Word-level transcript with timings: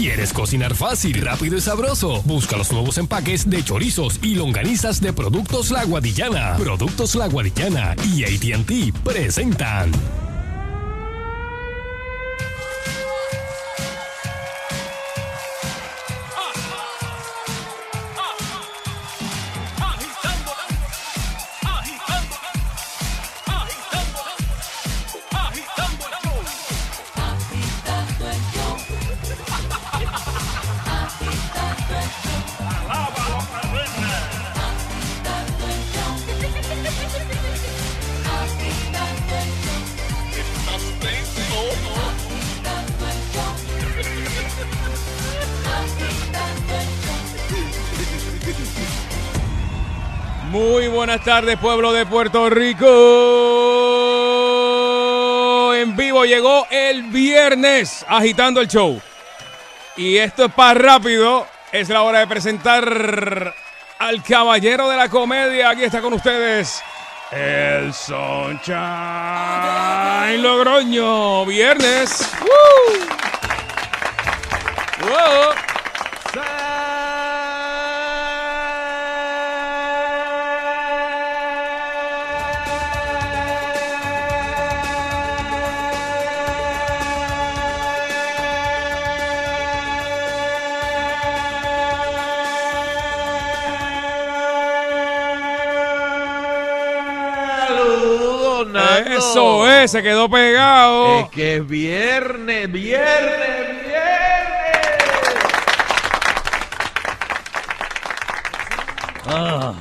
¿Quieres 0.00 0.32
cocinar 0.32 0.74
fácil, 0.74 1.20
rápido 1.20 1.58
y 1.58 1.60
sabroso? 1.60 2.22
Busca 2.22 2.56
los 2.56 2.72
nuevos 2.72 2.96
empaques 2.96 3.50
de 3.50 3.62
chorizos 3.62 4.18
y 4.22 4.34
longanizas 4.34 4.98
de 5.02 5.12
Productos 5.12 5.70
La 5.70 5.84
Guadillana. 5.84 6.56
Productos 6.56 7.16
La 7.16 7.28
Guadillana 7.28 7.94
y 8.10 8.24
ATT 8.24 8.96
presentan. 9.04 9.92
Buenas 51.20 51.42
tardes, 51.42 51.58
pueblo 51.58 51.92
de 51.92 52.06
Puerto 52.06 52.48
Rico. 52.48 52.86
En 55.74 55.94
vivo 55.94 56.24
llegó 56.24 56.66
el 56.70 57.02
viernes 57.04 58.06
agitando 58.08 58.62
el 58.62 58.68
show. 58.68 58.98
Y 59.96 60.16
esto 60.16 60.46
es 60.46 60.52
para 60.52 60.74
rápido. 60.74 61.46
Es 61.72 61.90
la 61.90 62.02
hora 62.02 62.20
de 62.20 62.26
presentar 62.26 63.54
al 63.98 64.22
caballero 64.22 64.88
de 64.88 64.96
la 64.96 65.10
comedia. 65.10 65.70
Aquí 65.70 65.84
está 65.84 66.00
con 66.00 66.14
ustedes. 66.14 66.82
El 67.32 67.92
Sunshine 67.92 68.72
Logroño. 70.42 71.44
Viernes. 71.44 72.30
Eso 99.20 99.70
es, 99.70 99.90
se 99.90 100.02
quedó 100.02 100.28
pegado. 100.30 101.20
Es 101.20 101.28
que 101.30 101.56
es 101.56 101.66
viernes, 101.68 102.70
viernes, 102.72 103.86
viernes. 103.86 104.00
Ah, 109.26 109.74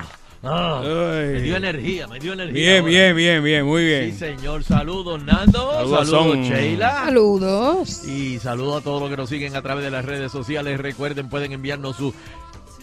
ah. 0.44 0.82
Me 0.84 1.42
dio 1.42 1.56
energía, 1.56 2.08
me 2.08 2.20
dio 2.20 2.34
energía. 2.34 2.54
Bien, 2.54 2.78
ahora. 2.80 2.90
bien, 2.90 3.16
bien, 3.16 3.44
bien, 3.44 3.66
muy 3.66 3.82
Sí, 3.82 3.88
bien. 3.88 4.17
señor. 4.17 4.64
Saludos, 4.64 5.23
Nando. 5.23 5.72
Saludos, 5.73 6.08
Saludos, 6.10 6.10
son- 6.10 6.44
Sheila. 6.44 6.92
Saludos. 7.06 8.04
Y 8.08 8.40
saludos 8.40 8.82
a 8.82 8.84
todos 8.84 9.02
los 9.02 9.10
que 9.10 9.17
nos 9.17 9.30
siguen 9.30 9.56
a 9.56 9.62
través 9.62 9.84
de 9.84 9.92
las 9.92 10.06
redes 10.06 10.32
sociales. 10.32 10.80
Recuerden, 10.80 11.30
pueden 11.30 11.52
enviarnos 11.54 11.95
su 11.95 12.14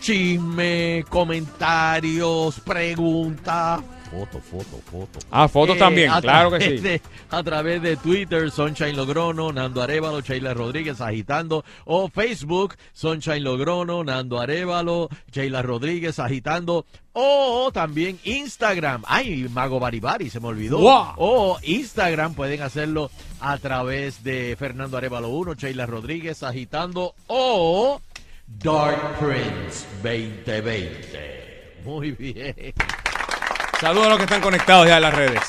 chisme, 0.01 1.05
comentarios, 1.09 2.61
preguntas. 2.61 3.81
Foto, 4.17 4.41
foto, 4.41 4.81
foto. 4.91 5.19
Ah, 5.31 5.47
fotos 5.47 5.77
Eh, 5.77 5.79
también, 5.79 6.11
claro 6.23 6.51
que 6.53 6.61
sí. 6.61 6.79
de- 6.79 7.03
a 7.31 7.43
través 7.43 7.83
de 7.83 7.97
Twitter, 7.99 8.51
Sunshine 8.51 8.97
Logrono, 8.97 9.53
Nando 9.53 9.83
Arevalo, 9.83 10.23
Sheila 10.23 10.55
Rodríguez 10.55 11.03
agitando. 11.03 11.65
O 11.85 12.09
Facebook, 12.09 12.77
Sunshine 12.95 13.41
Logrono, 13.41 14.03
Nando 14.05 14.41
Arevalo, 14.41 15.11
Sheila 15.31 15.61
Rodríguez 15.61 16.19
agitando. 16.19 16.87
O 17.13 17.71
también 17.75 18.19
Instagram. 18.25 19.03
Ay, 19.07 19.49
Mago 19.51 19.79
Baribari, 19.79 20.31
se 20.31 20.41
me 20.41 20.49
olvidó. 20.49 20.79
Wow. 20.79 21.13
O 21.19 21.59
Instagram, 21.63 22.33
pueden 22.35 22.63
hacerlo 22.63 23.11
a 23.41 23.59
través 23.59 24.23
de 24.25 24.57
Fernando 24.59 24.97
Arevalo 24.97 25.29
1, 25.29 25.55
Sheila 25.55 25.85
Rodríguez 25.85 26.43
agitando. 26.43 27.15
O 27.27 28.01
Dark 28.47 29.19
Prince 29.19 29.85
2020. 30.03 31.81
Muy 31.85 32.13
bien. 32.13 32.55
Saludos 33.81 34.07
a 34.07 34.11
los 34.11 34.19
que 34.19 34.25
están 34.25 34.41
conectados 34.41 34.87
ya 34.87 34.97
en 34.97 35.03
las 35.03 35.15
redes. 35.15 35.43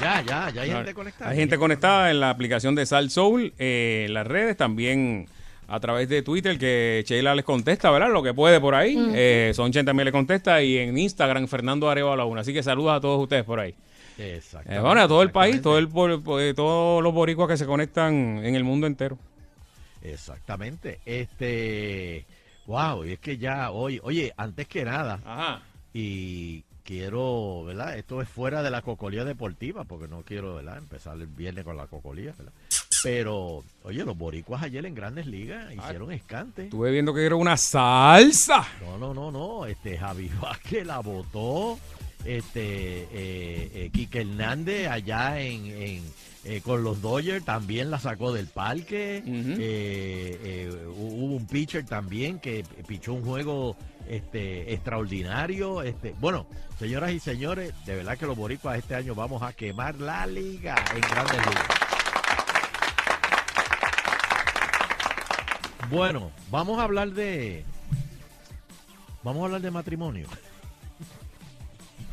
Ya, 0.00 0.20
ya, 0.20 0.50
ya 0.50 0.62
hay 0.62 0.70
gente 0.70 0.92
conectada. 0.94 1.30
Hay 1.30 1.36
gente 1.36 1.58
conectada 1.58 2.10
en 2.10 2.20
la 2.20 2.28
aplicación 2.30 2.74
de 2.74 2.84
Sal 2.84 3.10
Soul, 3.10 3.54
eh, 3.58 4.04
en 4.06 4.14
las 4.14 4.26
redes, 4.26 4.56
también 4.56 5.26
a 5.66 5.80
través 5.80 6.08
de 6.10 6.20
Twitter, 6.22 6.58
que 6.58 7.02
Sheila 7.06 7.34
les 7.34 7.44
contesta, 7.44 7.90
¿verdad? 7.90 8.12
Lo 8.12 8.22
que 8.22 8.34
puede 8.34 8.60
por 8.60 8.74
ahí. 8.74 8.96
Eh, 9.14 9.52
Sonchen 9.54 9.86
también 9.86 10.04
le 10.04 10.12
contesta. 10.12 10.62
Y 10.62 10.76
en 10.76 10.96
Instagram, 10.98 11.48
Fernando 11.48 11.88
Arevalo 11.88 12.26
1. 12.26 12.40
Así 12.42 12.52
que 12.52 12.62
saludos 12.62 12.98
a 12.98 13.00
todos 13.00 13.20
ustedes 13.22 13.44
por 13.44 13.58
ahí. 13.58 13.74
Exactamente, 14.18 14.76
Eh, 14.76 14.80
bueno, 14.80 15.00
a 15.00 15.08
todo 15.08 15.22
el 15.22 15.30
país, 15.30 15.60
todo 15.62 15.78
el, 15.78 15.88
eh, 16.40 16.52
todos 16.54 17.02
los 17.02 17.12
boricuas 17.14 17.48
que 17.48 17.56
se 17.56 17.66
conectan 17.66 18.14
en 18.44 18.54
el 18.54 18.62
mundo 18.64 18.86
entero. 18.86 19.18
Exactamente. 20.02 21.00
Este. 21.06 22.26
Wow, 22.66 23.04
y 23.06 23.12
es 23.12 23.18
que 23.20 23.38
ya 23.38 23.70
hoy, 23.70 24.00
oye, 24.02 24.32
antes 24.36 24.66
que 24.68 24.84
nada, 24.84 25.20
Ajá. 25.24 25.62
Y 25.98 26.62
quiero, 26.84 27.64
¿verdad? 27.64 27.96
Esto 27.96 28.20
es 28.20 28.28
fuera 28.28 28.62
de 28.62 28.70
la 28.70 28.82
cocolía 28.82 29.24
deportiva, 29.24 29.84
porque 29.84 30.08
no 30.08 30.24
quiero, 30.24 30.56
¿verdad? 30.56 30.76
Empezar 30.76 31.16
el 31.16 31.26
viernes 31.26 31.64
con 31.64 31.78
la 31.78 31.86
cocolía, 31.86 32.34
¿verdad? 32.36 32.52
Pero, 33.02 33.64
oye, 33.82 34.04
los 34.04 34.18
boricuas 34.18 34.62
ayer 34.62 34.84
en 34.84 34.94
Grandes 34.94 35.26
Ligas 35.26 35.72
hicieron 35.72 36.12
escante. 36.12 36.64
Estuve 36.64 36.90
viendo 36.90 37.14
que 37.14 37.24
era 37.24 37.36
una 37.36 37.56
salsa. 37.56 38.68
No, 38.82 38.98
no, 38.98 39.14
no, 39.14 39.32
no. 39.32 39.64
Este 39.64 39.96
Javi 39.96 40.28
Vázquez 40.40 40.86
la 40.86 40.98
votó. 40.98 41.78
Este 42.26 43.04
eh, 43.04 43.70
eh, 43.74 43.90
Quique 43.90 44.20
Hernández 44.20 44.88
allá 44.88 45.40
en, 45.40 45.66
en, 45.66 46.02
eh, 46.48 46.60
con 46.60 46.84
los 46.84 47.02
Dodgers 47.02 47.44
también 47.44 47.90
la 47.90 47.98
sacó 47.98 48.32
del 48.32 48.46
parque. 48.46 49.16
Eh, 49.16 49.22
eh, 49.58 50.86
hubo 50.96 51.34
un 51.34 51.46
pitcher 51.46 51.84
también 51.84 52.38
que 52.38 52.64
pichó 52.86 53.14
un 53.14 53.24
juego 53.24 53.76
este 54.08 54.72
extraordinario. 54.72 55.82
Este, 55.82 56.14
bueno, 56.18 56.46
señoras 56.78 57.12
y 57.12 57.20
señores, 57.20 57.72
de 57.84 57.96
verdad 57.96 58.16
que 58.18 58.26
los 58.26 58.36
boricuas 58.36 58.78
este 58.78 58.94
año 58.94 59.14
vamos 59.14 59.42
a 59.42 59.52
quemar 59.52 59.96
la 59.96 60.26
liga 60.26 60.74
en 60.94 61.00
Grandes 61.00 61.36
Ligas. 61.46 61.66
Bueno, 65.90 66.32
vamos 66.50 66.78
a 66.78 66.82
hablar 66.84 67.10
de 67.12 67.64
vamos 69.22 69.42
a 69.42 69.44
hablar 69.46 69.60
de 69.60 69.70
matrimonio. 69.70 70.26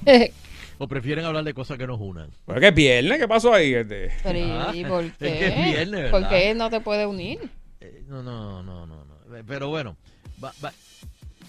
¿O 0.79 0.87
prefieren 0.87 1.23
hablar 1.25 1.43
de 1.43 1.53
cosas 1.53 1.77
que 1.77 1.87
nos 1.87 1.99
unan? 1.99 2.29
¿Pero 2.45 2.59
qué 2.59 2.71
viernes? 2.71 3.19
¿Qué 3.19 3.27
pasó 3.27 3.53
ahí? 3.53 3.73
Este? 3.73 4.11
Pero, 4.23 4.39
¿y- 4.39 4.51
Ah, 4.51 4.71
¿y 4.73 4.85
por 4.85 5.03
es 5.05 5.11
qué? 5.13 5.25
que 5.39 5.47
es 5.47 5.55
viernes, 5.55 6.11
¿Por 6.11 6.21
¿verdad? 6.21 6.29
qué 6.37 6.53
no 6.55 6.69
te 6.69 6.79
puede 6.81 7.05
unir? 7.05 7.39
Eh, 7.79 8.03
no, 8.07 8.21
no, 8.21 8.61
no, 8.63 8.85
no, 8.85 9.05
no. 9.05 9.35
Eh, 9.37 9.43
Pero 9.47 9.69
bueno, 9.69 9.95
va- 10.43 10.53
va- 10.63 10.73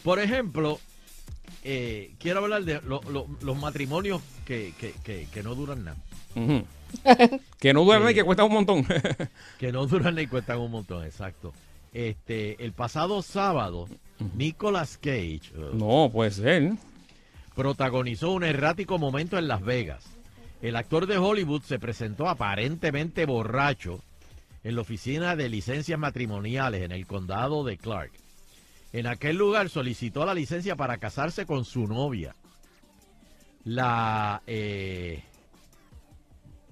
por 0.04 0.20
ejemplo, 0.20 0.78
eh, 1.65 2.12
quiero 2.20 2.41
hablar 2.44 2.62
de 2.65 2.81
lo- 2.82 3.00
lo- 3.10 3.26
los 3.42 3.59
matrimonios 3.59 4.22
que, 4.44 4.72
que, 4.78 4.92
que, 5.03 5.26
que 5.32 5.42
no 5.42 5.56
duran 5.56 5.84
nada. 5.84 5.97
Que 7.59 7.72
no 7.75 7.84
duerme 7.84 8.12
y 8.12 8.15
que 8.15 8.22
cuesta 8.22 8.44
un 8.44 8.53
montón. 8.53 8.87
Que 9.59 9.72
no 9.72 9.84
duran 9.87 10.15
ni 10.15 10.28
cuestan 10.28 10.60
un 10.60 10.70
montón, 10.70 11.04
exacto. 11.04 11.53
Este, 11.92 12.62
el 12.65 12.72
pasado 12.72 13.21
sábado, 13.22 13.89
Nicolas 14.36 14.97
Cage 14.98 15.41
eh, 15.56 15.71
no, 15.72 16.09
puede 16.12 16.30
ser. 16.30 16.72
protagonizó 17.54 18.30
un 18.33 18.45
errático 18.45 18.98
momento 18.98 19.39
en 19.39 19.48
Las 19.48 19.62
Vegas. 19.62 20.04
El 20.62 20.77
actor 20.77 21.06
de 21.06 21.18
Hollywood 21.18 21.62
se 21.62 21.78
presentó 21.78 22.28
aparentemente 22.28 23.27
borracho 23.27 24.01
en 24.62 24.77
la 24.77 24.80
oficina 24.83 25.36
de 25.36 25.48
licencias 25.48 25.98
matrimoniales 25.98 26.83
en 26.83 26.92
el 26.92 27.06
condado 27.06 27.65
de 27.65 27.77
Clark. 27.77 28.12
En 28.94 29.08
aquel 29.08 29.36
lugar 29.36 29.68
solicitó 29.70 30.24
la 30.24 30.34
licencia 30.34 30.76
para 30.76 30.98
casarse 30.98 31.46
con 31.46 31.64
su 31.64 31.88
novia. 31.88 32.32
La... 33.64 34.41
eh, 34.46 35.20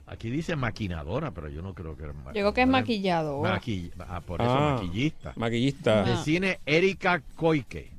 aquí 0.06 0.30
dice 0.30 0.54
maquinadora, 0.54 1.32
pero 1.32 1.48
yo 1.48 1.62
no 1.62 1.74
creo 1.74 1.96
que 1.96 2.04
era 2.04 2.12
Llegó 2.32 2.54
que 2.54 2.62
es 2.62 2.68
maquinadora. 2.68 3.50
maquilladora. 3.54 3.60
Maqui- 3.60 3.90
ah, 4.08 4.20
por 4.20 4.40
eso 4.40 4.50
Ah. 4.52 4.74
maquillista 4.74 5.32
Maquillista. 5.34 6.04
de 6.04 6.12
Ah. 6.12 6.22
cine 6.22 6.60
Erika 6.64 7.22
Koike. 7.34 7.90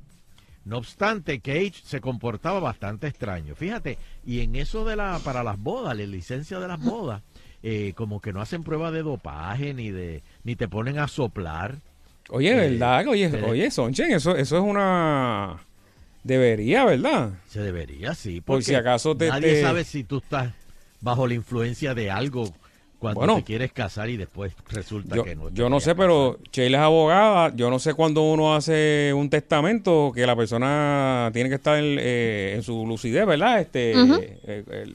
No 0.64 0.78
obstante, 0.78 1.40
Cage 1.40 1.74
se 1.84 2.00
comportaba 2.00 2.58
bastante 2.60 3.06
extraño. 3.08 3.54
Fíjate, 3.54 3.98
y 4.24 4.40
en 4.40 4.56
eso 4.56 4.86
de 4.86 4.96
la 4.96 5.18
para 5.22 5.44
las 5.44 5.58
bodas, 5.58 5.94
la 5.94 6.04
licencia 6.06 6.58
de 6.58 6.66
las 6.68 6.82
bodas, 6.82 7.22
eh, 7.62 7.92
como 7.94 8.22
que 8.22 8.32
no 8.32 8.40
hacen 8.40 8.62
prueba 8.62 8.90
de 8.90 9.02
dopaje 9.02 9.74
ni 9.74 9.90
de 9.90 10.22
ni 10.44 10.56
te 10.56 10.66
ponen 10.66 10.98
a 10.98 11.08
soplar. 11.08 11.82
Oye, 12.30 12.50
Eh, 12.52 12.70
¿verdad? 12.70 13.06
Oye, 13.08 13.28
pero- 13.28 13.48
oye, 13.50 13.70
Sonchen, 13.70 14.12
eso, 14.12 14.36
eso 14.36 14.56
es 14.56 14.62
una... 14.62 15.58
Debería, 16.22 16.84
¿verdad? 16.86 17.32
Se 17.48 17.60
debería, 17.60 18.14
sí. 18.14 18.40
Por 18.40 18.56
porque 18.56 18.64
si 18.64 18.74
acaso 18.74 19.14
te- 19.16 19.28
nadie 19.28 19.54
te- 19.54 19.62
sabe 19.62 19.84
si 19.84 20.04
tú 20.04 20.18
estás 20.18 20.52
bajo 21.02 21.26
la 21.26 21.34
influencia 21.34 21.94
de 21.94 22.10
algo 22.10 22.50
cuando 22.98 23.18
Bueno. 23.20 23.36
te 23.36 23.42
quieres 23.44 23.72
casar 23.72 24.08
y 24.08 24.16
después 24.16 24.54
resulta 24.70 25.14
Yo, 25.16 25.24
que 25.24 25.36
no. 25.36 25.48
te 25.48 25.54
yo 25.54 25.68
no 25.68 25.80
sé, 25.80 25.94
pero 25.94 26.38
Sheila 26.50 26.78
es 26.78 26.84
abogada. 26.84 27.52
Yo 27.54 27.68
no 27.68 27.78
sé 27.78 27.92
cuando 27.92 28.22
uno 28.22 28.54
hace 28.54 29.12
un 29.14 29.28
testamento 29.28 30.10
que 30.14 30.26
la 30.26 30.34
persona 30.34 31.28
tiene 31.34 31.50
que 31.50 31.56
estar 31.56 31.76
eh, 31.78 32.54
en 32.56 32.62
su 32.62 32.86
lucidez, 32.86 33.26
¿verdad? 33.26 33.60
Este, 33.60 33.92
eh, 33.92 34.94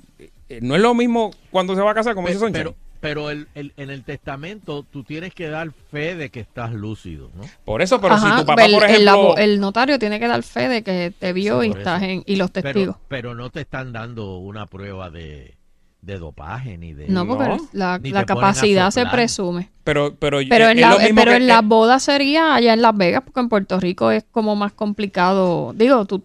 eh, 0.50 0.60
no 0.64 0.76
es 0.76 0.82
lo 0.82 0.96
mismo 0.96 1.30
cuando 1.52 1.76
se 1.76 1.82
va 1.82 1.92
a 1.92 1.94
casar, 1.94 2.16
como 2.16 2.28
dice 2.28 2.40
Sonchen. 2.40 2.64
pero 2.64 2.76
pero 3.00 3.30
el, 3.30 3.48
el- 3.56 3.74
en 3.78 3.90
el 3.90 4.04
testamento 4.04 4.84
tú 4.84 5.04
tienes 5.04 5.34
que 5.34 5.48
dar 5.50 5.72
fe 5.72 6.16
de 6.16 6.30
que 6.30 6.40
estás 6.42 6.74
lúcido, 6.74 7.30
¿no? 7.36 7.44
Por 7.66 7.82
eso, 7.82 8.00
pero 8.02 8.16
Ajá, 8.16 8.36
si 8.36 8.42
tu 8.42 8.46
papá, 8.48 8.66
el, 8.66 8.74
por 8.74 8.84
el 8.84 8.90
ejemplo... 8.92 9.12
abo- 9.14 9.38
el 9.38 9.60
notario 9.60 9.98
tiene 10.00 10.20
que 10.20 10.28
dar 10.28 10.44
fe 10.44 10.68
de 10.68 10.84
que 10.84 11.14
te 11.18 11.32
vio 11.34 11.62
Sí, 11.62 11.68
y 11.68 11.72
estás 11.72 12.04
en, 12.04 12.24
y 12.26 12.36
los 12.36 12.52
testigos. 12.52 12.96
Pero, 13.08 13.08
pero 13.08 13.36
no 13.36 13.50
te 13.50 13.62
están 13.62 13.94
dando 13.94 14.38
una 14.38 14.66
prueba 14.66 15.10
de, 15.10 15.56
de 16.02 16.18
dopaje 16.20 16.78
ni 16.78 16.94
de... 16.94 17.08
no, 17.08 17.26
porque 17.26 17.46
No, 17.48 17.58
la, 17.74 18.00
la 18.04 18.26
capacidad 18.26 18.92
se 18.92 19.06
presume. 19.06 19.70
Pero, 19.84 20.16
pero, 20.16 20.40
Pero 20.50 20.66
eh, 20.68 20.72
en, 20.72 20.78
es 20.78 20.82
la, 20.82 20.92
lo 20.92 21.00
mismo 21.00 21.16
pero 21.22 21.32
que- 21.32 21.38
en 21.38 21.48
la 21.48 21.60
eh, 21.60 21.64
boda 21.64 22.00
sería 22.00 22.54
allá 22.56 22.74
en 22.74 22.82
Las 22.82 22.96
Vegas, 22.98 23.24
porque 23.26 23.40
en 23.40 23.50
Puerto 23.50 23.80
Rico 23.80 24.12
es 24.12 24.24
como 24.32 24.56
más 24.56 24.74
complicado. 24.74 25.74
Digo, 25.76 26.06
tú, 26.06 26.18
o 26.18 26.22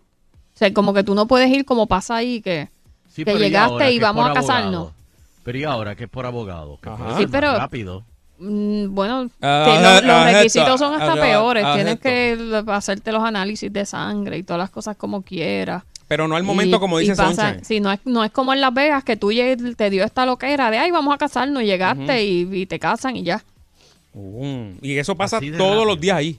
sea, 0.56 0.72
como 0.74 0.92
que 0.92 1.02
tú 1.04 1.14
no 1.14 1.26
puedes 1.26 1.50
ir 1.50 1.64
como 1.64 1.86
pasa 1.86 2.16
ahí, 2.16 2.40
que 2.42 2.68
Sí, 3.08 3.22
que 3.24 3.26
pero 3.32 3.38
¿y 3.38 3.42
llegaste 3.42 3.72
ahora 3.74 3.90
y 3.90 3.98
vamos 4.00 4.28
a 4.28 4.32
casarnos? 4.32 4.74
abogado? 4.74 5.03
Pero 5.44 5.58
y 5.58 5.64
ahora 5.64 5.94
que 5.94 6.04
es 6.04 6.10
por 6.10 6.26
abogado, 6.26 6.78
que 6.82 6.88
Ajá. 6.88 6.96
puede 6.98 7.10
Sí, 7.10 7.16
ser 7.22 7.28
más 7.28 7.40
pero- 7.40 7.58
rápido. 7.58 8.04
mm, 8.38 8.94
bueno, 8.94 9.30
Ah, 9.40 9.64
lo- 9.66 9.88
ah, 9.88 10.00
los 10.02 10.10
ah, 10.16 10.32
requisitos 10.32 10.80
son 10.80 10.94
hasta 10.94 11.12
ah, 11.12 11.16
peores. 11.20 11.64
ah, 11.64 11.74
Tienes 11.74 11.94
esto. 11.94 12.02
que 12.02 12.72
hacerte 12.72 13.12
los 13.12 13.22
análisis 13.22 13.72
de 13.72 13.84
sangre 13.86 14.38
y 14.38 14.42
todas 14.42 14.58
las 14.58 14.70
cosas 14.70 14.96
como 14.96 15.22
quieras. 15.22 15.84
pero 16.06 16.28
no 16.28 16.36
al 16.36 16.42
momento, 16.42 16.76
Y- 16.76 16.80
como 16.80 17.00
y 17.00 17.04
dice 17.08 17.16
pasa-. 17.16 17.56
Sí, 17.62 17.80
no 17.80 17.90
es, 17.90 17.98
no 18.04 18.22
es 18.24 18.30
como 18.30 18.52
en 18.52 18.60
Las 18.60 18.74
Vegas 18.74 19.04
que 19.04 19.16
tú 19.16 19.32
lleg- 19.32 19.74
te 19.74 19.88
dio 19.90 20.04
esta 20.04 20.26
loquera 20.26 20.70
de, 20.70 20.76
ay, 20.78 20.90
vamos 20.90 21.14
a 21.14 21.18
casarnos, 21.18 21.62
y 21.62 21.66
llegaste 21.66 22.24
y, 22.24 22.48
y 22.52 22.66
te 22.66 22.78
casan 22.78 23.16
y 23.16 23.22
ya. 23.22 23.42
Y 24.82 24.98
eso 24.98 25.14
pasa 25.16 25.38
Así 25.38 25.50
de 25.50 25.58
todos 25.58 25.70
rápido. 25.72 25.84
los 25.86 26.00
días 26.00 26.16
ahí. 26.16 26.38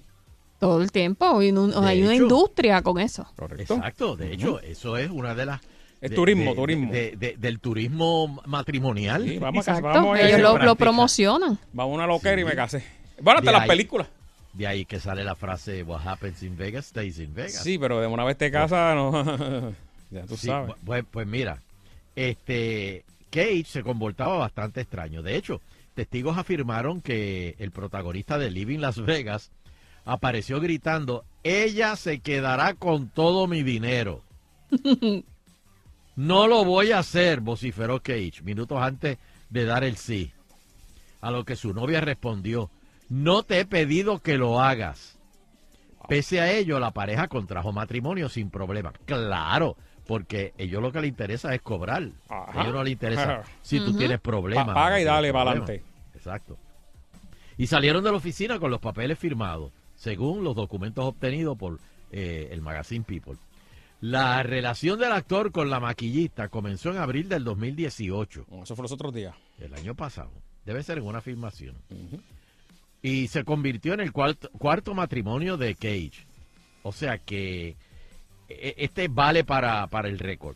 Todo 0.60 0.82
el 0.82 0.92
tiempo. 0.92 1.42
Y 1.42 1.52
un- 1.52 1.74
hay 1.84 2.02
una 2.04 2.14
hecho. 2.14 2.24
industria 2.24 2.82
con 2.82 3.00
eso. 3.00 3.28
Correcto. 3.36 3.76
Exacto, 3.76 4.16
de 4.16 4.34
hecho, 4.34 4.60
eso 4.62 4.98
es 4.98 5.10
una 5.12 5.36
de 5.36 5.46
las... 5.46 5.62
Es 6.06 6.10
de- 6.12 6.16
turismo, 6.16 6.52
de- 6.52 6.56
turismo. 6.56 6.92
de- 6.92 7.16
de- 7.18 7.36
del 7.38 7.60
turismo 7.60 8.42
matrimonial. 8.46 9.24
Sí, 9.28 9.38
vamos 9.38 9.68
a 9.68 9.72
casar, 9.74 9.84
Exacto. 9.84 10.00
vamos 10.00 10.18
a 10.20 10.22
Ellos 10.28 10.40
ir- 10.40 10.64
lo, 10.64 10.76
promocionan. 10.76 11.60
Vamos 11.74 11.92
a 11.92 11.96
una 11.96 12.08
loquera 12.08 12.42
y 12.42 12.46
me 12.46 12.56
casé. 12.56 12.84
Bueno, 13.22 13.40
hasta 13.40 13.52
las 13.52 13.62
ahí. 13.62 13.68
películas. 13.68 14.08
De 14.54 14.68
ahí 14.68 14.86
que 14.86 15.00
sale 15.00 15.24
la 15.24 15.36
frase, 15.36 15.84
what 15.84 16.08
happens 16.08 16.42
in 16.44 16.56
Vegas 16.58 16.86
stays 16.86 17.20
in 17.20 17.34
Vegas. 17.34 17.62
Sí, 17.64 17.78
pero 17.78 18.00
de 18.00 18.08
una 18.08 18.24
vez 18.24 18.38
te 18.38 18.50
casas, 18.52 18.96
no. 18.96 19.12
ya 20.12 20.22
tú 20.26 20.38
Sí, 20.38 20.48
sabes. 20.48 20.74
Pues, 20.86 21.04
pues 21.12 21.28
mira, 21.28 21.58
este 22.16 23.04
Cage 23.30 23.66
se 23.66 23.84
comportaba 23.84 24.38
bastante 24.38 24.82
extraño. 24.82 25.22
De 25.22 25.36
hecho, 25.36 25.60
testigos 25.94 26.38
afirmaron 26.38 27.02
que 27.02 27.56
el 27.60 27.72
protagonista 27.72 28.38
de 28.38 28.50
Living 28.52 28.80
Las 28.80 29.04
Vegas 29.04 29.52
apareció 30.06 30.62
gritando, 30.62 31.26
ella 31.44 31.96
se 31.98 32.20
quedará 32.20 32.76
con 32.76 33.10
todo 33.10 33.48
mi 33.48 33.64
dinero. 33.64 34.22
No 36.16 36.48
lo 36.48 36.64
voy 36.64 36.92
a 36.92 37.00
hacer, 37.00 37.42
vociferó 37.42 38.02
Cage, 38.02 38.42
minutos 38.44 38.82
antes 38.82 39.18
de 39.50 39.66
dar 39.66 39.84
el 39.84 39.98
sí. 39.98 40.32
A 41.22 41.32
lo 41.32 41.44
que 41.44 41.56
su 41.56 41.74
novia 41.74 42.02
respondió, 42.02 42.70
no 43.10 43.44
te 43.44 43.60
he 43.60 43.66
pedido 43.66 44.20
que 44.20 44.38
lo 44.38 44.62
hagas. 44.62 45.18
Pese 46.08 46.40
a 46.40 46.52
ello, 46.52 46.80
la 46.80 46.92
pareja 46.92 47.28
contrajo 47.28 47.72
matrimonio 47.72 48.30
sin 48.30 48.50
problema. 48.50 48.94
Claro, 49.06 49.76
porque 50.06 50.54
a 50.58 50.62
ellos 50.62 50.82
lo 50.82 50.92
que 50.92 51.02
le 51.02 51.08
interesa 51.08 51.54
es 51.56 51.62
cobrar. 51.62 52.10
Ajá. 52.30 52.60
A 52.60 52.62
ellos 52.64 52.74
no 52.76 52.84
les 52.84 52.94
interesa 52.94 53.24
Ajá. 53.40 53.44
si 53.62 53.80
tú 53.80 53.98
tienes 53.98 54.20
problemas. 54.20 54.68
Pa- 54.68 54.74
paga 54.74 55.02
y 55.02 55.04
dale 55.04 55.34
para 55.34 55.50
adelante. 55.52 55.84
Exacto. 56.14 56.58
Y 57.58 57.68
salieron 57.68 58.04
de 58.04 58.12
la 58.12 58.18
oficina 58.18 58.60
con 58.60 58.70
los 58.70 58.80
papeles 58.80 59.18
firmados, 59.18 59.72
según 59.96 60.44
los 60.44 60.56
documentos 60.56 61.06
obtenidos 61.06 61.58
por 61.58 61.80
eh, 62.12 62.50
el 62.52 62.62
magazine 62.62 63.04
People. 63.04 63.38
La 64.02 64.44
relación 64.44 65.00
del 65.00 65.12
actor 65.12 65.52
con 65.52 65.70
la 65.70 65.80
maquillista 65.80 66.50
comenzó 66.50 66.92
en 66.92 66.98
abril 66.98 67.30
del 67.30 67.44
2018, 67.44 68.46
Eso 68.64 68.76
fue 68.76 68.84
los 68.84 68.92
otros 68.92 69.14
días. 69.14 69.36
el 69.60 69.74
año 69.74 69.96
pasado. 69.96 70.32
Debe 70.66 70.84
ser 70.84 70.98
en 70.98 71.06
una 71.06 71.22
filmación. 71.22 71.76
Y 73.02 73.28
se 73.28 73.44
convirtió 73.44 73.94
en 73.94 74.00
el 74.02 74.12
cuarto, 74.12 74.50
cuarto 74.58 74.94
matrimonio 74.94 75.58
de 75.58 75.76
Cage. 75.76 76.26
O 76.84 76.92
sea 76.92 77.18
que 77.20 77.76
e- 78.50 78.76
este 78.78 79.08
vale 79.08 79.44
para, 79.44 79.88
para 79.88 80.08
el 80.10 80.20
récord. 80.20 80.56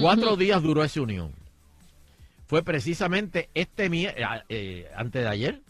Cuatro 0.00 0.36
días 0.36 0.62
duró 0.62 0.84
esa 0.84 1.00
unión. 1.02 1.32
Fue 2.46 2.62
precisamente 2.62 3.48
este 3.54 3.86
eh, 3.86 4.14
eh, 4.48 4.90
antes 4.94 5.22
de 5.22 5.28
ayer 5.28 5.62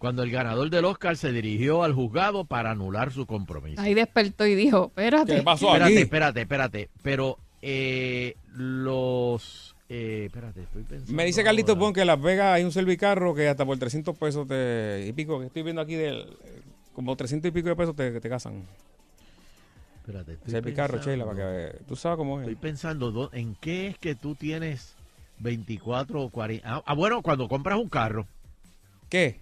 cuando 0.00 0.22
el 0.22 0.30
ganador 0.30 0.70
del 0.70 0.86
Oscar 0.86 1.14
se 1.14 1.30
dirigió 1.30 1.82
al 1.82 1.92
juzgado 1.92 2.46
para 2.46 2.70
anular 2.70 3.12
su 3.12 3.26
compromiso. 3.26 3.82
Ahí 3.82 3.92
despertó 3.92 4.46
y 4.46 4.54
dijo, 4.54 4.86
espérate. 4.86 5.36
¿Qué 5.36 5.42
pasó 5.42 5.66
espérate, 5.66 5.92
aquí? 5.92 6.02
espérate, 6.02 6.40
espérate. 6.40 6.88
Pero 7.02 7.36
eh, 7.60 8.34
los... 8.54 9.76
eh, 9.90 10.22
espérate, 10.28 10.62
estoy 10.62 10.84
pensando 10.84 11.12
Me 11.12 11.26
dice 11.26 11.44
Carlitos. 11.44 11.76
Bon 11.76 11.92
que 11.92 12.00
en 12.00 12.06
Las 12.06 12.18
Vegas 12.18 12.54
hay 12.54 12.64
un 12.64 12.72
servicarro 12.72 13.34
que 13.34 13.46
hasta 13.46 13.66
por 13.66 13.76
300 13.76 14.16
pesos 14.16 14.48
te, 14.48 15.04
y 15.06 15.12
pico, 15.12 15.38
que 15.38 15.48
estoy 15.48 15.64
viendo 15.64 15.82
aquí, 15.82 15.96
del, 15.96 16.34
como 16.94 17.14
300 17.14 17.50
y 17.50 17.52
pico 17.52 17.68
de 17.68 17.76
pesos 17.76 17.94
te, 17.94 18.18
te 18.22 18.28
casan. 18.30 18.64
Espérate, 19.96 20.32
estoy 20.32 20.50
Servicarro, 20.50 20.94
pensando. 20.94 21.10
Sheila, 21.10 21.24
para 21.26 21.72
que 21.72 21.84
tú 21.84 21.94
sabes 21.94 22.16
cómo 22.16 22.40
es. 22.40 22.48
Estoy 22.48 22.56
pensando 22.56 23.28
en 23.34 23.54
qué 23.56 23.88
es 23.88 23.98
que 23.98 24.14
tú 24.14 24.34
tienes 24.34 24.94
24 25.40 26.22
o 26.22 26.30
40. 26.30 26.66
Ah, 26.66 26.82
ah, 26.86 26.94
bueno, 26.94 27.20
cuando 27.20 27.48
compras 27.48 27.78
un 27.78 27.90
carro, 27.90 28.26
¿Qué? 29.10 29.38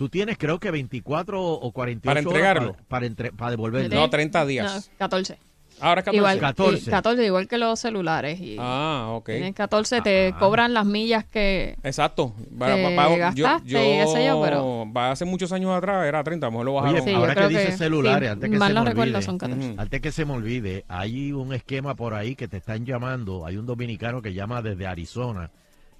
Tú 0.00 0.08
tienes 0.08 0.38
creo 0.38 0.58
que 0.58 0.70
24 0.70 1.42
o 1.44 1.72
48 1.72 2.02
Para 2.02 2.20
horas 2.20 2.26
entregarlo. 2.26 2.72
Para, 2.72 2.84
para, 2.88 3.06
entre- 3.06 3.32
para 3.32 3.50
devolverlo. 3.50 3.94
No, 3.94 4.08
30 4.08 4.46
días. 4.46 4.88
No, 4.92 4.96
14. 4.96 5.38
Ahora 5.78 6.00
es 6.00 6.04
14. 6.06 6.16
Igual, 6.16 6.38
14. 6.40 6.80
sí, 6.80 6.90
14, 6.90 7.26
igual 7.26 7.48
que 7.48 7.58
los 7.58 7.78
celulares. 7.78 8.40
Y 8.40 8.56
Ah, 8.58 9.08
ok. 9.10 9.26
Tienes 9.26 9.54
14, 9.54 10.00
te 10.00 10.28
Ah. 10.34 10.38
cobran 10.38 10.72
las 10.72 10.86
millas 10.86 11.26
que... 11.26 11.76
Exacto. 11.82 12.32
Que 12.38 12.54
va- 12.56 13.08
va- 13.08 13.16
gastaste 13.16 13.68
y 13.68 13.98
qué 13.98 14.06
sé 14.06 14.24
yo, 14.26 14.40
pero- 14.42 14.90
va 14.90 15.10
hace 15.10 15.26
muchos 15.26 15.52
años 15.52 15.70
atrás 15.76 16.06
era 16.06 16.24
30, 16.24 16.46
a 16.46 16.48
lo 16.48 16.52
mejor 16.52 16.64
lo 16.66 16.72
bajaron. 16.74 16.94
Oye, 16.96 17.04
Sí, 17.04 17.14
ahora 17.14 17.34
yo 17.34 17.40
que 17.48 17.58
dices 17.58 17.76
celulares, 17.76 18.26
sí, 18.28 18.32
antes 18.32 18.50
que 18.50 18.56
mal 18.58 18.68
se 18.68 18.74
no 18.74 18.84
me 18.84 18.88
recuerdo, 18.88 19.12
olvide. 19.16 19.26
son 19.26 19.36
14. 19.36 19.70
Ujú. 19.72 19.80
Antes 19.82 20.00
que 20.00 20.12
se 20.12 20.24
me 20.24 20.32
olvide, 20.32 20.84
hay 20.88 21.32
un 21.32 21.52
esquema 21.52 21.94
por 21.94 22.14
ahí 22.14 22.36
que 22.36 22.48
te 22.48 22.56
están 22.56 22.86
llamando. 22.86 23.44
Hay 23.44 23.58
un 23.58 23.66
dominicano 23.66 24.22
que 24.22 24.32
llama 24.32 24.62
desde 24.62 24.86
Arizona, 24.86 25.50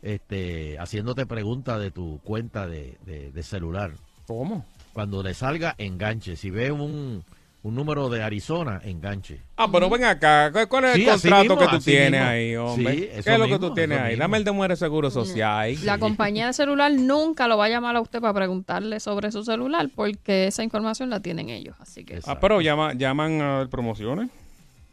este, 0.02 0.78
haciéndote 0.78 1.26
preguntas 1.26 1.80
de 1.80 1.90
tu 1.90 2.20
cuenta 2.24 2.66
de, 2.66 2.96
de- 3.06 3.30
de 3.32 3.42
celular. 3.42 3.92
¿Cómo? 4.26 4.64
Cuando 4.92 5.22
le 5.22 5.34
salga, 5.34 5.74
enganche. 5.78 6.36
Si 6.36 6.50
ve 6.50 6.70
un, 6.72 7.22
un 7.62 7.74
número 7.74 8.08
de 8.08 8.22
Arizona, 8.22 8.80
enganche. 8.84 9.40
Ah, 9.56 9.68
pero 9.70 9.88
ven 9.90 10.04
acá. 10.04 10.50
¿Cuál- 10.52 10.68
¿Cuál 10.68 10.84
es 10.86 10.94
Sí, 10.94 11.02
el 11.04 11.10
contrato 11.10 11.40
mismo, 11.42 11.58
que 11.58 11.66
tú 11.68 11.78
tienes 11.84 12.10
mismo. 12.12 12.26
ahí, 12.26 12.56
hombre? 12.56 12.94
Sí, 12.94 13.22
¿Qué 13.24 13.32
es 13.32 13.38
lo 13.38 13.46
que 13.48 13.58
tú 13.58 13.74
tienes 13.74 13.98
ahí? 14.00 14.08
mismo. 14.10 14.22
Dame 14.22 14.38
el 14.38 14.44
de 14.44 14.52
Muere 14.52 14.76
Seguro 14.76 15.10
Social. 15.10 15.76
La 15.84 15.98
compañía 15.98 16.46
de 16.46 16.52
celular 16.54 16.90
nunca 16.92 17.46
lo 17.48 17.56
va 17.58 17.66
a 17.66 17.68
llamar 17.68 17.94
a 17.96 18.00
usted 18.00 18.20
para 18.20 18.34
preguntarle 18.34 18.98
sobre 19.00 19.30
su 19.32 19.44
celular 19.44 19.90
porque 19.94 20.46
esa 20.46 20.62
información 20.64 21.10
la 21.10 21.20
tienen 21.20 21.50
ellos. 21.50 21.76
Así 21.80 22.04
que 22.04 22.14
Exacto. 22.14 22.30
Ah, 22.36 22.40
pero 22.40 22.60
llama, 22.60 22.94
llaman 22.94 23.40
a 23.42 23.68
promociones. 23.70 24.30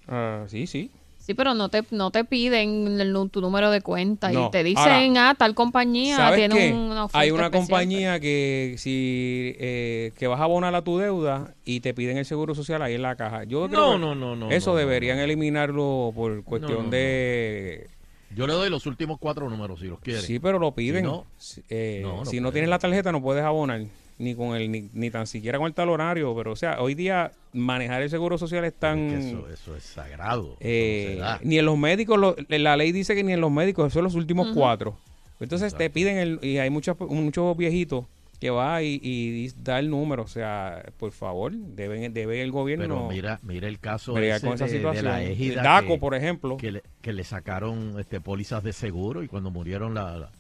Ah, 0.07 0.43
sí, 0.47 0.67
sí. 0.67 0.91
Sí, 1.27 1.33
pero 1.33 1.53
no 1.53 1.67
te 1.69 1.83
no 1.91 2.09
te 2.09 2.23
piden 2.23 2.99
el 2.99 3.13
tu 3.29 3.41
número 3.41 3.69
de 3.69 3.81
cuenta 3.81 4.31
No. 4.31 4.47
y 4.47 4.51
te 4.51 4.63
dicen, 4.63 5.17
Ahora, 5.17 5.29
ah, 5.31 5.35
tal 5.35 5.53
compañía 5.53 6.15
¿Sabes 6.15 6.39
tiene 6.39 6.55
qué? 6.55 6.73
una 6.73 7.03
oferta 7.05 7.19
Hay 7.19 7.31
una 7.31 7.43
especial". 7.47 7.61
compañía 7.61 8.19
que 8.19 8.75
si 8.77 9.53
eh, 9.59 10.13
que 10.17 10.25
vas 10.27 10.39
a 10.39 10.45
abonar 10.45 10.73
a 10.73 10.81
tu 10.81 10.97
deuda 10.97 11.53
y 11.65 11.81
te 11.81 11.93
piden 11.93 12.17
el 12.17 12.25
seguro 12.25 12.55
social 12.55 12.81
ahí 12.81 12.95
en 12.95 13.01
la 13.01 13.15
caja. 13.17 13.43
Yo 13.43 13.67
creo 13.67 13.81
No, 13.81 13.91
que 13.93 13.99
no, 13.99 14.15
no, 14.15 14.35
no. 14.37 14.49
Eso 14.51 14.71
no, 14.71 14.77
deberían 14.77 15.17
no. 15.17 15.23
eliminarlo 15.23 16.13
por 16.15 16.43
cuestión 16.43 16.77
no, 16.77 16.83
no. 16.85 16.89
de... 16.91 17.87
Yo 18.35 18.47
le 18.47 18.53
doy 18.53 18.69
los 18.69 18.85
últimos 18.85 19.17
cuatro 19.19 19.49
números 19.49 19.79
si 19.79 19.87
los 19.87 19.99
quiere. 19.99 20.21
Sí, 20.21 20.39
pero 20.39 20.59
lo 20.59 20.71
piden. 20.73 21.03
Si 21.05 21.11
no, 21.11 21.25
Si- 21.37 21.63
eh, 21.69 21.99
no, 22.03 22.17
no 22.19 22.25
si 22.25 22.39
no 22.39 22.51
tienes 22.51 22.69
la 22.69 22.79
tarjeta 22.79 23.11
no 23.11 23.21
puedes 23.21 23.43
abonar. 23.43 23.81
Ni 24.19 24.33
con 24.33 24.55
el, 24.55 24.71
ni, 24.71 24.89
ni 24.93 25.11
tan 25.11 25.27
siquiera 25.27 25.59
con 25.59 25.67
el 25.67 25.73
tal 25.73 25.89
horario. 25.89 26.35
Pero, 26.35 26.51
o 26.51 26.55
sea, 26.55 26.81
hoy 26.81 26.95
día 26.95 27.31
manejar 27.53 28.01
el 28.01 28.09
seguro 28.09 28.37
social 28.37 28.65
es 28.65 28.73
tan... 28.73 28.97
Es 29.09 29.25
que 29.25 29.29
eso, 29.29 29.49
eso 29.49 29.75
es 29.75 29.83
sagrado. 29.83 30.53
eso 30.53 30.57
Eh, 30.61 31.21
ni 31.43 31.59
en 31.59 31.65
los 31.65 31.77
médicos, 31.77 32.17
lo- 32.19 32.35
la 32.49 32.75
ley 32.77 32.91
dice 32.91 33.13
que 33.15 33.23
ni 33.23 33.33
en 33.33 33.41
los 33.41 33.51
médicos, 33.51 33.93
son 33.93 34.03
los 34.03 34.15
últimos 34.15 34.47
cuatro. 34.55 34.97
Entonces 35.39 35.75
te 35.75 35.89
piden, 35.91 36.17
el, 36.17 36.39
y 36.41 36.57
hay 36.57 36.71
muchos 36.71 36.99
muchos 36.99 37.55
viejitos 37.55 38.05
que 38.39 38.49
va 38.49 38.81
y, 38.81 38.99
y 39.03 39.51
da 39.63 39.77
el 39.77 39.89
número. 39.91 40.23
O 40.23 40.27
sea, 40.27 40.83
por 40.97 41.11
favor, 41.11 41.51
deben, 41.51 42.11
debe 42.11 42.41
el 42.41 42.51
gobierno 42.51 42.85
Pero 42.85 43.07
mira, 43.09 43.39
mira 43.43 43.67
el 43.67 43.77
caso 43.79 44.17
ese 44.17 44.43
con 44.45 44.55
esa 44.55 44.65
de, 44.65 44.71
de 44.71 44.77
situación. 44.77 45.05
la 45.05 45.21
égida 45.23 45.61
DACO, 45.61 45.93
que, 45.93 45.97
por 45.99 46.15
ejemplo. 46.15 46.57
que 46.57 46.71
le, 46.71 46.83
que 47.01 47.13
le 47.13 47.23
sacaron 47.23 47.99
este 47.99 48.19
pólizas 48.19 48.63
de 48.63 48.73
seguro 48.73 49.21
y 49.21 49.27
cuando 49.27 49.51
murieron 49.51 49.93
la, 49.93 50.17
la- 50.17 50.31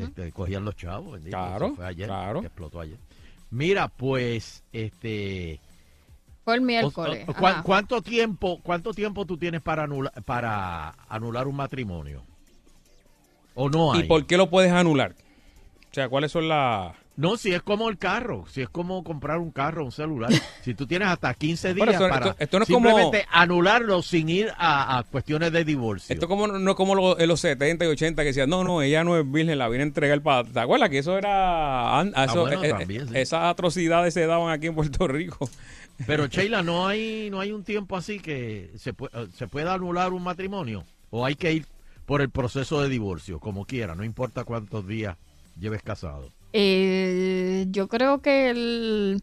este, 0.00 0.30
cogían 0.30 0.64
los 0.64 0.76
chavos. 0.76 1.14
bendito, 1.14 1.36
Claro, 1.36 1.66
eso 1.66 1.74
fue 1.74 1.86
ayer, 1.86 2.06
claro. 2.06 2.40
que 2.40 2.46
explotó 2.46 2.80
ayer. 2.80 2.96
Mira, 3.54 3.86
pues, 3.86 4.64
este... 4.72 5.60
Fue 6.44 6.56
el 6.56 6.60
miércoles. 6.60 7.24
o- 7.28 7.32
¿cuá- 7.34 7.50
ajá. 7.52 7.62
¿Cuánto 7.62 8.02
tiempo, 8.02 8.58
cuánto 8.64 8.92
tiempo 8.92 9.24
tú 9.24 9.38
tienes 9.38 9.62
para 9.62 9.84
anular, 9.84 10.12
para 10.24 10.90
anular 11.08 11.46
un 11.46 11.54
matrimonio? 11.54 12.24
¿O 13.54 13.70
no 13.70 13.94
hay? 13.94 14.00
¿Y 14.00 14.04
por 14.08 14.26
qué 14.26 14.36
lo 14.36 14.50
puedes 14.50 14.72
anular? 14.72 15.14
O 15.90 15.94
sea, 15.94 16.08
¿cuáles 16.08 16.32
son 16.32 16.48
las...? 16.48 16.96
No, 17.16 17.36
si 17.36 17.54
es 17.54 17.62
como 17.62 17.88
el 17.88 17.96
carro, 17.96 18.44
si 18.50 18.62
es 18.62 18.68
como 18.68 19.04
comprar 19.04 19.38
un 19.38 19.52
carro, 19.52 19.84
un 19.84 19.92
celular. 19.92 20.30
si 20.64 20.74
tú 20.74 20.84
tienes 20.86 21.06
hasta 21.08 21.32
15 21.32 21.72
Pero 21.74 21.84
días 21.86 21.94
esto- 21.94 22.08
para 22.08 22.26
esto- 22.30 22.36
esto 22.42 22.58
no 22.58 22.62
es 22.64 22.70
como- 22.70 22.88
simplemente 22.88 23.26
anularlo 23.30 24.02
sin 24.02 24.28
ir 24.28 24.50
a, 24.56 24.98
a 24.98 25.02
cuestiones 25.04 25.52
de 25.52 25.64
divorcio. 25.64 26.12
Esto 26.12 26.26
como 26.26 26.48
no 26.48 26.70
es 26.70 26.76
como 26.76 26.94
lo- 26.96 27.18
en 27.18 27.28
los 27.28 27.38
70 27.40 27.84
y 27.84 27.88
80 27.88 28.22
que 28.22 28.26
decían, 28.28 28.50
no, 28.50 28.64
no, 28.64 28.82
ella 28.82 29.04
no 29.04 29.16
es 29.16 29.30
virgen, 29.30 29.58
la 29.58 29.68
viene 29.68 29.84
a 29.84 29.86
entregar 29.86 30.20
para... 30.22 30.42
¿Te 30.42 30.58
acuerdas 30.58 30.90
que 30.90 30.98
eso 30.98 31.16
era... 31.16 32.00
an- 32.00 32.12
eso- 32.16 32.40
bueno, 32.40 32.60
también, 32.78 33.08
sí. 33.08 33.16
Esas 33.16 33.44
atrocidades 33.44 34.12
se 34.12 34.26
daban 34.26 34.50
aquí 34.52 34.66
en 34.66 34.74
Puerto 34.74 35.06
Rico. 35.06 35.48
Pero 36.08 36.26
Sheila, 36.26 36.64
¿no 36.64 36.86
hay, 36.88 37.28
no 37.30 37.38
hay 37.38 37.52
un 37.52 37.62
tiempo 37.62 37.96
así 37.96 38.18
que 38.18 38.72
se, 38.76 38.92
pue- 38.92 39.10
eh, 39.12 39.28
se 39.36 39.46
pueda 39.46 39.74
anular 39.74 40.12
un 40.12 40.24
matrimonio? 40.24 40.82
¿O 41.10 41.24
hay 41.24 41.36
que 41.36 41.52
ir 41.52 41.66
por 42.06 42.20
el 42.22 42.30
proceso 42.30 42.82
de 42.82 42.88
divorcio, 42.88 43.38
como 43.38 43.66
quiera, 43.66 43.94
no 43.94 44.02
importa 44.02 44.42
cuántos 44.42 44.84
días 44.88 45.16
lleves 45.60 45.80
casado? 45.82 46.28
Eh, 46.56 47.66
yo 47.70 47.88
creo 47.88 48.20
que 48.22 48.48
el, 48.50 49.20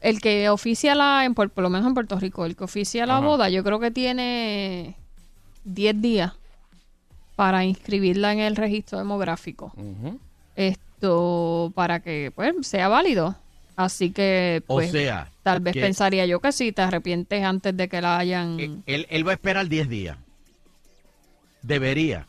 el 0.00 0.20
que 0.20 0.50
oficia 0.50 0.94
la, 0.94 1.24
en, 1.24 1.34
por 1.34 1.50
lo 1.56 1.70
menos 1.70 1.86
en 1.88 1.94
Puerto 1.94 2.20
Rico, 2.20 2.44
el 2.44 2.56
que 2.56 2.64
oficia 2.64 3.06
la 3.06 3.16
Ajá. 3.16 3.26
boda, 3.26 3.48
yo 3.48 3.64
creo 3.64 3.80
que 3.80 3.90
tiene 3.90 4.96
10 5.64 6.02
días 6.02 6.32
para 7.36 7.64
inscribirla 7.64 8.34
en 8.34 8.40
el 8.40 8.54
registro 8.54 8.98
demográfico. 8.98 9.72
Esto 10.56 11.72
para 11.74 12.00
que 12.00 12.30
pues 12.34 12.54
sea 12.66 12.88
válido. 12.88 13.34
Así 13.76 14.10
que 14.10 14.62
O 14.66 14.74
pues 14.74 14.90
sea, 14.90 15.30
tal 15.42 15.60
vez 15.60 15.72
que- 15.72 15.80
pensaría 15.80 16.26
yo 16.26 16.38
que 16.40 16.52
si 16.52 16.70
te 16.70 16.82
arrepientes 16.82 17.42
antes 17.42 17.74
de 17.74 17.88
que 17.88 18.02
la 18.02 18.18
hayan 18.18 18.60
eh, 18.60 18.76
él, 18.84 19.06
él 19.08 19.26
va 19.26 19.30
a 19.30 19.34
esperar 19.34 19.66
10 19.70 19.88
días. 19.88 20.18
Debería. 21.62 22.26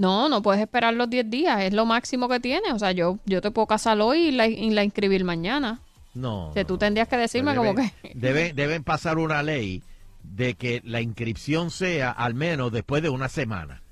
No, 0.00 0.30
no 0.30 0.40
puedes 0.40 0.62
esperar 0.62 0.94
los 0.94 1.10
10 1.10 1.28
días, 1.28 1.60
es 1.60 1.74
lo 1.74 1.84
máximo 1.84 2.26
que 2.26 2.40
tienes. 2.40 2.72
O 2.72 2.78
sea, 2.78 2.92
yo, 2.92 3.18
yo 3.26 3.42
te 3.42 3.50
puedo 3.50 3.66
casar 3.66 4.00
hoy 4.00 4.28
y 4.28 4.30
la, 4.30 4.46
y 4.46 4.70
la 4.70 4.82
inscribir 4.82 5.24
mañana. 5.24 5.82
No. 6.14 6.52
Que 6.54 6.62
no, 6.62 6.68
tú 6.68 6.72
no. 6.74 6.78
tendrías 6.78 7.06
que 7.06 7.18
decirme 7.18 7.54
como 7.54 7.74
que... 7.74 7.92
Deben, 8.14 8.56
deben 8.56 8.82
pasar 8.82 9.18
una 9.18 9.42
ley 9.42 9.82
de 10.22 10.54
que 10.54 10.80
la 10.86 11.02
inscripción 11.02 11.70
sea 11.70 12.10
al 12.12 12.32
menos 12.32 12.72
después 12.72 13.02
de 13.02 13.10
una 13.10 13.28
semana. 13.28 13.82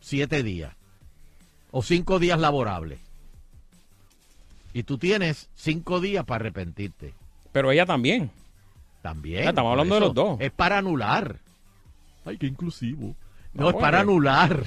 Siete 0.00 0.44
días. 0.44 0.76
O 1.72 1.82
cinco 1.82 2.20
días 2.20 2.38
laborables. 2.38 3.00
Y 4.72 4.84
tú 4.84 4.96
tienes 4.96 5.48
cinco 5.56 6.00
días 6.00 6.24
para 6.24 6.42
arrepentirte. 6.42 7.14
Pero 7.50 7.72
ella 7.72 7.84
también. 7.84 8.30
También. 9.02 9.44
Ah, 9.44 9.48
estamos 9.48 9.72
hablando 9.72 9.96
de 9.96 10.00
los 10.02 10.14
dos. 10.14 10.40
Es 10.40 10.52
para 10.52 10.78
anular. 10.78 11.40
Ay, 12.24 12.38
qué 12.38 12.46
inclusivo. 12.46 13.16
No, 13.54 13.70
es 13.70 13.76
para 13.76 14.00
anular. 14.00 14.64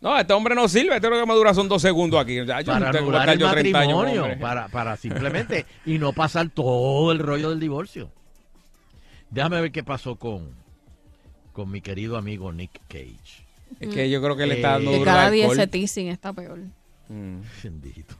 No, 0.00 0.18
este 0.18 0.32
hombre 0.32 0.54
no 0.54 0.68
sirve. 0.68 0.96
Este 0.96 1.08
lo 1.08 1.18
que 1.20 1.26
me 1.26 1.34
dura 1.34 1.54
son 1.54 1.68
dos 1.68 1.80
segundos 1.80 2.20
aquí. 2.20 2.36
Yo 2.36 2.46
Para 2.46 2.62
tengo 2.90 3.08
anular 3.10 3.28
el 3.30 3.38
yo 3.38 3.50
30 3.50 3.78
años, 3.78 3.96
matrimonio. 3.96 4.22
hombre. 4.24 4.36
para, 4.38 4.68
para 4.68 4.96
simplemente. 4.96 5.64
y 5.86 5.98
no 5.98 6.12
pasar 6.12 6.48
todo 6.50 7.12
el 7.12 7.18
rollo 7.20 7.50
del 7.50 7.60
divorcio. 7.60 8.10
Déjame 9.30 9.60
ver 9.60 9.72
qué 9.72 9.82
pasó 9.84 10.16
con, 10.16 10.50
con 11.52 11.70
mi 11.70 11.80
querido 11.80 12.16
amigo 12.16 12.52
Nick 12.52 12.80
Cage. 12.88 13.44
Es 13.80 13.88
que 13.94 14.10
yo 14.10 14.20
creo 14.20 14.36
que 14.36 14.46
le 14.46 14.56
está 14.56 14.70
Eh, 14.70 14.72
dando 14.72 14.90
Que 14.90 14.98
duro 14.98 15.10
cada 15.10 15.30
día 15.30 15.46
ese 15.46 15.66
teasing 15.66 16.08
está 16.08 16.32
peor. 16.32 16.58
Mm. 17.08 17.38
Bendito. 17.62 18.14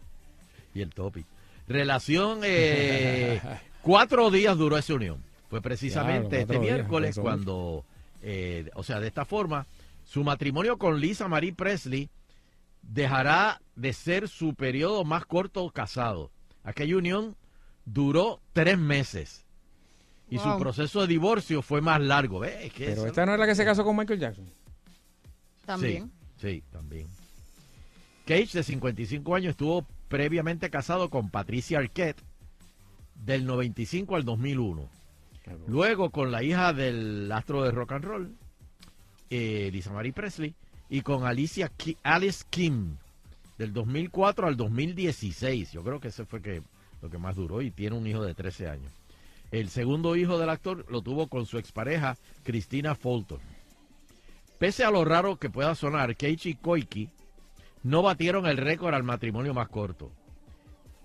Y 0.74 0.80
el 0.82 0.90
topic. 0.90 1.26
Relación, 1.68 2.40
eh, 2.44 3.40
cuatro 3.82 4.30
días 4.30 4.56
duró 4.56 4.78
esa 4.78 4.94
unión. 4.94 5.22
Fue 5.50 5.60
precisamente 5.60 6.28
Claro, 6.28 6.42
este 6.42 6.52
días, 6.58 6.62
miércoles 6.76 7.18
cuando, 7.18 7.84
eh, 8.22 8.70
o 8.74 8.82
sea, 8.82 9.00
de 9.00 9.08
esta 9.08 9.26
forma, 9.26 9.66
su 10.12 10.22
matrimonio 10.24 10.76
con 10.76 11.00
Lisa 11.00 11.26
Marie 11.26 11.54
Presley 11.54 12.10
dejará 12.82 13.62
de 13.76 13.94
ser 13.94 14.28
su 14.28 14.54
periodo 14.54 15.04
más 15.04 15.24
corto 15.24 15.70
casado. 15.70 16.30
Aquella 16.64 16.98
unión 16.98 17.34
duró 17.86 18.42
tres 18.52 18.76
meses. 18.76 19.46
Y 20.28 20.38
su 20.38 20.58
proceso 20.58 21.00
de 21.00 21.06
divorcio 21.06 21.62
fue 21.62 21.80
más 21.80 21.98
largo. 22.00 22.40
¿Ves? 22.40 22.56
Es 22.66 22.72
que 22.74 22.84
Pero 22.86 23.00
eso- 23.02 23.06
esta 23.06 23.24
no 23.24 23.32
es 23.32 23.38
la 23.40 23.46
que 23.46 23.54
se 23.54 23.64
casó 23.64 23.84
con 23.84 23.96
Michael 23.96 24.20
Jackson. 24.20 24.44
También. 25.64 26.10
Sí, 26.38 26.56
sí, 26.56 26.64
también. 26.70 27.06
Cage, 28.26 28.48
de 28.52 28.62
55 28.62 29.34
años, 29.34 29.50
estuvo 29.52 29.86
previamente 30.08 30.68
casado 30.68 31.08
con 31.08 31.30
Patricia 31.30 31.78
Arquette 31.78 32.22
del 33.14 33.46
95 33.46 34.16
al 34.16 34.24
2001. 34.26 34.90
Luego 35.66 36.10
con 36.10 36.30
la 36.30 36.42
hija 36.42 36.74
del 36.74 37.32
astro 37.32 37.62
de 37.62 37.70
rock 37.70 37.92
and 37.92 38.04
roll, 38.04 38.36
eh, 39.34 39.70
Lisa 39.72 39.90
Marie 39.90 40.12
Presley, 40.12 40.54
y 40.90 41.00
con 41.00 41.24
Alicia 41.24 41.72
Alice 42.02 42.44
Kim 42.50 42.98
del 43.56 43.72
2004 43.72 44.46
al 44.46 44.58
2016. 44.58 45.72
Yo 45.72 45.82
creo 45.82 46.00
que 46.00 46.08
ese 46.08 46.26
fue 46.26 46.42
que, 46.42 46.62
lo 47.00 47.08
que 47.08 47.16
más 47.16 47.34
duró 47.34 47.62
y 47.62 47.70
tiene 47.70 47.96
un 47.96 48.06
hijo 48.06 48.22
de 48.22 48.34
13 48.34 48.68
años. 48.68 48.92
El 49.50 49.70
segundo 49.70 50.16
hijo 50.16 50.38
del 50.38 50.50
actor 50.50 50.84
lo 50.90 51.00
tuvo 51.00 51.28
con 51.28 51.46
su 51.46 51.56
expareja, 51.56 52.18
Christina 52.42 52.94
Fulton. 52.94 53.40
Pese 54.58 54.84
a 54.84 54.90
lo 54.90 55.02
raro 55.02 55.36
que 55.36 55.48
pueda 55.48 55.74
sonar, 55.74 56.14
Keiichi 56.14 56.50
y 56.50 56.54
Koiki 56.56 57.08
no 57.84 58.02
batieron 58.02 58.44
el 58.44 58.58
récord 58.58 58.94
al 58.94 59.02
matrimonio 59.02 59.54
más 59.54 59.68
corto. 59.68 60.12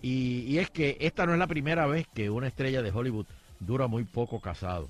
Y 0.01 0.57
es 0.57 0.69
que 0.69 0.97
esta 0.99 1.25
no 1.25 1.31
es 1.31 1.39
la 1.39 1.47
primera 1.47 1.87
vez 1.87 2.07
que 2.13 2.29
una 2.29 2.47
estrella 2.47 2.81
de 2.81 2.91
Hollywood 2.91 3.25
dura 3.61 3.87
muy 3.87 4.03
poco 4.03 4.41
casado. 4.41 4.89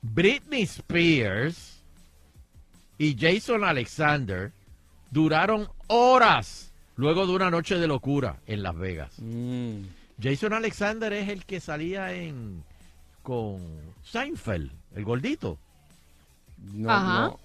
Britney 0.00 0.62
Spears 0.62 1.81
y 2.98 3.16
Jason 3.18 3.64
Alexander 3.64 4.52
duraron 5.10 5.68
horas 5.88 6.72
luego 6.96 7.26
de 7.26 7.32
una 7.34 7.50
noche 7.50 7.76
de 7.78 7.86
locura 7.88 8.36
en 8.46 8.62
Las 8.62 8.76
Vegas. 8.76 9.12
Mm. 9.18 9.82
Jason 10.22 10.52
Alexander 10.52 11.12
es 11.12 11.28
el 11.28 11.44
que 11.44 11.60
salía 11.60 12.12
en 12.14 12.62
con 13.22 13.58
Seinfeld, 14.04 14.70
el 14.94 15.04
gordito. 15.04 15.58
No, 16.72 16.90
Ajá. 16.90 17.20
no. 17.26 17.38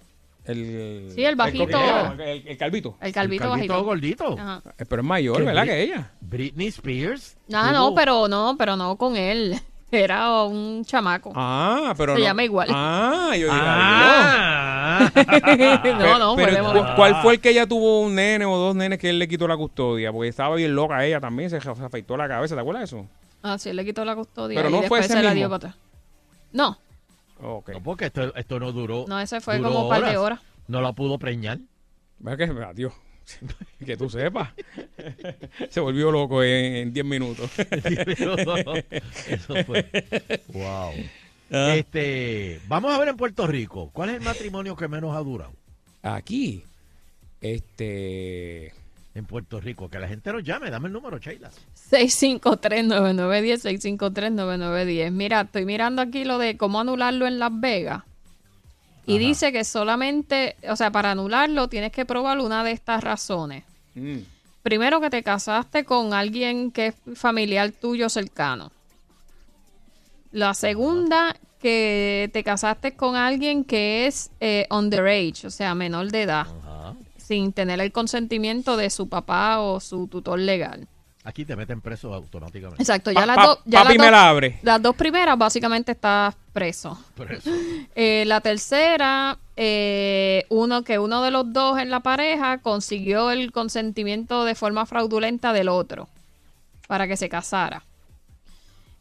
El, 0.44 1.10
Sí, 1.14 1.24
el 1.24 1.36
bajito. 1.36 2.12
El, 2.12 2.20
el- 2.20 2.48
el 2.48 2.56
calvito. 2.56 2.96
El 3.00 3.12
calvito, 3.12 3.44
el 3.44 3.50
calvito 3.50 3.50
bajito. 3.50 3.84
gordito. 3.84 4.38
Ajá. 4.38 4.62
Eh, 4.78 4.84
Pero 4.88 5.02
es 5.02 5.08
mayor. 5.08 5.44
¿verdad? 5.44 5.64
Que 5.64 5.82
ella. 5.82 6.10
Britney 6.20 6.68
Spears. 6.68 7.36
Ah, 7.52 7.70
no, 7.72 7.88
tuvo- 7.88 7.94
pero 7.96 8.28
no, 8.28 8.56
pero 8.56 8.76
no 8.76 8.96
con 8.96 9.16
él. 9.16 9.60
Era 9.90 10.42
un 10.44 10.84
chamaco. 10.84 11.32
Ah, 11.34 11.94
pero 11.96 12.14
Se 12.14 12.20
no. 12.20 12.24
llama 12.26 12.44
igual. 12.44 12.68
Ah, 12.70 13.30
yo 13.32 13.46
digo. 13.46 13.50
Ah. 13.52 15.10
no, 15.98 16.18
no, 16.18 16.36
pero 16.36 16.48
podemos- 16.64 16.72
¿cu- 16.72 16.94
¿cuál 16.96 17.22
fue 17.22 17.34
el 17.34 17.40
que 17.40 17.50
ella 17.50 17.66
tuvo 17.66 18.00
un 18.02 18.14
nene 18.14 18.44
o 18.44 18.56
dos 18.56 18.74
nenes 18.76 18.98
que 18.98 19.08
él 19.10 19.18
le 19.18 19.26
quitó 19.28 19.48
la 19.48 19.56
custodia? 19.56 20.12
Porque 20.12 20.28
estaba 20.28 20.56
bien 20.56 20.74
loca 20.74 21.04
ella 21.04 21.20
también, 21.20 21.48
se, 21.50 21.60
se 21.60 21.70
afeitó 21.70 22.16
la 22.16 22.28
cabeza, 22.28 22.54
¿te 22.54 22.60
acuerdas 22.60 22.90
de 22.90 22.96
eso? 22.98 23.06
Ah, 23.42 23.56
sí, 23.58 23.70
él 23.70 23.76
le 23.76 23.84
quitó 23.84 24.04
la 24.04 24.14
custodia 24.14 24.56
Pero 24.56 24.68
y 24.68 24.72
no 24.72 24.82
fue 24.82 24.98
ese 25.00 25.08
se 25.08 25.14
la 25.14 25.30
mismo. 25.30 25.34
dio 25.34 25.46
para 25.48 25.56
atrás. 25.56 25.76
No, 26.52 26.78
Ok. 27.40 27.68
No, 27.70 27.82
porque 27.82 28.06
esto, 28.06 28.34
esto 28.34 28.58
no 28.58 28.72
duró. 28.72 29.04
no, 29.08 29.18
ese 29.20 29.40
fue 29.40 29.58
duró 29.58 29.70
como 29.70 29.84
un 29.84 29.88
par 29.88 30.04
de 30.04 30.16
horas. 30.16 30.40
No 30.66 30.80
la 30.82 30.92
pudo 30.92 31.18
preñar. 31.18 31.58
¿Verdad 32.18 32.46
que, 32.52 32.62
adiós. 32.64 32.92
que 33.84 33.96
tú 33.96 34.08
sepas. 34.08 34.50
se 35.70 35.80
volvió 35.80 36.10
loco 36.10 36.42
en 36.42 36.74
en 36.74 36.92
10 36.92 37.04
minutos. 37.06 37.50
Eso 39.28 39.54
fue. 39.64 39.86
Wow. 40.52 40.92
Ah. 41.50 41.74
Este, 41.76 42.60
vamos 42.68 42.94
a 42.94 42.98
ver 42.98 43.08
en 43.08 43.16
Puerto 43.16 43.46
Rico. 43.46 43.90
¿Cuál 43.92 44.10
es 44.10 44.16
el 44.16 44.22
matrimonio 44.22 44.76
que 44.76 44.88
menos 44.88 45.16
ha 45.16 45.20
durado? 45.20 45.52
Aquí, 46.02 46.62
este. 47.40 48.72
En 49.14 49.24
Puerto 49.24 49.60
Rico. 49.60 49.88
Que 49.88 49.98
la 49.98 50.08
gente 50.08 50.32
nos 50.32 50.44
llame. 50.44 50.70
Dame 50.70 50.88
el 50.88 50.92
número, 50.92 51.18
Sheila. 51.18 51.50
653-9910, 51.90 53.98
653-9910. 53.98 55.10
Mira, 55.10 55.40
estoy 55.40 55.64
mirando 55.64 56.02
aquí 56.02 56.24
lo 56.24 56.38
de 56.38 56.56
cómo 56.56 56.80
anularlo 56.80 57.26
en 57.26 57.38
Las 57.38 57.58
Vegas. 57.58 58.04
Y 59.08 59.16
Ajá. 59.16 59.26
dice 59.26 59.52
que 59.52 59.64
solamente, 59.64 60.54
o 60.70 60.76
sea, 60.76 60.90
para 60.92 61.10
anularlo 61.12 61.66
tienes 61.68 61.90
que 61.92 62.04
probar 62.04 62.38
una 62.38 62.62
de 62.62 62.70
estas 62.72 63.02
razones. 63.02 63.64
mm, 63.94 64.18
Primero 64.62 65.00
que 65.00 65.08
te 65.08 65.22
casaste 65.22 65.84
con 65.84 66.12
alguien 66.12 66.70
que 66.70 66.88
es 66.88 66.94
familiar 67.18 67.72
tuyo 67.72 68.08
cercano. 68.10 68.70
La 70.30 70.52
segunda, 70.52 71.34
que 71.58 72.28
te 72.34 72.44
casaste 72.44 72.94
con 72.94 73.16
alguien 73.16 73.64
que 73.64 74.06
es 74.06 74.30
eh, 74.40 74.66
underage, 74.70 75.46
o 75.46 75.50
sea, 75.50 75.74
menor 75.74 76.10
de 76.10 76.22
edad, 76.22 76.46
Ajá. 76.46 76.94
sin 77.16 77.52
tener 77.52 77.80
el 77.80 77.92
consentimiento 77.92 78.76
de 78.76 78.90
su 78.90 79.08
papá 79.08 79.60
o 79.60 79.80
su 79.80 80.06
tutor 80.06 80.38
legal. 80.38 80.86
Aquí 81.28 81.44
te 81.44 81.54
meten 81.56 81.82
preso 81.82 82.14
automáticamente. 82.14 82.82
Exacto, 82.82 83.10
ya 83.10 83.20
Pa- 83.20 83.26
las 83.26 83.36
pa- 83.36 83.46
dos... 83.48 83.58
ya 83.66 83.82
papi 83.82 83.98
las 83.98 83.98
me 83.98 84.04
dos- 84.06 84.12
la 84.12 84.28
abre. 84.30 84.58
Las 84.62 84.80
dos 84.82 84.96
primeras 84.96 85.36
básicamente 85.36 85.92
estás 85.92 86.34
preso. 86.54 86.98
Preso. 87.14 87.50
Eh, 87.94 88.24
la 88.26 88.40
tercera 88.40 89.36
eh, 89.56 90.44
uno 90.48 90.84
que 90.84 90.98
uno 90.98 91.20
de 91.22 91.30
los 91.30 91.52
dos 91.52 91.78
en 91.80 91.90
la 91.90 92.00
pareja 92.00 92.58
consiguió 92.58 93.30
el 93.30 93.50
consentimiento 93.52 94.44
de 94.44 94.54
forma 94.54 94.86
fraudulenta 94.86 95.52
del 95.52 95.68
otro 95.68 96.08
para 96.86 97.06
que 97.06 97.16
se 97.18 97.28
casara. 97.28 97.82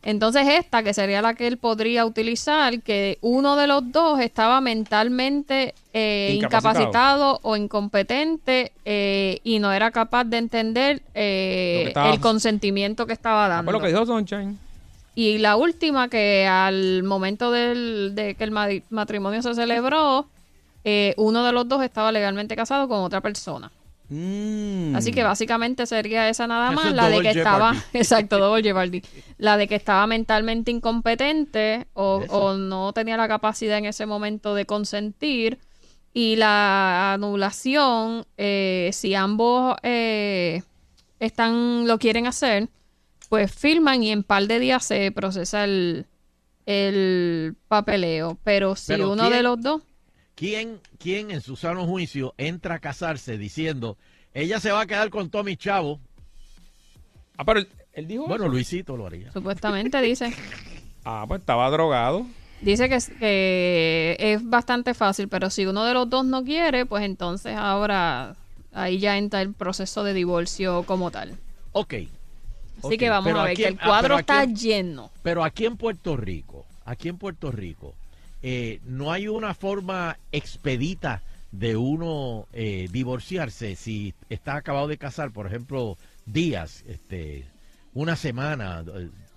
Entonces 0.08 0.48
esta, 0.48 0.84
que 0.84 0.94
sería 0.94 1.22
la 1.22 1.34
que 1.34 1.48
él 1.48 1.58
podría 1.58 2.06
utilizar, 2.06 2.82
que 2.82 3.18
uno 3.20 3.58
de 3.58 3.68
los 3.68 3.92
dos 3.92 4.22
estaba 4.22 4.62
mentalmente 4.62 5.74
eh, 5.94 6.32
Incapacitado. 6.36 6.80
incapacitado 6.86 7.40
o 7.44 7.58
incompetente 7.58 8.72
eh, 8.86 9.42
y 9.44 9.60
no 9.60 9.74
era 9.74 9.92
capaz 9.92 10.24
de 10.24 10.38
entender 10.38 11.02
eh, 11.14 11.86
estaba- 11.90 12.14
el 12.14 12.22
consentimiento 12.22 13.06
que 13.06 13.12
estaba 13.12 13.48
Ah, 13.48 13.50
dando. 13.50 13.66
pues 13.66 13.74
lo 13.74 13.82
que 13.86 13.88
dijo 13.92 14.06
Sunshine. 14.06 14.58
Y 15.14 15.40
la 15.40 15.58
última, 15.58 16.08
que 16.08 16.48
al 16.48 17.04
momento 17.04 17.52
del, 17.52 18.14
de 18.16 18.36
que 18.36 18.46
el 18.46 18.52
ma- 18.52 18.70
matrimonio 18.90 19.42
se 19.42 19.56
celebró, 19.56 20.26
eh, 20.86 21.16
uno 21.18 21.44
de 21.44 21.52
los 21.52 21.68
dos 21.68 21.84
estaba 21.84 22.14
legalmente 22.14 22.56
casado 22.56 22.88
con 22.88 23.00
otra 23.00 23.20
persona. 23.20 23.70
Mm. 24.10 24.96
Así 24.96 25.12
que 25.12 25.24
básicamente 25.24 25.86
sería 25.86 26.30
esa 26.30 26.48
nada 26.48 26.72
más, 26.72 26.86
es 26.88 26.94
la 26.94 27.10
de 27.10 27.22
que 27.22 27.30
estaba, 27.32 27.76
exacto, 27.94 28.38
double 28.40 28.64
jeopardy. 28.64 29.02
la 29.38 29.58
de 29.58 29.68
que 29.68 29.76
estaba 29.76 30.08
mentalmente 30.08 30.72
incompetente 30.72 31.88
o, 31.94 32.24
o 32.30 32.54
no 32.56 32.94
tenía 32.94 33.18
la 33.18 33.28
capacidad 33.28 33.78
en 33.78 33.86
ese 33.86 34.06
momento 34.06 34.56
de 34.56 34.66
consentir 34.66 35.60
y 36.14 36.36
la 36.38 37.14
anulación, 37.14 38.26
eh, 38.38 38.90
si 38.94 39.14
ambos 39.14 39.76
eh, 39.84 40.64
están 41.20 41.86
lo 41.88 42.00
quieren 42.00 42.28
hacer, 42.28 42.70
pues 43.30 43.52
firman 43.54 44.02
y 44.04 44.12
en 44.12 44.24
par 44.24 44.48
de 44.48 44.58
días 44.60 44.86
se 44.86 45.12
procesa 45.12 45.64
el, 45.66 46.06
el 46.66 47.56
papeleo. 47.68 48.38
Pero 48.44 48.76
si 48.76 48.94
Pero 48.94 49.12
uno 49.12 49.24
de 49.26 49.30
¿quién- 49.30 49.44
los 49.44 49.62
dos, 49.62 49.82
¿Quién, 50.38 50.80
¿Quién 51.00 51.32
en 51.32 51.42
su 51.42 51.56
sano 51.56 51.88
juicio 51.88 52.36
entra 52.38 52.76
a 52.76 52.80
casarse 52.80 53.40
diciendo, 53.40 53.98
ella 54.36 54.60
se 54.60 54.72
va 54.72 54.82
a 54.82 54.86
quedar 54.86 55.10
con 55.10 55.32
Tommy 55.32 55.58
Chavo? 55.58 56.00
Ah, 57.38 57.44
pero 57.44 57.62
él, 57.62 57.68
él 57.94 58.06
dijo. 58.08 58.28
Bueno, 58.28 58.44
eso. 58.46 58.54
Luisito 58.54 58.96
lo 58.96 59.08
haría. 59.08 59.32
supuestamente 59.32 60.00
dice. 60.00 60.32
Ah, 61.04 61.26
pues 61.28 61.40
estaba 61.40 61.68
drogado. 61.72 62.28
Dice 62.62 62.88
que, 62.88 62.96
es- 62.96 63.10
que 63.20 64.16
es 64.20 64.48
bastante 64.48 64.94
fácil, 64.94 65.28
pero 65.28 65.50
si 65.50 65.66
uno 65.66 65.84
de 65.86 65.94
los 65.96 66.08
dos 66.10 66.24
no 66.24 66.44
quiere, 66.44 66.86
pues 66.86 67.04
entonces 67.04 67.56
ahora 67.58 68.36
ahí 68.74 69.00
ya 69.00 69.18
entra 69.18 69.42
el 69.42 69.54
proceso 69.54 70.04
de 70.04 70.14
divorcio 70.14 70.84
como 70.84 71.10
tal. 71.10 71.36
Ok. 71.72 71.96
Así 72.84 72.98
que 72.98 73.10
vamos 73.10 73.26
pero 73.26 73.40
a 73.40 73.44
ver 73.46 73.52
aquí- 73.54 73.64
que 73.64 73.68
el 73.70 73.78
ah, 73.82 73.86
cuadro 73.88 74.20
está 74.20 74.44
en- 74.44 74.56
lleno. 74.56 75.10
Pero 75.24 75.44
aquí 75.44 75.66
en 75.66 75.78
Puerto 75.78 76.16
Rico, 76.16 76.64
aquí 76.86 77.10
en 77.10 77.18
Puerto 77.18 77.52
Rico, 77.52 77.96
eh, 78.50 78.80
no 78.86 79.12
hay 79.12 79.28
una 79.28 79.54
forma 79.54 80.18
expedita 80.32 81.22
de 81.52 81.76
uno 81.76 82.48
eh, 82.54 82.88
divorciarse 82.92 83.76
si 83.76 84.14
está 84.30 84.56
acabado 84.56 84.88
de 84.88 84.98
casar, 84.98 85.32
por 85.32 85.48
ejemplo, 85.48 85.98
días, 86.26 86.86
este, 86.88 87.46
una 87.94 88.16
semana, 88.16 88.86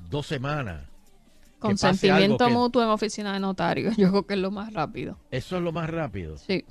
dos 0.09 0.27
semanas. 0.27 0.83
Consentimiento 1.59 2.47
que- 2.47 2.53
mutuo 2.53 2.83
en 2.85 2.89
oficina 2.91 3.33
de 3.33 3.41
notario. 3.41 3.91
Yo 3.97 4.11
creo 4.11 4.27
que 4.27 4.35
es 4.35 4.41
lo 4.41 4.53
más 4.53 4.73
rápido. 4.73 5.19
Eso 5.33 5.57
es 5.57 5.63
lo 5.63 5.73
más 5.73 5.91
rápido. 5.91 6.39
Sí. 6.39 6.65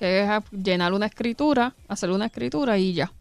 Que 0.00 0.22
es 0.24 0.28
llenar 0.50 0.92
una 0.92 1.06
escritura, 1.06 1.74
hacer 1.86 2.10
una 2.10 2.26
escritura 2.26 2.76
y 2.76 2.92
ya. 2.92 3.12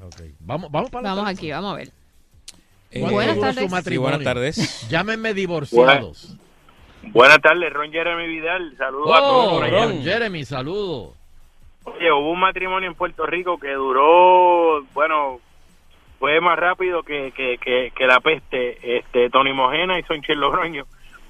Ok. 0.00 0.22
Vamos, 0.40 0.70
vamos 0.70 0.90
para 0.90 1.02
la 1.08 1.14
Vamos 1.14 1.30
aquí, 1.30 1.50
vamos 1.50 1.74
a 1.74 1.76
ver. 1.76 1.92
Eh, 2.90 3.00
¿Cuánto 3.00 3.14
Buenas 3.14 3.40
tardes. 3.40 3.56
Sí, 3.64 3.68
matrimonio? 3.68 4.00
buenas 4.10 4.24
tardes. 4.24 4.88
Llámenme 4.90 5.34
divorciados. 5.34 6.36
Buenas 7.02 7.40
tardes, 7.40 7.72
Ron 7.72 7.90
Jeremy 7.92 8.26
Vidal. 8.26 8.74
Saludos 8.76 9.16
a 9.16 9.20
todos 9.20 9.46
Oh, 9.46 9.50
por 9.56 9.64
allá. 9.64 9.84
Ron 9.84 10.02
Jeremy, 10.02 10.44
saludos. 10.44 11.14
Oye, 11.84 12.12
hubo 12.12 12.32
un 12.32 12.40
matrimonio 12.40 12.88
en 12.88 12.94
Puerto 12.94 13.24
Rico 13.24 13.58
que 13.58 13.72
duró, 13.72 14.82
bueno, 14.92 15.40
fue 16.18 16.38
más 16.40 16.58
rápido 16.58 17.02
que, 17.02 17.32
que, 17.34 17.56
que, 17.58 17.92
que 17.96 18.06
la 18.06 18.20
peste. 18.20 18.98
Este, 18.98 19.30
Tony 19.30 19.52
Mojena 19.54 19.98
y 19.98 20.02
Sonchel 20.02 20.38
Logroño. 20.40 20.84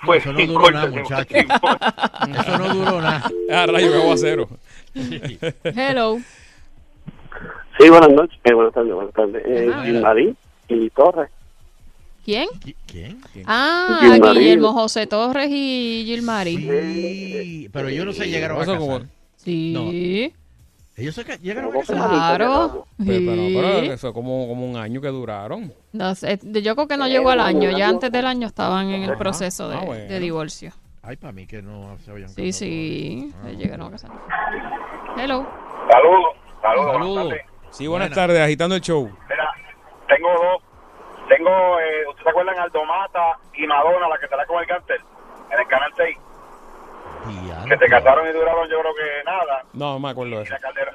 Fue 0.04 0.16
eso 0.18 0.33
no 0.33 0.38
duró 0.46 0.70
nada, 0.70 0.88
ese 0.88 1.00
muchacho. 1.00 1.35
matrimonio. 1.48 2.40
Eso 2.40 2.59
no 2.59 2.74
duró 2.74 3.00
nada. 3.00 3.30
Ah, 3.52 3.66
rayo, 3.66 3.90
qué 3.92 3.96
aguacero. 3.98 4.48
Hello. 5.64 6.18
Sí, 7.78 7.88
buenas 7.88 8.11
noches. 8.11 8.38
Eh, 8.42 8.52
buenas 8.54 8.72
tardes, 8.74 8.92
buenas 8.94 9.14
tardes. 9.14 9.42
Eh. 9.46 9.70
Gilmarín 9.85 10.37
y 10.68 10.90
Torres. 10.90 11.30
¿Quién? 12.28 12.48
¿Qui- 12.60 12.76
¿Quién? 12.86 13.22
Ah. 13.46 14.00
Guillermo 14.34 14.74
José 14.74 15.06
Torres 15.06 15.48
y 15.50 16.02
Gilmari. 16.04 16.58
Sí, 16.58 17.70
pero 17.72 17.88
yo 17.88 18.04
no 18.04 18.12
sé, 18.12 18.28
llegaron 18.28 18.58
a 18.58 18.62
Eso 18.64 18.72
casar. 18.72 18.86
como- 18.86 19.00
Sí. 19.36 20.34
Ellos 20.98 21.14
se 21.14 21.24
llegaron 21.38 21.74
a 21.74 21.78
casar. 21.80 21.96
Claro. 21.96 22.86
Pero, 22.98 23.18
pero, 23.24 23.42
pero 23.54 23.80
Sí. 23.80 23.86
eso 23.86 24.12
como, 24.12 24.46
como 24.46 24.68
un 24.68 24.76
año 24.76 25.00
que 25.00 25.08
duraron. 25.08 25.72
No 25.94 26.14
sé, 26.14 26.38
yo 26.42 26.74
creo 26.74 26.86
que 26.86 26.98
no 26.98 27.08
llegó 27.08 27.30
al 27.30 27.40
año, 27.40 27.70
ya 27.70 27.88
antes 27.88 28.12
del 28.12 28.26
año 28.26 28.46
estaban 28.46 28.90
en 28.90 29.04
el 29.04 29.16
proceso 29.16 29.70
de, 29.70 29.76
Ah, 29.76 29.84
bueno. 29.86 30.04
de 30.12 30.20
divorcio. 30.20 30.72
Ay, 31.00 31.16
para 31.16 31.32
mí 31.32 31.46
que 31.46 31.62
no 31.62 31.96
se 32.04 32.10
habían 32.10 32.28
Sí, 32.28 32.34
casado 32.48 32.52
sí. 32.52 33.32
Ah, 33.42 33.48
llegaron 33.52 33.86
a 33.86 33.90
casar. 33.92 34.10
Hello. 35.16 35.46
Saludos, 35.90 36.24
saludos. 36.60 36.92
Saludos. 36.92 37.00
buenas 37.00 37.28
tardes. 37.30 37.42
Sí, 37.70 37.86
buenas 37.86 38.08
Buena. 38.10 38.14
tardes, 38.22 38.40
agitando 38.42 38.74
el 38.74 38.80
show. 38.82 39.04
Mira, 39.30 39.48
tengo 40.08 40.28
dos. 40.28 40.62
Tengo, 41.38 41.79
eh, 41.81 42.05
¿ustedes 42.09 42.24
se 42.24 42.31
acuerdan 42.31 42.59
Aldo 42.59 42.85
Mata 42.85 43.38
y 43.55 43.64
Madonna, 43.66 44.09
la 44.09 44.18
que 44.18 44.24
estará 44.24 44.44
con 44.46 44.59
el 44.61 44.66
cáncer? 44.66 45.01
En 45.53 45.59
el 45.61 45.66
Canal 45.68 45.92
6. 45.96 46.18
Diantre. 47.44 47.79
Que 47.79 47.85
se 47.85 47.90
casaron 47.90 48.29
y 48.29 48.33
duraron 48.33 48.68
yo 48.68 48.81
creo 48.81 48.94
que 48.94 49.24
nada. 49.24 49.62
No, 49.72 49.92
no 49.94 50.01
me 50.01 50.11
acuerdo 50.11 50.38
de 50.38 50.42
eso. 50.42 50.57
Caldera. 50.61 50.92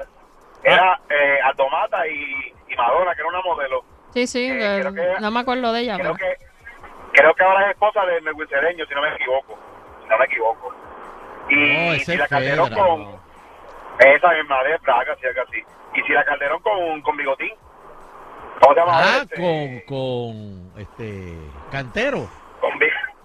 Era 0.63 0.99
eh, 1.10 1.39
Aldo 1.43 1.69
Mata 1.69 2.06
y, 2.08 2.53
y 2.67 2.75
Madonna, 2.75 3.13
que 3.15 3.21
era 3.21 3.29
una 3.29 3.41
modelo. 3.41 3.84
Sí, 4.13 4.27
sí, 4.27 4.49
Eh, 4.51 4.82
que- 4.93 5.21
no 5.21 5.32
me 5.32 5.39
acuerdo 5.39 5.71
de 5.71 5.79
ella. 5.82 5.95
Creo 5.97 6.13
pero- 6.13 6.29
que 6.36 6.45
creo 7.13 7.34
que 7.36 7.43
ahora 7.43 7.62
es 7.65 7.69
esposa 7.71 8.06
de 8.06 8.19
Melvin 8.21 8.47
Cedeño, 8.49 8.86
si 8.86 8.93
no 8.95 9.01
me 9.01 9.15
equivoco. 9.15 9.58
Si 10.03 10.10
no 10.10 10.17
me 10.17 10.25
equivoco. 10.25 10.75
Y, 11.49 11.56
No, 11.56 11.93
ese 11.93 12.13
y 12.15 12.17
la 12.17 12.27
Calderón 12.27 12.67
Fedra, 12.69 12.84
con... 12.86 13.03
no. 13.03 13.23
Esa 13.99 14.29
misma 14.34 14.63
de 14.63 14.79
Praga, 14.79 15.15
si 15.21 15.25
es 15.27 15.38
así. 15.38 15.63
Y 15.95 16.01
si 16.01 16.12
la 16.12 16.25
Calderón 16.25 16.62
con, 16.62 17.01
con 17.01 17.15
Bigotín. 17.15 17.53
¿Cómo 18.63 18.73
se 18.73 18.80
llama? 18.80 18.91
Ah, 18.95 19.17
este? 19.23 19.84
con, 19.88 19.97
con 19.97 20.71
este 20.82 21.34
Cantero. 21.71 22.30
Con, 22.62 22.71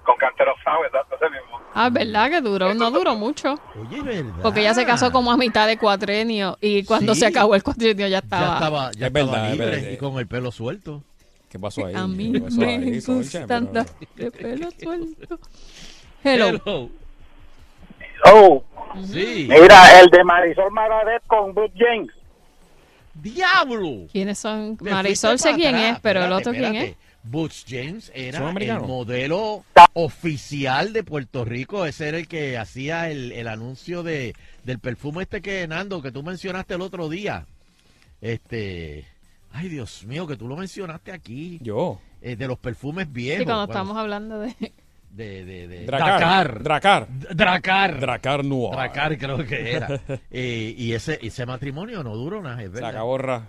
con 0.05 0.17
Cantero 0.17 0.53
exacto, 0.87 1.17
ese 1.17 1.31
mismo. 1.31 1.61
Ah, 1.75 1.91
¿verdad 1.91 2.31
que 2.31 2.41
duró? 2.41 2.75
No 2.75 2.91
duró 2.91 3.15
mucho. 3.15 3.55
Oye, 3.81 4.03
¿verdad? 4.03 4.33
Porque 4.43 4.61
ella 4.61 4.75
se 4.75 4.85
casó 4.85 5.13
como 5.13 5.31
a 5.31 5.37
mitad 5.37 5.67
de 5.69 5.77
cuatrenio 5.79 6.57
y 6.61 6.85
cuando 6.85 7.15
Sí. 7.15 7.21
se 7.21 7.27
acabó 7.27 7.55
el 7.55 7.63
cuatrenio 7.63 8.07
ya 8.07 8.09
Ya 8.09 8.19
estaba. 8.19 8.55
estaba, 8.55 8.91
ya 8.93 9.07
Es 9.07 9.15
estaba 9.15 9.25
verdad, 9.27 9.45
es 9.47 9.53
libre 9.53 9.67
verdad. 9.71 9.91
y 9.91 9.97
con 9.97 10.19
el 10.19 10.27
pelo 10.27 10.51
suelto. 10.51 11.03
¿Qué 11.49 11.59
pasó 11.59 11.87
ahí? 11.87 11.95
A 11.95 12.07
mí 12.07 12.33
¿Qué 12.33 12.41
pasó 12.41 12.57
me 12.61 13.01
gustan 13.01 13.47
Pero- 13.73 13.85
de 14.17 14.31
pelo 14.31 14.69
suelto. 14.79 15.39
Hello. 16.25 16.47
Hello. 16.49 16.91
Oh, 18.25 18.65
Sí. 19.05 19.47
mira, 19.49 20.01
el 20.01 20.09
de 20.11 20.25
Marisol 20.25 20.73
Maradet 20.73 21.23
con 21.27 21.55
Bud 21.55 21.71
James. 21.77 22.11
¡Diablo! 23.23 24.07
¿Quiénes 24.13 24.39
son? 24.39 24.77
Marisol 24.81 25.39
sé 25.39 25.55
quién 25.55 25.75
atrás. 25.75 25.97
es, 25.97 26.01
pero 26.01 26.21
el 26.25 26.33
Espérate, 26.33 26.49
otro 26.51 26.61
quién 26.71 26.75
es. 26.77 26.97
Butch 27.25 27.65
James 27.69 28.13
era 28.15 28.39
¿Son 28.39 28.63
el 28.63 28.81
modelo 28.81 29.65
oficial 29.93 30.93
de 30.93 31.03
Puerto 31.05 31.45
Rico. 31.45 31.85
Ese 31.85 32.09
era 32.09 32.19
el 32.19 32.29
que 32.29 32.57
hacía 32.57 33.11
el, 33.11 33.33
el 33.33 33.49
anuncio 33.49 34.03
de, 34.03 34.35
del 34.65 34.79
perfume 34.79 35.25
este 35.25 35.43
que, 35.43 35.67
Nando, 35.67 36.01
que 36.01 36.13
tú 36.13 36.23
mencionaste 36.23 36.75
el 36.75 36.81
otro 36.81 37.09
día. 37.09 37.47
Este... 38.21 39.07
Ay, 39.53 39.69
Dios 39.69 40.05
mío, 40.05 40.27
que 40.27 40.37
tú 40.37 40.47
lo 40.47 40.57
mencionaste 40.57 41.11
aquí. 41.11 41.59
Yo. 41.63 42.01
eh, 42.21 42.37
de 42.37 42.47
los 42.47 42.59
perfumes 42.59 43.11
viejos. 43.13 43.41
Sí, 43.41 43.45
cuando 43.45 43.67
cuando- 43.67 43.73
estamos 43.73 43.97
hablando 43.97 44.39
de... 44.41 44.55
De, 45.11 45.45
de, 45.45 45.67
de- 45.69 45.87
Dracar. 45.87 46.63
Dracar. 46.63 47.07
Dracar. 47.35 47.99
Dracar 48.01 48.45
Noir. 48.45 48.71
Dracar 48.73 49.19
creo 49.19 49.39
que 49.47 49.73
era. 49.73 49.89
Eh, 50.31 50.75
y 50.77 50.93
ese, 50.93 51.19
ese 51.23 51.45
matrimonio 51.47 52.05
no 52.05 52.15
duró 52.15 52.41
nada, 52.43 52.59
es 52.63 52.69
Se 52.69 52.75
verdad. 52.75 52.91
acabó 52.91 53.19
ra. 53.19 53.49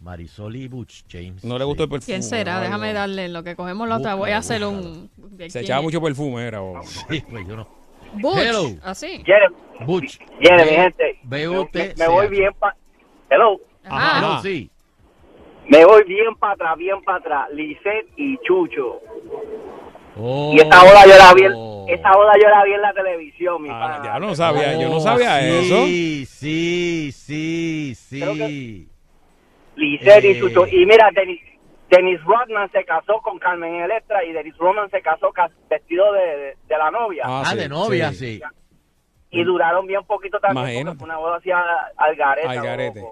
Marisol 0.00 0.56
y 0.56 0.68
Butch 0.68 1.04
James. 1.08 1.44
No 1.44 1.56
le 1.58 1.64
gustó 1.64 1.84
el 1.84 1.88
perfume. 1.88 2.06
¿Quién 2.06 2.22
será? 2.22 2.60
Déjame 2.60 2.92
darle 2.92 3.26
en 3.26 3.32
lo 3.32 3.42
que 3.42 3.54
cogemos 3.56 3.88
la 3.88 3.96
otra. 3.98 4.14
Voy 4.16 4.30
a 4.32 4.38
hacer 4.38 4.64
un... 4.64 5.08
¿de 5.16 5.48
Se 5.48 5.60
echaba 5.60 5.80
mucho 5.82 6.00
perfume, 6.02 6.42
era. 6.46 6.60
o- 6.60 6.82
Sí, 7.08 7.22
pues 7.30 7.46
yo 7.46 7.56
no. 7.56 7.68
Butch, 8.14 8.38
Hello. 8.38 8.66
así. 8.82 9.22
Jeremy, 9.24 9.54
Butch. 9.86 10.18
Jeremy, 10.40 10.70
ve- 10.70 10.76
gente. 10.76 11.18
ve 11.24 11.48
Me- 11.48 11.58
usted, 11.58 11.96
me, 11.96 12.04
me 12.06 12.12
voy 12.12 12.28
bien 12.28 12.50
para... 12.58 12.76
Hello. 13.30 13.60
Ajá. 13.84 14.18
Hello, 14.18 14.32
Ajá. 14.34 14.42
sí. 14.42 14.70
Me 15.68 15.84
voy 15.86 16.04
bien 16.04 16.34
para 16.38 16.52
atrás, 16.52 16.76
bien 16.76 17.02
para 17.04 17.18
atrás. 17.18 17.48
Lisette 17.54 18.06
y 18.16 18.36
Chucho. 18.46 19.00
Oh. 20.16 20.52
Y 20.54 20.58
esta 20.60 20.82
boda 20.84 21.04
yo 21.06 21.16
la 21.18 21.34
vi, 21.34 21.42
en- 21.44 21.88
esta 21.88 22.16
boda 22.16 22.32
yo 22.40 22.48
la 22.48 22.64
vi 22.64 22.72
en 22.72 22.82
la 22.82 22.92
televisión, 22.92 23.62
mi 23.62 23.68
Ah, 23.70 23.80
pana. 23.80 24.04
ya 24.04 24.18
no 24.18 24.34
sabía, 24.34 24.72
yo 24.80 24.88
no 24.88 24.96
Oh, 24.96 25.00
sabía 25.00 25.40
sí, 25.40 25.46
eso. 25.66 25.86
Sí, 25.86 27.12
sí, 27.12 27.94
sí. 27.96 28.88
Lisette 29.76 30.24
Eh. 30.24 30.30
y 30.30 30.40
Chucho. 30.40 30.66
Y 30.68 30.86
mira, 30.86 31.10
Denis, 31.14 31.40
Dennis 31.90 32.22
Rodman 32.24 32.70
se 32.70 32.84
casó 32.84 33.20
con 33.20 33.38
Carmen 33.38 33.74
Electra 33.76 34.24
y 34.24 34.32
Dennis 34.32 34.56
Rodman 34.56 34.88
se 34.90 35.02
casó 35.02 35.32
ca- 35.32 35.50
vestido 35.68 36.12
de, 36.12 36.20
de- 36.20 36.56
de 36.68 36.78
la 36.78 36.90
novia. 36.90 37.24
Ah, 37.26 37.42
Ah, 37.44 37.50
sí, 37.50 37.56
de 37.58 37.68
novia, 37.68 38.10
sí. 38.12 38.38
sí. 38.38 38.42
Y 39.30 39.42
duraron 39.42 39.86
bien 39.86 40.04
poquito 40.04 40.38
también 40.38 40.64
Imagínate. 40.66 40.84
porque 40.84 40.98
fue 40.98 41.04
una 41.06 41.18
boda 41.18 41.36
así 41.38 41.50
al, 41.50 41.64
al 41.96 42.14
garete. 42.16 42.48
Al 42.48 42.62
garete. 42.62 43.04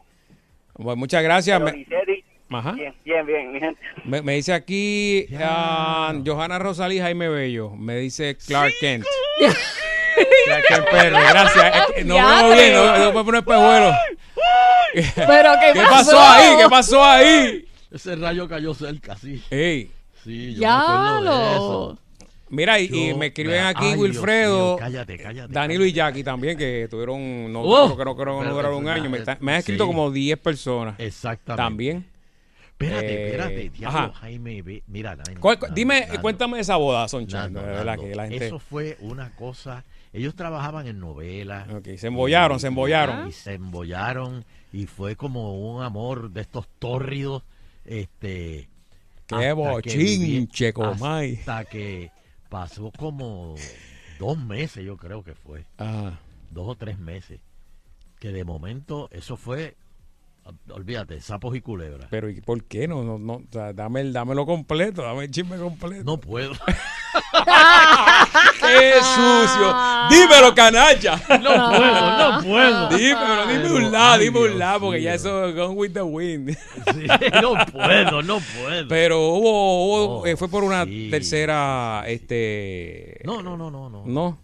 Bueno, 0.74 0.96
muchas 0.96 1.22
gracias. 1.22 1.58
Pero 1.60 1.72
Me, 1.72 1.78
Licetti, 1.78 2.21
Ajá. 2.58 2.72
bien, 2.72 2.94
bien, 3.04 3.26
bien, 3.26 3.52
mi 3.52 3.60
gente. 3.60 3.80
me- 4.04 4.22
me 4.22 4.34
dice 4.34 4.52
aquí 4.52 5.26
ah, 5.40 6.14
Johanna 6.24 6.58
Rosalí 6.58 6.98
Jaime 6.98 7.28
Bello. 7.28 7.70
Me 7.70 7.96
dice 7.96 8.36
Clark 8.36 8.72
Kent. 8.80 9.04
Clark 10.44 10.64
Kent 10.68 10.84
Perry, 10.90 11.10
gracias. 11.16 11.74
No 12.04 12.14
Ya, 12.14 12.42
veo 12.42 12.54
bien, 12.54 12.72
no, 12.74 12.98
no 12.98 13.12
puedo 13.12 13.24
poner 13.24 13.38
espejuelo. 13.40 13.92
Pero 15.26 15.52
¿qué, 15.60 15.72
¿Qué 15.72 15.84
pasó 15.88 16.20
ahí? 16.20 16.56
¿Qué 16.58 16.68
pasó 16.68 17.02
ahí? 17.04 17.64
Ese 17.90 18.16
rayo 18.16 18.48
cayó 18.48 18.74
cerca, 18.74 19.16
sí. 19.16 19.42
Ey, 19.50 19.90
Sí, 20.24 20.52
yo 20.54 20.58
me 20.58 20.60
Ya 20.60 20.80
acuerdo 20.80 21.18
de 21.18 21.24
lo. 21.24 21.50
eso. 21.52 21.98
mira, 22.50 22.78
y, 22.78 23.10
Yo- 23.10 23.16
me 23.16 23.26
escriben 23.26 23.64
aquí 23.64 23.84
Ay, 23.84 23.88
Dios 23.94 24.00
Wilfredo, 24.00 24.76
cállate, 24.76 25.16
cállate. 25.18 25.52
Danilo 25.52 25.84
y 25.84 25.92
cállate. 25.92 26.10
Jackie 26.12 26.24
también, 26.24 26.56
que 26.58 26.86
tuvieron, 26.90 27.52
no, 27.52 27.62
Oh, 27.62 27.86
creo 27.86 27.96
que 27.96 28.04
no, 28.04 28.16
creo 28.16 28.38
que 28.40 28.44
no 28.46 28.54
duraron 28.54 28.76
un 28.78 28.88
año. 28.88 29.10
Me, 29.10 29.18
está- 29.18 29.36
me 29.40 29.52
han 29.52 29.58
escrito 29.58 29.84
sí. 29.84 29.88
como 29.88 30.10
10 30.12 30.38
personas 30.38 30.94
Exactamente. 30.98 31.60
también. 31.62 32.11
Espérate, 32.86 33.12
Eh, 33.14 33.26
espérate. 33.26 33.70
Diablo. 33.70 34.12
Jaime, 34.14 34.62
ve- 34.62 34.82
mira. 34.86 35.16
Nando, 35.16 35.40
¿Cuál- 35.40 35.58
cu- 35.58 35.66
Nando, 35.66 35.74
dime, 35.74 36.08
cuéntame 36.20 36.60
esa 36.60 36.76
boda, 36.76 37.08
Soncha. 37.08 37.42
Nando, 37.42 37.60
de 37.60 37.66
verdad 37.66 37.84
Nando, 37.84 38.02
que 38.04 38.14
la 38.14 38.28
gente... 38.28 38.46
Eso 38.46 38.58
fue 38.58 38.96
una 39.00 39.34
cosa. 39.36 39.84
Ellos 40.12 40.34
trabajaban 40.34 40.86
en 40.86 41.00
novelas. 41.00 41.68
Ok, 41.70 41.88
se 41.96 42.08
embollaron, 42.08 42.60
se 42.60 42.66
embollaron. 42.68 43.28
Y 43.28 43.32
se 43.32 43.54
embollaron. 43.54 44.44
Y 44.72 44.86
fue 44.86 45.16
como 45.16 45.58
un 45.74 45.82
amor 45.82 46.30
de 46.30 46.42
estos 46.42 46.66
tórridos. 46.78 47.42
Este. 47.84 48.68
Qué 49.26 49.34
hasta 49.34 49.46
que 49.48 49.52
bochinche, 49.54 50.72
comay. 50.72 51.36
Hasta 51.38 51.64
que 51.64 52.10
pasó 52.48 52.90
como 52.96 53.54
dos 54.18 54.38
meses, 54.38 54.84
yo 54.84 54.96
creo 54.96 55.22
que 55.22 55.34
fue. 55.34 55.64
Ajá. 55.78 56.18
Dos 56.50 56.68
o 56.68 56.74
tres 56.74 56.98
meses. 56.98 57.40
Que 58.20 58.28
de 58.32 58.44
momento 58.44 59.08
eso 59.12 59.36
fue. 59.36 59.76
Olvídate, 60.70 61.20
sapos 61.20 61.54
y 61.54 61.60
culebras. 61.60 62.08
Pero 62.10 62.28
¿y 62.28 62.40
por 62.40 62.64
qué 62.64 62.88
no? 62.88 63.04
no, 63.04 63.18
no 63.18 63.34
o 63.34 63.42
sea, 63.50 63.72
dame 63.72 64.00
el, 64.00 64.12
dámelo 64.12 64.44
completo, 64.44 65.02
dame 65.02 65.24
el 65.24 65.30
chisme 65.30 65.56
completo. 65.56 66.02
No 66.04 66.18
puedo. 66.18 66.52
¡Qué 68.60 68.92
sucio! 69.02 69.74
¡Dímelo, 70.10 70.54
canalla! 70.54 71.16
No 71.40 71.70
puedo, 71.70 72.18
no 72.18 72.42
puedo. 72.42 72.88
Dímelo, 72.96 73.46
dime 73.46 73.60
Pero, 73.62 73.74
un 73.76 73.92
lado, 73.92 74.12
ay, 74.14 74.24
dime 74.24 74.40
un 74.40 74.58
lado, 74.58 74.80
porque 74.80 75.02
ya 75.02 75.14
eso 75.14 75.46
es 75.48 75.54
gone 75.54 75.74
with 75.74 75.92
the 75.92 76.02
wind. 76.02 76.50
Sí, 76.50 77.06
no 77.40 77.54
puedo, 77.72 78.22
no 78.22 78.38
puedo. 78.40 78.88
Pero 78.88 79.20
hubo, 79.28 79.86
hubo- 79.86 80.02
Oh, 80.22 80.26
eh, 80.26 80.36
fue 80.36 80.48
por 80.48 80.64
una 80.64 80.84
sí. 80.84 81.08
tercera, 81.10 82.04
este... 82.06 83.20
No, 83.24 83.42
no, 83.42 83.56
no, 83.56 83.70
no, 83.70 83.88
no. 83.88 84.04
No. 84.06 84.38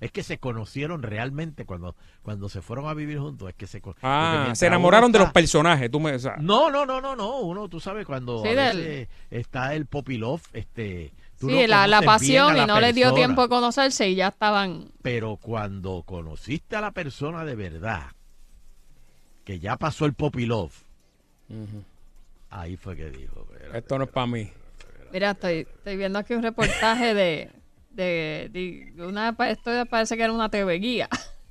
Es 0.00 0.10
que 0.10 0.22
se 0.22 0.38
conocieron 0.38 1.02
realmente 1.02 1.66
cuando, 1.66 1.94
cuando 2.22 2.48
se 2.48 2.62
fueron 2.62 2.86
a 2.88 2.94
vivir 2.94 3.18
juntos. 3.18 3.48
Es 3.50 3.54
que 3.54 3.66
se, 3.66 3.82
Ah, 4.02 4.50
se 4.54 4.66
enamoraron 4.66 5.12
de 5.12 5.18
los 5.18 5.30
personajes, 5.32 5.90
tú 5.90 6.00
me... 6.00 6.12
o 6.14 6.18
sea, 6.18 6.36
No, 6.38 6.70
no, 6.70 6.86
no, 6.86 7.00
no, 7.02 7.14
no. 7.14 7.40
Uno, 7.40 7.68
tú 7.68 7.80
sabes, 7.80 8.06
cuando 8.06 8.42
Sí, 8.42 8.48
a 8.48 8.54
del- 8.54 8.76
veces 8.78 9.08
está 9.30 9.74
el 9.74 9.84
poppy 9.86 10.16
love, 10.16 10.42
este. 10.54 11.12
tú 11.38 11.48
Sí, 11.50 11.54
no 11.62 11.66
la, 11.66 11.86
la 11.86 12.00
pasión 12.02 12.56
la 12.56 12.62
y 12.62 12.66
no 12.66 12.80
les 12.80 12.94
dio 12.94 13.12
tiempo 13.12 13.42
de 13.42 13.48
conocerse 13.50 14.08
y 14.08 14.14
ya 14.14 14.28
estaban. 14.28 14.90
Pero 15.02 15.36
cuando 15.36 16.02
conociste 16.06 16.76
a 16.76 16.80
la 16.80 16.92
persona 16.92 17.44
de 17.44 17.54
verdad, 17.56 18.04
que 19.44 19.58
ya 19.58 19.76
pasó 19.76 20.06
el 20.06 20.14
poppy 20.14 20.46
love, 20.46 20.72
ujú. 21.48 21.84
ahí 22.50 22.76
fue 22.76 22.96
que 22.96 23.10
dijo. 23.10 23.46
Esto 23.74 23.98
no 23.98 24.04
es 24.04 24.10
para 24.10 24.26
mí. 24.26 24.50
Mira, 25.12 25.32
estoy, 25.32 25.66
estoy 25.76 25.96
viendo 25.96 26.18
aquí 26.18 26.34
un 26.34 26.42
reportaje 26.42 27.12
de. 27.14 27.50
De, 27.90 28.48
de 28.52 29.04
una, 29.04 29.36
esto 29.48 29.70
parece 29.86 30.16
que 30.16 30.22
era 30.22 30.32
una 30.32 30.48
TV 30.48 30.74
guía. 30.78 31.08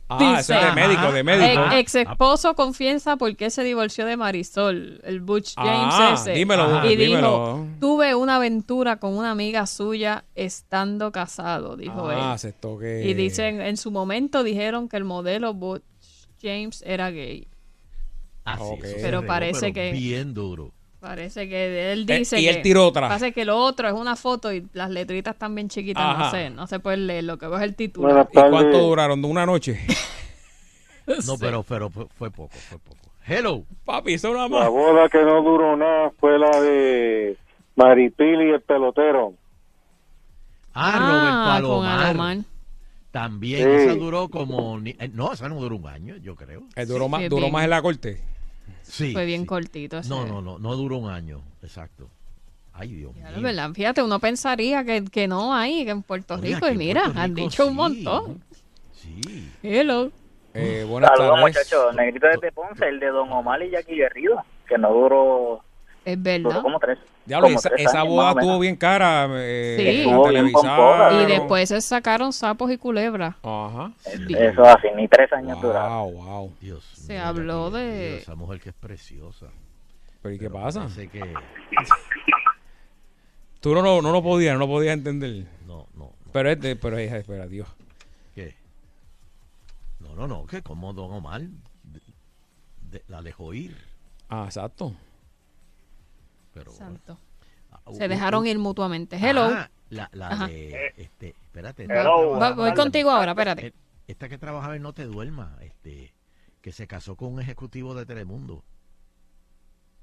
Ah, 0.08 0.38
eso 0.40 0.54
es 0.54 0.60
de 0.62 0.66
Ajá. 0.68 0.76
médico, 0.76 1.12
de 1.12 1.24
médico. 1.24 1.64
Ex 1.74 1.96
esposo 1.96 2.56
confiesa 2.56 3.16
por 3.18 3.36
qué 3.36 3.50
se 3.52 3.64
divorció 3.64 4.06
de 4.06 4.18
Marisol, 4.18 5.02
el 5.04 5.22
Butch 5.22 5.54
James 5.56 5.94
Ah, 5.96 6.12
ese. 6.16 6.32
dímelo, 6.32 6.64
Ajá. 6.64 6.88
y 6.88 6.96
dímelo. 6.96 7.66
dijo, 7.66 7.68
tuve 7.80 8.16
una 8.16 8.38
aventura 8.38 8.98
con 8.98 9.16
una 9.16 9.30
amiga 9.32 9.68
suya 9.68 10.24
estando 10.34 11.12
casado, 11.12 11.78
dijo 11.78 12.10
Ah, 12.10 12.32
él. 12.34 12.40
se 12.40 12.54
toque. 12.54 13.04
Y 13.06 13.14
dicen, 13.14 13.62
en 13.62 13.78
su 13.78 13.92
momento 13.92 14.44
dijeron 14.44 14.90
que 14.90 14.98
el 14.98 15.04
modelo 15.04 15.54
Butch 15.54 15.84
James 16.42 16.82
era 16.88 17.12
gay. 17.12 17.48
Así, 18.46 18.64
Ok. 18.64 18.84
eso 18.86 18.96
se 18.96 19.02
Pero 19.04 19.20
regó, 19.20 19.28
parece 19.28 19.60
pero 19.60 19.74
que- 19.74 19.92
Bien 19.92 20.34
duro. 20.34 20.74
Parece 21.00 21.48
que 21.48 21.92
él 21.94 22.06
Eh, 22.10 22.18
dice 22.20 22.40
y 22.40 22.44
que... 22.44 22.50
él 22.50 22.62
tiró 22.62 22.88
otra. 22.88 23.08
Pasa 23.08 23.32
que 23.32 23.46
lo 23.46 23.58
otro 23.58 23.88
es 23.88 23.94
una 23.94 24.16
foto 24.18 24.52
y 24.54 24.68
las 24.74 24.90
letritas 24.90 25.34
están 25.36 25.56
bien 25.56 25.70
chiquitas, 25.70 26.18
no 26.18 26.30
sé, 26.32 26.50
no 26.50 26.68
se 26.68 26.80
puede 26.80 26.98
leer, 26.98 27.24
lo 27.24 27.38
que 27.38 27.48
veo 27.48 27.58
es 27.58 27.64
el 27.64 27.76
título. 27.76 28.10
¿Y 28.32 28.34
cuánto 28.34 28.80
duraron? 28.80 29.24
¿Una 29.26 29.46
noche? 29.46 29.80
No, 31.26 31.40
pero, 31.40 31.64
pero 31.64 31.90
fue, 31.90 32.06
fue 32.20 32.30
poco, 32.30 32.54
fue 32.56 32.78
poco. 32.78 33.00
Hello. 33.26 33.64
Papi, 33.84 34.14
eso 34.14 34.32
nada 34.32 34.48
La 34.48 34.60
más. 34.60 34.70
boda 34.70 35.10
que 35.10 35.18
no 35.24 35.42
duró 35.42 35.76
nada 35.76 36.12
fue 36.20 36.38
la 36.38 36.62
de 36.62 37.36
Maripili 37.76 38.50
y 38.50 38.52
el 38.52 38.62
pelotero. 38.62 39.34
Ah, 40.74 41.00
Robert 41.00 41.64
Palomar. 41.64 42.06
Alomar. 42.06 42.38
También, 43.12 43.64
Sí. 43.64 43.86
esa 43.88 43.96
duró 43.96 44.30
como... 44.30 44.80
ni- 44.80 44.96
eh, 45.00 45.10
No, 45.12 45.34
esa 45.34 45.50
no 45.50 45.56
duró 45.60 45.78
un 45.78 45.88
año, 45.88 46.16
yo 46.18 46.36
creo. 46.36 46.62
Eh, 46.76 46.86
duró 46.86 47.06
Sí, 47.06 47.12
más, 47.12 47.22
duró 47.24 47.42
bien. 47.42 47.54
más 47.54 47.64
en 47.64 47.70
la 47.72 47.82
corte. 47.82 48.22
Sí. 48.90 49.14
Fue 49.14 49.26
bien 49.26 49.42
sí. 49.42 49.48
cortito. 49.48 50.00
ese. 50.00 50.10
No, 50.10 50.26
no, 50.26 50.42
no, 50.42 50.58
no 50.60 50.76
duró 50.76 50.98
un 50.98 51.10
año, 51.10 51.42
exacto. 51.62 52.10
Ay, 52.74 52.94
Dios 52.94 53.14
Ya, 53.16 53.30
mío. 53.32 53.42
verdad, 53.42 53.72
fíjate, 53.74 54.02
uno 54.02 54.20
pensaría 54.20 54.84
que, 54.84 55.04
que 55.06 55.28
no 55.28 55.54
hay, 55.54 55.84
que 55.86 55.92
en 55.92 56.02
Puerto 56.02 56.36
Oye, 56.36 56.56
Rico, 56.56 56.68
y 56.70 56.78
mira, 56.78 57.04
Puerto 57.04 57.20
han 57.20 57.36
Rico 57.36 57.50
dicho 57.50 57.68
un 57.68 57.76
montón. 57.76 58.44
Sí. 58.94 59.50
Hello. 59.64 60.12
Eh, 60.54 60.86
buenas 60.88 61.12
Saludos, 61.12 61.36
tardes. 61.36 61.56
muchachos. 61.56 61.96
Negrito 61.96 62.28
desde 62.28 62.52
Ponce, 62.52 62.88
el 62.88 63.00
de 63.00 63.08
Don 63.08 63.32
Omar 63.32 63.62
y 63.64 63.70
Jackie 63.70 63.96
Guerrido, 63.96 64.44
que 64.68 64.78
no 64.78 64.92
duró, 64.92 65.64
Es 66.14 66.24
duró 66.24 66.50
verdad. 66.50 66.62
como 66.62 66.80
tres. 66.80 67.00
Diablo, 67.26 67.48
como 67.48 67.60
esa, 67.60 67.70
tres 67.70 67.82
esa 67.88 68.02
años, 68.02 68.14
boda 68.14 68.30
estuvo 68.32 68.60
bien 68.60 68.76
cara. 68.76 69.28
Eh, 69.32 69.76
Sí. 69.78 69.84
la 69.84 69.92
Estuvo 69.92 70.22
bien 70.30 70.34
televisaron. 70.34 70.98
pomposa. 70.98 71.22
Y 71.22 71.26
después 71.28 71.70
se 71.70 71.82
sacaron 71.82 72.34
sapos 72.34 72.72
y 72.72 72.78
culebras. 72.78 73.36
Ajá. 73.44 73.92
Eso 74.06 74.64
así, 74.66 74.88
ni 74.96 75.08
tres 75.08 75.32
años 75.34 75.62
duraron. 75.62 75.92
Wow, 75.92 76.12
wow. 76.24 76.54
Dios 76.62 76.84
Se 76.86 77.18
habló 77.20 77.70
de- 77.72 78.10
Dios, 78.12 78.22
Esa 78.24 78.36
mujer 78.36 78.60
que 78.60 78.70
es 78.70 78.76
preciosa. 78.76 79.48
¿Pero 80.22 80.36
y 80.36 80.40
qué 80.40 80.50
Pero 80.50 80.64
pasa? 80.64 80.88
que... 81.12 81.34
Tú 83.62 83.74
no, 83.76 83.82
lo- 83.82 84.02
no 84.02 84.12
lo 84.12 84.24
podías, 84.24 84.54
no 84.54 84.60
lo 84.60 84.68
podías 84.68 84.94
entender. 84.94 85.46
No, 85.68 85.88
no, 85.96 86.14
no. 86.26 86.32
Pero 86.32 86.50
es 86.50 86.60
de, 86.62 86.76
pero 86.76 86.98
es, 86.98 87.12
espera, 87.12 87.46
Dios. 87.48 87.68
¿Qué? 88.34 88.56
No, 90.00 90.16
no, 90.16 90.28
no, 90.28 90.46
que 90.46 90.62
como 90.62 90.94
Don 90.94 91.12
Omar 91.12 91.42
de- 91.42 92.02
de- 92.82 93.04
la 93.08 93.22
dejó 93.22 93.54
ir. 93.54 93.76
Ah, 94.30 94.44
exacto. 94.46 94.94
Pero 96.60 96.72
bueno. 96.72 96.86
Santo. 96.86 97.20
Ah, 97.72 97.80
Se 97.92 98.08
dejaron 98.08 98.44
u- 98.44 98.46
ir 98.48 98.60
mutuamente. 98.60 99.18
Hello. 99.18 99.46
Ah, 99.54 99.70
la, 99.90 100.10
la 100.14 100.28
Ajá. 100.30 100.48
de, 100.48 100.94
este, 100.98 101.30
espérate. 101.30 101.84
Hello. 101.86 102.38
Va- 102.40 102.52
voy 102.54 102.74
contigo 102.74 103.10
ahora, 103.12 103.32
espérate. 103.32 103.68
Eh, 103.68 103.74
Esta 104.08 104.28
que 104.30 104.38
trabajaba 104.38 104.76
en 104.76 104.82
No 104.82 104.94
Te 104.94 105.06
Duerma, 105.06 105.56
este, 105.62 106.14
que 106.62 106.72
se 106.72 106.88
casó 106.88 107.16
con 107.16 107.34
un 107.34 107.42
ejecutivo 107.42 107.94
de 107.96 108.06
Telemundo. 108.06 108.64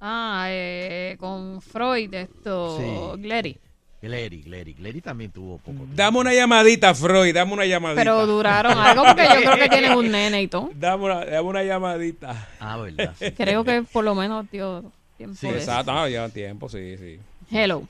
Ah, 0.01 0.47
eh, 0.51 1.16
con 1.19 1.61
Freud, 1.62 2.12
esto, 2.14 2.79
Sí. 2.79 3.21
Glary. 3.23 3.59
Glery, 4.03 4.42
Glery. 4.42 4.75
Glery 4.75 5.01
también 5.01 5.33
tuvo 5.33 5.57
poco 5.59 5.73
tiempo. 5.79 5.95
Dame 5.97 6.19
una 6.19 6.35
llamadita, 6.35 6.95
Freud, 6.95 7.35
dame 7.35 7.55
una 7.55 7.64
llamadita. 7.64 8.01
Pero 8.03 8.27
duraron 8.27 8.79
algo 8.79 9.03
porque 9.05 9.25
yo 9.25 9.40
creo 9.40 9.57
que 9.57 9.69
tienen 9.71 9.92
un 9.97 10.11
nene 10.11 10.42
y 10.42 10.49
todo. 10.49 10.71
Dame 10.77 11.05
una, 11.05 11.25
dame 11.25 11.40
una 11.49 11.62
llamadita. 11.64 12.49
Ah, 12.61 12.77
verdad. 12.77 13.14
sí. 13.19 13.33
Creo 13.33 13.64
que 13.64 13.83
por 13.90 14.05
lo 14.05 14.14
menos 14.14 14.49
dio 14.51 14.92
tiempo 15.16 15.35
Sí, 15.37 15.48
eso. 15.48 15.57
Exacto, 15.57 15.92
ah, 15.92 16.09
lleva 16.09 16.29
tiempo, 16.29 16.68
sí, 16.68 16.96
sí. 16.98 17.20
Hello. 17.50 17.83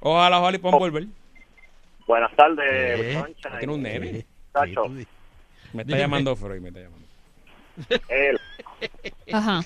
Ojalá, 0.00 0.40
ojalá 0.40 0.56
y 0.56 0.60
puedan 0.60 0.78
volver. 0.78 1.04
Buenas 2.06 2.34
tardes, 2.36 2.64
Eh, 2.68 3.14
Concha. 3.20 3.58
tiene 3.58 3.74
un 3.74 3.82
nene. 3.82 4.06
Eh, 4.18 4.26
Tacho. 4.52 4.88
Me 5.72 5.82
está 5.82 5.96
llamando 5.96 6.34
Freud, 6.34 6.60
me 6.60 6.68
está 6.68 6.80
llamando. 6.80 7.06
Él. 8.08 8.40
Ajá. 9.32 9.60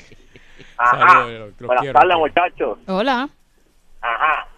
Ajá. 0.77 1.27
Buenas 1.59 1.93
tardes, 1.93 2.17
muchachos. 2.17 2.79
Hola. 2.87 3.29
Ajá. 4.01 4.49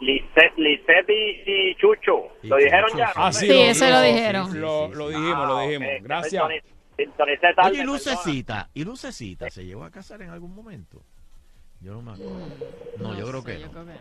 Lisette 0.00 1.08
y, 1.10 1.42
y 1.70 1.74
Chucho. 1.76 2.28
¿Lo 2.42 2.56
dijeron 2.56 2.90
Chucho, 2.90 2.98
ya? 2.98 3.06
sí. 3.08 3.12
Ah, 3.16 3.32
sí, 3.32 3.46
Sí, 3.46 3.52
lo, 3.52 3.54
ese 3.64 3.90
lo 3.90 4.00
dijeron. 4.02 4.52
sí, 4.52 4.58
Lo, 4.58 4.88
sí, 4.88 4.94
lo 4.94 5.08
sí. 5.10 5.14
dijimos, 5.16 5.48
lo 5.48 5.56
Ah, 5.58 5.62
dijimos. 5.62 5.88
Gracias. 6.02 6.42
sintoni- 6.42 6.62
sintonicé 6.96 7.54
tarde, 7.54 7.70
Oye, 7.70 7.74
y 7.74 7.78
perdona. 7.80 7.92
Lucecita, 7.92 8.70
y 8.74 8.84
Lucecita, 8.84 9.50
¿se 9.50 9.64
llegó 9.64 9.84
a 9.84 9.90
casar 9.90 10.22
en 10.22 10.30
algún 10.30 10.54
momento? 10.54 11.02
Yo 11.84 11.92
no 11.92 12.02
me 12.02 12.12
acuerdo. 12.12 12.46
No, 12.98 13.18
yo 13.18 13.26
creo 13.28 13.42
sé, 13.42 13.46
que 13.52 13.60
yo 13.60 13.66
no. 13.66 13.72
creo 13.72 13.84
que 13.86 13.92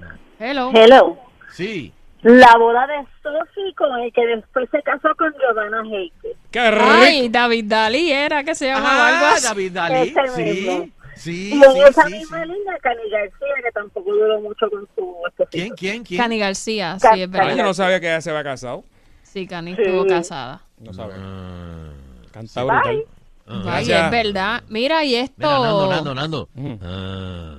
no. 0.00 0.08
Hello. 0.38 0.70
Hello. 0.74 1.18
Sí. 1.52 1.92
La 2.22 2.56
boda 2.56 2.86
de 2.86 2.94
Sophie 3.22 3.74
con 3.76 4.00
el 4.00 4.12
que 4.12 4.26
después 4.26 4.68
se 4.70 4.82
casó 4.82 5.14
con 5.16 5.32
Giovanna 5.34 5.82
Heike. 5.84 6.36
¡Qué 6.50 6.70
rico! 6.70 6.84
Ay, 6.88 7.28
David 7.28 7.64
Dalí 7.66 8.10
era 8.10 8.42
que 8.42 8.54
se 8.54 8.66
llamaba 8.66 9.08
algo 9.08 9.26
Ah, 9.26 9.32
así. 9.34 9.46
David 9.46 9.72
Dalí, 9.72 10.08
Ese 10.08 10.28
sí. 10.34 10.42
mismo. 10.42 10.88
Sí, 11.14 11.48
Y 11.50 11.62
en 11.64 11.72
sí, 11.72 11.80
esa 11.88 12.02
sí, 12.04 12.12
misma 12.14 12.42
sí. 12.42 12.48
línea, 12.48 12.78
Cani 12.82 13.08
García, 13.10 13.54
que 13.64 13.72
tampoco 13.72 14.12
duró 14.12 14.40
mucho 14.40 14.68
con 14.70 14.86
su 14.94 15.16
esposito. 15.26 15.48
¿Quién, 15.50 15.74
quién, 15.74 16.04
quién? 16.04 16.20
Cani 16.20 16.38
García, 16.38 16.98
Ca- 17.00 17.14
sí, 17.14 17.22
es 17.22 17.28
Ah, 17.32 17.32
yo 17.34 17.46
verdad. 17.46 17.64
no 17.64 17.74
sabía 17.74 18.00
que 18.00 18.06
ella 18.06 18.20
se 18.20 18.30
había 18.30 18.44
casado. 18.44 18.84
Sí, 19.22 19.46
Cani 19.46 19.76
Sí. 19.76 19.82
estuvo 19.82 20.06
casada. 20.06 20.62
No 20.78 20.92
sabía. 20.92 21.16
Ah, 21.18 21.90
Canta 22.32 22.64
brutal. 22.64 23.04
Ah. 23.46 23.62
Ay, 23.66 23.90
es 23.92 24.10
verdad. 24.10 24.62
Mira, 24.68 25.04
y 25.04 25.14
esto. 25.14 25.36
Mira, 25.38 25.58
Nando, 25.60 25.88
Nando, 25.88 26.14
Nando. 26.14 26.48
Ujú. 26.56 26.78
Ah. 26.82 27.54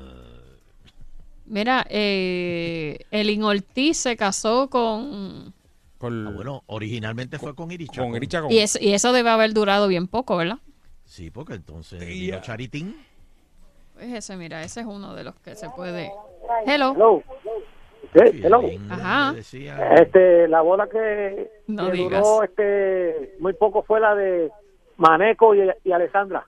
Mira, 1.45 1.85
eh, 1.89 2.99
Elin 3.11 3.43
Ortiz 3.43 3.97
se 3.97 4.17
casó 4.17 4.69
con. 4.69 5.53
Con, 5.97 6.27
Ah, 6.27 6.31
bueno, 6.35 6.63
originalmente 6.67 7.39
fue 7.39 7.55
con 7.55 7.71
Iricha. 7.71 8.01
con 8.03 8.13
Iri 8.15 8.27
Chacón. 8.27 8.51
Y, 8.51 8.59
es- 8.59 8.79
y 8.79 8.93
eso 8.93 9.11
debe 9.13 9.29
haber 9.29 9.53
durado 9.53 9.87
bien 9.87 10.07
poco, 10.07 10.37
¿verdad? 10.37 10.57
Sí, 11.05 11.31
porque 11.31 11.53
entonces 11.53 12.03
Sí, 12.03 12.05
vino. 12.27 12.41
Charitín. 12.41 12.95
Pues 13.95 14.13
ese, 14.13 14.35
mira, 14.37 14.61
ese 14.61 14.81
es 14.81 14.85
uno 14.85 15.15
de 15.15 15.23
los 15.23 15.35
que 15.39 15.55
se 15.55 15.69
puede. 15.71 16.11
Hello. 16.67 16.93
Hello. 16.93 17.23
Sí, 18.13 18.41
hello. 18.43 18.61
Ajá. 18.89 19.33
Este, 19.37 20.47
la 20.47 20.61
boda 20.61 20.87
que, 20.87 21.49
No 21.67 21.87
que 21.87 21.91
digas. 21.93 22.23
duró 22.23 22.43
este, 22.43 23.35
muy 23.39 23.53
poco 23.53 23.81
fue 23.83 23.99
la 23.99 24.13
de 24.15 24.51
Maneco 24.97 25.55
y, 25.55 25.61
y 25.83 25.91
Alessandra. 25.91 26.43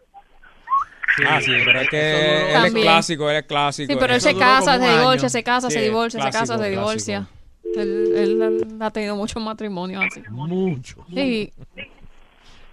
Ah, 1.28 1.42
sí, 1.42 1.52
pero 1.66 1.80
es 1.82 1.90
que 1.90 2.54
él 2.56 2.66
es 2.66 2.74
clásico, 2.74 3.30
él 3.30 3.38
es 3.38 3.44
clásico. 3.44 3.92
Sí, 3.92 3.98
pero 4.00 4.14
él 4.14 4.22
se 4.22 4.36
casa, 4.38 4.78
se 4.80 4.98
divorcia, 4.98 5.30
se 5.30 5.44
casa, 5.44 5.70
se 5.70 5.80
Sí, 5.80 5.86
divorcia, 5.86 6.20
se 6.22 6.26
casa, 6.28 6.40
clásico, 6.46 6.64
se 6.64 6.70
divorcia. 6.70 7.28
Él, 7.76 8.14
él- 8.16 8.78
ha 8.82 8.90
tenido 8.92 9.16
muchos 9.16 9.42
matrimonios 9.44 10.04
así. 10.06 10.22
Mucho. 10.30 11.06
Sí. 11.14 11.52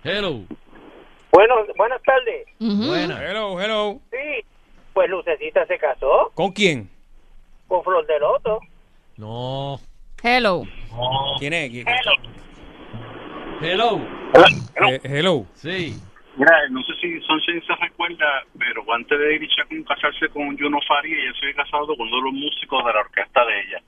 Hello. 0.05 0.43
Bueno, 1.33 1.55
buenas 1.77 2.01
tardes. 2.03 2.47
Ujú. 2.61 2.87
Buena. 2.89 3.23
Hello, 3.23 3.61
hello. 3.61 4.01
Sí, 4.11 4.45
pues 4.95 5.11
Lucecita 5.11 5.67
se 5.67 5.77
casó 5.79 6.31
¿Con 6.35 6.53
quién? 6.53 6.89
con 7.69 7.83
Flor 7.83 8.07
de 8.07 8.19
Loto. 8.21 8.61
No. 9.17 9.81
Hello. 10.23 10.63
¿Quién 11.41 11.53
es? 11.53 11.71
¿Quién- 11.71 11.87
Hello. 13.61 14.01
Eh, 14.89 15.01
hello. 15.05 15.47
Sí. 15.55 15.95
Mira, 16.37 16.53
no 16.71 16.83
sé 16.83 16.93
si 17.01 17.21
Sunshine 17.23 17.63
se 17.67 17.75
recuerda, 17.81 18.27
pero 18.59 18.83
antes 18.93 19.19
de 19.19 19.35
Iri 19.37 19.49
Chacón 19.49 19.83
casarse 19.85 20.29
con 20.29 20.57
Juno 20.59 20.79
Faria, 20.87 21.17
ella 21.17 21.33
se 21.41 21.47
había 21.47 21.57
casado 21.65 21.87
con 21.97 22.07
uno 22.09 22.17
de 22.17 22.23
los 22.25 22.33
músicos 22.35 22.85
de 22.85 22.93
la 22.93 23.01
orquesta 23.01 23.41
de 23.47 23.61
ella. 23.61 23.83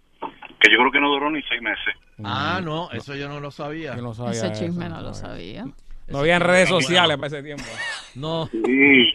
Que 0.58 0.72
yo 0.72 0.78
creo 0.78 0.90
que 0.90 1.00
no 1.00 1.10
duró 1.10 1.30
ni 1.30 1.42
seis 1.42 1.60
meses. 1.60 1.94
Ah, 2.24 2.60
no, 2.64 2.90
eso 2.92 3.14
yo 3.14 3.28
no 3.28 3.38
lo 3.40 3.50
sabía. 3.50 3.94
Yo 3.94 4.02
no 4.02 4.14
sabía 4.14 4.32
Ese 4.32 4.46
eso, 4.46 4.54
chisme 4.64 4.88
no 4.88 4.96
no 4.96 5.02
lo 5.02 5.14
sabía. 5.14 5.62
sabía. 5.62 5.74
No 6.08 6.18
había 6.20 6.38
redes 6.38 6.68
sociales 6.70 7.16
para 7.18 7.26
ese 7.28 7.42
tiempo. 7.42 7.64
No. 8.14 8.46
Sí. 8.46 9.14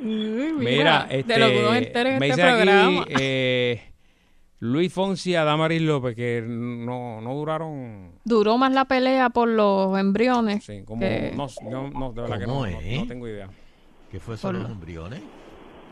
Mira, 0.00 1.06
este, 1.10 1.32
de 1.34 1.38
lo 1.38 1.48
que 1.48 1.58
uno 1.58 1.74
entera 1.74 2.10
en 2.14 2.18
me 2.20 2.28
este 2.28 2.40
dice 2.42 2.48
aquí, 2.54 2.62
programa. 2.64 3.04
eh, 3.20 3.92
Luis 4.60 4.92
Fonsi 4.92 5.30
y 5.30 5.34
Adamaris 5.36 5.80
López, 5.82 6.16
que 6.16 6.42
no, 6.46 7.20
no 7.20 7.34
duraron, 7.34 8.12
Duró 8.24 8.58
más 8.58 8.72
la 8.72 8.86
pelea 8.86 9.30
por 9.30 9.48
los 9.48 9.96
embriones. 9.98 10.64
sí, 10.64 10.82
como, 10.84 11.00
que- 11.00 11.32
no, 11.36 11.46
no, 11.70 11.90
no, 11.90 12.12
de 12.12 12.22
verdad 12.22 12.38
que 12.40 12.44
¿Cómo 12.46 12.66
no, 12.66 12.72
no, 12.80 13.06
tengo 13.06 13.28
idea. 13.28 13.48
¿Qué 14.10 14.18
fue 14.18 14.34
eso 14.34 14.48
Por 14.48 14.54
de 14.54 14.60
los 14.62 14.68
lo- 14.68 14.74
embriones? 14.74 15.20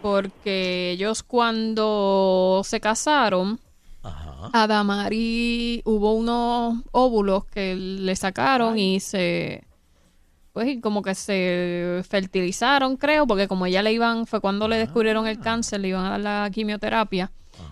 Porque 0.03 0.91
ellos 0.93 1.23
cuando 1.23 2.63
se 2.65 2.81
casaron, 2.81 3.61
Ajá. 4.03 4.51
a 4.53 4.67
Damari 4.67 5.83
hubo 5.85 6.15
unos 6.15 6.83
óvulos 6.93 7.45
que 7.47 7.75
le 7.75 8.15
sacaron 8.17 8.79
y 8.79 9.01
se 9.01 9.65
pues 10.53 10.69
y 10.69 10.81
como 10.81 11.03
que 11.03 11.15
se 11.15 12.03
fertilizaron 12.09 12.97
creo 12.97 13.27
porque 13.27 13.47
como 13.49 13.67
ella 13.67 13.83
le 13.83 13.93
iban 13.93 14.27
fue 14.27 14.41
cuando 14.41 14.69
le 14.69 14.77
descubrieron 14.79 15.27
el 15.27 15.39
cáncer 15.39 15.81
le 15.81 15.89
iban 15.89 16.07
a 16.07 16.11
dar 16.11 16.21
la 16.21 16.51
quimioterapia 16.53 17.31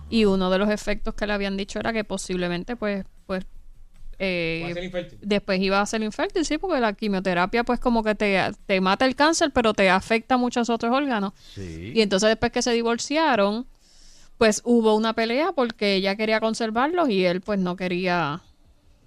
y 0.09 0.25
uno 0.25 0.49
de 0.49 0.57
los 0.59 0.69
efectos 0.69 1.13
que 1.15 1.25
le 1.27 1.33
habían 1.33 1.57
dicho 1.57 1.79
era 1.79 1.91
que 1.93 2.03
posiblemente 2.03 2.75
pues 2.75 3.05
pues 3.25 3.45
eh, 4.17 4.89
después 5.21 5.59
iba 5.59 5.81
a 5.81 5.85
ser 5.85 6.01
infértil 6.01 6.45
sí 6.45 6.57
porque 6.57 6.79
la 6.79 6.93
quimioterapia 6.93 7.63
pues 7.65 7.79
como 7.81 8.01
que 8.03 8.15
te, 8.15 8.39
te 8.65 8.79
mata 8.79 9.05
el 9.05 9.15
cáncer 9.15 9.51
pero 9.53 9.73
te 9.73 9.89
afecta 9.89 10.35
a 10.35 10.37
muchos 10.37 10.69
otros 10.69 10.93
órganos 10.93 11.33
Sí. 11.53 11.91
y 11.93 12.01
entonces 12.01 12.29
después 12.29 12.51
que 12.53 12.61
se 12.61 12.71
divorciaron, 12.71 13.65
pues 14.37 14.61
hubo 14.63 14.95
una 14.95 15.13
pelea 15.13 15.51
porque 15.53 15.95
ella 15.95 16.15
quería 16.15 16.39
conservarlos 16.39 17.09
y 17.09 17.25
él 17.25 17.41
pues 17.41 17.59
no 17.59 17.75
quería 17.75 18.41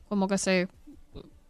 como 0.09 0.29
que 0.29 0.37
se 0.37 0.69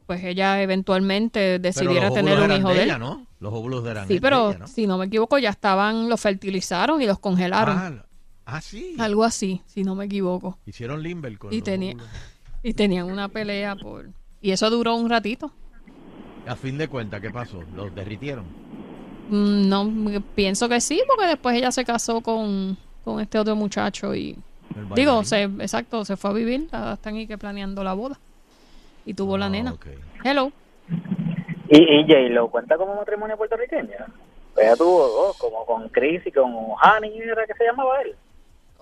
pues 0.06 0.22
ella 0.24 0.62
eventualmente 0.62 1.58
Pero 1.58 1.62
decidiera 1.62 2.06
los 2.06 2.14
tener 2.14 2.38
un 2.40 2.50
hijo 2.52 2.68
de 2.68 2.74
de 2.76 2.82
él. 2.82 2.88
ella, 2.88 2.98
¿no? 2.98 3.26
Los 3.40 3.52
óvulos 3.52 3.84
eran 3.86 4.06
Sí, 4.08 4.14
de 4.14 4.20
pero 4.20 4.50
ella, 4.50 4.58
¿no? 4.60 4.66
si 4.66 4.86
no 4.86 4.96
me 4.98 5.06
equivoco 5.06 5.36
ya 5.38 5.50
estaban 5.50 6.08
los 6.08 6.20
fertilizaron 6.20 7.02
y 7.02 7.06
los 7.06 7.18
congelaron. 7.18 7.76
Ah, 7.76 8.04
ah, 8.48 8.60
sí. 8.60 8.96
Algo 8.98 9.24
así, 9.24 9.62
si 9.66 9.82
no 9.84 9.94
me 9.94 10.06
equivoco. 10.06 10.58
Hicieron 10.66 11.02
Limber 11.02 11.38
con 11.38 11.52
Y 11.52 11.62
tenía 11.62 11.94
y 12.62 12.74
tenían 12.74 13.10
una 13.10 13.28
pelea 13.28 13.76
por 13.76 14.06
y 14.40 14.50
eso 14.52 14.68
duró 14.70 14.94
un 14.96 15.08
ratito. 15.10 15.52
A 16.46 16.56
fin 16.56 16.78
de 16.78 16.88
cuentas, 16.88 17.20
¿qué 17.20 17.30
pasó? 17.30 17.62
Los 17.76 17.94
derritieron. 17.94 18.44
Mm, 19.28 19.68
No, 19.68 19.90
pienso 20.34 20.68
que 20.68 20.80
sí, 20.80 21.00
porque 21.06 21.26
después 21.26 21.56
ella 21.56 21.70
se 21.72 21.84
casó 21.84 22.20
con, 22.22 22.76
con 23.04 23.20
este 23.20 23.38
otro 23.38 23.54
muchacho 23.56 24.14
y 24.14 24.36
Digo, 24.94 25.24
se, 25.24 25.42
exacto, 25.42 26.04
se 26.04 26.16
fue 26.16 26.30
a 26.30 26.32
vivir, 26.34 26.68
están 26.92 27.16
ahí 27.16 27.26
que 27.26 27.36
planeando 27.36 27.82
la 27.82 27.94
boda. 27.94 28.18
Y 29.04 29.14
tuvo 29.14 29.36
la 29.36 29.46
Ah, 29.46 29.50
nena. 29.50 29.74
Hello. 30.22 30.52
¿Y, 31.68 31.78
y 31.78 32.02
J-Lo 32.04 32.48
cuenta 32.48 32.76
como 32.76 32.94
matrimonio 32.94 33.36
puertorriqueño? 33.36 33.96
Pues 34.54 34.66
ella 34.66 34.76
tuvo 34.76 35.06
dos, 35.08 35.36
como 35.38 35.66
con 35.66 35.88
Chris 35.88 36.24
y 36.26 36.30
con 36.32 36.52
Hani, 36.80 37.08
¿era 37.18 37.44
que 37.46 37.54
se 37.54 37.64
llamaba 37.64 38.00
él? 38.02 38.14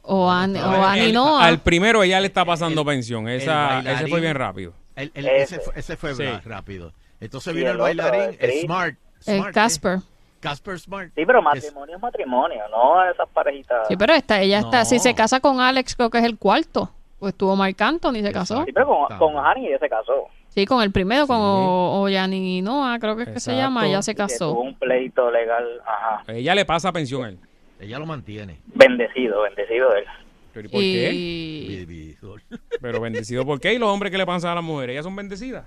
O, 0.08 0.30
An, 0.30 0.54
o 0.56 0.74
El- 0.74 0.80
Annie 0.84 1.12
Noah. 1.12 1.44
Al 1.46 1.58
primero 1.58 2.02
ella 2.02 2.20
le 2.20 2.26
está 2.28 2.44
pasando 2.44 2.84
pensión. 2.84 3.28
Esa, 3.28 3.80
el 3.80 3.86
ese 3.88 4.06
fue 4.06 4.20
bien 4.20 4.34
rápido. 4.36 4.72
El- 4.94 5.10
el- 5.14 5.26
Ese. 5.26 5.56
ese, 5.56 5.60
fue, 5.60 5.72
ese 5.76 5.96
fue 5.96 6.14
Sí. 6.14 6.24
rápido. 6.44 6.92
Entonces 7.20 7.52
vino 7.54 7.70
el 7.70 7.76
el 7.76 7.80
otro, 7.80 8.10
bailarín, 8.12 8.36
el. 8.40 8.60
Smart. 8.62 8.96
el. 9.26 9.50
Casper. 9.52 9.98
Casper 10.40 10.78
Smart. 10.78 11.08
Sí, 11.16 11.24
pero 11.26 11.38
es- 11.40 11.44
matrimonio 11.44 11.96
es 11.96 12.02
matrimonio, 12.02 12.62
no 12.70 13.02
esas 13.10 13.28
parejitas. 13.30 13.88
Sí, 13.88 13.96
pero 13.96 14.12
esta, 14.14 14.40
ella 14.40 14.60
está, 14.60 14.80
No. 14.80 14.84
si 14.84 14.98
se 14.98 15.14
casa 15.14 15.40
con 15.40 15.60
Alex, 15.60 15.96
creo 15.96 16.10
que 16.10 16.18
es 16.18 16.24
el 16.24 16.38
cuarto. 16.38 16.90
Pues 17.18 17.34
tuvo 17.34 17.56
Marc 17.56 17.80
Anthony, 17.80 18.20
se 18.22 18.30
casó. 18.30 18.64
Sí, 18.64 18.72
pero 18.72 18.86
con, 18.86 19.18
con. 19.18 19.36
Hani 19.44 19.66
ella 19.68 19.78
se 19.80 19.88
casó. 19.88 20.28
Sí, 20.50 20.66
con 20.66 20.82
el 20.82 20.92
primero, 20.92 21.26
con 21.26 21.36
Sí. 21.38 21.42
o, 21.42 22.00
o 22.02 22.08
Yanni 22.08 22.62
Noah, 22.62 22.98
creo 22.98 23.16
que 23.16 23.24
es 23.24 23.28
que 23.30 23.40
se 23.40 23.56
llama, 23.56 23.86
ella 23.86 24.02
se 24.02 24.12
Y 24.12 24.14
que 24.14 24.22
tuvo 24.22 24.28
casó. 24.28 24.52
un 24.54 24.74
pleito 24.78 25.30
legal, 25.30 25.64
ajá. 25.86 26.22
Ella 26.28 26.54
le 26.54 26.64
pasa 26.64 26.92
pensión 26.92 27.24
a 27.24 27.28
él. 27.30 27.38
Ella 27.78 27.98
lo 27.98 28.06
mantiene. 28.06 28.58
Bendecido, 28.66 29.42
bendecido 29.42 29.94
él. 29.94 30.04
¿Pero 30.52 30.68
y 30.68 30.70
por 30.70 30.80
qué? 30.80 31.12
Y 31.12 31.84
Vividor. 31.84 32.42
Pero 32.80 33.00
bendecido 33.00 33.44
por 33.44 33.60
qué? 33.60 33.74
¿Y 33.74 33.78
los 33.78 33.88
hombres 33.90 34.10
que 34.10 34.18
le 34.18 34.24
pasan 34.26 34.52
a 34.52 34.54
las 34.56 34.64
mujeres? 34.64 34.94
¿Ellas 34.94 35.04
son 35.04 35.16
bendecidas? 35.16 35.64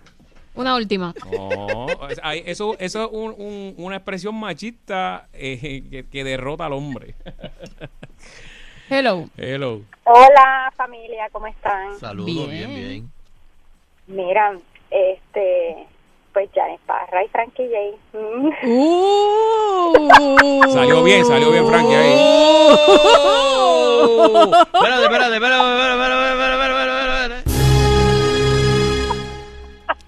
una 0.55 0.75
última. 0.75 1.13
No, 1.31 1.87
eso, 2.45 2.75
eso 2.79 3.03
es 3.05 3.09
un- 3.11 3.35
un- 3.37 3.75
una 3.77 3.95
expresión 3.97 4.35
machista 4.37 5.29
eh, 5.31 5.83
que, 5.89 6.05
que 6.09 6.23
derrota 6.25 6.65
al 6.65 6.73
hombre. 6.73 7.15
Hello. 8.89 9.29
Hello. 9.37 9.81
Hola 10.03 10.73
familia, 10.75 11.29
¿cómo 11.31 11.47
están? 11.47 11.97
Saludos, 11.99 12.49
Bien. 12.49 12.69
bien, 12.73 12.89
bien. 12.89 13.11
Mira, 14.07 14.57
este, 14.89 15.87
pues 16.39 16.49
Janet 16.55 16.79
Parra 16.85 17.21
y 17.21 17.27
Frankie 17.27 17.67
J. 17.67 17.77
Mm. 18.17 18.47
Uh. 18.63 20.63
Salió 20.71 21.03
bien, 21.03 21.25
salió 21.25 21.51
bien 21.51 21.67
Frankie 21.67 21.95
ahí. 21.95 22.13
¡Oh! 23.11 24.51
Espérate, 24.73 25.03
espérate, 25.03 25.35
espérate, 25.35 25.91
espérate, 25.91 27.35
espérate. 27.35 27.43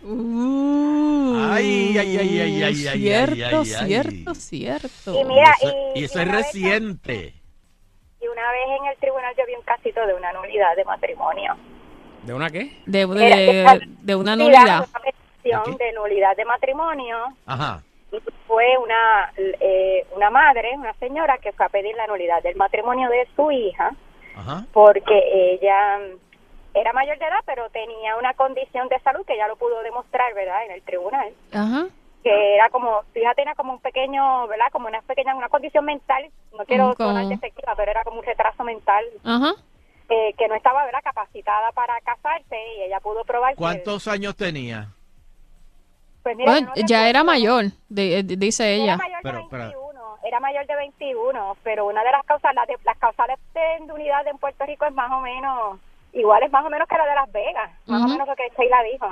Uh. 0.03 1.35
Ay, 1.51 1.97
ay, 1.97 2.17
ay, 2.17 2.39
ay, 2.39 2.39
ay, 2.39 2.63
ay, 2.63 2.75
Cierto, 2.75 3.35
ay, 3.35 3.43
ay, 3.43 3.59
ay. 3.59 3.65
cierto, 3.65 4.35
cierto. 4.35 5.19
Y 5.19 5.23
mira, 5.25 5.53
Y 5.61 5.65
eso, 5.65 5.75
y, 5.95 6.03
eso 6.05 6.19
y 6.19 6.21
es 6.21 6.27
reciente. 6.31 7.33
y 8.21 8.27
una 8.27 8.51
vez 8.51 8.67
en 8.79 8.85
el 8.87 8.97
tribunal 8.99 9.33
yo 9.37 9.43
vi 9.47 9.55
un 9.55 9.63
casito 9.63 10.05
de 10.07 10.13
una 10.13 10.31
nulidad 10.31 10.77
de 10.77 10.85
matrimonio. 10.85 11.57
¿De 12.23 12.33
una 12.33 12.49
qué? 12.49 12.77
De, 12.85 13.01
Era- 13.01 13.73
de, 13.79 13.87
de 14.01 14.15
una 14.15 14.37
Mira, 14.37 14.59
nulidad. 14.59 14.87
¿De 15.43 15.91
nulidad 15.93 16.35
de 16.37 16.45
matrimonio 16.45 17.17
Ajá. 17.45 17.81
y 18.11 18.19
fue 18.47 18.77
una, 18.77 19.31
eh, 19.37 20.05
una 20.15 20.29
madre, 20.29 20.71
una 20.75 20.93
señora 20.95 21.37
que 21.37 21.51
fue 21.53 21.65
a 21.65 21.69
pedir 21.69 21.95
la 21.95 22.07
nulidad 22.07 22.41
del 22.43 22.55
matrimonio 22.55 23.09
de 23.09 23.27
su 23.35 23.49
hija 23.51 23.91
Ajá. 24.35 24.65
porque 24.73 25.17
ella 25.53 25.99
era 26.73 26.93
mayor 26.93 27.17
de 27.17 27.25
edad 27.25 27.39
pero 27.45 27.69
tenía 27.69 28.15
una 28.17 28.33
condición 28.33 28.87
de 28.89 28.99
salud 28.99 29.25
que 29.25 29.35
ya 29.37 29.47
lo 29.47 29.55
pudo 29.55 29.81
demostrar, 29.83 30.33
¿verdad? 30.33 30.65
En 30.65 30.71
el 30.71 30.81
tribunal. 30.83 31.33
Ajá. 31.53 31.87
que 32.23 32.53
era 32.55 32.69
como, 32.69 33.01
su 33.13 33.19
hija 33.19 33.33
tenía 33.33 33.55
como 33.55 33.73
un 33.73 33.79
pequeño, 33.81 34.45
¿verdad? 34.47 34.67
Como 34.71 34.87
una 34.87 35.01
pequeña, 35.01 35.33
una 35.33 35.49
condición 35.49 35.83
mental, 35.85 36.29
no 36.55 36.63
quiero 36.65 36.93
sonar 36.95 37.25
defectiva, 37.25 37.73
pero 37.75 37.89
era 37.89 38.03
como 38.03 38.19
un 38.19 38.25
retraso 38.25 38.63
mental, 38.63 39.03
Ajá. 39.25 39.53
eh, 40.07 40.31
que 40.37 40.47
no 40.47 40.53
estaba, 40.53 40.85
¿verdad? 40.85 40.99
Capacitada 41.03 41.71
para 41.71 41.99
casarse 42.01 42.55
y 42.77 42.83
ella 42.83 42.99
pudo 42.99 43.23
probar 43.23 43.53
que- 43.53 43.57
¿Cuántos 43.57 44.07
años 44.07 44.35
tenía? 44.35 44.89
Pues 46.23 46.35
mira, 46.37 46.51
Bueno, 46.51 46.71
no 46.75 46.85
ya 46.87 47.09
era 47.09 47.23
mayor, 47.23 47.65
de- 47.89 48.23
de- 48.23 48.35
dice 48.37 48.63
era 48.75 48.83
ella. 48.83 48.97
mayor 48.97 49.17
de 49.17 49.23
Pero, 49.31 49.47
pero- 49.49 49.63
21, 49.65 50.17
era 50.23 50.39
mayor 50.39 50.65
de 50.67 50.75
21, 50.75 51.57
pero 51.63 51.85
una 51.87 52.03
de 52.03 52.11
las 52.11 52.23
causas, 52.25 52.53
las, 52.55 52.67
de, 52.67 52.77
las 52.83 52.97
causales 52.97 53.37
de 53.53 53.91
unidad 53.93 54.25
en 54.27 54.37
Puerto 54.37 54.65
Rico 54.65 54.85
es 54.85 54.93
más 54.93 55.11
o 55.11 55.19
menos, 55.21 55.79
igual 56.13 56.43
es 56.43 56.51
más 56.51 56.65
o 56.65 56.69
menos 56.69 56.87
que 56.87 56.95
la 56.97 57.05
de 57.05 57.15
Las 57.15 57.31
Vegas, 57.31 57.71
más 57.87 58.03
o 58.03 58.07
menos 58.07 58.27
lo 58.27 58.35
que 58.35 58.49
Sheila 58.57 58.83
dijo. 58.91 59.07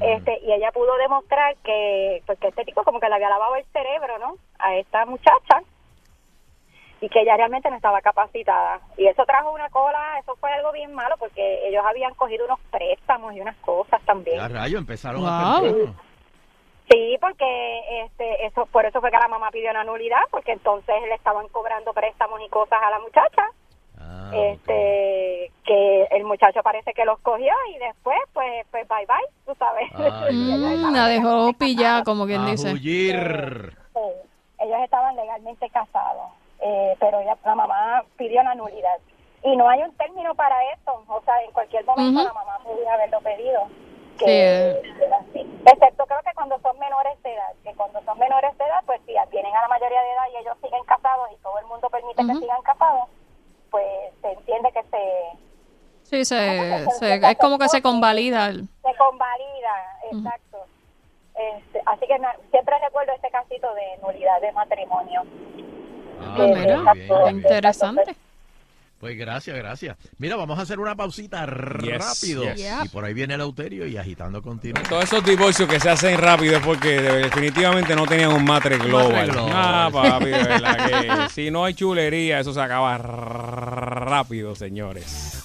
Este, 0.00 0.40
y 0.42 0.52
ella 0.52 0.72
pudo 0.72 0.96
demostrar 0.96 1.54
que, 1.64 2.20
pues, 2.26 2.38
que 2.40 2.48
este 2.48 2.64
tipo 2.64 2.82
como 2.82 2.98
que 2.98 3.08
le 3.08 3.14
había 3.14 3.28
lavado 3.30 3.54
el 3.56 3.64
cerebro, 3.72 4.18
¿no? 4.18 4.36
A 4.58 4.74
esta 4.74 5.06
muchacha 5.06 5.62
y 7.00 7.08
que 7.08 7.20
ella 7.20 7.36
realmente 7.36 7.70
no 7.70 7.76
estaba 7.76 8.00
capacitada. 8.00 8.80
Y 8.96 9.06
eso 9.06 9.24
trajo 9.26 9.52
una 9.52 9.68
cola, 9.70 10.18
eso 10.18 10.34
fue 10.40 10.50
algo 10.50 10.72
bien 10.72 10.92
malo 10.92 11.14
porque 11.18 11.68
ellos 11.68 11.84
habían 11.86 12.14
cogido 12.14 12.46
unos 12.46 12.58
préstamos 12.70 13.34
y 13.34 13.40
unas 13.40 13.56
cosas 13.58 14.00
también. 14.06 14.38
Ya 14.38 14.48
rayo, 14.48 14.78
empezaron 14.78 15.20
Wow. 15.20 15.30
a. 15.30 15.62
Sí, 16.90 17.16
porque 17.20 18.04
este, 18.04 18.46
eso, 18.46 18.66
por 18.66 18.86
eso 18.86 19.00
fue 19.00 19.10
que 19.10 19.18
la 19.18 19.28
mamá 19.28 19.50
pidió 19.50 19.70
una 19.70 19.84
nulidad, 19.84 20.22
porque 20.30 20.52
entonces 20.52 20.94
le 21.08 21.14
estaban 21.14 21.48
cobrando 21.48 21.92
préstamos 21.92 22.40
y 22.40 22.48
cosas 22.48 22.78
a 22.80 22.90
la 22.90 22.98
muchacha. 23.00 23.48
Ah, 23.98 24.30
este 24.34 25.50
que 25.64 26.04
el 26.10 26.24
muchacho 26.24 26.62
parece 26.62 26.92
que 26.92 27.04
los 27.04 27.18
cogió 27.20 27.52
y 27.74 27.78
después 27.78 28.18
pues 28.32 28.66
pues 28.70 28.86
bye 28.88 29.06
bye 29.06 29.26
tú 29.46 29.54
sabes. 29.58 29.90
Mm, 29.98 30.92
la 30.94 31.08
dejó 31.08 31.52
pillada, 31.54 32.04
como 32.04 32.26
quien 32.26 32.42
A 32.42 32.50
dice. 32.50 32.72
huir. 32.72 33.76
Sí, 33.94 34.00
ellos 34.60 34.78
estaban 34.84 35.16
legalmente 35.16 35.68
casados 35.70 36.30
eh, 36.60 36.96
pero 37.00 37.20
ella, 37.20 37.36
la 37.44 37.54
mamá 37.54 38.04
pidió 38.16 38.42
la 38.42 38.54
nulidad. 38.54 38.98
Y 39.42 39.56
no 39.56 39.68
hay 39.68 39.82
un 39.82 39.92
término 39.96 40.34
para 40.34 40.56
eso 40.72 41.02
o 41.06 41.22
sea 41.24 41.42
en 41.42 41.52
cualquier 41.52 41.84
momento 41.84 42.22
la 42.22 42.32
mamá 42.32 42.58
podía 42.64 42.94
haberlo 42.94 43.20
pedido 43.20 43.68
que 44.18 44.24
Sí, 44.24 44.30
eh. 44.30 44.82
así. 45.20 45.40
excepto 45.66 46.06
creo 46.06 46.20
que 46.22 46.32
cuando 46.34 46.58
son 46.60 46.78
menores 46.78 47.22
de 47.22 47.34
edad 47.34 47.52
que 47.64 47.72
cuando 47.74 48.00
son 48.02 48.18
menores 48.18 48.56
de 48.58 48.64
edad 48.64 48.82
pues 48.86 49.00
si 49.06 49.14
tienen 49.30 49.54
a 49.54 49.62
la 49.62 49.68
mayoría 49.68 50.00
de 50.02 50.12
edad 50.12 50.24
y 50.32 50.36
ellos 50.38 50.56
siguen 50.62 50.84
casados 50.84 51.28
y 51.32 51.36
todo 51.42 51.58
el 51.58 51.66
mundo 51.66 51.88
permite 51.90 52.26
que 52.26 52.34
sigan 52.34 52.62
casados 52.62 53.08
pues 53.70 53.86
se 54.22 54.32
entiende 54.32 54.70
que 54.72 54.82
se 54.84 55.38
Sí, 56.04 56.24
se, 56.24 56.86
se- 56.98 57.14
es 57.16 57.38
como 57.38 57.58
que 57.58 57.68
se 57.68 57.82
convalida. 57.82 58.52
se 58.52 58.94
convalida, 58.96 59.98
exacto. 60.12 60.58
Este, 61.34 61.82
así 61.84 62.06
que 62.06 62.16
siempre 62.52 62.78
recuerdo 62.78 63.12
este 63.12 63.28
casito 63.28 63.74
de 63.74 63.98
nulidad 64.00 64.40
de 64.40 64.52
matrimonio. 64.52 65.22
Ah, 66.22 66.34
muy 66.38 66.54
mira, 66.54 67.30
interesante. 67.30 68.14
Pues 68.98 69.16
gracias, 69.18 69.54
gracias. 69.56 69.96
Mira, 70.18 70.36
vamos 70.36 70.58
a 70.58 70.62
hacer 70.62 70.78
una 70.80 70.96
pausita 70.96 71.44
Yes, 71.82 71.98
rápido. 71.98 72.44
yes. 72.54 72.66
Y 72.84 72.88
por 72.88 73.04
ahí 73.04 73.12
viene 73.12 73.34
el 73.34 73.42
Euterio 73.42 73.86
y 73.86 73.96
agitando 73.98 74.40
continúa. 74.40 74.82
Todos 74.84 75.04
esos 75.04 75.22
divorcios 75.22 75.68
que 75.68 75.78
se 75.78 75.90
hacen 75.90 76.16
rápido 76.18 76.56
es 76.56 76.64
porque 76.64 77.00
de- 77.02 77.18
definitivamente 77.24 77.94
no 77.94 78.06
tenían 78.06 78.32
un 78.32 78.42
matre 78.44 78.78
global. 78.78 79.12
Matre 79.12 79.32
global. 79.32 79.52
Ah, 79.54 79.90
papi, 79.92 80.24
de 80.26 80.30
verdad 80.32 80.76
que 81.26 81.28
si 81.34 81.50
no 81.50 81.64
hay 81.66 81.74
chulería, 81.74 82.40
eso 82.40 82.54
se 82.54 82.60
acaba 82.60 82.96
rápido, 82.96 84.54
señores. 84.54 85.44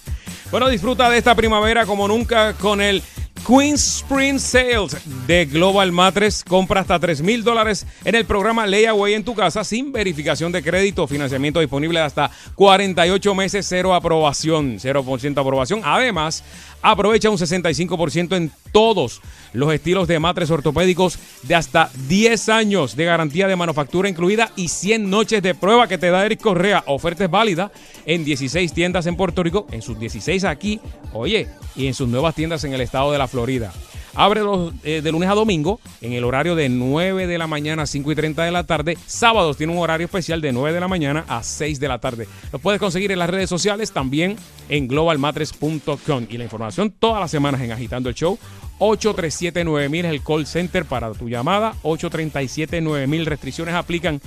Bueno, 0.50 0.68
disfruta 0.70 1.10
de 1.10 1.18
esta 1.18 1.36
primavera 1.36 1.86
como 1.86 2.08
nunca 2.08 2.54
con 2.54 2.82
el 2.82 3.02
Queen 3.48 3.76
Spring 3.76 4.40
Sales 4.40 4.96
de 5.26 5.46
Global 5.46 5.92
Matres. 5.92 6.44
Compra 6.48 6.82
hasta 6.82 7.00
3 7.00 7.22
mil 7.22 7.44
dólares 7.44 7.86
en 8.06 8.16
el 8.16 8.26
programa 8.26 8.68
Layaway 8.68 9.16
en 9.16 9.24
tu 9.24 9.34
casa 9.34 9.64
sin 9.64 9.92
verificación 9.92 10.52
de 10.52 10.62
crédito. 10.62 11.08
Financiamiento 11.08 11.60
disponible 11.60 12.00
hasta 12.00 12.30
48 12.56 13.36
meses, 13.36 13.66
cero 13.68 13.94
aprobación, 13.96 14.78
0% 14.78 15.42
aprobación. 15.42 15.82
Además, 15.84 16.44
aprovecha 16.82 17.30
un 17.30 17.38
65% 17.38 18.36
en 18.36 18.52
todos 18.72 19.22
los 19.54 19.74
estilos 19.74 20.08
de 20.08 20.20
matres 20.20 20.50
ortopédicos 20.50 21.20
de 21.44 21.56
hasta 21.56 21.90
10 22.08 22.50
años 22.50 22.96
de 22.96 23.06
garantía 23.06 23.48
de 23.48 23.56
manufactura 23.56 24.10
incluida 24.10 24.52
y 24.56 24.70
100 24.70 25.10
noches 25.10 25.42
de 25.42 25.56
prueba 25.56 25.88
que 25.88 25.98
te 25.98 26.10
da 26.10 26.26
Eric 26.26 26.42
Correa. 26.42 26.84
Oferta 26.88 27.26
es 27.26 27.32
válida 27.32 27.72
en 28.06 28.24
16 28.24 28.74
tiendas 28.74 29.06
en 29.06 29.18
Puerto 29.18 29.44
Rico, 29.44 29.68
en 29.72 29.82
sus 29.82 30.00
16 30.00 30.44
aquí, 30.46 30.80
oye, 31.14 31.48
y 31.76 31.88
en 31.88 31.94
sus 31.94 32.08
nuevas 32.08 32.36
tiendas 32.36 32.64
en 32.64 32.74
el 32.74 32.82
estado 32.82 33.12
de 33.12 33.18
la 33.18 33.28
Florida. 33.28 33.74
Abre 34.14 34.42
los, 34.42 34.74
eh, 34.84 35.02
de 35.02 35.12
lunes 35.12 35.30
a 35.30 35.34
domingo 35.34 35.80
en 36.02 36.14
el 36.14 36.24
horario 36.24 36.56
de 36.56 36.70
9 36.70 37.28
de 37.28 37.38
la 37.38 37.48
mañana 37.48 37.84
a 37.84 37.86
5 37.86 38.12
y 38.12 38.16
30 38.16 38.44
de 38.44 38.52
la 38.52 38.66
tarde. 38.66 38.98
Sábados 39.06 39.58
tiene 39.58 39.74
un 39.74 39.80
horario 39.80 40.06
especial 40.06 40.42
de 40.42 40.52
9 40.52 40.74
de 40.74 40.80
la 40.80 40.88
mañana 40.88 41.26
a 41.28 41.44
6 41.44 41.80
de 41.80 41.88
la 41.88 42.00
tarde. 42.00 42.28
Lo 42.52 42.60
puedes 42.60 42.80
conseguir 42.80 43.12
en 43.12 43.20
las 43.20 43.30
redes 43.30 43.50
sociales, 43.50 43.92
también 43.92 44.36
en 44.70 44.88
globalmatres.com. 44.88 46.28
Y 46.30 46.38
la 46.38 46.44
información 46.44 46.92
todas 46.92 47.22
las 47.22 47.32
semanas 47.32 47.62
en 47.62 47.72
Agitando 47.72 48.10
el 48.10 48.16
Show. 48.16 48.38
837-9000 48.80 50.00
es 50.00 50.06
el 50.06 50.24
call 50.24 50.48
center 50.48 50.86
para 50.86 51.12
tu 51.14 51.30
llamada. 51.30 51.76
837-9000 51.84 53.26
restricciones 53.26 53.76
aplican. 53.76 54.20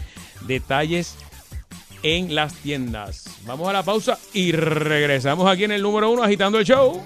Detalles 0.46 1.16
en 2.04 2.34
las 2.34 2.54
tiendas. 2.54 3.24
Vamos 3.46 3.68
a 3.68 3.72
la 3.72 3.82
pausa 3.82 4.18
y 4.32 4.52
regresamos 4.52 5.50
aquí 5.50 5.64
en 5.64 5.72
el 5.72 5.82
número 5.82 6.10
uno 6.10 6.22
Agitando 6.22 6.58
el 6.58 6.64
Show. 6.64 7.02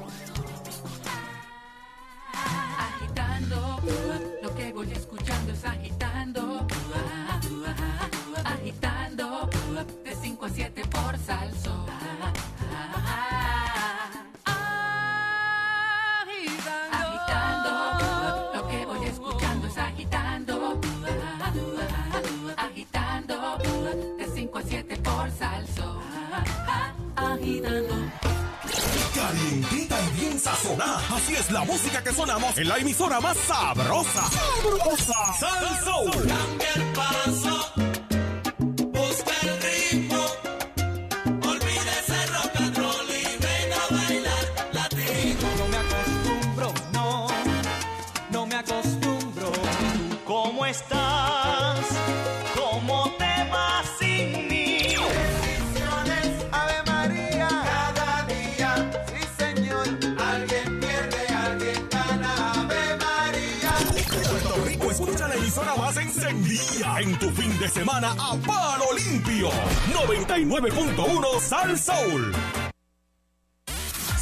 Agitando. 27.49 27.95
Calientita 29.15 29.97
y 30.01 30.21
bien 30.21 30.39
sazonada. 30.39 31.01
Así 31.17 31.35
es 31.35 31.51
la 31.51 31.65
música 31.65 32.05
que 32.05 32.13
sonamos 32.13 32.59
en 32.59 32.69
la 32.69 32.77
emisora 32.77 33.21
más 33.21 33.37
sabrosa. 33.39 34.29
¡Sabrosa! 34.29 35.35
¡Sal 35.41 35.85
Soul! 35.85 36.29
Cambia 36.29 36.69
el 36.75 36.93
paso. 36.93 37.88
Semana 67.79 68.11
a 68.19 68.37
palo 68.45 68.93
limpio. 68.93 69.51
99.1 69.93 71.41
Sal 71.41 71.77
Soul. 71.77 72.68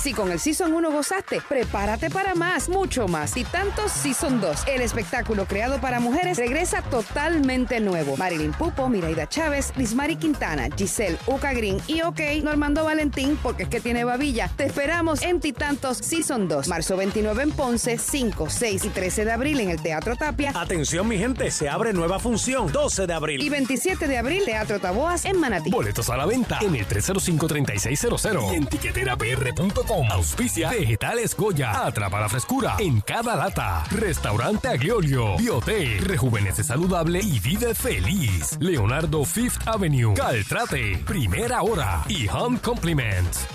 Si 0.07 0.12
con 0.12 0.31
el 0.31 0.38
Season 0.38 0.73
1 0.73 0.92
gozaste, 0.92 1.42
prepárate 1.49 2.11
para 2.11 2.37
más, 2.37 2.69
mucho 2.69 3.09
más. 3.09 3.37
Y 3.37 3.42
tantos 3.42 3.90
Season 3.90 4.40
2. 4.40 4.69
El 4.69 4.81
espectáculo 4.81 5.47
creado 5.47 5.81
para 5.81 5.99
mujeres 5.99 6.38
regresa 6.38 6.81
totalmente 6.81 7.81
nuevo. 7.81 8.16
Marilyn 8.16 8.53
Pupo, 8.53 8.88
Miraida 8.88 9.29
Chávez, 9.29 9.73
Lismari 9.75 10.14
Quintana, 10.14 10.69
Giselle, 10.77 11.19
Uca 11.27 11.53
Green 11.55 11.81
y 11.88 12.03
OK, 12.03 12.21
Normando 12.45 12.85
Valentín, 12.85 13.37
porque 13.42 13.64
es 13.64 13.69
que 13.69 13.81
tiene 13.81 14.05
babilla. 14.05 14.49
Te 14.57 14.66
esperamos 14.66 15.23
en 15.23 15.40
Titantos 15.40 15.99
Season 15.99 16.47
2. 16.47 16.69
Marzo 16.69 16.97
29 16.97 17.42
en 17.42 17.51
Ponce, 17.51 17.99
5, 17.99 18.49
6 18.49 18.85
y 18.85 18.88
13 18.90 19.25
de 19.25 19.33
abril 19.33 19.59
en 19.59 19.71
el 19.71 19.83
Teatro 19.83 20.14
Tapia. 20.14 20.53
Atención 20.55 21.09
mi 21.09 21.19
gente, 21.19 21.51
se 21.51 21.69
abre 21.69 21.92
nueva 21.92 22.21
función, 22.21 22.71
12 22.71 23.09
de 23.09 23.12
abril. 23.12 23.42
Y 23.42 23.49
27 23.49 24.07
de 24.07 24.19
abril, 24.19 24.45
Teatro 24.45 24.79
Taboas 24.79 25.25
en 25.25 25.40
Manatí. 25.40 25.71
Boletos 25.71 26.09
a 26.11 26.16
la 26.16 26.27
venta 26.27 26.61
en 26.62 26.77
el 26.77 26.87
305-3600 26.87 28.53
y 28.53 28.55
en 28.55 28.66
tiqueterapr.com. 28.66 29.96
Auspicia 30.05 30.71
Vegetales 30.71 31.35
Goya. 31.35 31.87
Atrapa 31.87 32.21
la 32.21 32.29
frescura 32.29 32.77
en 32.79 33.01
cada 33.01 33.35
lata. 33.37 33.85
Restaurante 33.91 34.69
Agliolio. 34.69 35.37
Biote. 35.37 35.99
Rejuvenece 36.01 36.62
saludable 36.62 37.20
y 37.20 37.39
vive 37.41 37.75
feliz. 37.75 38.59
Leonardo 38.61 39.25
Fifth 39.25 39.66
Avenue. 39.66 40.14
Caltrate. 40.14 40.99
Primera 41.07 41.62
hora. 41.62 42.05
Y 42.09 42.29
Home 42.29 42.59
Compliments. 42.59 43.47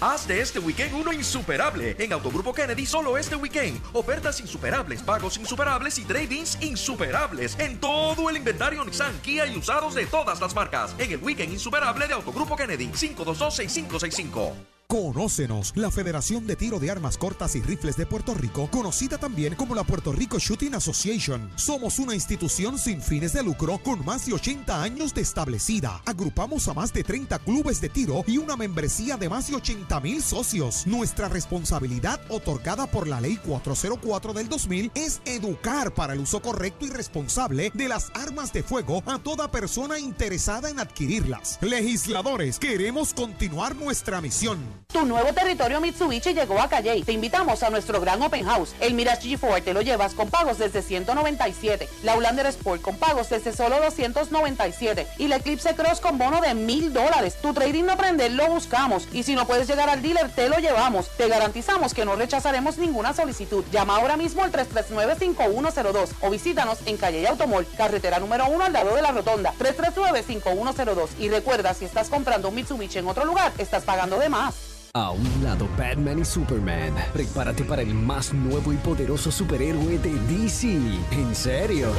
Haz 0.00 0.28
de 0.28 0.40
este 0.40 0.60
weekend 0.60 0.94
uno 0.94 1.12
insuperable. 1.12 1.96
En 1.98 2.12
Autogrupo 2.12 2.52
Kennedy 2.52 2.86
solo 2.86 3.18
este 3.18 3.34
weekend. 3.34 3.80
Ofertas 3.92 4.40
insuperables, 4.40 5.02
pagos 5.02 5.36
insuperables 5.38 5.98
y 5.98 6.04
trade-ins 6.04 6.56
insuperables 6.62 7.58
en 7.58 7.78
todo 7.80 8.30
el 8.30 8.36
inventario 8.36 8.84
Nissan, 8.84 9.18
Kia 9.22 9.46
y 9.46 9.56
usados 9.56 9.94
de 9.94 10.06
todas 10.06 10.40
las 10.40 10.54
marcas. 10.54 10.94
En 10.98 11.10
el 11.12 11.22
weekend 11.22 11.52
insuperable 11.52 12.06
de 12.06 12.14
Autogrupo 12.14 12.56
Kennedy. 12.56 12.88
522-6565. 12.88 14.77
Conócenos, 14.90 15.74
la 15.76 15.90
Federación 15.90 16.46
de 16.46 16.56
Tiro 16.56 16.80
de 16.80 16.90
Armas 16.90 17.18
Cortas 17.18 17.54
y 17.56 17.60
Rifles 17.60 17.98
de 17.98 18.06
Puerto 18.06 18.32
Rico, 18.32 18.70
conocida 18.70 19.18
también 19.18 19.54
como 19.54 19.74
la 19.74 19.84
Puerto 19.84 20.12
Rico 20.12 20.38
Shooting 20.38 20.74
Association. 20.74 21.50
Somos 21.56 21.98
una 21.98 22.14
institución 22.14 22.78
sin 22.78 23.02
fines 23.02 23.34
de 23.34 23.42
lucro 23.42 23.76
con 23.84 24.02
más 24.02 24.24
de 24.24 24.32
80 24.32 24.82
años 24.82 25.12
de 25.12 25.20
establecida. 25.20 26.00
Agrupamos 26.06 26.68
a 26.68 26.72
más 26.72 26.90
de 26.94 27.04
30 27.04 27.38
clubes 27.40 27.82
de 27.82 27.90
tiro 27.90 28.24
y 28.26 28.38
una 28.38 28.56
membresía 28.56 29.18
de 29.18 29.28
más 29.28 29.50
de 29.50 29.56
80 29.56 30.00
mil 30.00 30.22
socios. 30.22 30.86
Nuestra 30.86 31.28
responsabilidad 31.28 32.18
otorgada 32.30 32.86
por 32.86 33.08
la 33.08 33.20
Ley 33.20 33.36
404 33.36 34.32
del 34.32 34.48
2000 34.48 34.92
es 34.94 35.20
educar 35.26 35.92
para 35.92 36.14
el 36.14 36.20
uso 36.20 36.40
correcto 36.40 36.86
y 36.86 36.88
responsable 36.88 37.70
de 37.74 37.88
las 37.88 38.10
armas 38.14 38.54
de 38.54 38.62
fuego 38.62 39.02
a 39.04 39.18
toda 39.18 39.50
persona 39.50 39.98
interesada 39.98 40.70
en 40.70 40.80
adquirirlas. 40.80 41.58
Legisladores, 41.60 42.58
queremos 42.58 43.12
continuar 43.12 43.76
nuestra 43.76 44.22
misión. 44.22 44.77
Tu 44.90 45.04
nuevo 45.04 45.34
territorio 45.34 45.82
Mitsubishi 45.82 46.32
llegó 46.32 46.58
a 46.58 46.68
Calle. 46.68 47.02
Te 47.04 47.12
invitamos 47.12 47.62
a 47.62 47.68
nuestro 47.68 48.00
gran 48.00 48.22
open 48.22 48.46
house. 48.46 48.74
El 48.80 48.94
Mirage 48.94 49.28
G4 49.28 49.62
te 49.62 49.74
lo 49.74 49.82
llevas 49.82 50.14
con 50.14 50.30
pagos 50.30 50.56
desde 50.56 50.80
197. 50.80 51.86
La 52.04 52.14
Outlander 52.14 52.46
Sport 52.46 52.80
con 52.80 52.96
pagos 52.96 53.28
desde 53.28 53.52
solo 53.52 53.78
297. 53.80 55.06
Y 55.18 55.28
la 55.28 55.36
Eclipse 55.36 55.74
Cross 55.76 56.00
con 56.00 56.16
bono 56.16 56.40
de 56.40 56.54
mil 56.54 56.92
dólares. 56.94 57.36
Tu 57.42 57.52
trading 57.52 57.84
no 57.84 57.98
prender 57.98 58.32
lo 58.32 58.48
buscamos. 58.48 59.06
Y 59.12 59.24
si 59.24 59.34
no 59.34 59.46
puedes 59.46 59.68
llegar 59.68 59.90
al 59.90 60.00
dealer, 60.00 60.30
te 60.30 60.48
lo 60.48 60.56
llevamos. 60.56 61.10
Te 61.18 61.28
garantizamos 61.28 61.92
que 61.92 62.06
no 62.06 62.16
rechazaremos 62.16 62.78
ninguna 62.78 63.12
solicitud. 63.12 63.64
Llama 63.70 63.96
ahora 63.96 64.16
mismo 64.16 64.42
al 64.42 64.52
339-5102 64.52 66.08
o 66.22 66.30
visítanos 66.30 66.78
en 66.86 66.96
Calle 66.96 67.28
Automol, 67.28 67.66
carretera 67.76 68.20
número 68.20 68.48
1 68.48 68.64
al 68.64 68.72
lado 68.72 68.96
de 68.96 69.02
la 69.02 69.12
rotonda. 69.12 69.52
339-5102. 69.58 71.10
Y 71.18 71.28
recuerda, 71.28 71.74
si 71.74 71.84
estás 71.84 72.08
comprando 72.08 72.48
un 72.48 72.54
Mitsubishi 72.54 73.00
en 73.00 73.06
otro 73.06 73.26
lugar, 73.26 73.52
estás 73.58 73.84
pagando 73.84 74.18
de 74.18 74.30
más. 74.30 74.77
A 74.94 75.10
un 75.10 75.44
lado 75.44 75.68
Batman 75.76 76.20
y 76.20 76.24
Superman. 76.24 76.94
Prepárate 77.12 77.62
para 77.64 77.82
el 77.82 77.94
más 77.94 78.32
nuevo 78.32 78.72
y 78.72 78.76
poderoso 78.76 79.30
superhéroe 79.30 79.98
de 79.98 80.12
DC. 80.12 80.78
¿En 81.10 81.34
serio? 81.34 81.92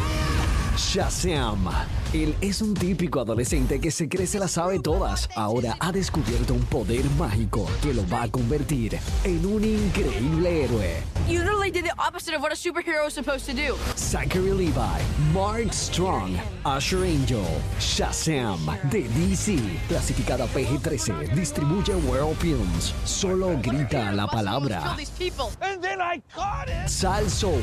Shazam. 0.76 1.70
Él 2.12 2.34
es 2.42 2.64
un 2.64 2.74
típico 2.74 3.20
adolescente 3.20 3.80
que 3.80 3.92
se 3.92 4.10
cree 4.10 4.26
se 4.26 4.40
las 4.40 4.54
sabe 4.54 4.80
todas. 4.80 5.30
Ahora 5.36 5.78
ha 5.80 5.92
descubierto 5.92 6.56
un 6.56 6.66
poder 6.66 7.06
mágico 7.20 7.68
que 7.84 7.94
lo 7.94 8.04
va 8.08 8.24
a 8.24 8.28
convertir 8.28 8.98
en 9.24 9.46
un 9.46 9.64
increíble 9.64 10.64
héroe. 10.64 11.04
You 11.28 11.44
literally 11.44 11.70
did 11.70 11.84
the 11.84 11.94
opposite 12.00 12.36
of 12.36 12.42
what 12.42 12.52
a 12.52 12.56
superhero 12.56 13.06
is 13.08 13.14
supposed 13.14 13.46
to 13.46 13.54
do. 13.54 13.76
Zachary 13.96 14.54
Levi, 14.54 15.00
Mark 15.32 15.72
Strong, 15.72 16.40
Usher 16.66 17.04
Angel, 17.06 17.46
Shazam 17.80 18.58
de 18.90 19.04
DC, 19.10 19.60
clasificada 19.88 20.48
PG-13, 20.48 21.36
distribuye 21.36 21.94
World 22.08 22.36
Films. 22.38 22.96
Solo 23.06 23.56
grita 23.62 24.12
la 24.14 24.26
palabra. 24.26 24.96
These 24.98 25.12
people. 25.12 25.52
And 25.62 25.80
then 25.80 26.02
I 26.02 26.24
caught 26.34 26.70
it. 26.70 26.90
Sal 26.90 27.30
Soul, 27.30 27.62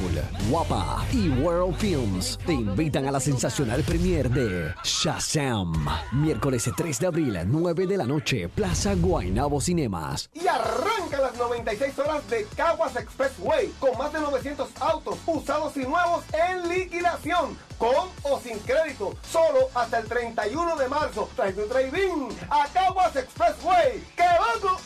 Guapa 0.49 1.05
y 1.12 1.30
World 1.42 1.74
Films 1.78 2.38
te 2.47 2.53
invitan 2.53 3.09
a 3.09 3.11
la 3.11 3.18
sensacional 3.18 3.82
premier 3.82 4.28
de 4.37 4.74
Shazam. 4.84 5.72
Miércoles 6.12 6.70
3 6.76 6.99
de 6.99 7.07
abril, 7.07 7.39
9 7.47 7.87
de 7.87 7.97
la 7.97 8.05
noche, 8.05 8.51
Plaza 8.51 8.95
Guaynabo 8.95 9.62
Cinemas. 9.62 10.28
Y 10.34 10.47
arranca 10.47 11.18
las 11.20 11.34
96 11.39 11.99
horas 12.01 12.28
de 12.28 12.47
Caguas 12.55 12.95
Expressway 12.97 13.68
con 13.80 13.97
más 13.97 14.12
de 14.12 14.20
900 14.20 14.68
autos 14.78 15.18
usados 15.24 15.74
y 15.78 15.84
nuevos 15.84 16.22
en 16.34 16.68
liquidación. 16.68 17.57
Con 17.78 18.11
o 18.24 18.39
sin 18.39 18.59
crédito, 18.59 19.14
solo 19.26 19.70
hasta 19.74 20.01
el 20.01 20.07
31 20.07 20.76
de 20.76 20.89
marzo. 20.89 21.30
Trae 21.34 21.55
tu 21.55 21.66
trading 21.66 22.28
a 22.51 22.66
Caguas 22.74 23.16
Expressway. 23.16 24.05
¡Que 24.16 24.24
vamos! 24.62 24.82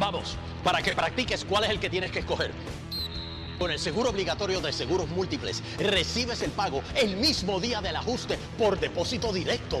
Vamos, 0.00 0.36
para 0.64 0.82
que 0.82 0.92
practiques 0.92 1.44
cuál 1.44 1.62
es 1.62 1.70
el 1.70 1.78
que 1.78 1.90
tienes 1.90 2.10
que 2.10 2.18
escoger. 2.18 2.50
Con 3.58 3.70
el 3.70 3.78
seguro 3.78 4.10
obligatorio 4.10 4.60
de 4.60 4.72
seguros 4.72 5.08
múltiples, 5.08 5.62
recibes 5.78 6.42
el 6.42 6.50
pago 6.50 6.82
el 6.94 7.16
mismo 7.16 7.58
día 7.58 7.80
del 7.80 7.96
ajuste 7.96 8.38
por 8.58 8.78
depósito 8.78 9.32
directo. 9.32 9.80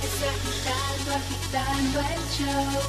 Está 0.00 0.28
agitando, 0.30 1.10
agitando 1.20 2.00
el 2.00 2.22
show. 2.32 2.80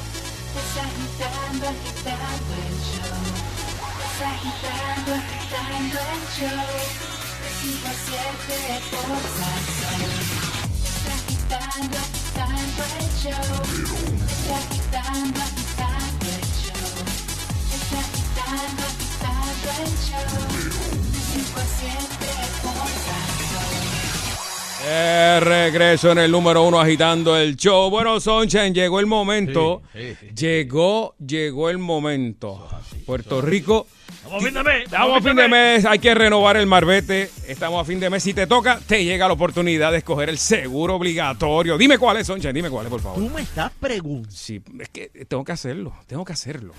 Está 0.56 0.82
agitando, 0.88 1.68
agitando 1.68 2.52
el 2.64 2.76
show. 2.80 3.24
Está 4.06 4.26
agitando, 4.30 5.10
agitando 5.12 5.98
el 5.98 6.22
show. 6.34 7.15
De 7.66 7.72
cinco 7.72 7.88
a 7.88 7.94
siete 8.06 8.58
por 8.92 9.18
Salsón. 9.34 10.00
Está 10.86 11.14
agitando, 11.16 11.98
agitando 11.98 12.82
el 13.00 13.08
show. 13.18 13.48
Está 14.28 14.56
agitando, 14.56 15.40
agitando 15.42 16.26
el 16.30 16.44
show. 16.62 16.94
Está 17.74 17.98
agitando, 18.06 18.82
agitando 18.86 19.68
el 19.82 19.90
show. 20.06 20.30
De 21.10 21.18
cinco 21.32 21.58
a 21.58 21.66
siete 21.66 22.30
por 22.62 22.86
Salsón. 23.06 23.82
Eh, 24.84 25.40
regreso 25.40 26.12
en 26.12 26.18
el 26.18 26.30
número 26.30 26.62
uno 26.62 26.80
agitando 26.80 27.36
el 27.36 27.56
show. 27.56 27.90
Bueno, 27.90 28.20
Sunshine, 28.20 28.72
llegó 28.74 29.00
el 29.00 29.06
momento. 29.06 29.82
Sí, 29.92 30.14
sí, 30.14 30.16
sí. 30.20 30.34
Llegó, 30.36 31.16
llegó 31.18 31.68
el 31.68 31.78
momento. 31.78 32.68
Puerto 33.04 33.40
Rico. 33.40 33.88
Estamos 34.26 34.42
a 34.42 34.44
fin 34.44 34.54
de 34.54 34.62
mes. 34.64 34.84
Estamos 34.86 35.18
a 35.18 35.20
fin 35.22 35.36
de 35.36 35.48
mes, 35.48 35.84
hay 35.84 35.98
que 36.00 36.14
renovar 36.14 36.56
el 36.56 36.66
marbete. 36.66 37.30
Estamos 37.46 37.80
a 37.80 37.84
fin 37.84 38.00
de 38.00 38.10
mes. 38.10 38.24
Si 38.24 38.34
te 38.34 38.48
toca, 38.48 38.80
te 38.84 39.04
llega 39.04 39.28
la 39.28 39.34
oportunidad 39.34 39.92
de 39.92 39.98
escoger 39.98 40.28
el 40.28 40.38
seguro 40.38 40.96
obligatorio. 40.96 41.78
Dime 41.78 41.96
cuál 41.96 42.16
es, 42.16 42.26
Sunshine, 42.26 42.52
dime 42.52 42.68
cuál 42.68 42.86
es, 42.86 42.90
por 42.90 43.00
favor. 43.00 43.20
Tú 43.20 43.30
me 43.30 43.42
estás 43.42 43.70
preguntando. 43.78 44.36
Sí, 44.36 44.60
es 44.80 44.88
que 44.88 45.08
tengo 45.28 45.44
que 45.44 45.52
hacerlo, 45.52 45.94
tengo 46.08 46.24
que 46.24 46.32
hacerlo. 46.32 46.74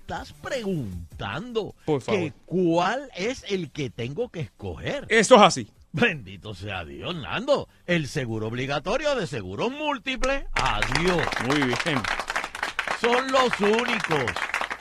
Estás 0.00 0.32
preguntando 0.34 1.74
Por 1.84 2.00
favor. 2.00 2.20
que 2.20 2.32
cuál 2.46 3.10
es 3.16 3.44
el 3.48 3.72
que 3.72 3.90
tengo 3.90 4.28
que 4.28 4.40
escoger. 4.40 5.04
Esto 5.08 5.34
es 5.34 5.42
así. 5.42 5.68
Bendito 5.90 6.54
sea 6.54 6.84
Dios, 6.84 7.16
Nando. 7.16 7.68
El 7.86 8.06
seguro 8.06 8.46
obligatorio 8.46 9.16
de 9.16 9.26
seguros 9.26 9.72
múltiples. 9.72 10.44
Adiós. 10.52 11.26
Muy 11.48 11.58
bien. 11.58 12.00
Son 13.00 13.32
los 13.32 13.50
únicos 13.60 14.32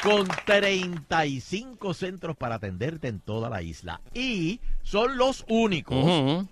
con 0.08 0.26
35 0.45 1.93
centros 1.93 2.38
para 2.38 2.55
atenderte 2.55 3.10
en 3.10 3.20
toda 3.20 3.49
la 3.49 3.62
isla. 3.62 3.99
Y 4.14 4.62
son 4.82 5.18
los 5.18 5.43
únicos 5.49 6.45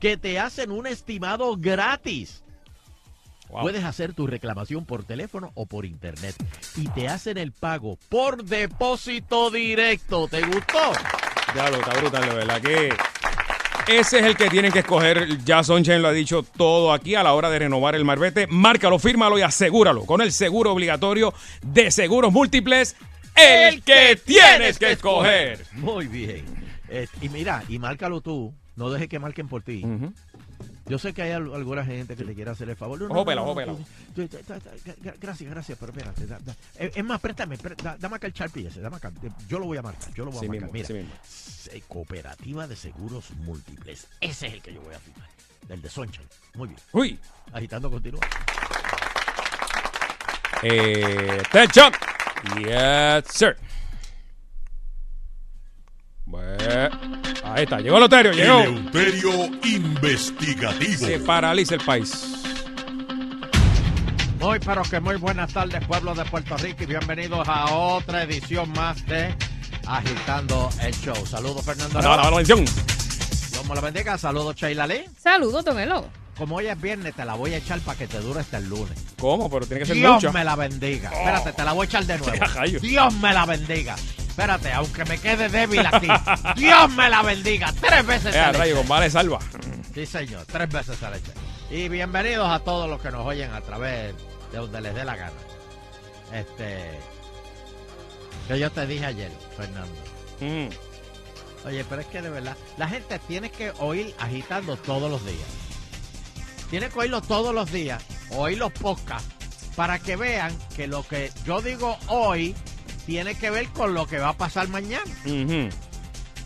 que 0.00 0.16
te 0.16 0.38
hacen 0.38 0.70
un 0.70 0.86
estimado 0.86 1.58
gratis. 1.58 2.42
Wow. 3.50 3.60
Puedes 3.60 3.84
hacer 3.84 4.14
tu 4.14 4.26
reclamación 4.26 4.86
por 4.86 5.04
teléfono 5.04 5.52
o 5.54 5.66
por 5.66 5.84
internet 5.84 6.34
y 6.76 6.88
te 6.88 7.06
hacen 7.06 7.36
el 7.36 7.52
pago 7.52 7.98
por 8.08 8.42
depósito 8.44 9.50
directo. 9.50 10.26
¿Te 10.26 10.40
gustó? 10.40 10.92
Ya 11.54 11.68
lo 11.68 11.76
está 11.76 12.00
brutal, 12.00 12.34
verdad 12.34 12.62
que 12.62 12.88
ese 13.88 14.18
es 14.20 14.24
el 14.26 14.36
que 14.36 14.48
tienen 14.48 14.72
que 14.72 14.80
escoger. 14.80 15.38
Ya 15.44 15.62
Sunshine 15.62 16.02
lo 16.02 16.08
ha 16.08 16.12
dicho 16.12 16.44
todo 16.56 16.92
aquí 16.92 17.14
a 17.14 17.22
la 17.22 17.34
hora 17.34 17.50
de 17.50 17.58
renovar 17.58 17.94
el 17.94 18.04
marbete. 18.04 18.46
Márcalo, 18.46 18.98
fírmalo 18.98 19.38
y 19.38 19.42
asegúralo 19.42 20.04
con 20.04 20.20
el 20.20 20.32
seguro 20.32 20.72
obligatorio 20.72 21.34
de 21.62 21.90
seguros 21.90 22.32
múltiples 22.32 22.96
el 23.34 23.82
que 23.82 24.18
tienes 24.24 24.78
que 24.78 24.92
escoger. 24.92 25.64
Muy 25.72 26.06
bien. 26.06 26.44
Eh, 26.88 27.06
y 27.20 27.28
mira, 27.28 27.62
y 27.68 27.78
márcalo 27.78 28.20
tú. 28.20 28.54
No 28.76 28.90
dejes 28.90 29.08
que 29.08 29.18
marquen 29.18 29.48
por 29.48 29.62
ti. 29.62 29.84
Yo 30.86 30.98
sé 30.98 31.14
que 31.14 31.22
hay 31.22 31.30
al- 31.32 31.54
alguna 31.54 31.84
gente 31.84 32.14
que 32.14 32.24
te 32.24 32.34
quiere 32.34 32.50
hacer 32.50 32.68
el 32.68 32.76
favor. 32.76 33.00
No, 33.00 33.06
Ojo, 33.06 33.24
Gracias, 35.20 35.50
gracias, 35.50 35.78
pero 35.78 35.92
espérate. 35.92 36.26
da- 36.26 36.38
da- 36.40 36.54
eh, 36.78 36.92
Es 36.94 37.04
más, 37.04 37.20
préstame, 37.20 37.56
pré- 37.58 37.76
da- 37.82 37.96
dame 37.98 38.16
acá 38.16 38.26
el 38.26 38.32
Sharpie 38.34 38.66
ese. 38.68 38.80
Dame 38.80 38.96
acá. 38.96 39.10
Eh, 39.22 39.30
Yo 39.48 39.58
lo 39.58 39.66
voy 39.66 39.78
a 39.78 39.82
marcar. 39.82 40.12
Yo 40.14 40.24
lo 40.24 40.30
voy 40.30 40.38
a 40.38 40.40
Sí 40.42 40.48
marcar. 40.48 40.62
mismo, 40.70 40.72
Mira, 40.74 40.86
sí 40.86 40.92
mismo. 40.94 41.12
eh, 41.72 41.82
Cooperativa 41.88 42.66
de 42.66 42.76
Seguros 42.76 43.30
Múltiples. 43.38 44.06
Ese 44.20 44.46
es 44.48 44.52
el 44.54 44.62
que 44.62 44.74
yo 44.74 44.80
voy 44.82 44.94
a 44.94 44.98
firmar. 44.98 45.28
El 45.68 45.80
de 45.80 45.88
Sunshine. 45.88 46.28
Muy 46.54 46.68
bien. 46.68 46.80
Uy. 46.92 47.18
Agitando 47.52 47.90
continúa. 47.90 48.20
Eh, 50.62 51.40
Attention. 51.46 51.92
Yes, 52.58 53.24
sir. 53.34 53.56
Bueno, 56.26 56.88
ahí 57.44 57.64
está, 57.64 57.80
llegó 57.80 57.96
el 57.96 58.02
Loterio, 58.02 58.32
llegó. 58.32 58.60
Eleuterio 58.60 59.30
Investigativo. 59.64 61.06
Se 61.06 61.18
paraliza 61.20 61.74
el 61.74 61.80
país. 61.82 62.24
Muy, 64.40 64.58
pero 64.60 64.82
que 64.82 65.00
muy 65.00 65.16
buenas 65.16 65.52
tardes, 65.52 65.84
pueblo 65.86 66.14
de 66.14 66.24
Puerto 66.24 66.56
Rico, 66.56 66.82
y 66.82 66.86
bienvenidos 66.86 67.46
a 67.48 67.66
otra 67.74 68.22
edición 68.22 68.70
más 68.72 69.04
de 69.06 69.34
Agitando 69.86 70.70
el 70.82 70.94
Show. 70.94 71.26
Saludos, 71.26 71.62
Fernando. 71.64 71.98
Hola, 71.98 72.12
hola, 72.14 72.22
hola, 72.28 72.36
bendición. 72.36 72.64
Dios 72.64 73.66
me 73.68 73.74
lo 73.74 73.80
bendiga. 73.80 74.18
Saludos, 74.18 74.56
Sheila 74.56 74.86
Lee. 74.86 75.04
Saludos, 75.18 75.64
Don 75.64 75.78
Elo. 75.78 76.06
Como 76.36 76.56
hoy 76.56 76.66
es 76.66 76.80
viernes, 76.80 77.14
te 77.14 77.24
la 77.24 77.34
voy 77.34 77.54
a 77.54 77.58
echar 77.58 77.78
para 77.80 77.96
que 77.96 78.08
te 78.08 78.18
dure 78.18 78.40
hasta 78.40 78.58
el 78.58 78.68
lunes. 78.68 78.98
¿Cómo? 79.20 79.48
Pero 79.48 79.66
tiene 79.66 79.80
que 79.80 79.86
ser 79.86 79.96
Dios 79.96 80.14
mucho. 80.14 80.32
me 80.32 80.42
la 80.42 80.56
bendiga. 80.56 81.10
Oh. 81.14 81.16
Espérate, 81.18 81.52
te 81.52 81.64
la 81.64 81.72
voy 81.72 81.84
a 81.84 81.88
echar 81.88 82.04
de 82.06 82.18
nuevo. 82.18 82.34
Dios 82.82 83.14
me 83.14 83.32
la 83.32 83.46
bendiga. 83.46 83.94
Espérate, 84.34 84.72
aunque 84.72 85.04
me 85.04 85.16
quede 85.16 85.48
débil 85.48 85.86
aquí. 85.86 86.08
Dios 86.56 86.90
me 86.90 87.08
la 87.08 87.22
bendiga. 87.22 87.72
Tres 87.80 88.04
veces. 88.04 88.34
Eh, 88.34 88.52
rayo, 88.52 88.82
vale 88.82 89.08
salva. 89.08 89.38
Sí, 89.94 90.04
señor. 90.06 90.44
Tres 90.46 90.68
veces 90.70 90.98
se 90.98 91.08
le 91.08 91.18
eché. 91.18 91.32
Y 91.70 91.88
bienvenidos 91.88 92.48
a 92.50 92.58
todos 92.58 92.90
los 92.90 93.00
que 93.00 93.12
nos 93.12 93.24
oyen 93.24 93.52
a 93.52 93.60
través 93.60 94.12
de 94.50 94.58
donde 94.58 94.80
les 94.80 94.92
dé 94.92 95.04
la 95.04 95.14
gana. 95.14 95.36
Este. 96.32 96.98
Que 98.48 98.58
yo 98.58 98.72
te 98.72 98.88
dije 98.88 99.06
ayer, 99.06 99.30
Fernando. 99.56 99.94
Mm. 100.40 101.68
Oye, 101.68 101.84
pero 101.88 102.00
es 102.00 102.08
que 102.08 102.20
de 102.20 102.30
verdad, 102.30 102.56
la 102.76 102.88
gente 102.88 103.20
tiene 103.28 103.52
que 103.52 103.72
oír 103.78 104.16
agitando 104.18 104.76
todos 104.76 105.08
los 105.08 105.24
días. 105.24 105.46
Tiene 106.70 106.88
que 106.88 106.98
oírlo 106.98 107.22
todos 107.22 107.54
los 107.54 107.70
días, 107.70 108.02
oír 108.30 108.58
los 108.58 108.72
podcasts, 108.72 109.32
para 109.76 110.00
que 110.00 110.16
vean 110.16 110.52
que 110.74 110.88
lo 110.88 111.06
que 111.06 111.30
yo 111.46 111.62
digo 111.62 111.96
hoy 112.08 112.56
tiene 113.06 113.34
que 113.36 113.50
ver 113.50 113.68
con 113.68 113.94
lo 113.94 114.06
que 114.06 114.18
va 114.18 114.30
a 114.30 114.36
pasar 114.36 114.68
mañana. 114.68 115.04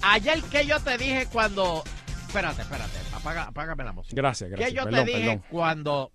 Ayer 0.03 0.43
que 0.45 0.67
yo 0.67 0.81
te 0.81 0.97
dije 0.99 1.27
cuando... 1.33 1.83
Espérate, 2.27 2.63
espérate, 2.63 2.99
apaga, 3.15 3.45
apágame 3.45 3.85
la 3.85 3.93
música. 3.93 4.15
Gracias, 4.17 4.51
gracias. 4.51 4.71
Que 4.71 4.77
yo 4.77 4.85
Perdón, 4.85 5.05
te 5.05 5.11
dije 5.11 5.29
perdón. 5.29 5.45
cuando... 5.51 6.13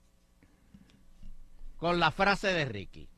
Con 1.78 2.00
la 2.00 2.12
frase 2.12 2.48
de 2.48 2.66
Ricky. 2.66 3.10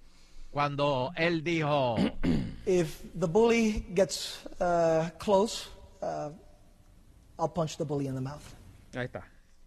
Cuando 0.51 1.11
él 1.15 1.43
dijo... 1.43 1.95
If 2.65 3.01
the 3.19 3.27
bully 3.27 3.85
gets 3.93 4.39
uh, 4.59 5.09
close, 5.19 5.67
uh, 6.01 6.31
I'll 7.37 7.51
punch 7.53 7.77
the 7.77 7.83
bully 7.83 8.07
in 8.07 8.15
the 8.15 8.21
mouth. 8.21 8.41
Ahí 8.95 9.05
está. 9.05 9.23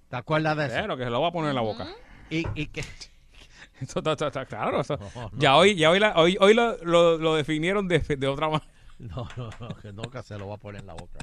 ¿Te 0.09 0.17
acuerdas 0.17 0.57
de 0.57 0.65
eso? 0.67 0.75
Claro, 0.75 0.97
que 0.97 1.05
se 1.05 1.11
lo 1.11 1.21
va 1.21 1.29
a 1.29 1.33
poner 1.33 1.51
en 1.51 1.55
la 1.57 1.61
boca. 1.63 1.87
Y, 2.31 2.45
y 2.61 2.67
que... 2.67 2.81
Eso 2.81 2.87
está, 2.91 2.97
está- 2.97 3.67
está 3.67 3.68
claro. 4.49 4.81
eso- 4.81 4.99
no. 5.15 5.31
Ya 5.39 5.57
hoy, 5.57 5.75
ya 5.75 5.91
hoy, 5.91 5.99
la- 6.01 6.15
hoy, 6.17 6.37
hoy 6.41 6.55
lo, 6.55 6.77
lo- 6.85 7.19
lo 7.19 7.35
definieron 7.35 7.89
de, 7.89 7.99
de 8.01 8.27
otra 8.27 8.49
manera. 8.49 8.67
No, 8.99 9.29
no, 9.37 9.49
no, 9.61 9.69
que 9.77 9.93
nunca 9.93 10.25
se 10.25 10.37
lo 10.37 10.49
va 10.49 10.57
a 10.57 10.59
poner 10.59 10.81
en 10.81 10.89
la 10.89 10.95
boca. 10.95 11.21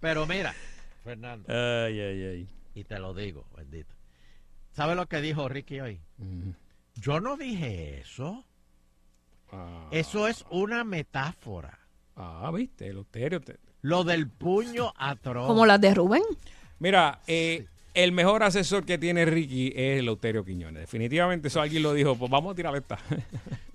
Pero 0.00 0.26
mira, 0.26 0.54
Fernando. 1.02 1.46
Ay, 1.50 1.98
ay, 1.98 2.22
ay. 2.24 2.48
Y 2.74 2.84
te 2.84 2.98
lo 2.98 3.14
digo, 3.14 3.46
bendito. 3.56 3.94
¿Sabes 4.72 4.94
lo 4.94 5.06
que 5.06 5.22
dijo 5.22 5.48
Ricky 5.48 5.80
hoy? 5.80 6.02
Yo 6.96 7.20
no 7.20 7.38
dije 7.38 8.00
eso. 8.00 8.44
Eso 9.92 10.28
es 10.28 10.44
una 10.50 10.84
metáfora. 10.84 11.78
Ah, 12.16 12.50
viste, 12.54 12.88
el 12.88 12.96
Loterio. 12.96 13.40
te- 13.40 13.58
Lo 13.80 14.04
del 14.04 14.28
puño 14.28 14.92
atroz. 14.98 15.46
Como 15.46 15.64
las 15.64 15.80
de 15.80 15.94
Rubén. 15.94 16.22
Mira, 16.80 17.20
eh, 17.26 17.66
el 17.94 18.12
mejor 18.12 18.42
asesor 18.42 18.84
que 18.84 18.98
tiene 18.98 19.24
Ricky 19.24 19.68
es 19.74 19.98
el 20.00 20.06
Loterio 20.06 20.44
Quiñones. 20.44 20.80
Definitivamente 20.82 21.48
eso 21.48 21.60
alguien 21.60 21.82
lo 21.82 21.92
dijo. 21.94 22.16
Pues 22.16 22.30
vamos 22.30 22.52
a 22.52 22.54
tirar 22.56 22.74
esta. 22.76 22.98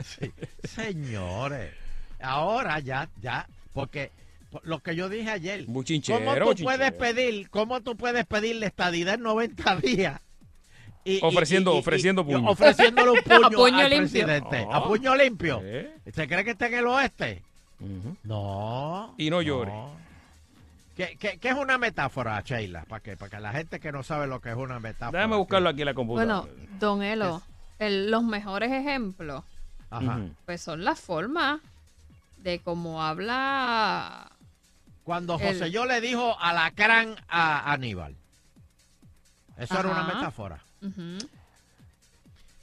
Sí. 0.04 0.32
Señores, 0.64 1.74
ahora 2.22 2.80
ya, 2.80 3.10
ya, 3.22 3.48
porque 3.74 4.12
por 4.50 4.66
lo 4.66 4.80
que 4.80 4.96
yo 4.96 5.10
dije 5.10 5.30
ayer, 5.30 5.66
Buchinchero, 5.68 6.20
¿cómo 6.20 6.34
tú 6.36 6.46
buchinchero. 6.46 6.66
puedes 6.78 6.92
pedir, 6.94 7.50
cómo 7.50 7.82
tú 7.82 7.98
puedes 7.98 8.26
pedir 8.26 8.56
la 8.56 8.68
estadidad 8.68 9.16
en 9.16 9.24
90 9.24 9.76
días? 9.78 10.22
Y- 11.04 11.20
Ofreciendo- 11.22 11.74
y- 11.74 11.76
y- 11.76 11.80
ofreciendo 11.80 12.26
puño. 12.26 12.50
Ofreciéndole 12.50 13.12
un 13.12 13.20
puño, 13.22 13.46
A 13.48 13.50
puño 13.50 13.78
al 13.78 13.90
limpio. 13.90 14.10
presidente. 14.26 14.66
No. 14.66 14.74
A 14.74 14.88
puño 14.88 15.16
limpio. 15.16 15.62
¿Eh? 15.64 15.92
¿Se 16.16 16.28
cree 16.28 16.44
que 16.46 16.52
está 16.52 16.68
en 16.68 16.74
el 16.76 16.88
oeste? 16.88 17.42
No. 18.24 19.14
Y 19.18 19.30
no 19.30 19.42
llore. 19.42 19.72
¿Qué, 21.00 21.16
qué, 21.18 21.38
qué 21.40 21.48
es 21.48 21.56
una 21.56 21.78
metáfora, 21.78 22.42
Sheila? 22.42 22.84
Para 22.84 23.02
que, 23.02 23.16
para 23.16 23.30
que 23.30 23.40
la 23.40 23.54
gente 23.54 23.80
que 23.80 23.94
no 23.94 24.04
sabe 24.04 24.28
lo 24.28 24.42
que 24.42 24.50
es 24.50 24.56
una 24.58 24.82
metáfora. 24.82 25.18
Déjame 25.18 25.38
buscarlo 25.38 25.70
aquí 25.70 25.80
en 25.82 25.86
la 25.86 25.94
computadora. 25.94 26.42
Bueno, 26.42 26.78
Don 26.78 27.02
Elo, 27.04 27.42
el- 27.80 28.12
los 28.12 28.22
mejores 28.22 28.70
ejemplos, 28.70 29.46
Ajá. 29.92 30.20
Pues 30.46 30.62
son 30.62 30.84
las 30.84 31.00
formas 31.00 31.62
de 32.40 32.60
cómo 32.60 33.02
habla. 33.02 34.30
Cuando 35.06 35.40
el- 35.40 35.48
José 35.48 35.72
yo 35.72 35.86
le 35.86 36.02
dijo 36.02 36.38
alacrán 36.38 37.16
a 37.30 37.72
Aníbal. 37.72 38.14
Eso 39.58 39.80
era 39.80 39.90
una 39.90 40.04
metáfora. 40.04 40.60
Ujú. 40.82 41.18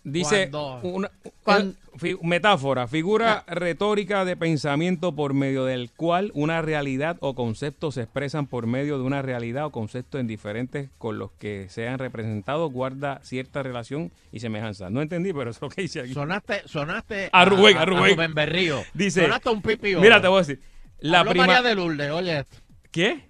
Dice 0.09 0.49
una 0.83 1.11
eh, 1.47 2.17
metáfora, 2.23 2.87
figura 2.87 3.43
retórica 3.49 4.25
de 4.25 4.37
pensamiento 4.37 5.17
por 5.17 5.35
medio 5.35 5.65
del 5.65 5.91
cual 5.91 6.31
una 6.33 6.63
realidad 6.63 7.17
o 7.19 7.35
concepto 7.35 7.91
se 7.91 8.03
expresan 8.03 8.47
por 8.47 8.69
medio 8.69 8.99
de 8.99 9.03
una 9.03 9.21
realidad 9.21 9.65
o 9.65 9.71
concepto 9.73 10.21
en 10.21 10.29
diferentes 10.29 10.91
con 10.99 11.19
los 11.19 11.33
que 11.33 11.67
sean 11.71 11.99
representados 11.99 12.73
guarda 12.73 13.19
cierta 13.25 13.65
relación 13.65 14.13
y 14.31 14.39
semejanza. 14.39 14.91
No 14.91 15.03
entendí, 15.03 15.33
pero 15.33 15.51
es 15.51 15.61
lo 15.61 15.69
que 15.71 15.83
dice 15.83 16.03
aquí. 16.03 16.15
Sonaste, 16.15 16.63
sonaste 16.67 17.29
A 17.33 17.45
Rubén, 17.45 17.77
a 17.77 17.85
Rubén. 17.85 18.33
Berrío. 18.33 18.85
Dice, 18.95 19.23
Sonaste 19.23 19.49
un 19.51 19.61
pipi. 19.61 19.97
mira, 19.97 20.21
te 20.21 20.29
voy 20.29 20.37
a 20.37 20.41
decir, 20.43 20.61
la 21.01 21.19
Habló 21.19 21.33
prima, 21.33 21.47
María 21.49 21.63
de 21.63 21.75
Lourdes, 21.75 22.11
oye 22.13 22.39
esto. 22.39 22.59
¿qué? 22.93 23.29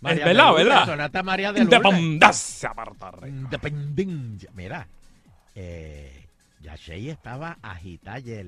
María 0.00 0.20
es 0.20 0.24
de 0.24 0.24
verdad, 0.32 0.48
Lourdes, 0.48 0.66
¿verdad? 0.66 0.86
Sonaste 0.86 1.18
a 1.18 1.22
María 1.22 1.52
de 1.52 1.58
Lourdes. 1.62 1.82
Independencia. 3.26 4.50
Mira, 4.54 4.88
eh, 5.56 6.26
Yashei 6.60 7.08
estaba 7.10 7.58
agita 7.62 8.12
ayer 8.14 8.46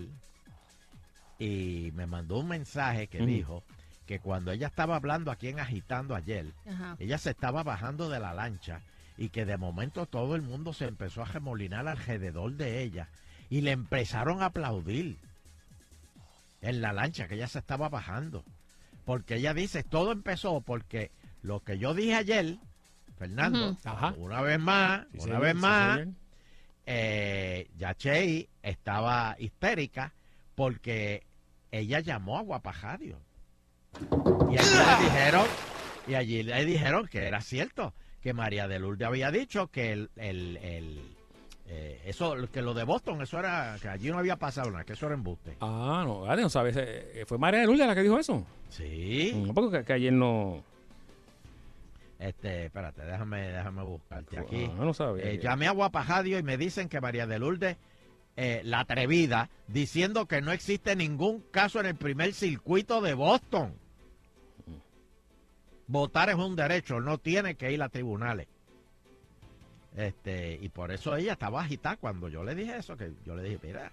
y 1.39 1.91
me 1.95 2.07
mandó 2.07 2.39
un 2.39 2.49
mensaje 2.49 3.07
que 3.09 3.25
dijo 3.25 3.63
que 4.07 4.21
cuando 4.21 4.53
ella 4.53 4.67
estaba 4.69 4.97
hablando 4.97 5.31
aquí 5.31 5.49
en 5.49 5.61
Agitando 5.61 6.15
ayer, 6.15 6.47
Ajá. 6.69 6.97
ella 6.99 7.19
se 7.19 7.31
estaba 7.31 7.63
bajando 7.63 8.09
de 8.09 8.21
la 8.21 8.33
lancha 8.33 8.81
y 9.17 9.29
que 9.31 9.45
de 9.45 9.57
momento 9.57 10.07
todo 10.07 10.37
el 10.37 10.43
mundo 10.43 10.73
se 10.73 10.87
empezó 10.87 11.23
a 11.23 11.27
remolinar 11.27 11.87
alrededor 11.89 12.53
de 12.53 12.83
ella 12.83 13.09
y 13.51 13.61
le 13.63 13.73
empezaron 13.73 14.43
a 14.43 14.47
aplaudir 14.47 15.17
en 16.61 16.81
la 16.81 16.93
lancha 16.93 17.29
que 17.29 17.35
ella 17.35 17.49
se 17.49 17.59
estaba 17.59 17.89
bajando. 17.89 18.45
Porque 19.05 19.37
ella 19.37 19.55
dice, 19.55 19.83
todo 19.85 20.13
empezó 20.13 20.61
porque 20.61 21.11
lo 21.43 21.61
que 21.61 21.79
yo 21.79 21.95
dije 21.95 22.15
ayer, 22.15 22.59
Fernando. 23.19 23.77
Ajá. 23.85 24.15
una 24.19 24.41
vez 24.43 24.59
más, 24.59 25.07
Sí, 25.13 25.19
una 25.29 25.39
vez 25.39 25.55
sí, 25.55 25.61
más. 25.61 26.01
Eh, 26.91 27.69
Yachei 27.77 28.49
estaba 28.63 29.37
histérica 29.39 30.15
porque 30.55 31.23
ella 31.71 32.01
llamó 32.01 32.39
a 32.39 32.43
Guapajadio. 32.43 33.19
Y 34.51 34.57
allí 34.57 34.71
le 34.75 35.05
dijeron, 35.05 35.47
y 36.07 36.15
allí 36.15 36.43
le 36.43 36.65
dijeron 36.65 37.07
que 37.09 37.27
era 37.27 37.43
cierto, 37.43 37.93
que 38.23 38.33
María 38.33 38.67
de 38.69 38.79
Lourdes 38.79 39.07
había 39.07 39.31
dicho 39.31 39.67
que 39.69 39.93
el, 39.93 40.11
el- 40.17 40.57
el, 40.57 41.17
eh, 41.67 42.01
eso, 42.07 42.35
que 42.51 42.63
lo 42.63 42.73
de 42.73 42.85
Boston, 42.85 43.21
eso 43.21 43.39
era, 43.39 43.77
que 43.83 43.89
allí 43.89 44.11
no 44.11 44.19
había 44.19 44.37
pasado 44.37 44.71
nada, 44.71 44.85
que 44.85 44.95
eso 44.95 45.05
era 45.07 45.15
embuste. 45.15 45.59
Ah, 45.61 46.03
no, 46.07 46.21
vale, 46.23 46.41
no 46.41 46.49
sabes. 46.49 46.75
eh, 46.79 47.25
¿Fue 47.27 47.37
María 47.37 47.61
de 47.61 47.67
Lourdes 47.67 47.87
la 47.87 47.95
que 47.95 48.03
dijo 48.03 48.19
eso? 48.19 48.47
Sí. 48.71 49.33
No, 49.47 49.53
porque 49.53 49.85
que 49.85 49.93
ayer 49.93 50.13
no... 50.13 50.65
Este, 52.19 52.67
espérate, 52.67 53.05
déjame, 53.05 53.53
déjame 53.53 53.83
buscarte 53.85 54.39
aquí. 54.39 54.69
Ah, 54.73 54.85
no 54.85 54.93
sabía. 54.93 55.25
Eh, 55.25 55.39
llamé 55.39 55.69
a 55.69 55.73
Guapajadio 55.73 56.39
y 56.39 56.43
me 56.43 56.57
dicen 56.57 56.89
que 56.89 57.01
María 57.01 57.27
de 57.27 57.39
Lourdes, 57.39 57.77
eh, 58.37 58.61
la 58.65 58.81
atrevida, 58.81 59.51
diciendo 59.69 60.27
que 60.27 60.41
no 60.41 60.51
existe 60.51 60.97
ningún 60.97 61.41
caso 61.53 61.79
en 61.79 61.87
el 61.87 61.95
primer 61.95 62.33
circuito 62.35 63.01
de 63.01 63.15
Boston. 63.15 63.75
Votar 65.87 66.29
es 66.29 66.37
un 66.37 66.57
derecho, 66.57 67.01
no 67.01 67.19
tiene 67.19 67.55
que 67.55 67.73
ir 67.73 67.83
a 67.83 67.89
tribunales. 67.89 68.49
Este, 69.97 70.59
y 70.61 70.69
por 70.69 70.91
eso 70.93 71.17
ella 71.17 71.33
estaba 71.33 71.63
agitada 71.63 71.97
cuando 71.97 72.29
yo 72.29 72.45
le 72.45 72.55
dije 72.55 72.77
eso, 72.77 72.97
que 72.97 73.13
yo 73.25 73.35
le 73.35 73.43
dije, 73.45 73.59
mira, 73.63 73.91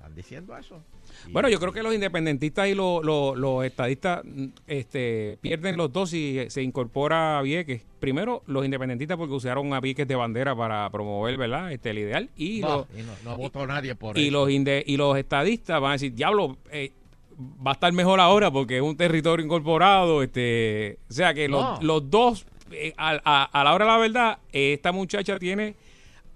Están 0.00 0.14
diciendo 0.14 0.56
eso. 0.56 0.80
Y- 1.28 1.32
Bueno, 1.32 1.50
yo 1.50 1.60
creo 1.60 1.72
que 1.72 1.82
los 1.82 1.94
independentistas 1.94 2.68
y 2.68 2.74
los, 2.74 3.04
los- 3.04 3.36
los 3.36 3.62
estadistas 3.66 4.22
mm, 4.24 4.46
este, 4.66 5.36
pierden 5.42 5.76
los 5.76 5.92
dos 5.92 6.08
si 6.08 6.38
se 6.48 6.62
incorpora 6.62 7.38
a 7.38 7.42
Vieques. 7.42 7.82
Primero, 8.00 8.42
los 8.46 8.64
independentistas 8.64 9.18
porque 9.18 9.34
usaron 9.34 9.74
a 9.74 9.80
Vieques 9.80 10.08
de 10.08 10.14
bandera 10.14 10.56
para 10.56 10.88
promover, 10.88 11.36
¿verdad? 11.36 11.70
Este, 11.70 11.90
el 11.90 11.98
ideal. 11.98 12.30
Y, 12.34 12.62
Bah, 12.62 12.68
los, 12.76 12.86
y 12.98 13.02
no, 13.02 13.12
no 13.24 13.36
votó 13.36 13.66
nadie 13.66 13.94
por 13.94 14.16
y 14.16 14.28
eso. 14.28 14.32
los, 14.32 14.48
inde- 14.48 14.82
y 14.86 14.96
los 14.96 15.18
estadistas 15.18 15.78
van 15.82 15.90
a 15.90 15.92
decir, 15.92 16.14
diablo, 16.14 16.56
eh, 16.70 16.92
va 17.66 17.72
a 17.72 17.74
estar 17.74 17.92
mejor 17.92 18.20
ahora 18.20 18.50
porque 18.50 18.76
es 18.78 18.82
un 18.82 18.96
territorio 18.96 19.44
incorporado. 19.44 20.22
Este, 20.22 20.96
o 21.10 21.12
sea 21.12 21.34
que 21.34 21.46
los, 21.46 21.82
los 21.82 22.08
dos, 22.10 22.46
eh, 22.72 22.94
a, 22.96 23.20
a- 23.22 23.44
a 23.60 23.64
la 23.64 23.74
hora 23.74 23.84
de 23.84 23.90
la 23.90 23.98
verdad, 23.98 24.38
eh, 24.54 24.72
esta 24.72 24.92
muchacha 24.92 25.38
tiene 25.38 25.74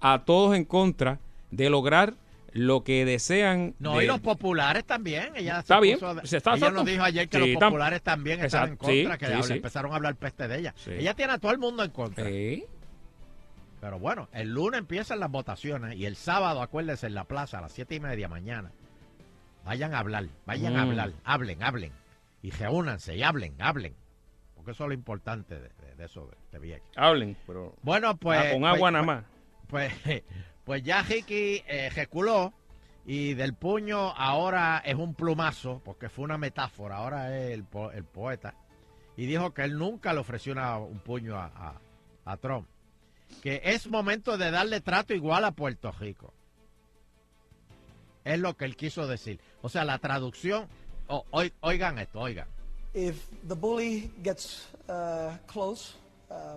a 0.00 0.22
todos 0.26 0.54
en 0.54 0.66
contra 0.66 1.18
de 1.50 1.70
lograr 1.70 2.12
lo 2.54 2.82
que 2.84 3.04
desean. 3.04 3.74
No, 3.78 3.98
de- 3.98 4.04
y 4.04 4.06
los 4.06 4.20
populares 4.20 4.84
también. 4.84 5.32
Ella 5.36 5.58
Está 5.58 5.76
se 5.76 5.80
bien, 5.82 5.98
puso- 5.98 6.24
se 6.26 6.36
está 6.38 6.54
ella 6.54 6.70
nos 6.70 6.84
dijo 6.86 7.02
ayer 7.02 7.28
que 7.28 7.38
Sí, 7.38 7.52
los 7.52 7.60
tam- 7.62 7.66
populares 7.66 8.00
también 8.02 8.42
estaban 8.44 8.70
en 8.70 8.74
sí, 8.80 9.02
contra, 9.02 9.18
que 9.18 9.26
sí, 9.26 9.32
habla- 9.32 9.44
sí. 9.46 9.52
empezaron 9.54 9.92
a 9.92 9.96
hablar 9.96 10.16
peste 10.16 10.48
de 10.48 10.58
ella. 10.60 10.74
Sí. 10.76 10.92
Ella 10.92 11.14
tiene 11.14 11.32
a 11.34 11.38
todo 11.38 11.52
el 11.52 11.58
mundo 11.58 11.82
en 11.84 11.90
contra. 11.90 12.24
Pero 13.80 13.98
bueno, 13.98 14.28
el 14.32 14.50
lunes 14.50 14.78
empiezan 14.78 15.20
las 15.20 15.30
votaciones 15.30 15.96
y 15.96 16.06
el 16.06 16.16
sábado, 16.16 16.62
acuérdense, 16.62 17.06
en 17.06 17.14
la 17.14 17.24
plaza 17.24 17.58
a 17.58 17.60
las 17.60 17.72
siete 17.72 17.94
y 17.96 18.00
media 18.00 18.28
mañana. 18.28 18.70
Vayan 19.64 19.94
a 19.94 19.98
hablar, 19.98 20.26
vayan 20.46 20.76
a 20.76 20.84
Mm. 20.84 20.88
hablar, 20.88 21.12
hablen, 21.24 21.62
hablen. 21.62 21.92
Y 22.42 22.50
reúnanse 22.50 23.16
y 23.16 23.22
hablen, 23.22 23.54
hablen. 23.60 23.94
Porque 24.54 24.70
eso 24.70 24.84
es 24.84 24.88
lo 24.88 24.94
importante 24.94 25.54
de, 25.56 25.68
de- 25.68 25.94
de 25.96 26.04
eso 26.04 26.26
de, 26.26 26.36
de 26.52 26.58
Vieques. 26.58 26.88
Hablen, 26.96 27.36
pero. 27.46 27.74
Bueno, 27.82 28.16
pues. 28.16 28.38
Ah, 28.38 28.50
con 28.52 28.60
pues- 28.60 28.74
agua 28.74 28.90
nada 28.90 29.04
pues- 29.04 29.16
más. 29.16 29.24
Pues, 29.68 29.92
pues 30.04 30.22
ya 30.82 31.02
Ricky 31.02 31.62
eh, 31.66 31.90
reculó 31.94 32.52
y 33.06 33.34
del 33.34 33.54
puño 33.54 34.10
ahora 34.16 34.78
es 34.84 34.94
un 34.94 35.14
plumazo, 35.14 35.80
porque 35.84 36.08
fue 36.08 36.24
una 36.24 36.38
metáfora, 36.38 36.96
ahora 36.96 37.36
es 37.38 37.52
el, 37.52 37.64
po- 37.64 37.90
el 37.92 38.04
poeta. 38.04 38.54
Y 39.16 39.26
dijo 39.26 39.52
que 39.52 39.62
él 39.62 39.78
nunca 39.78 40.12
le 40.12 40.20
ofreció 40.20 40.52
una- 40.54 40.78
un 40.78 40.98
puño 41.00 41.36
a, 41.38 41.74
Trump. 42.40 42.66
Que 43.42 43.60
es 43.64 43.86
momento 43.88 44.38
de 44.38 44.50
darle 44.50 44.80
trato 44.80 45.12
igual 45.14 45.44
a 45.44 45.50
Puerto 45.52 45.92
Rico. 45.92 46.32
Es 48.24 48.38
lo 48.38 48.56
que 48.56 48.64
él 48.64 48.76
quiso 48.76 49.06
decir. 49.06 49.38
O 49.62 49.68
sea, 49.68 49.84
la 49.84 49.98
traducción. 49.98 50.66
o- 51.08 51.26
oi- 51.32 51.52
oigan 51.60 51.98
esto, 51.98 52.18
oigan. 52.20 52.48
If 52.94 53.28
the 53.46 53.54
bully 53.54 54.10
gets 54.22 54.66
uh, 54.88 55.36
close, 55.46 55.94
uh, 56.30 56.56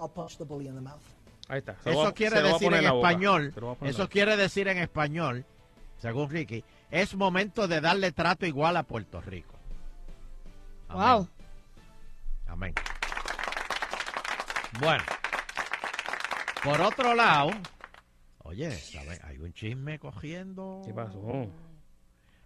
I'll 0.00 0.08
punch 0.08 0.38
the 0.38 0.44
bully 0.44 0.68
in 0.68 0.74
the 0.74 0.80
mouth. 0.80 1.02
Ahí 1.48 1.58
está. 1.58 1.76
Se 1.82 1.90
Eso 1.90 2.12
quiere 2.14 2.42
decir 2.42 2.72
en 2.72 2.84
español, 2.84 3.54
eso 3.82 4.08
quiere 4.08 4.36
decir 4.36 4.68
en 4.68 4.78
español, 4.78 5.44
según 5.98 6.28
Ricky, 6.30 6.64
es 6.90 7.14
momento 7.14 7.68
de 7.68 7.80
darle 7.80 8.12
trato 8.12 8.46
igual 8.46 8.76
a 8.76 8.82
Puerto 8.82 9.20
Rico. 9.20 9.54
Amén. 10.88 11.06
Wow. 11.06 11.28
Amén. 12.48 12.74
Bueno, 14.80 15.04
por 16.62 16.80
otro 16.80 17.14
lado, 17.14 17.50
oye, 18.42 18.70
hay 19.24 19.38
un 19.38 19.52
chisme 19.52 19.98
cogiendo. 19.98 20.82
¿Qué 20.84 20.92
pasó? 20.92 21.46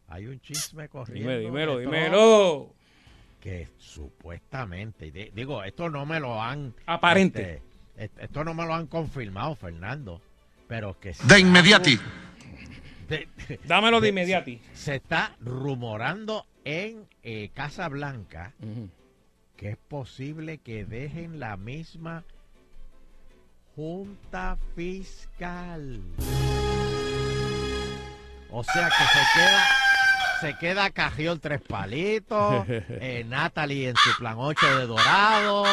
Hay 0.09 0.27
un 0.27 0.41
chisme 0.41 0.89
corriendo. 0.89 1.31
Dime, 1.31 1.41
dímelo, 1.41 1.79
dímelo. 1.79 2.75
Que 3.41 3.69
supuestamente, 3.79 5.11
digo, 5.11 5.63
esto 5.65 5.89
no 5.89 6.05
me 6.05 6.21
lo 6.21 6.41
han. 6.43 6.75
Aparente. 6.87 7.41
este, 7.41 7.55
est- 7.57 7.70
esto 7.97 8.45
no 8.45 8.55
me 8.55 8.65
lo 8.67 8.75
han 8.75 8.87
confirmado, 8.87 9.55
Fernando. 9.57 10.21
Pero 10.69 10.99
que. 11.01 11.15
De 11.25 11.39
inmediati. 11.41 11.99
de- 13.09 13.29
Dámelo 13.65 14.01
de 14.01 14.09
inmediati. 14.11 14.61
Se 14.73 14.97
está 14.97 15.35
rumorando 15.41 16.47
en 16.65 17.09
eh, 17.23 17.51
Casa 17.55 17.89
Blanca 17.89 18.53
que 19.57 19.71
es 19.71 19.77
posible 19.77 20.59
que 20.59 20.85
dejen 20.87 21.39
la 21.39 21.57
misma 21.59 22.25
Junta 23.77 24.57
Fiscal. 24.75 26.01
O 28.51 28.65
sea 28.65 28.89
que 28.89 29.05
se 29.05 29.21
queda 29.35 29.65
se 30.41 30.55
queda 30.59 30.91
Cajiol 30.91 31.41
tres 31.41 31.61
palitos, 31.61 32.65
eh, 32.69 33.25
Natalie 33.29 33.91
en 33.91 33.97
su 33.97 34.17
plan 34.19 34.37
8 34.39 34.79
de 34.79 34.87
dorado, 34.87 35.65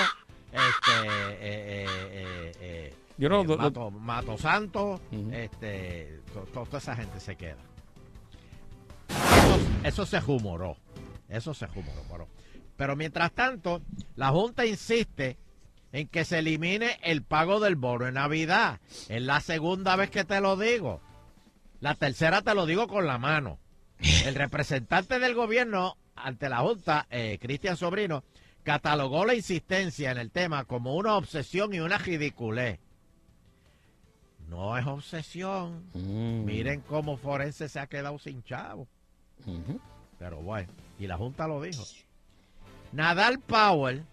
este 0.58 1.08
eh, 1.08 1.86
eh, 1.90 2.52
eh, 2.60 2.94
Yo 3.18 3.30
no- 3.30 3.44
no- 3.44 3.58
Mato, 3.58 3.92
Mato 3.92 4.38
Santo, 4.38 5.02
este, 5.32 6.22
to- 6.34 6.42
to- 6.54 6.66
toda 6.66 6.78
esa 6.80 6.96
gente 6.96 7.20
se 7.20 7.36
queda. 7.36 7.58
Eso, 9.10 9.60
eso 9.84 10.06
se 10.06 10.20
rumoró. 10.20 10.78
Eso 11.30 11.54
se 11.54 11.66
rumoró. 11.68 12.04
Pero, 12.10 12.28
pero 12.76 12.96
mientras 12.96 13.32
tanto, 13.32 13.82
la 14.16 14.30
Junta 14.30 14.66
insiste 14.66 15.38
en 15.92 16.08
que 16.08 16.26
se 16.26 16.40
elimine 16.40 17.00
el 17.04 17.24
pago 17.24 17.60
del 17.60 17.76
bono 17.76 18.08
en 18.08 18.16
Navidad. 18.16 18.80
Es 19.10 19.22
la 19.22 19.40
segunda 19.42 19.96
vez 19.96 20.10
que 20.10 20.26
te 20.26 20.42
lo 20.42 20.58
digo. 20.58 21.02
La 21.80 21.96
tercera 21.96 22.42
te 22.42 22.54
lo 22.54 22.66
digo 22.66 22.88
con 22.88 23.08
la 23.08 23.18
mano. 23.18 23.60
El 24.26 24.36
representante 24.36 25.18
del 25.20 25.34
gobierno 25.34 25.98
ante 26.16 26.50
la 26.50 26.60
Junta, 26.60 27.08
eh, 27.10 27.38
Cristian 27.42 27.78
Sobrino, 27.78 28.24
catalogó 28.68 29.24
la 29.24 29.34
insistencia 29.34 30.12
en 30.12 30.18
el 30.18 30.30
tema 30.30 30.66
como 30.66 30.98
una 30.98 31.16
obsesión 31.16 31.74
y 31.74 31.80
una 31.80 31.98
ridiculez. 31.98 32.82
No 34.50 34.78
es 34.78 34.86
obsesión. 34.86 35.86
Miren 35.94 36.82
cómo 36.82 37.16
Forense 37.16 37.70
se 37.70 37.80
ha 37.80 37.88
quedado 37.88 38.20
sin 38.20 38.44
chavo. 38.44 38.86
Pero 40.20 40.42
bueno, 40.42 40.70
y 41.00 41.08
la 41.08 41.16
Junta 41.16 41.48
lo 41.48 41.62
dijo. 41.62 41.82
Nadal 42.92 43.40
Powell, 43.40 44.04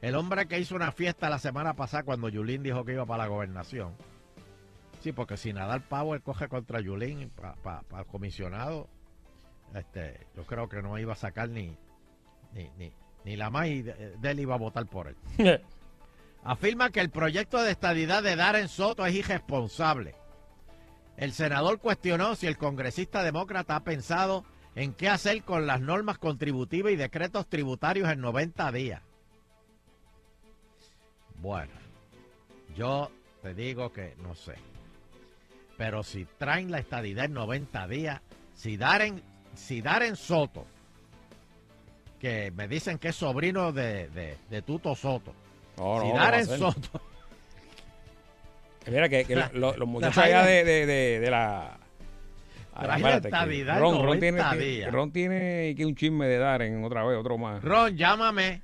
el 0.00 0.14
hombre 0.14 0.46
que 0.46 0.60
hizo 0.60 0.76
una 0.76 0.92
fiesta 0.92 1.28
la 1.28 1.40
semana 1.40 1.74
pasada 1.74 2.04
cuando 2.04 2.28
Yulín 2.28 2.62
dijo 2.62 2.84
que 2.84 2.92
iba 2.92 3.04
para 3.04 3.24
la 3.24 3.30
gobernación. 3.30 3.96
Sí, 5.00 5.10
porque 5.10 5.36
si 5.36 5.52
Nadal 5.52 5.82
Powell 5.82 6.22
coge 6.22 6.46
contra 6.46 6.80
Yulín 6.80 7.30
para 7.30 7.82
el 7.98 8.06
comisionado, 8.06 8.88
este, 9.74 10.24
yo 10.36 10.46
creo 10.46 10.68
que 10.68 10.82
no 10.82 10.96
iba 11.00 11.14
a 11.14 11.16
sacar 11.16 11.48
ni, 11.48 11.76
ni, 12.52 12.70
ni, 12.78 12.92
ni 13.24 13.36
la 13.36 13.50
más 13.50 13.68
y 13.68 13.82
de, 13.82 14.16
de 14.16 14.30
él 14.30 14.40
iba 14.40 14.54
a 14.54 14.58
votar 14.58 14.86
por 14.86 15.08
él. 15.08 15.16
Afirma 16.44 16.90
que 16.90 17.00
el 17.00 17.10
proyecto 17.10 17.62
de 17.62 17.70
estadidad 17.70 18.22
de 18.22 18.34
Darren 18.34 18.68
Soto 18.68 19.06
es 19.06 19.14
irresponsable. 19.14 20.16
El 21.16 21.32
senador 21.32 21.78
cuestionó 21.78 22.34
si 22.34 22.46
el 22.46 22.56
congresista 22.56 23.22
demócrata 23.22 23.76
ha 23.76 23.84
pensado 23.84 24.44
en 24.74 24.92
qué 24.94 25.08
hacer 25.08 25.42
con 25.44 25.66
las 25.66 25.80
normas 25.80 26.18
contributivas 26.18 26.92
y 26.92 26.96
decretos 26.96 27.46
tributarios 27.48 28.10
en 28.10 28.20
90 28.20 28.72
días. 28.72 29.02
Bueno, 31.36 31.72
yo 32.74 33.10
te 33.42 33.54
digo 33.54 33.92
que 33.92 34.14
no 34.22 34.34
sé. 34.34 34.54
Pero 35.76 36.02
si 36.02 36.24
traen 36.38 36.70
la 36.70 36.78
estadidad 36.78 37.26
en 37.26 37.34
90 37.34 37.88
días, 37.88 38.20
si 38.54 38.76
Darren, 38.76 39.22
si 39.54 39.82
Darren 39.82 40.16
Soto, 40.16 40.66
que 42.22 42.50
me 42.52 42.68
dicen 42.68 42.96
que 42.98 43.08
es 43.08 43.16
sobrino 43.16 43.72
de, 43.72 44.08
de- 44.10 44.38
de 44.48 44.62
Tuto 44.62 44.94
Soto, 44.94 45.34
No, 45.76 45.96
no, 45.96 46.00
si 46.02 46.06
¿qué 46.06 46.12
va 46.14 46.20
a 46.22 46.24
Darren? 46.30 46.46
Soto 46.46 47.00
Mira 48.86 49.08
que, 49.08 49.24
que 49.24 49.34
La- 49.36 49.50
lo- 49.52 49.76
los 49.76 49.88
muchachos 49.88 50.18
allá 50.18 50.44
de, 50.46 50.64
de, 50.64 50.86
de, 50.86 51.20
de 51.20 51.30
la. 51.30 51.78
Estadidad 52.74 53.78
Ron, 53.78 53.96
Ron 54.02 54.18
90 54.18 54.50
tiene. 54.56 54.90
Ron 54.90 55.12
tiene 55.12 55.74
que 55.76 55.84
un 55.84 55.94
chisme 55.94 56.26
de 56.26 56.38
dar 56.38 56.62
en 56.62 56.82
otra 56.84 57.04
vez, 57.04 57.18
otro 57.18 57.36
más. 57.38 57.62
Ron, 57.62 57.96
llámame. 57.96 58.62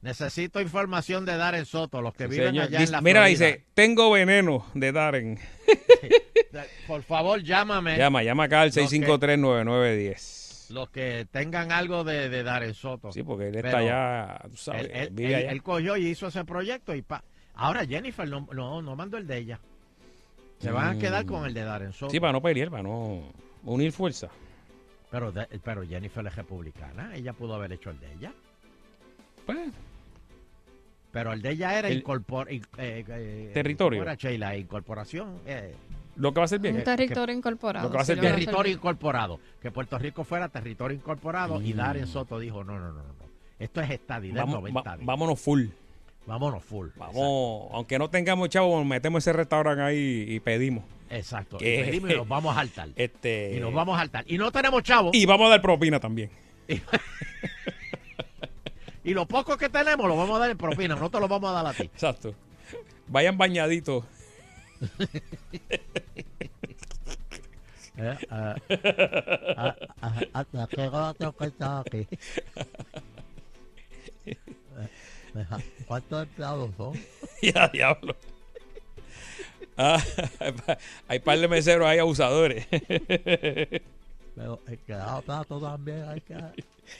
Necesito 0.00 0.60
información 0.60 1.24
de 1.26 1.36
Darren 1.36 1.64
Soto, 1.66 2.00
los 2.02 2.14
que 2.14 2.24
Sí, 2.24 2.30
viven 2.30 2.46
señor. 2.48 2.64
allá 2.64 2.78
Dice- 2.78 2.88
en 2.88 2.92
la 2.92 3.00
mira, 3.02 3.20
Florida. 3.20 3.46
dice, 3.46 3.64
tengo 3.74 4.10
veneno 4.10 4.64
de 4.74 4.90
Darren. 4.92 5.38
Por 6.86 7.02
favor, 7.02 7.42
llámame. 7.42 7.96
Llama, 7.98 8.22
llama 8.22 8.44
acá 8.44 8.62
al 8.62 8.68
Los 8.68 8.74
que- 8.76 8.82
653-9910. 8.88 10.41
Los 10.72 10.90
que 10.90 11.26
tengan 11.30 11.70
algo 11.72 12.02
de, 12.04 12.28
de 12.28 12.42
Darren 12.42 12.74
Soto. 12.74 13.12
Sí, 13.12 13.22
porque 13.22 13.48
él 13.48 13.56
está 13.56 13.68
Pero 13.70 13.78
allá, 13.78 14.40
tú 14.50 14.56
sabes, 14.56 14.84
Él, 14.86 14.90
él- 14.94 15.08
vive 15.12 15.28
él- 15.30 15.34
allá. 15.36 15.50
él 15.52 15.62
cogió 15.62 15.96
y 15.96 16.06
hizo 16.06 16.26
ese 16.28 16.44
proyecto 16.44 16.94
y 16.94 17.02
pa. 17.02 17.22
Ahora 17.54 17.84
Jennifer 17.86 18.26
no, 18.28 18.48
no, 18.52 18.80
no 18.80 18.96
mandó 18.96 19.18
el 19.18 19.26
de 19.26 19.36
ella. 19.38 19.60
Se 20.58 20.70
van 20.70 20.96
a 20.96 20.98
quedar 20.98 21.26
con 21.26 21.44
el 21.44 21.52
de 21.54 21.62
Darren 21.64 21.92
Soto. 21.92 22.10
Sí, 22.10 22.20
para 22.20 22.32
no 22.32 22.40
pelear, 22.40 22.70
para 22.70 22.82
no 22.84 23.32
unir 23.64 23.92
fuerza. 23.92 24.28
Pero, 25.10 25.30
de- 25.32 25.46
pero 25.62 25.82
Jennifer 25.86 26.26
es 26.26 26.34
republicana. 26.36 27.14
Ella 27.14 27.32
pudo 27.34 27.54
haber 27.54 27.72
hecho 27.72 27.90
el 27.90 28.00
de 28.00 28.12
ella. 28.14 28.32
Pues. 29.44 29.58
Pero 31.10 31.32
el 31.34 31.42
de 31.42 31.50
ella 31.50 31.78
era 31.78 31.88
El- 31.88 31.98
incorpor, 31.98 32.50
in- 32.50 32.64
eh, 32.78 33.04
eh, 33.06 33.50
Territorio. 33.52 33.98
¿cómo 34.00 34.10
era, 34.10 34.14
Sheila? 34.14 34.56
Incorporación. 34.56 35.40
eh, 35.44 35.74
Lo 36.16 36.32
que 36.34 36.40
va 36.40 36.44
a 36.44 36.48
ser 36.48 36.58
bien. 36.60 36.76
Un 36.76 36.84
territorio 36.84 37.34
incorporado. 37.34 37.86
Lo 37.86 37.90
que 37.90 37.96
va 37.96 38.02
a 38.02 38.06
ser 38.06 38.20
bien. 38.20 38.32
territorio 38.34 38.72
incorporado. 38.72 39.40
Que 39.60 39.70
Puerto 39.70 39.98
Rico 39.98 40.24
fuera 40.24 40.48
territorio 40.48 40.96
incorporado 40.96 41.60
y 41.62 41.72
Mm. 41.72 41.76
Darren 41.76 42.06
Soto 42.06 42.38
dijo, 42.38 42.62
no, 42.64 42.74
no, 42.78 42.88
no, 42.88 42.92
no. 42.92 43.02
no. 43.02 43.12
Esto 43.58 43.80
es 43.80 43.90
estadidad 43.90 44.42
Vamos, 44.42 44.54
90 44.56 44.82
va- 44.82 44.96
días. 44.96 45.06
vámonos 45.06 45.40
full. 45.40 45.66
Vámonos 46.26 46.62
full. 46.62 46.88
Vamos, 46.96 47.68
aunque 47.72 47.98
no 47.98 48.08
tengamos 48.10 48.48
chavos, 48.48 48.84
metemos 48.86 49.22
ese 49.24 49.32
restaurante 49.32 49.82
ahí 49.82 50.24
y 50.28 50.40
pedimos. 50.40 50.84
Exacto. 51.10 51.58
Que- 51.58 51.80
Y 51.80 51.84
pedimos 51.84 52.10
y 52.10 52.14
nos 52.16 52.28
vamos 52.28 52.52
a 52.56 52.60
saltar. 52.60 52.88
Este, 52.96 53.56
Y 53.56 53.60
nos 53.60 53.72
vamos 53.74 53.96
a 53.96 54.00
saltar. 54.00 54.24
Y 54.28 54.38
no 54.38 54.52
tenemos 54.52 54.82
chavos. 54.82 55.14
Y 55.14 55.26
vamos 55.26 55.46
a 55.46 55.50
dar 55.50 55.62
propina 55.62 55.98
también. 55.98 56.30
Y 59.04 59.14
lo 59.14 59.26
poco 59.26 59.56
que 59.56 59.68
tenemos 59.68 60.06
lo 60.06 60.16
vamos 60.16 60.36
a 60.36 60.38
dar 60.40 60.50
en 60.50 60.56
propina. 60.56 60.94
No 60.94 61.10
te 61.10 61.18
lo 61.18 61.26
vamos 61.26 61.50
a 61.50 61.54
dar 61.54 61.66
a 61.66 61.72
ti. 61.72 61.82
Exacto. 61.84 62.34
Vayan 63.08 63.36
bañaditos. 63.36 64.04
¿Cuántos 75.86 76.22
empleados 76.24 76.70
son? 76.76 76.92
ya, 77.42 77.68
diablo. 77.68 78.16
Ah, 79.76 80.02
hay 81.08 81.18
par 81.20 81.38
de 81.38 81.48
meseros 81.48 81.86
ahí 81.86 81.98
abusadores. 81.98 82.66
Pero 82.68 84.60
el 84.66 84.78
que 84.78 84.92
da 84.92 85.20
plato 85.20 85.60
también 85.60 86.04
hay 86.08 86.20
que... 86.20 86.36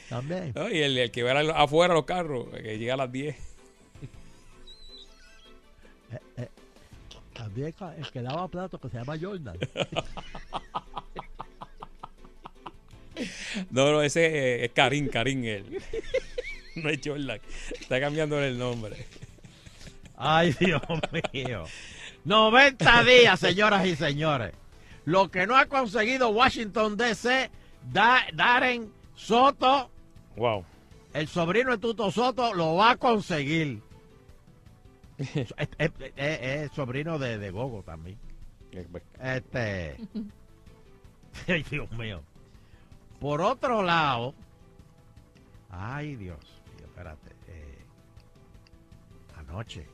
También. 0.09 0.53
No, 0.55 0.71
y 0.71 0.79
el, 0.79 0.97
el 0.97 1.11
que 1.11 1.23
va 1.23 1.39
afuera 1.57 1.93
los 1.95 2.05
carros, 2.05 2.47
que 2.51 2.79
llega 2.79 2.95
a 2.95 2.99
las 2.99 3.13
10. 3.13 3.52
También 7.33 7.75
el 7.99 8.11
que 8.11 8.23
daba 8.23 8.49
plato 8.49 8.79
que 8.79 8.89
se 8.89 8.97
llama 8.99 9.17
Jordan. 9.21 9.57
No, 13.71 13.93
no, 13.93 14.03
ese 14.03 14.25
eh, 14.27 14.65
es 14.65 14.73
Karim, 14.73 15.09
Karim, 15.09 15.45
él. 15.45 15.83
No 16.77 16.89
es 16.89 17.01
Jordan. 17.05 17.39
Está 17.79 18.01
cambiándole 18.01 18.49
el 18.49 18.59
nombre. 18.59 19.07
Ay, 20.17 20.55
Dios 20.59 20.81
mío. 21.33 21.65
90 22.25 23.05
días, 23.05 23.39
señoras 23.39 23.87
y 23.87 23.95
señores. 23.95 24.53
Lo 25.05 25.31
que 25.31 25.47
no 25.47 25.55
ha 25.57 25.67
conseguido 25.67 26.31
Washington 26.31 26.97
DC, 26.97 27.51
Da- 27.93 28.25
Darren 28.33 28.91
Soto, 29.15 29.91
Wow. 30.37 30.65
el 31.13 31.29
sobrino 31.29 31.73
de 31.73 31.79
Tuto 31.79 32.11
Soto, 32.11 32.55
lo 32.55 32.77
va 32.77 32.93
a 32.93 32.97
conseguir. 32.97 33.83
Es, 35.35 35.55
es- 35.57 35.69
es- 35.79 35.93
es- 36.17 36.41
es 36.41 36.73
sobrino 36.73 37.19
de, 37.19 37.39
de 37.39 37.51
Gogo 37.51 37.83
también. 37.83 38.19
Este. 39.21 39.97
Ay, 41.49 41.63
Dios 41.71 41.91
mío. 41.93 42.23
Por 43.21 43.41
otro 43.41 43.83
lado. 43.83 44.35
Ay, 45.71 46.17
Dios 46.17 46.39
mío, 46.77 46.87
espérate. 46.87 47.31
eh, 47.49 47.79
anoche. 49.37 49.87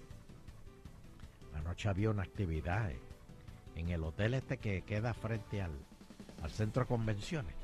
Anoche 1.54 1.88
había 1.88 2.10
una 2.10 2.22
actividad 2.22 2.90
eh, 2.90 2.98
en 3.76 3.88
el 3.90 4.02
hotel 4.04 4.34
este 4.34 4.58
que 4.58 4.82
queda 4.82 5.14
frente 5.14 5.60
al, 5.62 5.72
al 6.42 6.50
centro 6.50 6.82
de 6.82 6.88
convenciones. 6.88 7.54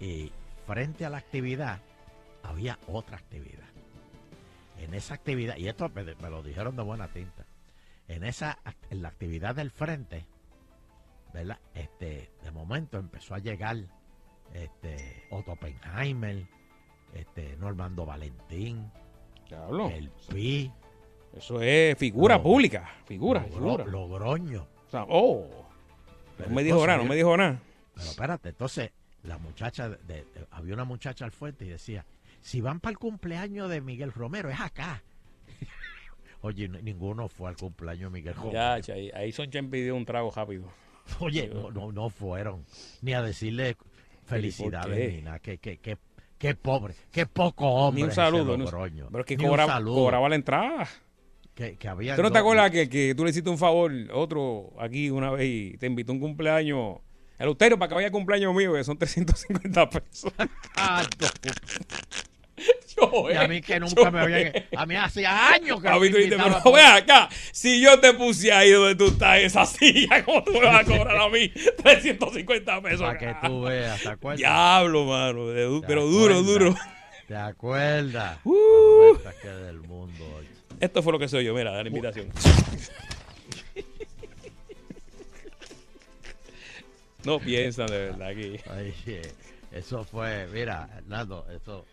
Y 0.00 0.32
frente 0.66 1.04
a 1.04 1.10
la 1.10 1.18
actividad 1.18 1.80
había 2.42 2.78
otra 2.88 3.16
actividad. 3.18 3.68
En 4.80 4.94
esa 4.94 5.14
actividad, 5.14 5.56
y 5.56 5.68
esto 5.68 5.88
me, 5.94 6.02
me 6.04 6.30
lo 6.30 6.42
dijeron 6.42 6.74
de 6.76 6.82
buena 6.82 7.08
tinta, 7.08 7.44
en 8.08 8.24
esa 8.24 8.58
en 8.90 9.02
la 9.02 9.08
actividad 9.08 9.54
del 9.54 9.70
frente, 9.70 10.24
¿verdad? 11.32 11.58
Este, 11.74 12.30
de 12.42 12.50
momento 12.50 12.98
empezó 12.98 13.34
a 13.34 13.38
llegar 13.38 13.76
este 14.54 15.24
Otto 15.30 15.52
Oppenheimer, 15.52 16.44
este 17.14 17.56
Normando 17.58 18.04
Valentín, 18.06 18.90
Diablo. 19.48 19.90
el 19.90 20.10
Pi, 20.28 20.72
Eso 21.36 21.60
es 21.62 21.96
figura 21.98 22.42
pública. 22.42 22.90
Figura, 23.04 23.42
Logro- 23.46 23.52
figura. 23.54 23.84
Logroño. 23.84 24.66
O 24.86 24.90
sea, 24.90 25.04
oh. 25.08 25.46
Pero 26.36 26.48
No 26.48 26.56
me 26.56 26.64
dijo 26.64 26.84
nada, 26.86 26.98
no 26.98 27.04
me 27.04 27.14
dijo 27.16 27.36
nada. 27.36 27.60
Pero 27.94 28.06
espérate, 28.08 28.48
entonces 28.48 28.90
la 29.24 29.38
muchacha, 29.38 29.88
de- 29.90 29.96
de- 29.98 30.24
de- 30.24 30.46
había 30.50 30.74
una 30.74 30.84
muchacha 30.84 31.24
al 31.24 31.30
frente 31.30 31.64
y 31.66 31.68
decía, 31.68 32.04
si 32.40 32.60
van 32.60 32.80
para 32.80 32.92
el 32.92 32.98
cumpleaños 32.98 33.70
de 33.70 33.80
Miguel 33.80 34.12
Romero, 34.12 34.50
es 34.50 34.60
acá. 34.60 35.02
Oye, 36.42 36.68
ninguno 36.68 37.28
fue 37.28 37.50
al 37.50 37.56
cumpleaños 37.56 38.12
de 38.12 38.18
Miguel 38.18 38.34
Romero. 38.34 38.52
Ya, 38.52 38.74
ahí, 38.94 39.10
ahí 39.14 39.32
Sonchen 39.32 39.70
pidió 39.70 39.94
un 39.94 40.04
trago 40.04 40.30
rápido. 40.30 40.64
Oye, 41.18 41.50
no, 41.52 41.70
no, 41.70 41.92
no 41.92 42.10
fueron 42.10 42.64
ni 43.02 43.12
a 43.14 43.22
decirle 43.22 43.76
felicidades 44.24 44.96
qué? 44.96 45.16
ni 45.16 45.22
nada. 45.22 45.38
Qué, 45.40 45.58
qué, 45.58 45.78
qué, 45.78 45.98
qué 46.38 46.54
pobre, 46.54 46.94
qué 47.10 47.26
poco 47.26 47.66
hombre. 47.66 48.00
Ni 48.00 48.04
un 48.04 48.10
ese 48.10 48.16
saludo. 48.16 48.56
Logroño. 48.56 49.08
pero 49.10 49.20
es 49.20 49.26
que 49.26 49.34
un 49.34 49.50
cobraba, 49.50 50.28
la 50.28 50.34
entrada. 50.34 50.88
Que, 51.54 51.76
que 51.76 51.88
había 51.88 52.16
¿Tú 52.16 52.22
no 52.22 52.30
te 52.30 52.38
acuerdas 52.38 52.70
que, 52.70 52.88
que 52.88 53.14
tú 53.14 53.24
le 53.24 53.30
hiciste 53.30 53.50
un 53.50 53.58
favor, 53.58 53.92
otro 54.12 54.72
aquí 54.78 55.10
una 55.10 55.30
vez 55.32 55.46
y 55.46 55.76
te 55.78 55.86
invitó 55.86 56.12
a 56.12 56.14
un 56.14 56.20
cumpleaños? 56.20 56.98
El 57.38 57.48
Uterio, 57.48 57.78
para 57.78 57.88
que 57.88 57.94
vaya 57.94 58.08
a 58.08 58.10
cumpleaños 58.10 58.54
mío, 58.54 58.74
que 58.74 58.84
son 58.84 58.98
350 58.98 59.88
pesos. 59.90 60.32
Y 63.30 63.32
a 63.34 63.44
eh, 63.44 63.48
mí 63.48 63.62
que 63.62 63.74
yo, 63.74 63.80
nunca 63.80 64.10
me 64.10 64.20
habían... 64.20 64.40
eh. 64.48 64.66
A 64.76 64.84
mí 64.84 64.94
hacía 64.94 65.52
años 65.54 65.80
que 65.80 65.88
A 65.88 65.94
mí 65.94 66.00
me 66.00 66.10
tú 66.10 66.16
dices, 66.18 66.38
pero 66.62 66.72
ve 66.72 66.82
acá, 66.82 67.28
si 67.50 67.80
yo 67.80 67.98
te 67.98 68.12
puse 68.12 68.52
ahí 68.52 68.70
donde 68.72 68.94
tú 68.94 69.06
estás, 69.06 69.38
esa 69.38 69.64
silla, 69.66 70.22
¿cómo 70.24 70.44
tú 70.44 70.52
me 70.52 70.60
vas 70.66 70.80
a 70.80 70.84
cobrar 70.84 71.16
a 71.16 71.28
mí 71.30 71.48
350 71.48 72.82
pesos? 72.82 73.00
Para 73.00 73.18
que 73.18 73.34
tú 73.46 73.62
veas, 73.62 74.02
¿te 74.02 74.08
acuerdas? 74.08 74.38
Diablo, 74.38 75.04
mano, 75.06 75.46
de 75.48 75.64
du- 75.64 75.80
¿Te 75.80 75.86
pero 75.86 76.06
duro, 76.06 76.34
acuerdas? 76.38 76.46
duro. 76.46 76.74
¿Te 77.26 77.36
acuerdas? 77.36 78.38
Uh. 78.44 78.54
Las 78.54 79.22
vueltas 79.22 79.34
que 79.36 79.48
del 79.48 79.80
mundo 79.80 80.24
hoy. 80.36 80.46
Esto 80.80 81.02
fue 81.02 81.12
lo 81.12 81.18
que 81.18 81.28
soy 81.28 81.44
yo, 81.44 81.54
mira, 81.54 81.70
la 81.70 81.86
invitación. 81.88 82.28
No 87.24 87.38
piensan 87.38 87.86
de 87.86 87.98
verdad 87.98 88.28
aquí. 88.28 88.56
Ay, 88.70 88.94
eso 89.72 90.04
fue, 90.04 90.46
mira, 90.52 90.88
Hernando, 90.96 91.46
eso, 91.54 91.84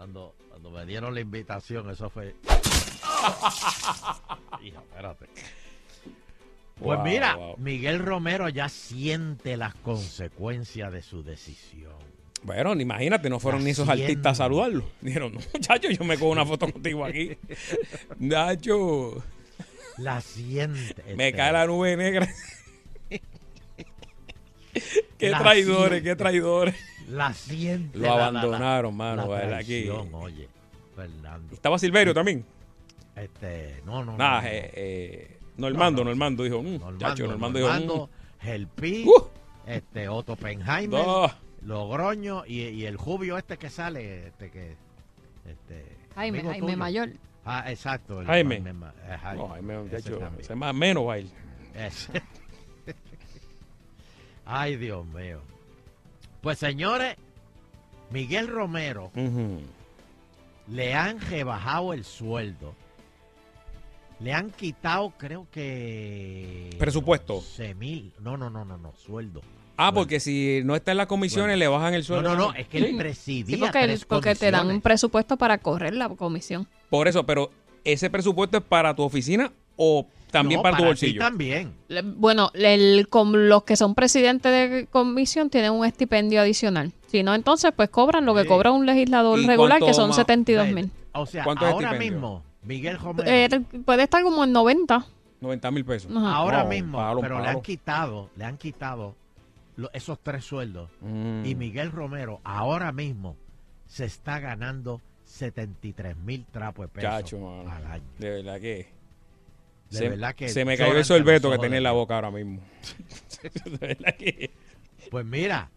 cuando, 0.00 0.34
cuando 0.48 0.70
me 0.70 0.86
dieron 0.86 1.12
la 1.12 1.20
invitación, 1.20 1.90
eso 1.90 2.08
fue. 2.08 2.34
Hijo, 4.62 4.80
espérate. 4.80 5.26
Pues 6.78 6.96
Wow, 6.96 7.04
mira, 7.04 7.36
wow. 7.36 7.56
Miguel 7.58 7.98
Romero 7.98 8.48
ya 8.48 8.70
siente 8.70 9.58
las 9.58 9.74
consecuencias 9.74 10.90
de 10.90 11.02
su 11.02 11.22
decisión. 11.22 11.92
Bueno, 12.42 12.72
imagínate, 12.80 13.28
no 13.28 13.40
fueron 13.40 13.62
ni 13.62 13.72
esos 13.72 13.90
artistas 13.90 14.40
a 14.40 14.44
saludarlo. 14.44 14.90
Dijeron, 15.02 15.34
no, 15.34 15.40
muchacho, 15.52 15.90
yo 15.90 16.02
me 16.02 16.16
cojo 16.16 16.30
una 16.30 16.46
foto 16.46 16.72
contigo 16.72 17.04
aquí. 17.04 17.36
Nacho, 18.18 19.22
La 19.98 20.22
siente. 20.22 21.14
me 21.14 21.28
este, 21.28 21.36
cae 21.36 21.52
la 21.52 21.66
nube 21.66 21.94
negra. 21.98 22.26
qué 25.18 25.28
La 25.28 25.40
traidores, 25.40 26.00
siente. 26.00 26.08
qué 26.08 26.16
traidores. 26.16 26.89
La 27.10 27.32
siente. 27.34 27.98
Lo 27.98 28.06
la- 28.06 28.12
abandonaron, 28.14 28.92
la- 28.92 28.96
mano, 28.96 29.26
la. 29.28 29.38
Aquí. 29.58 29.84
traición, 29.84 30.14
oye, 30.14 30.48
Fernando. 30.96 31.54
Estaba 31.54 31.78
Silverio 31.78 32.14
también. 32.14 32.44
Este, 33.16 33.82
no, 33.84 34.04
no. 34.04 34.16
Nada, 34.16 34.36
no, 34.36 34.42
no. 34.42 34.48
eh, 34.48 34.70
eh, 34.74 35.36
Normando, 35.56 36.00
No, 36.02 36.04
no, 36.04 36.10
Normando 36.10 36.42
dijo, 36.44 36.62
mm, 36.62 36.72
Normando, 36.72 36.98
chacho, 36.98 37.26
Normando, 37.26 37.58
Normando, 37.60 37.92
dijo, 37.94 38.06
mm. 38.42 38.48
el 38.48 38.66
Pi, 38.68 39.04
Uh. 39.06 39.22
este, 39.66 40.08
Otto 40.08 40.32
Oppenheimer, 40.34 41.04
No. 41.04 41.30
Logroño 41.62 42.44
y, 42.46 42.60
y 42.62 42.86
el 42.86 42.96
Jubio 42.96 43.36
este 43.36 43.58
que 43.58 43.68
sale, 43.68 44.28
este 44.28 44.50
que, 44.50 44.76
este, 45.46 45.84
Jaime, 46.14 46.42
Jaime 46.42 46.58
tuyo. 46.60 46.76
Mayor. 46.78 47.10
Ah, 47.44 47.64
exacto. 47.70 48.20
el 48.20 48.26
Jaime. 48.26 48.56
Eh, 48.56 49.16
Jaime. 49.20 49.42
No, 49.42 49.48
Jaime, 49.48 49.86
ese 49.92 50.12
es 50.40 50.56
más 50.56 50.74
menos 50.74 51.04
baile. 51.06 51.30
Ay, 54.46 54.76
Dios 54.76 55.06
mío. 55.06 55.40
Pues 56.40 56.58
señores, 56.58 57.16
Miguel 58.10 58.48
Romero 58.48 59.10
le 60.68 60.94
han 60.94 61.20
rebajado 61.20 61.92
el 61.92 62.04
sueldo. 62.04 62.74
Le 64.20 64.34
han 64.34 64.50
quitado, 64.50 65.14
creo 65.16 65.46
que. 65.50 66.76
Presupuesto. 66.78 67.34
12 67.36 67.74
mil. 67.74 68.12
No, 68.20 68.36
no, 68.36 68.50
no, 68.50 68.64
no, 68.66 68.76
no, 68.76 68.92
sueldo. 68.94 69.40
Ah, 69.78 69.92
porque 69.94 70.20
si 70.20 70.60
no 70.62 70.76
está 70.76 70.90
en 70.90 70.98
las 70.98 71.06
comisiones, 71.06 71.56
le 71.58 71.66
bajan 71.66 71.94
el 71.94 72.00
No, 72.00 72.06
sueldo. 72.06 72.36
no, 72.36 72.48
no, 72.48 72.54
es 72.54 72.68
que 72.68 72.78
él 72.78 72.96
presidía. 72.98 73.56
Sí, 73.56 73.60
porque, 73.62 73.78
tres 73.82 74.04
porque 74.04 74.34
te 74.34 74.50
dan 74.50 74.66
un 74.68 74.82
presupuesto 74.82 75.38
para 75.38 75.56
correr 75.56 75.94
la 75.94 76.10
comisión. 76.10 76.68
Por 76.90 77.08
eso, 77.08 77.24
pero 77.24 77.50
¿ese 77.82 78.10
presupuesto 78.10 78.58
es 78.58 78.62
para 78.64 78.94
tu 78.94 79.02
oficina 79.02 79.50
o 79.76 80.06
también 80.30 80.58
No, 80.58 80.62
para 80.62 80.76
tu 80.76 80.84
bolsillo? 80.84 81.20
también. 81.20 81.72
Le- 81.88 82.02
Bueno, 82.02 82.50
el, 82.54 83.08
con 83.08 83.48
los 83.48 83.64
que 83.64 83.76
son 83.76 83.94
presidentes 83.94 84.50
de 84.52 84.86
comisión 84.86 85.50
tienen 85.50 85.72
un 85.72 85.84
estipendio 85.84 86.40
adicional. 86.40 86.92
Si 87.08 87.22
no, 87.22 87.34
entonces 87.34 87.72
pues 87.74 87.88
cobran 87.90 88.24
lo 88.26 88.34
que 88.34 88.42
Sí. 88.42 88.48
cobra 88.48 88.70
un 88.70 88.86
legislador 88.86 89.38
¿Y 89.38 89.46
regular, 89.46 89.80
que 89.80 89.94
son 89.94 90.08
más? 90.08 90.16
72 90.16 90.68
mil. 90.68 90.90
O 91.12 91.26
sea, 91.26 91.44
¿Cuánto 91.44 91.66
es 91.66 91.72
ahora 91.72 91.92
mismo, 91.94 92.42
Miguel 92.62 92.98
Romero. 92.98 93.28
Eh, 93.30 93.48
puede 93.84 94.04
estar 94.04 94.22
como 94.22 94.44
en 94.44 94.52
90. 94.52 95.04
90 95.40 95.70
mil 95.70 95.84
pesos. 95.84 96.10
Ajá. 96.14 96.34
ahora 96.34 96.62
No, 96.64 96.68
mismo, 96.68 96.98
palo, 96.98 97.20
pero 97.20 97.40
le 97.40 97.48
han 97.48 97.62
quitado, 97.62 98.28
le 98.36 98.44
han 98.44 98.58
quitado 98.58 99.14
lo- 99.76 99.90
esos 99.92 100.18
tres 100.22 100.44
sueldos. 100.44 100.90
Mm. 101.00 101.44
Y 101.46 101.54
Miguel 101.54 101.90
Romero 101.90 102.40
ahora 102.44 102.92
mismo 102.92 103.36
se 103.86 104.04
está 104.04 104.38
ganando 104.38 105.00
73 105.24 106.16
mil 106.16 106.44
trapos 106.50 106.84
de 106.84 106.88
peso 106.88 107.06
Chacho, 107.08 107.38
mano. 107.38 107.70
al 107.70 107.86
año. 107.86 108.04
De 108.18 108.30
verdad 108.30 108.60
que. 108.60 108.88
Se, 109.90 110.08
verdad 110.08 110.34
que 110.36 110.48
se 110.48 110.64
me 110.64 110.76
cayó 110.76 110.96
el 110.96 111.04
sorbeto 111.04 111.50
que 111.50 111.58
tenía 111.58 111.78
en 111.78 111.82
la 111.82 111.92
boca 111.92 112.14
ahora 112.14 112.30
mismo. 112.30 112.62
que. 114.18 114.50
Pues 115.10 115.26
mira, 115.26 115.70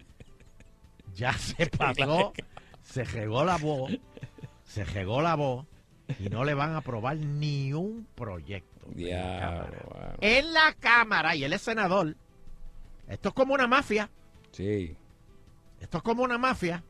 ya 1.16 1.34
se 1.34 1.66
pasó, 1.66 2.34
se 2.84 3.03
regó 3.05 3.43
la 3.43 3.57
voz, 3.57 3.91
se 4.66 4.86
regó 4.86 5.22
la 5.22 5.36
voz 5.36 5.66
y 6.20 6.30
no 6.30 6.43
le 6.43 6.53
van 6.53 6.74
a 6.74 6.78
aprobar 6.78 7.18
ni 7.18 7.74
un 7.74 8.07
proyecto. 8.14 8.88
en 8.95 9.09
la 9.09 9.39
Cámara. 9.39 10.16
En 10.22 10.53
la 10.53 10.76
Cámara, 10.80 11.36
y 11.36 11.43
él 11.43 11.53
es 11.53 11.61
senador. 11.61 12.16
Esto 13.07 13.30
es 13.30 13.36
como 13.36 13.53
una 13.53 13.68
mafia. 13.68 14.09
Sí. 14.51 14.95
Esto 15.80 15.97
es 15.97 16.03
como 16.03 16.24
una 16.24 16.38
mafia. 16.38 16.84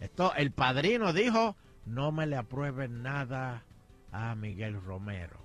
Esto, 0.00 0.34
el 0.34 0.50
padrino 0.50 1.12
dijo, 1.12 1.56
no 1.86 2.12
me 2.12 2.26
le 2.26 2.36
aprueben 2.36 3.02
nada 3.02 3.64
a 4.12 4.34
Miguel 4.34 4.80
Romero. 4.82 5.43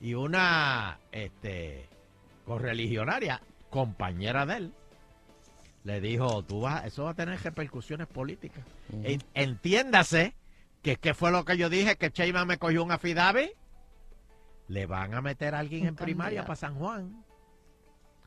Y 0.00 0.14
una 0.14 0.98
este 1.12 1.88
correligionaria, 2.46 3.40
compañera 3.68 4.46
de 4.46 4.56
él, 4.56 4.72
le 5.84 6.00
dijo, 6.00 6.42
tú 6.44 6.60
vas, 6.62 6.84
eso 6.86 7.04
va 7.04 7.10
a 7.10 7.14
tener 7.14 7.40
repercusiones 7.42 8.06
políticas. 8.06 8.64
Entiéndase 9.34 10.34
que 10.82 10.96
qué 10.96 11.14
fue 11.14 11.30
lo 11.30 11.44
que 11.44 11.56
yo 11.56 11.68
dije, 11.68 11.96
que 11.96 12.10
Cheima 12.10 12.44
me 12.44 12.58
cogió 12.58 12.82
un 12.84 12.92
afidavi. 12.92 13.50
Le 14.68 14.86
van 14.86 15.14
a 15.14 15.20
meter 15.20 15.54
a 15.54 15.58
alguien 15.58 15.86
en 15.86 15.96
primaria 16.04 16.40
para 16.46 16.56
San 16.56 16.74
Juan. 16.76 17.24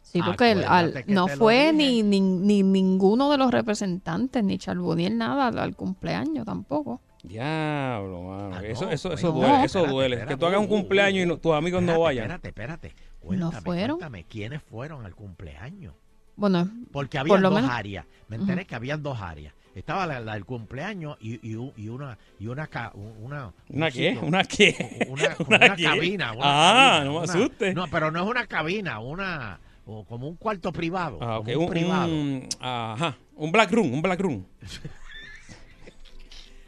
Sí, 0.01 0.19
porque 0.25 0.51
el- 0.51 0.59
al- 0.65 0.93
no 1.13 1.27
fue 1.39 1.71
ni, 1.77 2.03
ni, 2.03 2.19
ni 2.19 2.63
ninguno 2.63 3.31
de 3.31 3.37
los 3.37 3.51
representantes, 3.51 4.43
ni 4.43 4.57
Charboniel, 4.57 5.17
nada 5.17 5.47
al, 5.47 5.57
al 5.57 5.75
cumpleaños 5.75 6.45
tampoco. 6.45 6.99
Diablo, 7.23 8.21
mano. 8.23 8.55
Ah, 8.57 8.61
eso 8.65 8.85
no, 8.85 8.91
eso, 8.91 9.13
eso 9.13 9.27
no, 9.27 9.33
duele. 9.33 9.53
Eso 9.55 9.63
espérate, 9.65 9.91
duele. 9.91 10.15
espérate. 10.15 10.33
que 10.35 10.39
tú 10.39 10.45
hagas 10.45 10.59
un 10.59 10.67
cumpleaños 10.67 11.23
y 11.23 11.27
no- 11.27 11.37
tus 11.37 11.53
amigos 11.53 11.81
no 11.81 11.99
vayan. 12.01 12.23
Espérate, 12.25 12.47
espérate. 12.49 12.95
Cuéntame, 13.21 13.61
fueron? 13.61 13.97
cuéntame, 13.97 14.23
¿quiénes 14.25 14.61
fueron 14.61 15.05
al 15.05 15.15
cumpleaños? 15.15 15.93
Bueno, 16.35 16.69
Porque 16.91 17.17
por 17.19 17.37
había 17.37 17.49
dos 17.49 17.53
menos- 17.61 17.71
áreas. 17.71 18.05
Me 18.27 18.35
enteré 18.35 18.65
que 18.65 18.75
habían 18.75 19.01
dos 19.01 19.21
áreas. 19.21 19.53
Estaba 19.75 20.05
la, 20.05 20.19
la 20.19 20.33
del 20.33 20.45
cumpleaños 20.45 21.17
y, 21.19 21.39
y, 21.49 21.55
una 21.55 22.17
y 22.39 22.47
una 22.47 22.69
una 22.73 22.91
un 22.93 23.53
¿Una 23.77 23.89
qué? 23.91 24.11
sitio- 24.13 24.27
¿Una 24.27 24.43
qué? 24.43 25.07
una, 25.09 25.35
como 25.35 25.47
¿Una 25.49 25.57
una 25.65 25.75
qué? 25.75 25.83
cabina. 25.83 26.31
una 26.33 26.41
Ah, 26.43 26.73
cabina, 26.73 27.05
no 27.05 27.11
me 27.11 27.17
una- 27.17 27.33
asustes. 27.33 27.75
No, 27.75 27.87
pero 27.87 28.11
no 28.11 28.21
es 28.23 28.29
una 28.29 28.45
cabina, 28.47 28.99
una 28.99 29.59
o 29.85 30.03
como 30.05 30.27
un 30.27 30.35
cuarto 30.35 30.71
privado. 30.71 31.17
Ah, 31.21 31.39
como 31.43 31.57
un, 31.57 31.63
un, 31.63 31.69
privado. 31.69 32.07
un- 32.13 32.49
ajá, 32.59 33.17
un 33.35 33.51
black 33.51 33.71
room, 33.71 33.93
un 33.93 34.01
black 34.01 34.19
room. 34.19 34.45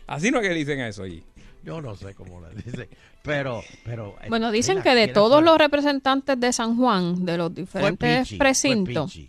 Así 0.08 0.32
no 0.32 0.40
es 0.40 0.48
que 0.48 0.54
dicen 0.54 0.80
eso 0.82 1.04
allí. 1.04 1.24
Yo 1.64 1.82
no 1.82 1.96
sé 1.96 2.14
cómo 2.14 2.42
le 2.42 2.50
dicen, 2.64 2.88
pero 3.24 3.64
pero 3.84 4.16
eh, 4.22 4.28
Bueno, 4.30 4.52
dicen 4.52 4.82
que 4.84 4.90
de 4.90 4.96
¿quiénes 5.06 5.14
todos 5.16 5.44
los 5.44 5.58
representantes 5.58 6.40
de 6.40 6.54
San 6.54 6.78
Juan, 6.78 7.26
de 7.26 7.38
los 7.38 7.52
Fue 7.54 7.62
diferentes 7.64 8.28
Pichi, 8.28 8.38
precintos, 8.38 9.20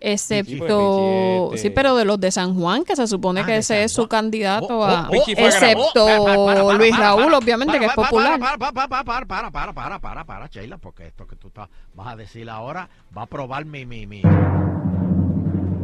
excepto, 0.00 1.50
Pichi, 1.50 1.54
este- 1.56 1.68
sí, 1.68 1.70
pero 1.74 1.94
de 1.96 2.06
los 2.06 2.18
de 2.18 2.30
San 2.30 2.54
Juan, 2.58 2.84
que 2.84 2.96
se 2.96 3.06
supone 3.06 3.40
Ah, 3.42 3.46
que 3.46 3.56
ese 3.58 3.84
es 3.84 3.92
su 3.92 4.08
candidato 4.08 4.78
Oh, 4.78 4.84
a, 4.84 5.10
oh, 5.10 5.24
fue 5.24 5.32
excepto 5.46 6.06
ganador. 6.06 6.24
Para, 6.26 6.44
para, 6.46 6.62
para, 6.64 6.78
Luis 6.78 6.90
para, 6.90 7.02
Raúl, 7.04 7.24
para, 7.26 7.38
obviamente, 7.38 7.78
que 7.78 7.84
es 7.84 7.92
para, 7.92 8.08
popular. 8.08 8.40
Para, 8.40 8.58
para, 8.58 8.72
para, 8.72 8.88
para, 8.88 9.04
para, 9.26 9.50
para, 9.50 9.72
para, 9.72 9.98
para, 10.00 10.24
para, 10.24 10.46
Sheila, 10.46 10.78
porque 10.78 11.06
esto 11.08 11.26
que 11.26 11.36
tú 11.36 11.48
estás- 11.48 11.68
vas 11.94 12.08
a 12.08 12.16
decir 12.16 12.48
ahora 12.48 12.88
va 13.16 13.22
a 13.22 13.26
probar 13.26 13.66
mi, 13.66 13.84
mi, 13.84 14.06
mi, 14.06 14.22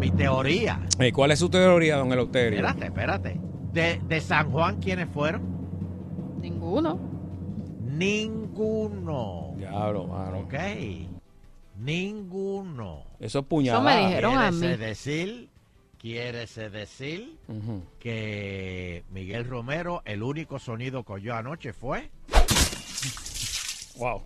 mi 0.01 0.11
teoría. 0.13 0.81
Eh, 0.99 1.13
¿Cuál 1.13 1.33
es 1.33 1.39
su 1.41 1.51
teoría, 1.51 1.97
don 1.99 2.11
Eleuterio? 2.11 2.59
Espérate, 2.59 2.87
espérate. 2.87 3.41
De, 3.73 4.01
de 4.09 4.21
San 4.21 4.51
Juan, 4.51 4.81
¿quiénes 4.81 5.09
fueron? 5.09 5.43
Ninguno. 6.41 6.99
Ninguno. 7.83 9.55
Diablo, 9.57 10.07
mano. 10.07 10.39
Ok. 10.41 10.55
Ninguno. 11.79 13.05
Eso 13.21 13.41
es 13.41 13.45
puñalada. 13.47 13.91
Eso 13.93 14.01
me 14.01 14.07
dijeron 14.09 14.39
a 14.39 14.51
Quiere 14.51 14.77
mí. 14.79 14.85
decir, 14.85 15.49
quiere 15.99 16.39
decir 16.71 17.37
que 18.01 19.05
Miguel 19.11 19.45
Romero, 19.47 20.03
el 20.05 20.23
único 20.23 20.59
sonido 20.59 21.05
que 21.05 21.13
oyó 21.15 21.35
anoche 21.35 21.73
fue. 21.73 22.11
Wow. 23.97 24.23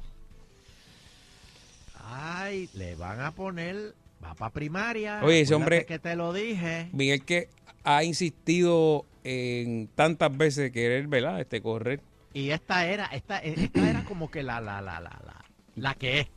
Ay, 2.05 2.69
le 2.75 2.95
van 2.95 3.21
a 3.21 3.33
poner. 3.33 3.95
Va 4.25 4.35
para 4.35 4.53
primaria. 4.53 5.21
Oye, 5.25 5.41
ese 5.41 5.55
hombre- 5.55 5.85
que 5.85 5.99
te 5.99 6.15
lo 6.15 6.33
dije. 6.33 6.89
Miguel 6.93 7.25
que 7.25 7.49
ha 7.85 8.05
insistido 8.05 9.07
en 9.25 9.89
tantas 9.89 10.37
veces 10.37 10.71
querer, 10.73 11.07
¿verdad? 11.09 11.41
Este, 11.41 11.61
correr. 11.63 12.01
Y 12.35 12.51
esta 12.51 12.87
era, 12.87 13.07
esta, 13.07 13.39
esta 13.39 13.91
era 13.91 14.05
como 14.05 14.31
que 14.31 14.43
la, 14.43 14.61
la, 14.61 14.81
la, 14.81 15.01
la, 15.01 15.11
la, 15.25 15.45
la 15.77 15.95
que 15.95 16.21
es. 16.21 16.29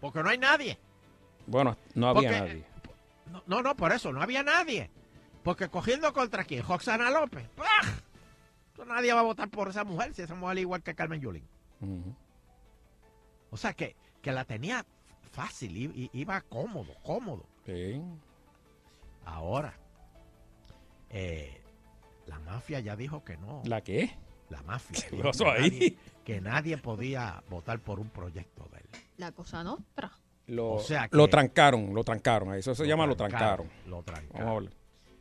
Porque 0.00 0.22
no 0.22 0.28
hay 0.28 0.38
nadie. 0.38 0.78
Bueno, 1.46 1.76
no 1.94 2.08
había 2.08 2.28
Porque- 2.30 2.40
nadie. 2.40 2.64
No, 3.32 3.42
no, 3.46 3.62
no, 3.62 3.76
por 3.76 3.92
eso, 3.92 4.12
no 4.12 4.22
había 4.22 4.42
nadie. 4.42 4.90
Porque 5.42 5.68
cogiendo 5.68 6.12
contra 6.12 6.44
quién, 6.44 6.64
Roxana 6.64 7.10
López. 7.10 7.48
Nadie 8.86 9.12
va 9.12 9.20
a 9.20 9.24
votar 9.24 9.48
por 9.48 9.68
esa 9.68 9.84
mujer 9.84 10.14
si 10.14 10.22
esa 10.22 10.34
mujer 10.34 10.58
es 10.58 10.62
igual 10.62 10.82
que 10.82 10.94
Carmen 10.94 11.20
Yulín. 11.20 11.44
O 13.50 13.56
sea 13.56 13.72
que, 13.72 13.96
que 14.22 14.32
la 14.32 14.44
tenía 14.44 14.84
fácil, 15.32 16.10
iba 16.12 16.40
cómodo, 16.42 16.92
cómodo. 17.02 17.46
Sí. 17.64 18.00
Ahora, 19.24 19.76
eh, 21.10 21.60
la 22.26 22.38
mafia 22.40 22.80
ya 22.80 22.96
dijo 22.96 23.24
que 23.24 23.36
no. 23.36 23.62
¿La 23.64 23.80
qué? 23.82 24.10
La 24.50 24.62
mafia. 24.62 24.98
¿Qué 25.08 25.16
dijo 25.16 25.28
pasó 25.28 25.44
que 25.44 25.50
ahí? 25.50 25.70
nadie- 25.70 25.96
que 26.24 26.40
nadie 26.40 26.76
podía 26.78 27.42
votar 27.48 27.78
por 27.80 28.00
un 28.00 28.08
proyecto 28.10 28.68
de 28.72 28.78
él. 28.78 28.86
La 29.16 29.32
cosa 29.32 29.62
nostra. 29.64 30.10
Lo, 30.48 30.74
O 30.74 30.78
sea 30.80 31.08
que- 31.08 31.16
lo 31.16 31.28
trancaron, 31.28 31.92
lo 31.94 32.04
trancaron. 32.04 32.54
Eso 32.54 32.74
se 32.74 32.86
llama 32.86 33.06
lo 33.06 33.16
trancaron. 33.16 33.68
Lo 33.86 34.02
trancaron. 34.02 34.32
Vamos 34.34 34.48
a 34.48 34.52
hablar. 34.56 34.72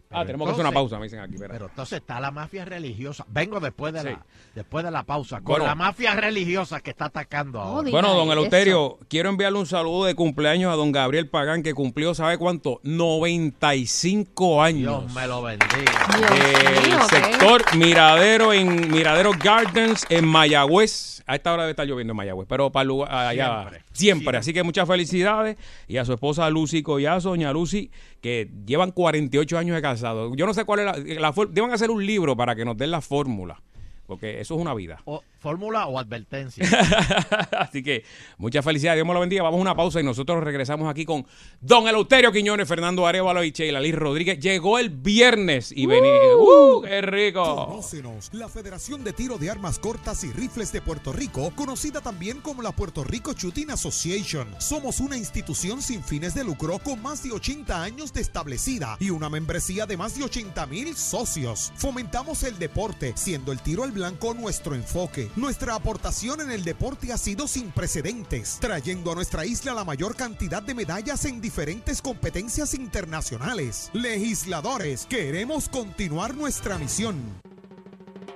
Pero 0.08 0.22
Ah, 0.22 0.26
tenemos 0.26 0.48
que 0.48 0.52
hacer 0.54 0.66
una 0.66 0.72
pausa, 0.72 0.98
me 1.00 1.06
dicen 1.06 1.20
aquí. 1.20 1.34
espera. 1.34 1.54
Pero 1.54 1.66
entonces 1.68 2.00
está 2.00 2.20
la 2.20 2.32
mafia 2.32 2.64
religiosa. 2.64 3.26
Vengo 3.28 3.60
después 3.60 3.92
de, 3.94 4.02
Sí. 4.02 4.06
la, 4.08 4.26
después 4.54 4.86
de 4.86 4.92
la 4.92 5.04
pausa. 5.04 5.38
Con 5.38 5.46
Bueno. 5.46 5.66
la 5.66 5.76
mafia 5.76 6.14
religiosa 6.16 6.80
que 6.80 6.92
está 6.92 7.06
atacando 7.06 7.60
ahora. 7.60 7.90
Bueno, 7.90 8.14
don 8.14 8.30
Eleuterio, 8.32 9.00
quiero 9.10 9.30
enviarle 9.30 9.58
un 9.60 9.66
saludo 9.66 10.06
de 10.06 10.14
cumpleaños 10.16 10.72
a 10.72 10.76
don 10.76 10.92
Gabriel 10.92 11.28
Pagán, 11.30 11.64
que 11.64 11.74
cumplió, 11.74 12.14
¿sabe 12.14 12.38
cuánto? 12.38 12.80
95 12.84 14.62
años. 14.62 15.04
Dios 15.06 15.14
me 15.14 15.28
lo 15.28 15.42
bendiga. 15.42 16.08
Del 16.20 16.88
mío, 16.88 16.98
¿qué? 17.10 17.16
sector 17.16 17.76
Miradero 17.76 18.54
en 18.54 18.92
Miradero 18.92 19.32
Gardens 19.44 20.06
en 20.10 20.26
Mayagüez. 20.28 21.24
A 21.28 21.36
esta 21.36 21.52
hora 21.54 21.64
debe 21.64 21.72
estar 21.72 21.88
lloviendo 21.88 22.12
en 22.12 22.18
Mayagüez, 22.18 22.48
pero 22.48 22.72
para 22.72 22.84
el 22.84 22.88
lugar- 22.90 23.12
allá 23.12 23.46
siempre, 23.46 23.66
Siempre, 23.66 23.84
siempre. 23.94 24.38
Así 24.38 24.54
que 24.54 24.62
muchas 24.64 24.88
felicidades 24.88 25.58
y 25.88 25.98
a 25.98 26.06
su 26.06 26.14
esposa 26.14 26.48
Lucy 26.52 26.84
Collazo, 26.84 27.30
doña 27.30 27.52
Lucy, 27.52 27.90
que 28.26 28.50
llevan 28.66 28.90
48 28.90 29.56
años 29.56 29.76
de 29.76 29.84
casado. 29.84 30.34
Yo 30.34 30.48
no 30.48 30.54
sé 30.56 30.66
cuál 30.66 30.80
es 30.80 30.86
la, 30.88 31.22
la 31.22 31.34
deben 31.52 31.72
hacer 31.72 31.92
un 31.92 32.04
libro 32.04 32.36
para 32.36 32.56
que 32.56 32.66
nos 32.66 32.76
den 32.76 32.90
la 32.90 33.00
fórmula, 33.00 33.62
porque 34.08 34.42
eso 34.42 34.56
es 34.56 34.62
una 34.62 34.74
vida. 34.74 35.04
Fórmula 35.46 35.86
o 35.86 36.00
advertencia. 36.00 36.66
Así 37.60 37.84
que 37.84 38.04
muchas 38.40 38.66
felicidades, 38.66 38.98
Dios 38.98 39.08
me 39.08 39.14
lo 39.14 39.20
bendiga. 39.20 39.44
Vamos 39.44 39.60
a 39.60 39.62
una 39.62 39.76
pausa 39.76 40.00
y 40.00 40.04
nosotros 40.04 40.44
regresamos 40.44 40.90
aquí 40.90 41.06
con 41.06 41.24
Don 41.62 41.88
Eleuterio 41.88 42.32
Quiñones, 42.32 42.68
Fernando 42.68 43.06
Arevalo 43.06 43.44
y 43.44 43.52
Sheila 43.52 43.80
Liz 43.80 43.94
Rodríguez. 43.94 44.40
Llegó 44.40 44.80
el 44.80 44.90
viernes 44.90 45.72
y 45.72 45.86
vení. 45.86 46.10
¡Uh! 46.36 46.82
¡Qué 46.82 47.00
rico! 47.04 47.68
Conócenos, 47.68 48.34
la 48.34 48.50
Federación 48.50 49.04
de 49.04 49.14
Tiro 49.14 49.38
de 49.38 49.52
Armas 49.52 49.78
Cortas 49.78 50.24
y 50.24 50.32
Rifles 50.32 50.72
de 50.72 50.82
Puerto 50.82 51.14
Rico, 51.14 51.52
conocida 51.56 52.02
también 52.02 52.42
como 52.42 52.64
la 52.64 52.72
Puerto 52.72 53.04
Rico 53.04 53.34
Shooting 53.34 53.70
Association. 53.70 54.48
Somos 54.58 55.00
una 55.00 55.16
institución 55.16 55.84
sin 55.84 56.04
fines 56.04 56.34
de 56.34 56.44
lucro 56.44 56.80
con 56.80 57.04
más 57.04 57.22
de 57.22 57.32
80 57.32 57.84
años 57.84 58.12
de 58.14 58.22
establecida 58.22 58.98
y 59.00 59.12
una 59.12 59.30
membresía 59.30 59.86
de 59.86 59.96
más 59.96 60.18
de 60.18 60.24
80 60.24 60.66
mil 60.66 60.96
socios. 60.96 61.72
Fomentamos 61.76 62.42
el 62.42 62.58
deporte, 62.58 63.14
siendo 63.16 63.52
el 63.52 63.60
tiro 63.60 63.84
al 63.84 63.92
blanco 63.92 64.34
nuestro 64.34 64.74
enfoque. 64.74 65.30
Nuestra 65.36 65.76
aportación 65.76 66.40
en 66.40 66.50
el 66.50 66.64
deporte 66.64 67.12
ha 67.12 67.18
sido 67.18 67.46
sin 67.46 67.70
precedentes, 67.70 68.58
trayendo 68.62 69.12
a 69.12 69.16
nuestra 69.16 69.46
isla 69.46 69.74
la 69.74 69.84
mayor 69.84 70.16
cantidad 70.16 70.64
de 70.64 70.74
medallas 70.74 71.26
en 71.26 71.42
diferentes 71.42 72.02
competencias 72.02 72.74
internacionales. 72.74 73.90
Legisladores, 73.92 75.06
queremos 75.06 75.68
continuar 75.68 76.36
nuestra 76.36 76.78
misión. 76.78 77.18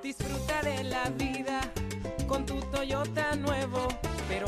Disfruta 0.03 0.61
de 0.61 0.83
la 0.83 1.09
vida 1.11 1.71
con 2.27 2.45
tu 2.45 2.59
Toyota 2.63 3.33
nuevo, 3.37 3.87
pero 4.27 4.47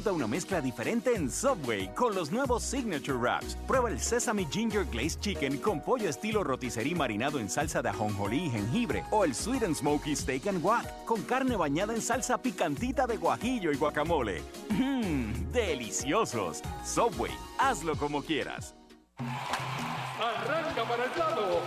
Disfruta 0.00 0.16
una 0.16 0.26
mezcla 0.26 0.62
diferente 0.62 1.14
en 1.14 1.30
Subway 1.30 1.92
con 1.94 2.14
los 2.14 2.32
nuevos 2.32 2.62
Signature 2.62 3.18
Wraps. 3.18 3.54
Prueba 3.66 3.90
el 3.90 4.00
Sesame 4.00 4.46
Ginger 4.50 4.86
Glazed 4.86 5.20
Chicken 5.20 5.58
con 5.58 5.82
pollo 5.82 6.08
estilo 6.08 6.42
rotisserie 6.42 6.94
marinado 6.94 7.38
en 7.38 7.50
salsa 7.50 7.82
de 7.82 7.90
ajonjolí 7.90 8.46
y 8.46 8.50
jengibre. 8.50 9.04
O 9.10 9.26
el 9.26 9.34
Sweet 9.34 9.64
and 9.64 9.76
Smoky 9.76 10.16
Steak 10.16 10.46
and 10.46 10.62
Guac 10.62 11.04
con 11.04 11.20
carne 11.24 11.54
bañada 11.54 11.94
en 11.94 12.00
salsa 12.00 12.38
picantita 12.38 13.06
de 13.06 13.18
guajillo 13.18 13.72
y 13.72 13.76
guacamole. 13.76 14.42
Mmm, 14.70 15.52
deliciosos. 15.52 16.62
Subway, 16.82 17.32
hazlo 17.58 17.94
como 17.94 18.22
quieras. 18.22 18.74
Arranca 19.18 20.82
para 20.84 21.04
el 21.04 21.18
lado. 21.18 21.60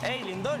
Hey, 0.00 0.22
Lindor, 0.24 0.60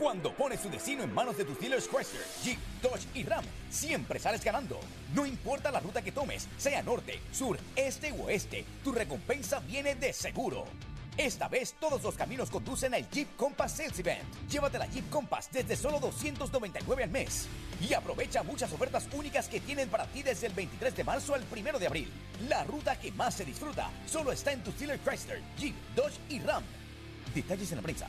Cuando 0.00 0.32
pones 0.32 0.62
tu 0.62 0.70
destino 0.70 1.04
en 1.04 1.12
manos 1.12 1.36
de 1.36 1.44
tus 1.44 1.60
dealers 1.60 1.86
Chrysler, 1.86 2.24
Jeep, 2.42 2.58
Dodge 2.80 3.06
y 3.12 3.22
Ram, 3.22 3.44
siempre 3.68 4.18
sales 4.18 4.42
ganando. 4.42 4.80
No 5.14 5.26
importa 5.26 5.70
la 5.70 5.78
ruta 5.78 6.00
que 6.00 6.10
tomes, 6.10 6.48
sea 6.56 6.82
norte, 6.82 7.20
sur, 7.30 7.58
este 7.76 8.10
o 8.12 8.24
oeste, 8.24 8.64
tu 8.82 8.92
recompensa 8.92 9.60
viene 9.60 9.94
de 9.96 10.14
seguro. 10.14 10.64
Esta 11.18 11.48
vez 11.48 11.74
todos 11.78 12.02
los 12.02 12.14
caminos 12.14 12.48
conducen 12.48 12.94
al 12.94 13.10
Jeep 13.10 13.36
Compass 13.36 13.72
Sales 13.72 13.98
Event. 13.98 14.24
Llévate 14.48 14.78
la 14.78 14.86
Jeep 14.86 15.10
Compass 15.10 15.50
desde 15.52 15.76
solo 15.76 16.00
299 16.00 17.04
al 17.04 17.10
mes. 17.10 17.46
Y 17.86 17.92
aprovecha 17.92 18.42
muchas 18.42 18.72
ofertas 18.72 19.06
únicas 19.12 19.48
que 19.48 19.60
tienen 19.60 19.90
para 19.90 20.06
ti 20.06 20.22
desde 20.22 20.46
el 20.46 20.54
23 20.54 20.96
de 20.96 21.04
marzo 21.04 21.34
al 21.34 21.44
1 21.54 21.78
de 21.78 21.86
abril. 21.86 22.10
La 22.48 22.64
ruta 22.64 22.98
que 22.98 23.12
más 23.12 23.34
se 23.34 23.44
disfruta 23.44 23.90
solo 24.06 24.32
está 24.32 24.50
en 24.50 24.64
tu 24.64 24.72
dealer 24.72 24.98
Chrysler, 25.00 25.42
Jeep, 25.58 25.74
Dodge 25.94 26.18
y 26.30 26.40
Ram. 26.40 26.64
Detalles 27.34 27.70
en 27.72 27.76
la 27.76 27.82
prensa. 27.82 28.08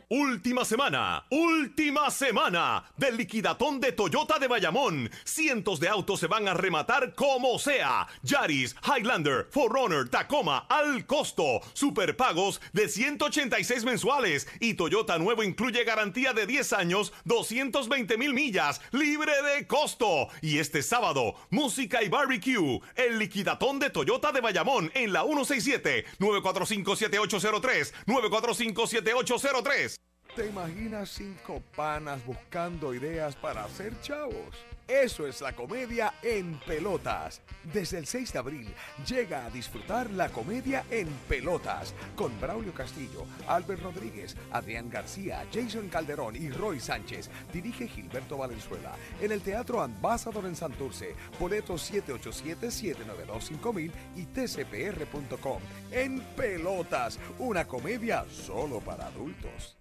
Última 0.13 0.65
semana, 0.65 1.23
última 1.29 2.11
semana 2.11 2.83
del 2.97 3.15
liquidatón 3.15 3.79
de 3.79 3.93
Toyota 3.93 4.39
de 4.39 4.49
Bayamón. 4.49 5.09
Cientos 5.23 5.79
de 5.79 5.87
autos 5.87 6.19
se 6.19 6.27
van 6.27 6.49
a 6.49 6.53
rematar 6.53 7.15
como 7.15 7.57
sea. 7.57 8.05
Yaris, 8.21 8.75
Highlander, 8.83 9.47
Forerunner, 9.49 10.09
Tacoma, 10.09 10.65
al 10.67 11.05
costo. 11.05 11.61
Superpagos 11.71 12.59
de 12.73 12.89
186 12.89 13.85
mensuales. 13.85 14.49
Y 14.59 14.73
Toyota 14.73 15.17
nuevo 15.17 15.43
incluye 15.43 15.85
garantía 15.85 16.33
de 16.33 16.45
10 16.45 16.73
años, 16.73 17.13
220 17.23 18.17
mil 18.17 18.33
millas, 18.33 18.81
libre 18.91 19.31
de 19.43 19.65
costo. 19.65 20.27
Y 20.41 20.59
este 20.59 20.83
sábado, 20.83 21.35
música 21.51 22.03
y 22.03 22.09
barbecue. 22.09 22.81
El 22.97 23.17
liquidatón 23.17 23.79
de 23.79 23.89
Toyota 23.89 24.33
de 24.33 24.41
Bayamón 24.41 24.91
en 24.93 25.13
la 25.13 25.23
167-945-7803. 25.23 27.93
945-7803. 28.07 30.00
¿Te 30.35 30.47
imaginas 30.47 31.09
cinco 31.09 31.61
panas 31.75 32.25
buscando 32.25 32.93
ideas 32.93 33.35
para 33.35 33.65
hacer 33.65 33.99
chavos? 33.99 34.55
Eso 34.87 35.27
es 35.27 35.41
la 35.41 35.53
comedia 35.53 36.13
en 36.23 36.57
pelotas. 36.65 37.41
Desde 37.73 37.97
el 37.97 38.05
6 38.05 38.31
de 38.31 38.39
abril 38.39 38.73
llega 39.05 39.45
a 39.45 39.49
disfrutar 39.49 40.09
la 40.11 40.29
comedia 40.29 40.85
en 40.89 41.09
pelotas 41.27 41.93
con 42.15 42.31
Braulio 42.39 42.73
Castillo, 42.73 43.25
Albert 43.45 43.83
Rodríguez, 43.83 44.37
Adrián 44.53 44.89
García, 44.89 45.45
Jason 45.53 45.89
Calderón 45.89 46.37
y 46.37 46.49
Roy 46.49 46.79
Sánchez. 46.79 47.29
Dirige 47.51 47.89
Gilberto 47.89 48.37
Valenzuela 48.37 48.93
en 49.19 49.33
el 49.33 49.41
Teatro 49.41 49.81
Ambassador 49.81 50.45
en 50.45 50.55
Santurce. 50.55 51.13
Boletos 51.41 51.91
787-792-5000 51.91 53.91
y 54.15 54.27
tcpr.com. 54.27 55.59
En 55.91 56.21
pelotas, 56.37 57.19
una 57.37 57.67
comedia 57.67 58.23
solo 58.29 58.79
para 58.79 59.07
adultos. 59.07 59.75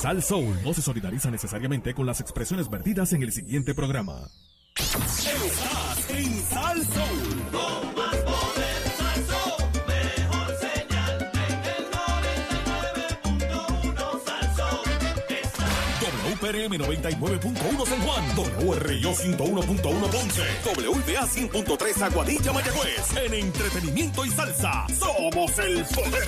Sal 0.00 0.22
Soul 0.22 0.62
no 0.62 0.74
se 0.74 0.82
solidariza 0.82 1.30
necesariamente 1.30 1.94
con 1.94 2.06
las 2.06 2.20
expresiones 2.20 2.68
vertidas 2.68 3.12
en 3.12 3.22
el 3.22 3.32
siguiente 3.32 3.74
programa. 3.74 4.30
Estás 4.78 6.10
en 6.10 6.42
Sal 6.44 6.84
Soul. 6.84 7.42
Con 7.50 7.94
más 7.94 8.16
poder, 8.16 8.82
Salsón, 8.98 9.72
mejor 9.88 10.56
señal 10.60 11.30
en 11.32 11.64
el 11.64 11.90
99.1 13.40 14.24
Salsón. 14.24 14.84
WPRM 16.24 16.72
99.1 16.78 17.86
San 17.86 18.00
Juan, 18.02 18.24
WRIO 18.66 19.12
101.1 19.14 20.10
Ponce, 20.10 20.42
WBA 20.64 21.26
100.3 21.26 22.02
Aguadilla 22.02 22.52
Mayagüez. 22.52 23.16
En 23.24 23.34
entretenimiento 23.34 24.24
y 24.26 24.30
salsa, 24.30 24.86
somos 24.98 25.58
el 25.58 25.84
poder. 25.86 26.26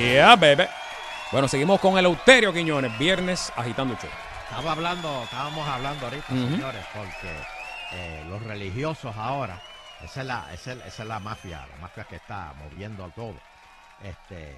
Yeah, 0.00 0.34
bebé. 0.34 0.66
Bueno, 1.30 1.46
seguimos 1.46 1.78
con 1.78 1.98
el 1.98 2.06
Euterio 2.06 2.54
Quiñones, 2.54 2.98
viernes 2.98 3.52
agitando 3.54 3.92
el 3.92 4.00
show. 4.00 4.08
Estaba 4.44 4.72
hablando, 4.72 5.22
estábamos 5.24 5.68
hablando 5.68 6.06
ahorita, 6.06 6.26
señores, 6.28 6.84
porque 6.94 7.30
eh, 7.92 8.24
los 8.28 8.42
religiosos 8.42 9.14
ahora, 9.14 9.60
esa 10.02 10.22
es, 10.22 10.26
la, 10.26 10.54
esa, 10.54 10.72
es, 10.72 10.78
esa 10.86 11.02
es 11.02 11.08
la 11.08 11.20
mafia, 11.20 11.66
la 11.70 11.76
mafia 11.82 12.04
que 12.04 12.16
está 12.16 12.54
moviendo 12.58 13.12
todo. 13.14 13.34
Este, 14.02 14.56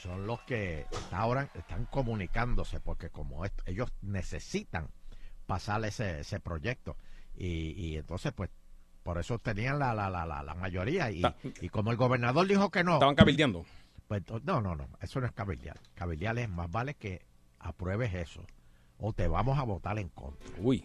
son 0.00 0.24
los 0.26 0.40
que 0.42 0.86
ahora 1.10 1.48
están 1.54 1.86
comunicándose, 1.86 2.78
porque 2.78 3.10
como 3.10 3.42
ellos 3.66 3.92
necesitan 4.02 4.88
pasar 5.46 5.84
ese, 5.84 6.20
ese 6.20 6.38
proyecto. 6.38 6.96
Y, 7.36 7.72
y 7.72 7.96
entonces, 7.96 8.32
pues, 8.32 8.50
por 9.02 9.18
eso 9.18 9.38
tenían 9.40 9.80
la, 9.80 9.92
la, 9.94 10.08
la, 10.08 10.24
la, 10.24 10.44
la 10.44 10.54
mayoría. 10.54 11.10
Y, 11.10 11.22
y 11.60 11.68
como 11.70 11.90
el 11.90 11.96
gobernador 11.96 12.46
dijo 12.46 12.70
que 12.70 12.84
no. 12.84 12.94
Estaban 12.94 13.16
cabildeando. 13.16 13.66
Pues, 14.10 14.24
no, 14.42 14.60
no, 14.60 14.74
no, 14.74 14.88
eso 15.00 15.20
no 15.20 15.26
es 15.26 15.32
cabildear. 15.32 15.78
Cabildear 15.94 16.36
es 16.40 16.48
más 16.48 16.68
vale 16.68 16.94
que 16.94 17.22
apruebes 17.60 18.12
eso 18.12 18.42
o 18.98 19.12
te 19.12 19.28
vamos 19.28 19.56
a 19.56 19.62
votar 19.62 20.00
en 20.00 20.08
contra. 20.08 20.48
Uy. 20.58 20.84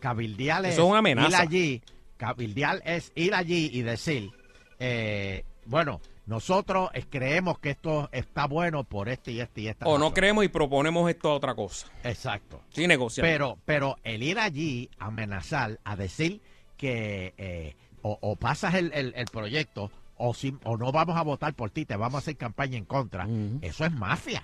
Cabildear 0.00 0.64
es 0.64 0.72
es 0.74 0.78
una 0.80 1.00
amenaza. 1.00 1.28
ir 1.28 1.34
allí, 1.34 1.82
cabildear 2.16 2.80
es 2.86 3.12
ir 3.14 3.34
allí 3.34 3.68
y 3.74 3.82
decir, 3.82 4.30
eh, 4.78 5.44
bueno, 5.66 6.00
nosotros 6.24 6.88
creemos 7.10 7.58
que 7.58 7.68
esto 7.72 8.08
está 8.10 8.46
bueno 8.46 8.84
por 8.84 9.10
este 9.10 9.32
y 9.32 9.40
este 9.40 9.60
y 9.60 9.68
esta. 9.68 9.84
O 9.84 9.98
no 9.98 10.04
razón". 10.04 10.14
creemos 10.14 10.44
y 10.46 10.48
proponemos 10.48 11.10
esto 11.10 11.28
a 11.30 11.34
otra 11.34 11.54
cosa. 11.54 11.88
Exacto. 12.04 12.62
Sí, 12.70 12.86
negociar. 12.86 13.26
Pero, 13.26 13.58
pero 13.66 13.96
el 14.02 14.22
ir 14.22 14.38
allí 14.38 14.88
a 14.98 15.08
amenazar, 15.08 15.78
a 15.84 15.94
decir 15.94 16.40
que 16.78 17.34
eh, 17.36 17.76
o, 18.00 18.16
o 18.22 18.36
pasas 18.36 18.72
el, 18.76 18.92
el- 18.94 19.12
el 19.14 19.26
proyecto 19.26 19.90
o, 20.16 20.34
si, 20.34 20.56
o 20.64 20.76
no 20.76 20.92
vamos 20.92 21.16
a 21.16 21.22
votar 21.22 21.54
por 21.54 21.70
ti, 21.70 21.84
te 21.84 21.96
vamos 21.96 22.14
a 22.16 22.18
hacer 22.18 22.36
campaña 22.36 22.78
en 22.78 22.84
contra, 22.84 23.26
eso 23.62 23.84
es 23.84 23.92
mafia. 23.92 24.42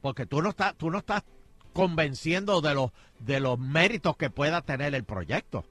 Porque 0.00 0.26
tú 0.26 0.42
no 0.42 0.50
estás, 0.50 0.74
tú 0.76 0.90
no 0.90 0.98
estás 0.98 1.22
convenciendo 1.72 2.60
de 2.60 2.74
los, 2.74 2.90
de 3.20 3.40
los 3.40 3.58
méritos 3.58 4.16
que 4.16 4.30
pueda 4.30 4.62
tener 4.62 4.94
el 4.94 5.04
proyecto. 5.04 5.64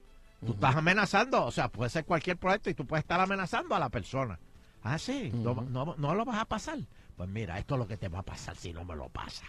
Tú 0.44 0.52
estás 0.52 0.76
amenazando, 0.76 1.44
o 1.44 1.50
sea, 1.50 1.68
puede 1.68 1.90
ser 1.90 2.04
cualquier 2.04 2.36
proyecto 2.36 2.70
y 2.70 2.74
tú 2.74 2.86
puedes 2.86 3.02
estar 3.04 3.20
amenazando 3.20 3.74
a 3.74 3.78
la 3.80 3.88
persona. 3.88 4.38
Ah, 4.84 4.96
sí, 4.98 5.30
no, 5.34 5.54
no- 5.54 5.94
no 5.98 6.14
lo 6.14 6.24
vas 6.24 6.38
a 6.38 6.44
pasar. 6.44 6.78
Pues 7.16 7.28
mira, 7.28 7.58
esto 7.58 7.74
es 7.74 7.80
lo 7.80 7.88
que 7.88 7.96
te 7.96 8.08
va 8.08 8.20
a 8.20 8.22
pasar 8.24 8.54
si 8.56 8.72
no 8.72 8.84
me 8.84 8.94
lo 8.94 9.08
pasa. 9.08 9.46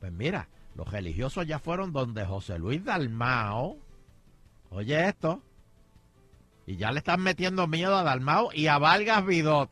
Pues 0.00 0.10
mira, 0.12 0.48
los 0.74 0.90
religiosos 0.90 1.46
ya 1.46 1.58
fueron 1.58 1.92
donde 1.92 2.24
José 2.24 2.58
Luis 2.58 2.82
Dalmao. 2.82 3.76
Oye 4.70 5.08
esto. 5.08 5.42
Y 6.66 6.76
ya 6.76 6.90
le 6.90 6.98
están 6.98 7.22
metiendo 7.22 7.66
miedo 7.68 7.96
a 7.96 8.02
Dalmao 8.02 8.50
y 8.52 8.66
a 8.66 8.78
Vargas 8.78 9.24
Vidot. 9.24 9.70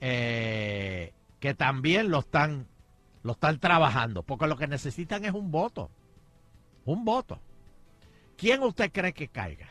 eh, 0.00 1.14
que 1.40 1.54
también 1.54 2.10
lo 2.10 2.18
están, 2.20 2.68
lo 3.22 3.32
están 3.32 3.58
trabajando. 3.58 4.22
Porque 4.22 4.46
lo 4.46 4.56
que 4.56 4.66
necesitan 4.66 5.24
es 5.24 5.32
un 5.32 5.50
voto. 5.50 5.90
Un 6.84 7.04
voto. 7.04 7.40
¿Quién 8.36 8.62
usted 8.62 8.92
cree 8.92 9.12
que 9.14 9.28
caiga? 9.28 9.68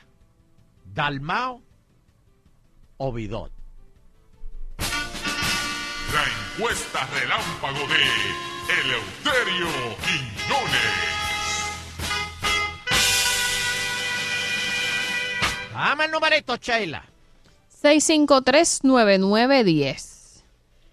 ¿Dalmao 0.85 1.61
o 2.97 3.11
Vidot? 3.11 3.51
La 6.13 6.23
encuesta 6.55 7.07
relámpago 7.07 7.87
de 7.87 8.81
Eleuterio 8.81 9.67
Quiñones. 10.03 11.22
Dame 15.73 16.05
el 16.05 16.11
numerito, 16.11 16.55
Sheila. 16.57 17.03
653-9910. 17.81 20.43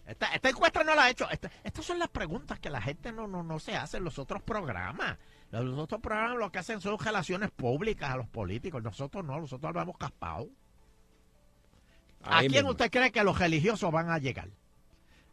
Esta, 0.07 0.27
esta 0.35 0.49
encuesta 0.49 0.83
no 0.83 0.95
la 0.95 1.05
ha 1.05 1.11
hecho. 1.11 1.29
Esta- 1.31 1.51
estas 1.63 1.85
son 1.85 1.99
las 2.01 2.09
preguntas 2.09 2.59
que 2.59 2.69
la 2.71 2.81
gente 2.83 3.13
no, 3.13 3.29
no, 3.29 3.43
no 3.45 3.59
se 3.61 3.77
hace 3.77 3.99
en 3.99 4.05
los 4.05 4.19
otros 4.19 4.43
programas. 4.43 5.19
Los 5.53 5.79
otros 5.79 6.01
programas 6.01 6.37
lo 6.39 6.51
que 6.51 6.59
hacen 6.59 6.81
son 6.81 6.99
relaciones 6.99 7.51
públicas 7.51 8.11
a 8.11 8.17
los 8.17 8.27
políticos. 8.29 8.83
Nosotros 8.83 9.25
no, 9.25 9.39
nosotros 9.41 9.69
hablamos 9.69 9.97
caspado. 9.99 10.49
¿A 12.25 12.39
Ahí 12.39 12.49
quién 12.49 12.61
mismo. 12.61 12.71
usted 12.73 12.91
cree 12.91 13.13
que 13.13 13.23
los 13.25 13.39
religiosos 13.39 13.91
van 13.93 14.11
a 14.11 14.19
llegar? 14.19 14.49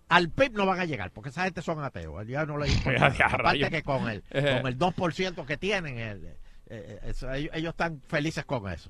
Al 0.09 0.29
PIB 0.29 0.53
no 0.53 0.65
van 0.65 0.79
a 0.79 0.85
llegar, 0.85 1.11
porque 1.11 1.29
esa 1.29 1.43
gente 1.43 1.61
son 1.61 1.83
ateos. 1.83 2.25
Ya 2.27 2.45
no 2.45 2.57
les 2.57 2.73
importa. 2.77 3.07
Aparte 3.25 3.69
que 3.69 3.83
con 3.83 4.07
el, 4.09 4.23
Eh. 4.29 4.59
con 4.61 4.71
el 4.71 4.77
2% 4.77 5.45
que 5.45 5.57
tienen, 5.57 5.97
el- 5.97 6.25
eh, 6.25 6.37
eh, 6.69 6.99
eso, 7.05 7.29
ellos, 7.31 7.51
ellos 7.55 7.71
están 7.71 8.01
felices 8.07 8.45
con 8.45 8.71
eso. 8.71 8.89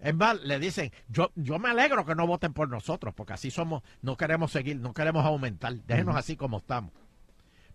Es 0.00 0.14
más, 0.14 0.40
le 0.42 0.58
dicen, 0.58 0.92
yo, 1.08 1.30
yo 1.34 1.58
me 1.58 1.70
alegro 1.70 2.04
que 2.04 2.14
no 2.14 2.26
voten 2.26 2.52
por 2.52 2.68
nosotros, 2.68 3.14
porque 3.14 3.32
así 3.32 3.50
somos, 3.50 3.82
no 4.02 4.16
queremos 4.16 4.52
seguir, 4.52 4.76
no 4.78 4.92
queremos 4.92 5.24
aumentar, 5.24 5.72
déjenos 5.74 6.16
así 6.16 6.36
como 6.36 6.58
estamos. 6.58 6.92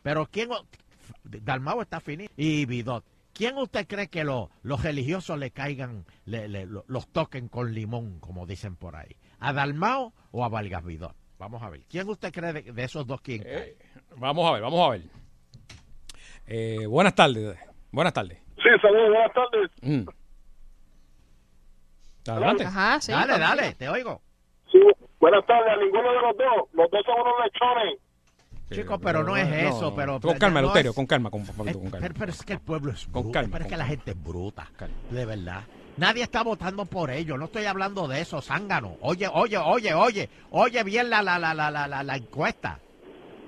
Pero 0.03 0.28
¿quién? 0.32 0.49
Dalmao 1.24 1.82
está 1.82 1.99
finito 1.99 2.32
y 2.38 2.65
Bidot. 2.65 3.03
¿Quién 3.34 3.57
usted 3.57 3.88
cree 3.88 4.07
que 4.07 4.24
lo- 4.24 4.49
los 4.61 4.84
religiosos 4.84 5.38
le 5.39 5.51
caigan, 5.51 6.05
le- 6.26 6.47
le- 6.47 6.65
lo- 6.65 6.84
los 6.88 7.07
toquen 7.07 7.47
con 7.47 7.74
limón, 7.74 8.19
como 8.19 8.45
dicen 8.45 8.76
por 8.76 8.95
ahí? 8.95 9.15
¿A 9.39 9.53
Dalmao 9.53 10.13
o 10.32 10.43
a 10.45 10.49
Vargas 10.49 10.84
Bidot? 10.84 11.15
Vamos 11.39 11.63
a 11.63 11.69
ver. 11.69 11.82
¿Quién 11.89 12.07
usted 12.09 12.32
cree 12.32 12.53
de, 12.53 12.61
de 12.72 12.84
esos 12.84 13.07
dos 13.07 13.19
quién 13.22 13.41
cae? 13.43 13.78
Vamos 14.17 14.47
a 14.47 14.53
ver, 14.53 14.61
vamos 14.61 14.86
a 14.86 14.89
ver. 14.91 15.03
Eh, 16.47 16.86
buenas 16.86 17.15
tardes. 17.15 17.57
Buenas 17.91 18.13
tardes. 18.13 18.38
Sí, 18.57 18.69
saludos, 18.82 19.09
buenas 19.09 19.34
tardes. 19.34 19.72
Mm. 19.82 20.09
Adelante. 22.28 22.65
Ajá, 22.65 22.99
sí. 23.01 23.11
Dale, 23.11 23.38
dale, 23.39 23.74
te 23.76 23.89
oigo. 23.89 24.22
Sí, 24.72 24.80
buenas 25.19 25.45
tardes 25.45 25.74
a 25.74 25.78
ninguno 25.78 26.09
de 26.11 26.22
los 26.22 26.38
dos. 26.38 26.69
Los 26.74 26.91
dos 26.91 27.01
son 27.05 27.15
unos 27.22 27.34
lechones. 27.43 27.99
Chicos, 28.72 28.99
pero 29.03 29.22
no 29.24 29.36
es 29.36 29.47
eso, 29.51 29.93
pero... 29.93 30.22
Con 30.22 30.38
calma, 30.38 30.61
no 30.61 30.67
Eleuterio, 30.67 30.91
es- 30.91 30.95
con 30.95 31.05
calma, 31.05 31.30
con, 31.30 31.45
con- 31.45 31.55
con 31.57 31.67
calma. 31.74 31.97
Pero, 31.99 32.13
pero 32.17 32.32
es 32.32 32.41
que 32.43 32.53
el 32.53 32.59
pueblo 32.61 32.91
es 32.93 33.03
Con 33.05 33.24
bruto, 33.24 33.32
calma, 33.34 33.49
pero 33.51 33.65
es 33.65 33.69
que 33.69 33.76
la 33.78 33.86
gente 33.86 34.11
es 34.11 34.24
bruta, 34.24 34.69
de 35.09 35.26
verdad. 35.26 35.63
Nadie 35.97 36.24
está 36.24 36.41
votando 36.41 36.86
por 36.86 37.11
ellos, 37.11 37.38
no 37.38 37.45
estoy 37.45 37.65
hablando 37.65 38.07
de 38.07 38.22
eso, 38.22 38.41
zángano. 38.41 38.95
Oye, 39.01 39.28
oye, 39.28 39.57
oye, 39.57 39.93
oye, 39.93 40.30
oye 40.51 40.84
bien 40.86 41.09
la, 41.09 41.22
la, 41.22 41.38
la, 41.38 41.53
la, 41.53 41.69
la, 41.69 41.86
la, 41.89 42.01
la 42.01 42.15
encuesta. 42.15 42.80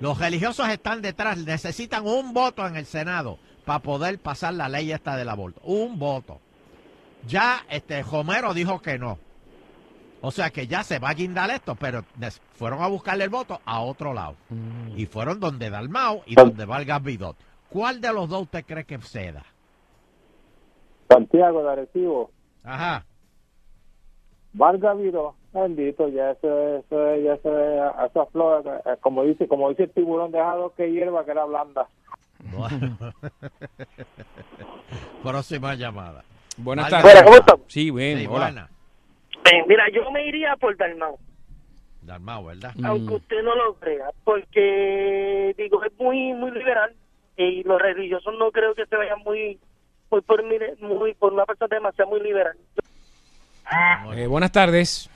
Los 0.02 0.18
religiosos 0.20 0.68
están 0.68 1.02
detrás, 1.02 1.38
necesitan 1.38 2.06
un 2.06 2.34
voto 2.34 2.68
en 2.68 2.76
el 2.76 2.86
Senado 2.86 3.40
para 3.64 3.80
poder 3.80 4.20
pasar 4.20 4.54
la 4.56 4.68
ley 4.68 4.92
esta 4.92 5.16
del 5.16 5.30
aborto. 5.30 5.62
Un 5.64 5.98
voto. 5.98 6.42
Ya 7.28 7.62
este 7.70 8.04
Homero 8.10 8.54
dijo 8.54 8.82
que 8.82 8.98
no. 8.98 9.18
O 10.22 10.32
sea 10.32 10.52
que 10.52 10.68
ya 10.68 10.84
se 10.84 11.00
va 11.00 11.10
a 11.10 11.14
guindar 11.14 11.50
esto, 11.50 11.76
pero 11.76 12.04
fueron 12.54 12.82
a 12.82 12.88
buscarle 12.88 13.26
el 13.26 13.30
voto 13.30 13.60
a 13.66 13.82
otro 13.82 14.14
lado. 14.14 14.36
Y 14.96 15.06
fueron 15.06 15.40
donde 15.40 15.70
Dalmao 15.70 16.24
y 16.26 16.36
donde 16.36 16.66
Vargas 16.66 17.04
Vidot. 17.04 17.36
¿Cuál 17.70 18.00
de 18.00 18.14
los 18.14 18.30
dos 18.30 18.44
usted 18.44 18.64
cree 18.66 18.86
que 18.86 18.98
ceda? 19.00 19.44
Santiago 21.10 21.64
de 21.64 21.72
Arecibo. 21.72 22.32
Ajá. 22.64 23.06
Vargas 24.54 24.98
Vidó, 24.98 25.36
bendito, 25.52 26.08
ya 26.08 26.32
eso, 26.32 26.78
eso, 26.78 27.16
ya 27.18 27.34
eso, 27.34 27.52
eso 28.06 28.22
aflora, 28.22 28.82
eh, 28.86 28.98
como 29.02 29.24
dice, 29.24 29.48
como 29.48 29.70
dice 29.70 29.84
el 29.84 29.92
tiburón, 29.92 30.32
dejado 30.32 30.74
que 30.76 30.92
hierba 30.92 31.26
que 31.26 31.32
era 31.32 31.46
blanda. 31.46 31.88
Bueno. 32.56 32.98
Próxima 35.24 35.76
llamada. 35.76 36.24
Buenas 36.58 36.90
tardes. 36.90 37.24
Hola, 37.26 37.44
¿cómo 37.46 37.64
Sí, 37.68 37.92
bien, 37.92 38.20
Sí, 38.20 38.28
hola. 38.28 38.40
buena. 38.46 38.70
Eh, 39.52 39.64
mira, 39.68 39.84
yo 39.94 40.10
me 40.12 40.26
iría 40.26 40.56
por 40.56 40.78
Dalmau, 40.78 41.18
Dalmao, 42.02 42.46
¿verdad? 42.46 42.72
Mm. 42.76 42.86
aunque 42.86 43.14
usted 43.16 43.44
no 43.44 43.56
lo 43.56 43.74
crea, 43.76 44.06
porque 44.24 45.54
digo, 45.58 45.84
es 45.84 45.92
muy 46.00 46.34
muy 46.34 46.52
liberal 46.52 46.94
y 47.36 47.64
los 47.64 47.82
religiosos 47.82 48.34
no 48.38 48.52
creo 48.52 48.74
que 48.76 48.86
se 48.86 48.96
vayan 48.96 49.20
muy 49.26 49.60
muy 50.10 50.22
por 50.22 50.44
mi- 50.44 50.58
muy 50.88 51.14
por 51.16 51.34
una 51.34 51.46
persona 51.46 51.76
demasiado 51.76 52.10
muy 52.12 52.22
liberal. 52.22 52.56
Eh, 54.16 54.28
buenas 54.28 54.52
tardes. 54.52 55.10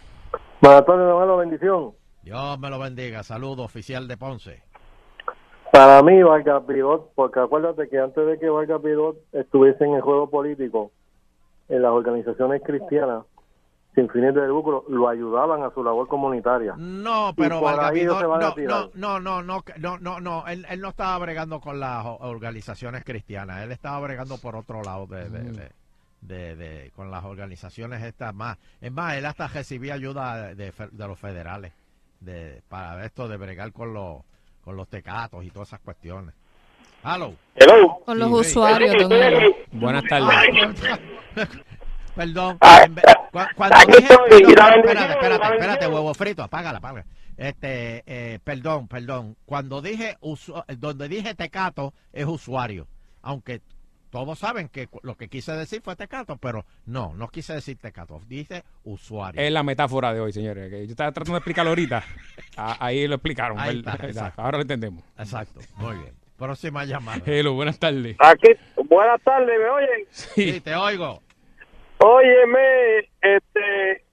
Buenas 0.61 0.85
tardes, 0.85 1.07
hermano, 1.07 1.37
bendición. 1.37 1.91
Dios 2.23 2.59
me 2.59 2.69
lo 2.69 2.79
bendiga. 2.79 3.23
Saludo, 3.23 3.63
oficial 3.63 4.07
de 4.07 4.17
Ponce. 4.17 4.63
Para 5.71 6.01
mí, 6.01 6.21
Vargas 6.23 6.65
Vidot, 6.65 7.11
porque 7.13 7.39
acuérdate 7.39 7.87
que 7.87 7.99
antes 7.99 8.25
de 8.25 8.39
que 8.39 8.49
Vargas 8.49 8.81
Vidot 8.81 9.17
estuviese 9.33 9.83
en 9.85 9.93
el 9.93 10.01
juego 10.01 10.29
político, 10.29 10.91
en 11.69 11.81
las 11.81 11.91
organizaciones 11.91 12.61
cristianas, 12.63 13.23
sin 13.95 14.09
fines 14.09 14.35
de 14.35 14.47
lucro, 14.47 14.85
lo 14.89 15.09
ayudaban 15.09 15.63
a 15.63 15.71
su 15.71 15.83
labor 15.83 16.07
comunitaria. 16.07 16.75
No, 16.77 17.33
pero 17.35 17.59
a 17.79 17.87
no, 18.67 18.91
no, 18.95 19.19
no, 19.19 19.19
no, 19.19 19.41
no, 19.41 19.63
no, 19.77 19.97
no, 19.99 20.19
no, 20.19 20.47
él, 20.47 20.65
él 20.69 20.79
no 20.81 20.89
estaba 20.89 21.17
bregando 21.17 21.59
con 21.59 21.79
las 21.79 22.05
organizaciones 22.05 23.03
cristianas, 23.03 23.63
él 23.63 23.71
estaba 23.71 23.99
bregando 23.99 24.37
por 24.37 24.55
otro 24.55 24.83
lado 24.83 25.07
de, 25.07 25.29
de, 25.29 25.39
de, 25.51 25.71
de- 26.21 26.55
de- 26.55 26.91
con 26.95 27.09
las 27.09 27.23
organizaciones 27.25 28.03
estas 28.03 28.33
más. 28.35 28.57
Es 28.81 28.91
más, 28.91 29.15
él 29.15 29.25
hasta 29.25 29.47
recibía 29.47 29.95
ayuda 29.95 30.53
de, 30.53 30.71
de 30.91 31.07
los 31.07 31.19
federales 31.19 31.73
de, 32.19 32.61
para 32.69 33.03
esto 33.05 33.27
de 33.27 33.37
bregar 33.37 33.71
con 33.71 33.93
los, 33.93 34.21
con 34.63 34.75
los 34.75 34.87
tecatos 34.87 35.43
y 35.43 35.49
todas 35.49 35.69
esas 35.69 35.79
cuestiones. 35.79 36.35
Hello. 37.03 37.35
Con 38.05 38.19
los 38.19 38.29
Sí, 38.29 38.51
sí. 38.53 38.59
usuarios 38.59 38.95
un- 39.03 39.79
Buenas 39.79 40.03
tardes. 40.05 40.37
Perdón. 42.15 42.57
Ah, 42.61 42.87
cu- 43.31 43.39
cuando 43.55 43.75
aquí 43.77 43.91
dije, 43.97 44.07
perdón, 44.29 44.73
espérate, 44.79 45.13
espérate, 45.13 45.39
la 45.39 45.53
espérate, 45.55 45.87
huevo 45.87 46.13
frito, 46.15 46.43
apágala, 46.43 46.79
apágala. 46.79 47.05
Este, 47.37 48.03
eh, 48.07 48.39
perdón, 48.43 48.87
perdón. 48.87 49.37
Cuando 49.45 49.81
dije, 49.81 50.17
usu- 50.21 50.63
donde 50.77 51.07
dije 51.07 51.35
tecato 51.35 51.93
es 52.11 52.25
usuario. 52.25 52.87
Aunque 53.21 53.61
todos 54.09 54.39
saben 54.39 54.67
que 54.69 54.89
lo 55.03 55.15
que 55.15 55.27
quise 55.27 55.51
decir 55.51 55.81
fue 55.83 55.95
tecato, 55.95 56.37
pero 56.37 56.65
no, 56.87 57.13
no 57.15 57.27
quise 57.27 57.53
decir 57.53 57.77
tecato, 57.77 58.19
dije 58.27 58.63
usuario. 58.83 59.39
Es 59.39 59.51
la 59.51 59.61
metáfora 59.61 60.11
de 60.13 60.19
hoy, 60.19 60.33
señores. 60.33 60.71
que 60.71 60.85
yo 60.87 60.91
estaba 60.91 61.11
tratando 61.11 61.33
de 61.33 61.39
explicarlo 61.39 61.69
ahorita. 61.69 62.03
Ah, 62.59 62.75
Ahí 62.79 63.07
lo 63.07 63.13
explicaron. 63.15 63.59
Ahí 63.59 63.75
¿verdad? 63.75 63.93
está, 63.93 64.07
exacto. 64.07 64.41
Ahora 64.41 64.57
lo 64.57 64.61
entendemos. 64.63 65.03
Exacto, 65.19 65.59
muy 65.75 65.95
bien. 65.97 66.15
Próxima 66.37 66.85
llamada. 66.85 67.21
Hello, 67.25 67.53
buenas 67.53 67.79
tardes. 67.79 68.15
Aquí, 68.19 68.49
buenas 68.87 69.21
tardes, 69.23 69.59
¿me 69.59 69.69
oyen? 69.69 70.07
Sí, 70.11 70.61
te 70.61 70.75
oigo. 70.75 71.21
Óyeme, 71.99 72.99
este. 73.21 74.05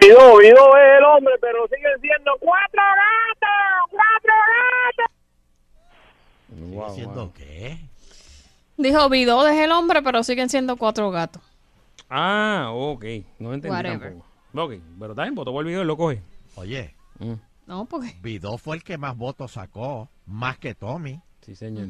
Vidó, 0.00 0.38
Vidó 0.38 0.76
es 0.76 0.98
el 0.98 1.04
hombre, 1.04 1.34
pero 1.40 1.66
siguen 1.66 2.00
siendo 2.00 2.30
cuatro 2.38 2.80
gatos, 2.80 3.90
cuatro 3.90 4.32
gatos. 4.96 6.70
Wow, 6.70 6.94
¿Siendo 6.94 7.14
wow. 7.24 7.32
qué? 7.32 7.78
Dijo 8.76 9.08
Vidó 9.08 9.48
es 9.48 9.58
el 9.58 9.72
hombre, 9.72 10.00
pero 10.02 10.22
siguen 10.22 10.48
siendo 10.48 10.76
cuatro 10.76 11.10
gatos. 11.10 11.42
Ah, 12.08 12.68
ok. 12.72 13.04
No 13.40 13.52
entendí 13.52 13.76
Whatever. 13.76 14.12
tampoco. 14.12 14.26
Ok, 14.54 14.74
pero 15.00 15.14
también 15.16 15.34
votó 15.34 15.50
por 15.52 15.62
el 15.62 15.68
video 15.68 15.82
y 15.82 15.86
lo 15.86 15.96
coge. 15.96 16.22
Oye, 16.54 16.94
Mm. 17.18 17.32
No, 17.66 17.84
porque. 17.86 18.14
Vidó 18.22 18.56
fue 18.58 18.76
el 18.76 18.84
que 18.84 18.96
más 18.96 19.16
votos 19.16 19.50
sacó, 19.52 20.08
más 20.28 20.58
que 20.58 20.74
Tommy. 20.74 21.20
Sí, 21.40 21.54
señor. 21.54 21.88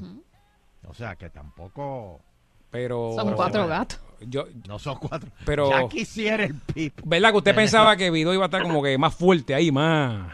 O 0.86 0.94
sea 0.94 1.16
que 1.16 1.28
tampoco. 1.30 2.20
Pero. 2.70 3.12
Son 3.16 3.34
cuatro 3.34 3.66
gatos. 3.66 4.00
Yo, 4.20 4.46
No 4.66 4.78
son 4.78 4.96
cuatro. 4.98 5.30
Pero- 5.44 5.70
Ya 5.70 5.88
quisiera 5.88 6.44
el 6.44 6.54
pip. 6.54 7.00
¿Verdad 7.04 7.30
que 7.30 7.36
usted 7.38 7.54
pensaba 7.54 7.96
que 7.96 8.10
Vidó 8.10 8.34
iba 8.34 8.44
a 8.44 8.46
estar 8.46 8.62
como 8.62 8.82
que 8.82 8.96
más 8.98 9.14
fuerte 9.14 9.54
ahí, 9.54 9.70
más. 9.70 10.32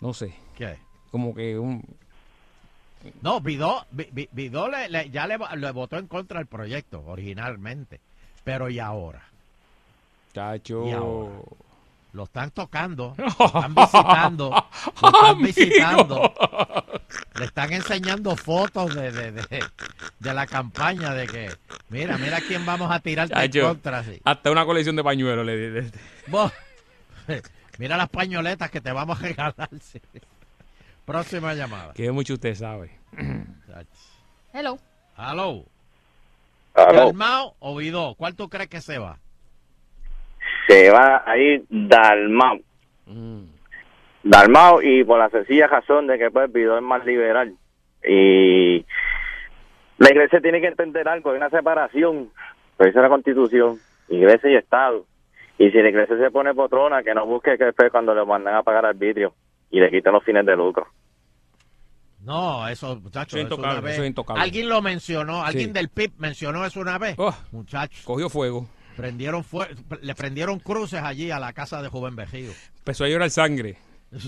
No 0.00 0.14
sé. 0.14 0.34
¿Qué? 0.56 0.78
Como 1.10 1.34
que 1.34 1.58
un. 1.58 1.84
No, 3.22 3.40
Vidó, 3.40 3.86
Vi- 3.90 4.08
Vi- 4.12 4.28
Vidó 4.32 4.68
le- 4.68 4.88
le- 4.88 5.10
ya 5.10 5.26
le, 5.26 5.38
le 5.56 5.70
votó 5.72 5.96
en 5.98 6.06
contra 6.06 6.38
del 6.38 6.46
proyecto 6.46 7.02
originalmente. 7.06 8.00
Pero 8.44 8.68
¿y 8.70 8.78
ahora? 8.78 9.22
Chacho. 10.34 10.86
¿Y 10.86 10.92
ahora? 10.92 11.32
Lo 12.12 12.24
están 12.24 12.50
tocando, 12.50 13.14
lo 13.18 13.46
están 13.46 13.74
visitando, 13.74 14.50
lo 15.00 15.08
están 15.12 15.42
visitando. 15.42 16.34
Le 17.36 17.44
están 17.44 17.72
enseñando 17.72 18.36
fotos 18.36 18.94
de, 18.94 19.12
de, 19.12 19.32
de, 19.32 19.64
de 20.18 20.34
la 20.34 20.46
campaña 20.46 21.14
de 21.14 21.26
que, 21.28 21.50
mira, 21.88 22.18
mira 22.18 22.40
quién 22.40 22.66
vamos 22.66 22.90
a 22.90 22.98
tirarte 23.00 23.34
en 23.44 23.64
contra. 23.64 24.02
sí. 24.04 24.20
Hasta 24.24 24.50
una 24.50 24.64
colección 24.64 24.96
de 24.96 25.04
pañuelos 25.04 25.46
le 25.46 25.56
le- 25.70 25.82
le- 25.82 25.92
Vos, 26.26 26.52
mira 27.78 27.96
las 27.96 28.08
pañoletas 28.08 28.70
que 28.70 28.80
te 28.80 28.90
vamos 28.92 29.18
a 29.18 29.22
regalar. 29.22 29.68
sí. 29.80 30.00
Próxima 31.04 31.54
llamada. 31.54 31.92
Que 31.94 32.10
mucho 32.12 32.34
usted 32.34 32.54
sabe. 32.54 32.98
Hello. 34.52 34.78
Hello. 35.16 35.64
¿Cuál 38.16 38.34
tú 38.34 38.48
crees 38.48 38.68
que 38.68 38.80
se 38.80 38.98
va? 38.98 39.18
Se 40.70 40.90
va 40.90 41.22
a 41.26 41.36
ir 41.36 41.64
Dalmau. 41.68 42.60
Mm. 43.06 43.42
Dalmau 44.22 44.80
y 44.82 45.02
por 45.04 45.18
la 45.18 45.28
sencilla 45.30 45.66
razón 45.66 46.06
de 46.06 46.18
que 46.18 46.30
pues 46.30 46.52
Vidó 46.52 46.76
es 46.76 46.82
más 46.82 47.04
liberal. 47.04 47.54
Y 48.06 48.84
la 49.98 50.10
iglesia 50.10 50.40
tiene 50.40 50.60
que 50.60 50.68
entender 50.68 51.08
algo, 51.08 51.30
hay 51.30 51.36
una 51.38 51.50
separación, 51.50 52.30
lo 52.78 52.86
dice 52.86 53.00
la 53.00 53.08
constitución, 53.08 53.78
iglesia 54.08 54.50
y 54.50 54.56
Estado. 54.56 55.04
Y 55.58 55.70
si 55.70 55.78
la 55.82 55.88
iglesia 55.90 56.16
se 56.16 56.30
pone 56.30 56.54
potrona, 56.54 57.02
que 57.02 57.12
no 57.14 57.26
busque 57.26 57.58
que 57.58 57.72
fue 57.72 57.90
cuando 57.90 58.14
le 58.14 58.24
mandan 58.24 58.54
a 58.54 58.62
pagar 58.62 58.86
arbitrio 58.86 59.34
y 59.70 59.80
le 59.80 59.90
quiten 59.90 60.12
los 60.12 60.24
fines 60.24 60.46
de 60.46 60.56
lucro. 60.56 60.86
No, 62.22 62.68
eso, 62.68 62.96
muchachos, 62.96 63.32
Eso 63.34 63.38
es 63.38 63.42
intocable, 63.44 63.72
una 63.78 63.80
vez- 63.80 63.94
eso 63.94 64.02
es 64.02 64.08
intocable. 64.08 64.42
Alguien 64.42 64.68
lo 64.68 64.82
mencionó, 64.82 65.42
alguien 65.42 65.68
Sí. 65.68 65.72
del 65.72 65.88
PIB 65.88 66.12
mencionó 66.18 66.64
eso 66.64 66.80
una 66.80 66.98
vez. 66.98 67.14
Oh, 67.18 67.34
Muchachos, 67.52 68.02
cogió 68.04 68.28
fuego. 68.28 68.66
Prendieron 69.00 69.44
fue- 69.44 69.68
le 70.02 70.14
prendieron 70.14 70.58
cruces 70.58 71.02
allí 71.02 71.30
a 71.30 71.38
la 71.38 71.52
casa 71.52 71.80
de 71.82 71.88
Joven 71.88 72.16
Vejido. 72.16 72.52
Empezó 72.78 73.04
a 73.04 73.08
llorar 73.08 73.30
sangre. 73.30 73.76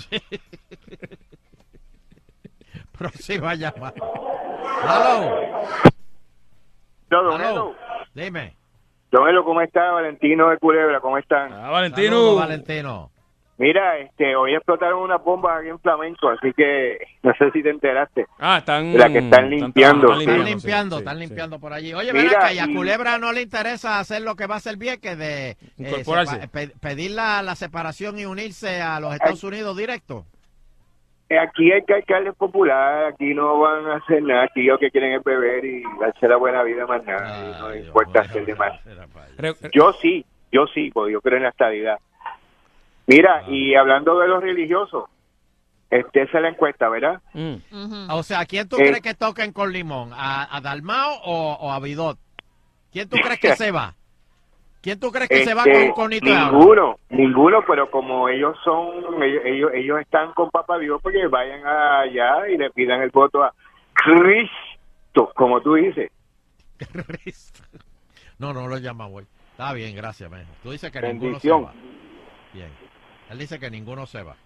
Próxima 2.96 3.54
llamada. 3.54 3.94
Hello. 4.82 5.36
Don 7.10 7.40
Hello. 7.40 7.50
Elo. 7.50 7.74
Dime. 8.14 8.56
Don 9.10 9.28
Elo, 9.28 9.44
¿cómo 9.44 9.60
está? 9.60 9.90
Valentino 9.92 10.48
de 10.50 10.58
Culebra, 10.58 11.00
¿cómo 11.00 11.18
están? 11.18 11.52
Ah, 11.52 11.70
Valentino. 11.70 12.06
Saludos, 12.16 12.38
Valentino. 12.40 13.10
Mira, 13.58 13.98
este, 13.98 14.34
hoy 14.34 14.54
explotaron 14.54 15.02
unas 15.02 15.22
bombas 15.22 15.58
aquí 15.60 15.68
en 15.68 15.78
Flamenco, 15.78 16.30
así 16.30 16.52
que 16.54 16.98
no 17.22 17.32
sé 17.34 17.50
si 17.52 17.62
te 17.62 17.70
enteraste. 17.70 18.26
Ah, 18.38 18.58
están. 18.58 18.96
La 18.96 19.08
que 19.08 19.18
están 19.18 19.50
limpiando. 19.50 20.18
Están 20.18 20.36
Sí. 20.38 20.42
limpiando, 20.50 20.96
sí, 20.96 21.00
están 21.02 21.18
sí. 21.18 21.20
limpiando 21.26 21.60
por 21.60 21.72
allí. 21.72 21.94
Oye, 21.94 22.12
Mira, 22.12 22.24
mira 22.24 22.38
acá, 22.38 22.52
y 22.54 22.58
a 22.58 22.66
Culebra 22.66 23.18
no 23.18 23.30
le 23.32 23.42
interesa 23.42 23.98
hacer 24.00 24.22
lo 24.22 24.34
que 24.36 24.46
va 24.46 24.54
a 24.54 24.58
hacer 24.58 24.78
bien, 24.78 24.98
que 25.00 25.16
de 25.16 25.50
eh, 25.78 26.48
pe- 26.50 26.72
pedir 26.80 27.10
la, 27.12 27.42
la 27.42 27.54
separación 27.54 28.18
y 28.18 28.24
unirse 28.24 28.80
a 28.80 28.98
los 29.00 29.12
Estados 29.14 29.44
Unidos 29.44 29.76
directo. 29.76 30.24
Eh, 31.28 31.38
Aquí 31.38 31.70
hay 31.72 31.82
que 31.84 31.94
alcaldes 31.94 32.34
populares, 32.34 33.14
aquí 33.14 33.32
no 33.34 33.58
van 33.60 33.86
a 33.86 33.96
hacer 33.96 34.22
nada, 34.22 34.44
aquí 34.44 34.64
lo 34.64 34.78
que 34.78 34.90
quieren 34.90 35.12
es 35.12 35.22
beber 35.24 35.64
y 35.64 35.82
darse 36.00 36.26
la 36.26 36.36
buena 36.36 36.62
vida 36.62 36.86
más 36.86 37.04
nada, 37.04 37.58
no 37.60 37.68
les 37.70 37.86
importa 37.86 38.20
hacer 38.22 38.44
de 38.44 38.54
más. 38.54 38.72
Yo 39.72 39.92
sí, 39.94 40.24
yo 40.50 40.66
sí, 40.74 40.90
porque 40.92 41.12
yo 41.12 41.20
creo 41.20 41.36
en 41.36 41.44
la 41.44 41.48
estabilidad. 41.50 41.98
Mira, 43.06 43.44
y 43.48 43.74
hablando 43.74 44.18
de 44.18 44.28
los 44.28 44.42
religiosos, 44.42 45.04
este 45.90 46.22
esa 46.22 46.38
es 46.38 46.42
la 46.42 46.48
encuesta, 46.50 46.88
¿verdad? 46.88 47.20
Mm. 47.34 48.10
O 48.10 48.22
sea, 48.22 48.44
¿quién 48.46 48.68
tú 48.68 48.76
Eh. 48.76 48.84
crees 48.86 49.00
que 49.02 49.14
toquen 49.14 49.52
con 49.52 49.72
limón? 49.72 50.10
¿A, 50.14 50.56
a 50.56 50.60
Dalmao 50.60 51.14
o, 51.24 51.52
o 51.60 51.70
a 51.72 51.80
Vidot? 51.80 52.18
¿Quién 52.92 53.08
tú 53.08 53.16
crees 53.22 53.40
que 53.40 53.56
se 53.56 53.70
va? 53.70 53.94
¿Quién 54.80 54.98
tú 54.98 55.10
crees 55.12 55.28
que 55.28 55.44
se 55.44 55.54
va 55.54 55.62
Este, 55.64 55.86
con 55.86 55.92
conito 56.06 56.26
de 56.26 56.34
agua? 56.36 56.58
Ninguno, 56.58 56.96
ninguno, 57.10 57.64
pero 57.66 57.88
como 57.90 58.28
ellos 58.28 58.56
son, 58.64 59.22
ellos, 59.22 59.42
ellos, 59.44 59.70
ellos 59.74 60.00
están 60.00 60.32
con 60.32 60.50
Papá 60.50 60.78
Dios, 60.78 61.00
porque 61.02 61.24
vayan 61.28 61.64
allá 61.64 62.48
y 62.48 62.56
le 62.58 62.68
pidan 62.70 63.00
el 63.00 63.10
voto 63.10 63.44
a 63.44 63.52
Cristo, 63.94 65.30
como 65.36 65.60
tú 65.60 65.74
dices. 65.74 66.10
No, 68.38 68.52
no 68.52 68.66
lo 68.66 68.76
llama, 68.78 69.06
güey. 69.06 69.24
Está 69.52 69.72
bien, 69.72 69.94
gracias, 69.94 70.28
men. 70.30 70.46
Tú 70.64 70.70
dices 70.72 70.90
que 70.90 71.00
Bendición. 71.00 71.60
ninguno 71.60 71.72
se 71.72 71.78
va. 71.78 71.84
Bien. 72.52 72.70
Él 73.32 73.38
dice 73.38 73.58
que 73.58 73.70
ninguno 73.70 74.04
se 74.04 74.22
va. 74.22 74.36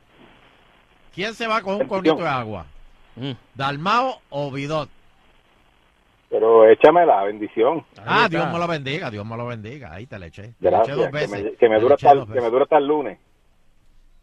¿Quién 1.13 1.35
se 1.35 1.49
va 1.49 1.61
con 1.61 1.75
un 1.75 1.89
conito 1.89 2.15
de 2.15 2.29
agua? 2.29 2.67
Mm. 3.17 3.33
¿Dalmao 3.53 4.21
o 4.31 4.53
Vidot? 4.53 4.89
Pero 6.31 6.69
échame 6.69 7.05
la 7.05 7.25
bendición. 7.25 7.85
Ah. 8.07 8.29
Dios 8.31 8.47
me 8.53 8.59
lo 8.61 8.69
bendiga, 8.69 9.11
Dios 9.11 9.27
me 9.27 9.37
lo 9.37 9.47
bendiga. 9.47 9.93
Ahí 9.93 10.07
te 10.07 10.19
le 10.21 10.27
eché. 10.27 10.43
Te 10.43 10.49
le 10.49 10.69
eché 10.69 10.71
Gracias, 10.71 10.97
dos 10.97 11.07
que 11.07 11.13
veces. 11.13 11.45
me, 11.45 11.53
que 11.55 11.69
me 11.69 11.81
dura 11.81 11.97
hasta, 11.97 12.13
que 12.13 12.41
me 12.41 12.51
dura 12.51 12.63
hasta 12.63 12.79
el 12.79 12.87
lunes. 12.87 13.19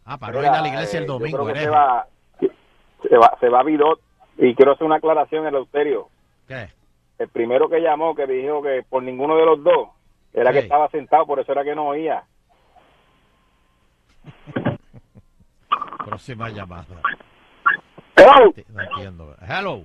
Ah, 0.06 0.16
para 0.16 0.32
no 0.32 0.40
ir 0.40 0.48
a 0.48 0.62
la 0.62 0.68
iglesia 0.68 0.98
el 0.98 1.04
eh, 1.04 1.08
domingo, 1.08 1.52
se 1.52 1.68
va, 1.68 2.06
se 2.40 3.16
va, 3.18 3.36
se 3.40 3.48
va 3.50 3.62
Vidot 3.64 4.00
y 4.38 4.54
quiero 4.54 4.72
hacer 4.72 4.86
una 4.86 4.96
aclaración, 4.96 5.46
Eleuterio. 5.46 6.08
¿Qué? 6.48 6.68
El 7.18 7.28
primero 7.28 7.68
que 7.68 7.80
llamó, 7.80 8.14
que 8.14 8.26
dijo 8.26 8.62
que 8.62 8.82
por 8.88 9.02
ninguno 9.02 9.36
de 9.36 9.44
los 9.44 9.62
dos, 9.62 9.88
era 10.32 10.52
que 10.52 10.60
estaba 10.60 10.88
sentado, 10.88 11.26
por 11.26 11.38
eso 11.38 11.52
era 11.52 11.64
que 11.64 11.74
no 11.74 11.88
oía. 11.88 12.24
Próxima 16.04 16.48
llamada. 16.50 16.86
Hello. 18.16 18.52
No 18.68 18.82
entiendo. 18.82 19.36
Hello. 19.40 19.84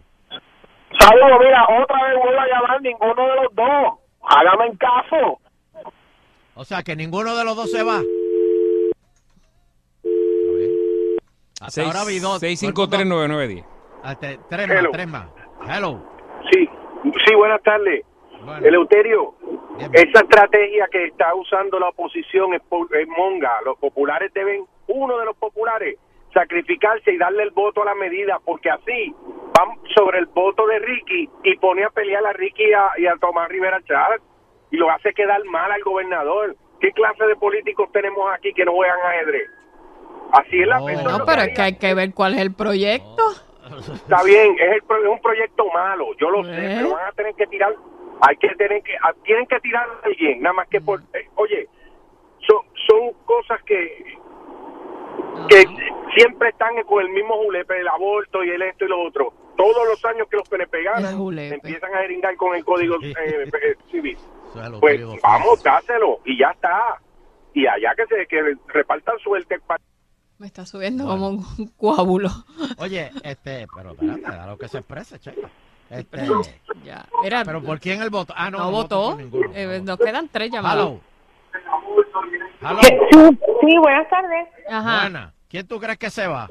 Saludos, 1.00 1.40
mira, 1.40 1.64
otra 1.82 2.04
vez 2.08 2.18
vuelvo 2.22 2.40
a 2.40 2.48
llamar 2.48 2.82
ninguno 2.82 3.28
de 3.28 3.36
los 3.44 3.56
dos. 3.56 4.00
Hágame 4.24 4.66
en 4.68 4.78
caso. 4.78 5.40
O 6.56 6.66
sea, 6.66 6.84
que 6.84 6.96
ninguno 6.96 7.36
de 7.36 7.46
los 7.46 7.56
dos 7.56 7.72
se 7.72 7.84
va. 7.84 8.02
Hasta 11.62 11.72
Seis- 11.72 11.88
ahora 11.88 12.06
Vidot. 12.06 12.40
6539910. 12.42 13.66
Hasta- 14.04 14.38
Tres 14.50 14.68
más, 14.68 14.78
Hello. 14.80 14.90
tres 14.92 15.08
más. 15.08 15.28
Hello. 15.68 16.04
Sí, 16.52 16.70
sí, 17.26 17.36
buenas 17.36 17.62
tardes. 17.64 18.04
Bueno. 18.50 18.68
Eleuterio, 18.68 19.34
Bien. 19.78 19.92
esa 19.94 20.22
estrategia 20.22 20.88
que 20.92 21.06
está 21.06 21.34
usando 21.36 21.80
la 21.80 21.90
oposición 21.90 22.54
es, 22.54 22.62
es 22.62 23.08
monga. 23.08 23.52
Los 23.64 23.78
populares 23.78 24.34
deben, 24.34 24.66
uno 24.88 25.18
de 25.18 25.26
los 25.26 25.38
populares, 25.38 25.98
sacrificarse 26.34 27.12
y 27.12 27.18
darle 27.18 27.44
el 27.44 27.52
voto 27.52 27.82
a 27.82 27.86
la 27.86 27.96
medida, 27.96 28.40
porque 28.44 28.70
así 28.70 29.14
van 29.58 29.78
sobre 29.96 30.20
el 30.20 30.26
voto 30.28 30.66
de 30.68 30.80
Ricky 30.80 31.30
y 31.44 31.58
pone 31.58 31.84
a 31.84 31.90
pelear 31.90 32.26
a 32.26 32.34
Ricky 32.34 32.64
y 32.64 32.74
a, 32.74 32.90
y 32.98 33.08
a 33.08 33.16
Tomás 33.18 33.50
Rivera 33.50 33.82
Chávez 33.88 34.22
y 34.72 34.78
lo 34.78 34.90
hace 34.92 35.14
quedar 35.14 35.44
mal 35.46 35.72
al 35.72 35.82
gobernador. 35.84 36.56
¿Qué 36.80 36.92
clase 36.92 37.26
de 37.26 37.36
políticos 37.36 37.90
tenemos 37.92 38.32
aquí 38.34 38.54
que 38.54 38.64
no 38.64 38.74
juegan 38.74 38.98
ajedrez? 39.06 39.50
Así 40.32 40.62
es 40.62 40.68
la 40.68 40.78
es 40.92 41.04
No, 41.04 41.26
pero 41.26 41.42
que 41.42 41.48
es 41.48 41.56
que 41.56 41.62
hay 41.62 41.78
que 41.78 41.94
ver 41.94 42.14
cuál 42.14 42.36
es 42.36 42.42
el 42.42 42.54
proyecto. 42.54 43.24
Está 43.94 44.24
bien, 44.24 44.56
es, 44.60 44.84
el 44.90 45.06
es 45.06 45.10
un 45.10 45.22
proyecto 45.22 45.66
malo, 45.72 46.08
yo 46.20 46.30
lo 46.30 46.44
sé, 46.44 46.52
¿Eh? 46.54 46.76
pero 46.78 46.96
van 46.96 47.06
a 47.06 47.12
tener 47.12 47.36
que 47.36 47.46
tirar, 47.48 47.76
hay 48.22 48.36
que 48.38 48.50
tener 48.56 48.82
que, 48.84 48.96
a- 48.98 49.14
tienen 49.24 49.46
que 49.48 49.60
tirar 49.60 49.88
a 49.90 50.06
alguien, 50.06 50.42
nada 50.42 50.54
más 50.54 50.68
que 50.68 50.82
por, 50.82 51.00
eh, 51.14 51.28
oye, 51.36 51.68
son, 52.48 52.66
son 52.88 53.14
cosas 53.26 53.62
que 53.64 54.18
que 55.48 55.64
siempre 56.16 56.50
están 56.50 56.76
con 56.84 57.02
el 57.04 57.10
mismo 57.10 57.36
julepe, 57.44 57.80
el 57.80 57.88
aborto 57.88 58.44
y 58.44 58.50
el 58.50 58.62
esto 58.62 58.86
y 58.86 58.90
lo 58.90 59.02
otro. 59.02 59.34
Todos 59.58 59.88
los 59.88 60.04
años 60.06 60.28
que 60.30 60.38
los 60.38 60.48
PNP 60.48 60.84
ganan, 60.84 61.16
empiezan 61.56 61.94
a 61.94 62.00
jeringar 62.00 62.36
con 62.36 62.56
el 62.56 62.64
código 62.66 62.96
eh, 63.02 63.14
eh, 63.46 63.76
civil. 63.92 64.18
Es 64.56 64.70
lo 64.70 64.80
Pues 64.80 65.00
vamos, 65.22 65.64
dáselo 65.64 66.20
y 66.26 66.38
ya 66.40 66.50
está. 66.52 67.00
Y 67.54 67.68
allá 67.68 67.94
que 67.96 68.06
se 68.08 68.26
que 68.28 68.56
repartan 68.68 69.18
suerte 69.20 69.60
Me 70.40 70.48
está 70.48 70.66
subiendo 70.66 71.06
como 71.06 71.30
un 71.30 71.44
coágulo. 71.78 72.30
Oye, 72.80 73.12
este, 73.24 73.68
pero 73.76 73.92
espérate, 73.92 74.26
a 74.26 74.48
lo 74.48 74.58
que 74.58 74.68
se 74.68 74.80
exprese, 74.80 75.20
checa. 75.20 75.50
Este, 75.90 76.18
Ya. 76.84 77.06
Mira, 77.22 77.44
pero 77.46 77.62
¿por 77.62 77.80
quién 77.80 78.02
el 78.02 78.10
voto? 78.10 78.34
Ah, 78.36 78.50
no, 78.50 78.58
no, 78.60 78.64
no 78.66 78.72
votó. 78.72 79.16
ninguno. 79.16 79.50
Eh, 79.54 79.82
nos 79.84 79.98
quedan 79.98 80.28
tres 80.30 80.52
llamadas. 80.52 80.78
Hello. 80.86 81.02
Hello. 82.62 82.80
Sí, 83.62 83.78
buenas 83.78 84.10
tardes. 84.10 84.48
Ajá. 84.70 85.02
Buena. 85.02 85.34
¿Quién 85.50 85.68
tú 85.68 85.80
crees 85.80 85.98
que 85.98 86.10
se 86.10 86.28
va? 86.28 86.48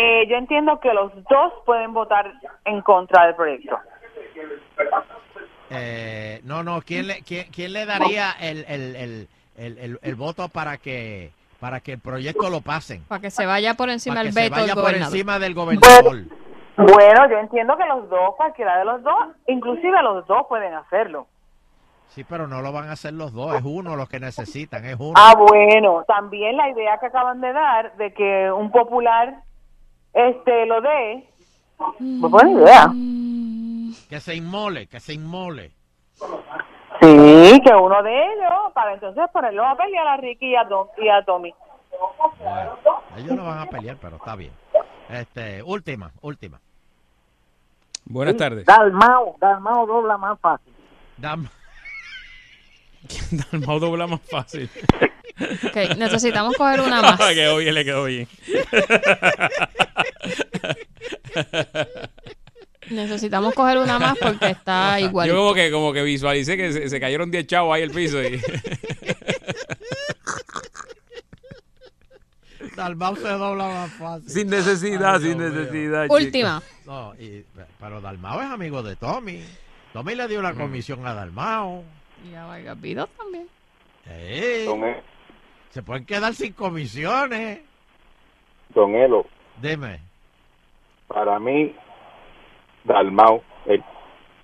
Eh, 0.00 0.26
yo 0.28 0.36
entiendo 0.36 0.78
que 0.80 0.92
los 0.92 1.12
dos 1.14 1.52
pueden 1.64 1.92
votar 1.92 2.32
en 2.64 2.80
contra 2.82 3.26
del 3.26 3.34
proyecto. 3.34 3.76
Eh, 5.70 6.40
no, 6.44 6.62
no, 6.62 6.82
¿quién 6.82 7.06
le, 7.06 7.22
quién, 7.22 7.46
quién 7.50 7.72
le 7.72 7.86
daría 7.86 8.32
el, 8.40 8.64
el, 8.68 8.96
el, 8.96 9.28
el, 9.56 9.78
el- 9.78 9.98
el 10.02 10.14
voto 10.14 10.48
para 10.48 10.76
que 10.78 11.30
para 11.60 11.78
que 11.80 11.92
el 11.92 12.00
proyecto 12.00 12.50
lo 12.50 12.60
pasen. 12.60 13.02
Para 13.04 13.20
que 13.20 13.30
se 13.30 13.46
vaya 13.46 13.74
por 13.74 13.88
encima 13.88 14.14
Para 14.16 14.24
del 14.24 14.34
que 14.34 14.40
se 14.40 14.40
veto 14.50 14.56
del 14.56 14.62
vaya 14.70 14.74
por 14.82 14.94
encima 14.94 15.38
del 15.38 15.54
gobernador. 15.54 16.24
Bueno, 16.76 17.28
yo 17.30 17.38
entiendo 17.38 17.76
que 17.76 17.84
los 17.86 18.08
dos, 18.08 18.34
cualquiera 18.36 18.78
de 18.78 18.84
los 18.84 19.02
dos, 19.02 19.14
inclusive 19.46 20.02
los 20.02 20.26
dos 20.26 20.46
pueden 20.48 20.72
hacerlo. 20.74 21.26
Sí, 22.08 22.24
pero 22.24 22.46
no 22.46 22.60
lo 22.60 22.72
van 22.72 22.88
a 22.88 22.92
hacer 22.92 23.12
los 23.14 23.32
dos, 23.32 23.54
es 23.54 23.62
uno 23.64 23.96
los 23.96 24.08
que 24.08 24.20
necesitan, 24.20 24.84
es 24.84 24.96
uno. 24.98 25.14
Ah, 25.16 25.34
bueno, 25.36 26.04
también 26.06 26.56
la 26.56 26.68
idea 26.70 26.98
que 26.98 27.06
acaban 27.06 27.40
de 27.40 27.52
dar 27.52 27.96
de 27.96 28.12
que 28.12 28.50
un 28.52 28.70
popular 28.70 29.36
este 30.12 30.66
lo 30.66 30.80
dé, 30.82 31.26
muy 31.98 32.30
buena 32.30 32.50
idea. 32.50 32.86
Que 34.08 34.20
se 34.20 34.34
inmole, 34.34 34.86
que 34.88 35.00
se 35.00 35.14
inmole. 35.14 35.70
Sí, 37.00 37.60
que 37.64 37.74
uno 37.74 38.02
de 38.02 38.14
ellos, 38.14 38.72
para 38.74 38.92
entonces 38.94 39.24
ponerlo 39.32 39.66
a 39.66 39.74
pelear 39.76 40.06
a 40.06 40.16
Ricky 40.18 40.50
y 40.50 40.56
a, 40.56 40.68
Tom- 40.68 40.88
y 40.98 41.08
a 41.08 41.24
Tommy. 41.24 41.54
Bueno, 42.38 42.78
ellos 43.16 43.32
no 43.36 43.44
van 43.44 43.58
a 43.58 43.66
pelear, 43.66 43.96
pero 44.00 44.16
está 44.16 44.36
bien. 44.36 44.52
Este, 45.10 45.62
última, 45.62 46.12
última. 46.20 46.60
Buenas 48.04 48.36
tardes. 48.36 48.64
Dalmao, 48.66 49.36
Dalmao 49.40 49.86
dobla 49.86 50.16
más 50.18 50.38
fácil. 50.40 50.72
Dam- 51.18 51.48
Dalmau 53.52 53.78
dobla 53.78 54.06
más 54.06 54.20
fácil. 54.30 54.68
Ok, 55.66 55.96
necesitamos 55.96 56.54
coger 56.56 56.80
una 56.82 57.00
más. 57.02 57.18
quedó 57.32 57.56
bien, 57.56 57.74
le 57.74 57.84
quedó 57.86 58.04
bien. 58.04 58.28
Necesitamos 62.90 63.54
coger 63.54 63.78
una 63.78 63.98
más 63.98 64.18
porque 64.18 64.50
está 64.50 65.00
igual. 65.00 65.26
Yo 65.28 65.36
como 65.36 65.54
que, 65.54 65.70
como 65.70 65.92
que 65.92 66.02
visualicé 66.02 66.56
que 66.56 66.72
se, 66.72 66.88
se 66.88 67.00
cayeron 67.00 67.30
10 67.30 67.46
chavos 67.46 67.74
ahí 67.74 67.82
al 67.82 67.90
piso. 67.90 68.22
Y... 68.22 68.40
Dalmau 72.76 73.16
se 73.16 73.28
dobla 73.28 73.64
más 73.68 73.92
fácil. 73.92 74.28
Sin 74.30 74.48
necesidad, 74.48 75.16
Ay, 75.16 75.22
sin 75.22 75.38
Dios 75.38 75.52
necesidad. 75.52 76.06
Última. 76.10 76.62
No, 76.86 77.14
y- 77.14 77.44
pero 77.80 78.00
Dalmau 78.00 78.40
es 78.40 78.46
amigo 78.50 78.82
de 78.82 78.96
Tommy. 78.96 79.44
Tommy 79.92 80.14
le 80.14 80.28
dio 80.28 80.38
una 80.40 80.54
comisión 80.54 81.06
a 81.06 81.14
Dalmau. 81.14 81.84
Y 82.30 82.34
a 82.34 82.44
Vargas 82.46 83.08
también. 83.16 83.48
E- 84.06 85.00
se 85.70 85.82
pueden 85.82 86.04
quedar 86.04 86.34
sin 86.34 86.52
comisiones. 86.52 87.60
Don 88.74 88.94
Elo, 88.94 89.26
Dime. 89.60 90.00
para 91.08 91.38
mí, 91.38 91.74
Dalmau, 92.84 93.42
el- 93.66 93.80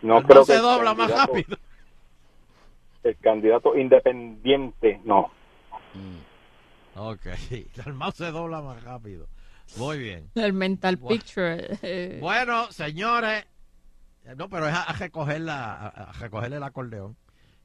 no 0.03 0.15
Dalmau 0.15 0.23
creo 0.29 0.41
que 0.47 0.53
se 0.53 0.59
dobla 0.59 0.95
más 0.95 1.11
rápido. 1.11 1.57
El 3.03 3.17
candidato 3.19 3.77
independiente, 3.77 5.01
no. 5.05 5.31
Ok, 6.99 7.27
Dalmau 7.77 8.13
se 8.13 8.31
dobla 8.31 8.61
más 8.61 8.83
rápido. 8.83 9.29
Muy 9.77 9.99
bien. 9.99 10.31
El 10.35 10.53
mental 10.53 10.97
Bueno. 10.97 11.17
picture. 11.21 11.79
eh, 11.83 12.19
Bueno, 12.21 12.73
señores. 12.73 13.45
eh, 14.25 14.35
No, 14.37 14.49
pero 14.49 14.67
es 14.69 14.75
a, 14.75 14.83
a 14.85 14.93
recoger 14.95 15.41
la, 15.43 15.75
a, 15.75 15.89
a 15.89 16.13
recogerle 16.13 16.57
el 16.57 16.63
acordeón. 16.63 17.17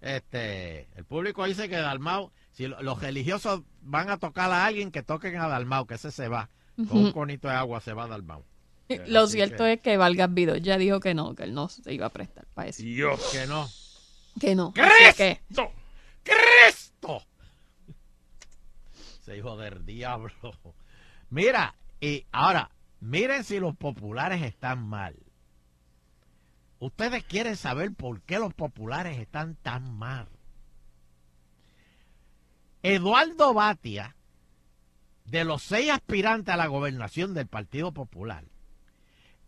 Este, 0.02 0.90
el 0.98 1.06
público 1.06 1.46
dice 1.46 1.70
que 1.70 1.78
Dalmau, 1.78 2.32
si 2.52 2.68
lo- 2.68 2.82
los 2.82 3.02
religiosos 3.02 3.62
van 3.82 4.10
a 4.10 4.18
tocar 4.18 4.52
a 4.52 4.66
alguien, 4.66 4.92
que 4.92 5.02
toquen 5.02 5.38
a 5.38 5.48
Dalmau, 5.48 5.88
que 5.88 5.94
ese 5.96 6.12
se 6.12 6.28
va. 6.28 6.50
Con 6.76 6.98
un 6.98 7.12
conito 7.14 7.48
de 7.48 7.54
agua 7.54 7.80
se 7.82 7.94
va 7.94 8.08
Dalmau. 8.08 8.44
Lo 9.08 9.22
Así 9.22 9.34
cierto 9.34 9.64
que- 9.64 9.74
es 9.74 9.82
que 9.82 9.96
Vargas 9.96 10.34
Vidot 10.34 10.58
ya 10.58 10.78
dijo 10.78 11.00
que 11.00 11.14
no, 11.14 11.34
que 11.36 11.44
él 11.44 11.54
no 11.54 11.70
se 11.70 11.94
iba 11.94 12.08
a 12.08 12.10
prestar 12.10 12.46
para 12.54 12.68
eso. 12.70 12.84
Que 12.84 13.48
no. 13.48 13.70
Que 14.42 14.56
no. 14.56 14.74
¡Cristo! 14.74 15.72
Que- 16.24 16.34
¡Cristo! 16.34 17.24
Ese 19.24 19.38
hijo 19.38 19.56
del 19.56 19.86
diablo. 19.86 20.34
Mira, 21.30 21.76
y 22.02 22.26
ahora, 22.34 22.70
miren 23.00 23.46
si 23.46 23.58
los 23.58 23.74
populares 23.78 24.42
están 24.42 24.86
mal. 24.86 25.16
Ustedes 26.80 27.24
quieren 27.24 27.56
saber 27.56 27.94
por 27.94 28.22
qué 28.24 28.38
los 28.38 28.54
populares 28.54 29.18
están 29.18 29.56
tan 29.56 29.98
mal. 29.98 30.28
Eduardo 32.82 33.54
Batia, 33.54 34.14
de 35.24 35.46
los 35.46 35.64
seis 35.64 35.90
aspirantes 35.90 36.54
a 36.54 36.58
la 36.58 36.68
gobernación 36.68 37.34
del 37.34 37.48
Partido 37.48 37.94
Popular, 37.94 38.44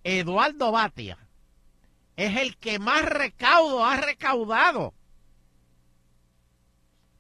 Eduardo 0.06 0.72
Batia 0.72 1.18
es 2.16 2.38
el 2.38 2.56
que 2.56 2.80
más 2.80 3.04
recaudo 3.04 3.84
ha 3.84 3.98
recaudado. 3.98 4.94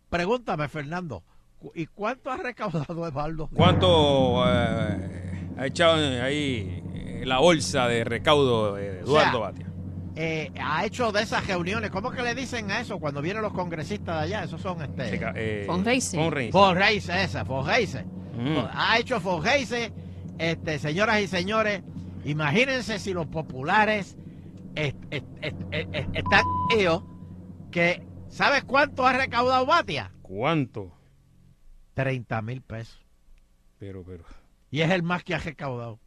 Pregúntame, 0.09 0.69
Fernando, 0.69 1.19
¿cu- 1.19 1.34
¿y 1.73 1.85
cuánto 1.87 2.31
ha 2.31 2.37
recaudado 2.37 3.07
Eduardo? 3.07 3.49
¿Cuánto 3.53 4.43
eh, 4.47 5.49
ha 5.57 5.65
echado 5.65 5.95
ahí 6.23 6.81
eh, 6.93 7.23
la 7.25 7.39
bolsa 7.39 7.87
de 7.87 8.03
recaudo 8.03 8.75
de 8.75 8.99
Eduardo 8.99 9.39
O 9.39 9.41
sea, 9.41 9.51
Batia? 9.51 9.65
Eh, 10.17 10.51
ha 10.61 10.85
hecho 10.85 11.11
de 11.11 11.23
esas 11.23 11.45
reuniones, 11.45 11.91
¿cómo 11.91 12.09
que 12.11 12.21
le 12.21 12.33
dicen 12.35 12.71
a 12.71 12.79
eso 12.79 12.99
cuando 12.99 13.21
vienen 13.21 13.41
los 13.41 13.51
congresistas 13.51 14.15
de 14.17 14.23
allá? 14.23 14.43
Esos 14.45 14.61
son 14.61 14.81
este... 14.81 15.19
Ca- 15.19 15.33
eh, 15.35 15.63
Fundraising. 15.67 16.19
fundraising. 16.21 16.51
Fundraising, 16.53 17.15
esa, 17.15 17.43
fundraising. 17.43 18.05
Mm. 18.37 18.57
Ha 18.73 18.97
hecho 18.97 19.19
fundraising, 19.19 19.93
este, 20.37 20.79
señoras 20.79 21.19
y 21.21 21.27
señores, 21.27 21.81
imagínense 22.23 22.97
si 22.99 23.11
los 23.13 23.27
populares 23.27 24.17
est- 24.75 24.95
est- 25.11 25.25
est- 25.41 25.61
est- 25.71 25.93
est- 25.95 26.15
están 26.15 26.43
ellos 26.77 27.03
que, 27.71 28.01
¿sabes 28.29 28.63
cuánto 28.63 29.05
ha 29.05 29.11
recaudado 29.13 29.65
Batia? 29.65 30.11
¿Cuánto? 30.21 30.94
30 31.95 32.41
mil 32.43 32.61
pesos. 32.61 32.99
Pero, 33.79 34.03
pero. 34.03 34.23
Y 34.69 34.81
es 34.81 34.91
el 34.91 35.01
más 35.03 35.23
que 35.23 35.33
ha 35.33 35.39
recaudado. 35.39 35.99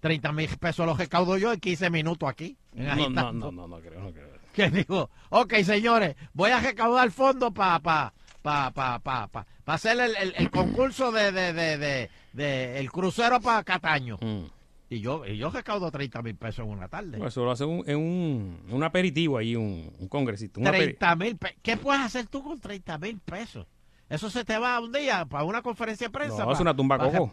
30 0.00 0.32
mil 0.32 0.48
pesos 0.58 0.86
los 0.86 0.98
recaudo 0.98 1.36
yo 1.38 1.52
en 1.52 1.60
15 1.60 1.90
minutos 1.90 2.28
aquí. 2.28 2.56
No, 2.74 2.94
no, 3.10 3.32
no, 3.32 3.50
no, 3.52 3.68
no 3.68 3.80
creo, 3.80 4.00
no 4.00 4.12
creo. 4.12 4.28
que 4.52 4.70
digo, 4.70 5.10
ok 5.30 5.54
señores, 5.62 6.16
voy 6.32 6.50
a 6.50 6.60
recaudar 6.60 7.10
fondos 7.10 7.52
para 7.52 7.78
pa, 7.80 8.12
pa, 8.42 8.70
pa, 8.72 8.98
pa, 8.98 9.28
pa, 9.28 9.46
pa 9.64 9.72
hacer 9.74 9.98
el, 10.36 10.50
concurso 10.50 11.12
de, 11.12 11.30
de, 11.32 11.52
de, 11.52 11.78
de- 11.78 12.10
de 12.32 12.78
el 12.78 12.90
crucero 12.90 13.40
para 13.40 13.62
Cataño. 13.64 14.18
Mm. 14.20 14.44
Y 14.88 15.00
yo 15.00 15.24
y 15.24 15.36
yo 15.36 15.50
recaudo 15.50 15.90
30 15.90 16.22
mil 16.22 16.34
pesos 16.34 16.64
en 16.64 16.70
una 16.72 16.88
tarde. 16.88 17.10
Bueno, 17.10 17.28
Eso 17.28 17.44
lo 17.44 17.52
hace 17.52 17.64
un, 17.64 17.88
en 17.88 17.96
un, 17.98 18.60
un 18.70 18.82
aperitivo 18.82 19.38
ahí, 19.38 19.54
un, 19.54 19.92
un 19.98 20.08
congresista. 20.08 20.58
un 20.60 20.66
aperi- 20.66 20.96
30 20.98 21.16
mil 21.16 21.36
pesos. 21.36 21.56
¿Qué 21.62 21.76
puedes 21.76 22.00
hacer 22.02 22.26
tú 22.26 22.42
con 22.42 22.58
30 22.58 22.98
mil 22.98 23.18
pesos? 23.20 23.66
Eso 24.10 24.28
se 24.28 24.44
te 24.44 24.58
va 24.58 24.78
un 24.80 24.92
día 24.92 25.24
para 25.24 25.44
una 25.44 25.62
conferencia 25.62 26.08
de 26.08 26.12
prensa. 26.12 26.38
No, 26.40 26.46
pa- 26.46 26.52
es 26.52 26.60
una 26.60 26.74
tumba 26.76 26.98
pa- 26.98 27.10
coco. 27.10 27.32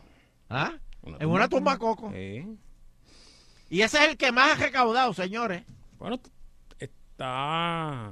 ¿Ah? 0.49 0.71
Una 1.01 1.17
en 1.19 1.29
una 1.29 1.49
tumba 1.49 1.77
coco. 1.77 2.11
Eh, 2.13 2.47
Y 3.69 3.81
ese 3.81 3.97
es 4.03 4.09
el 4.11 4.17
que 4.17 4.31
más 4.31 4.51
ha 4.53 4.63
recaudado, 4.63 5.13
señores. 5.13 5.63
Bueno, 5.97 6.19
está. 6.79 8.11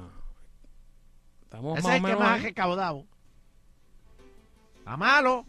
Estamos 1.44 1.78
Ese 1.78 1.88
más 1.88 1.96
es 1.96 2.00
el 2.00 2.02
que 2.06 2.08
menos. 2.08 2.20
más 2.20 2.40
ha 2.40 2.44
recaudado. 2.44 3.06
Está 4.80 4.98
malo. 4.98 5.46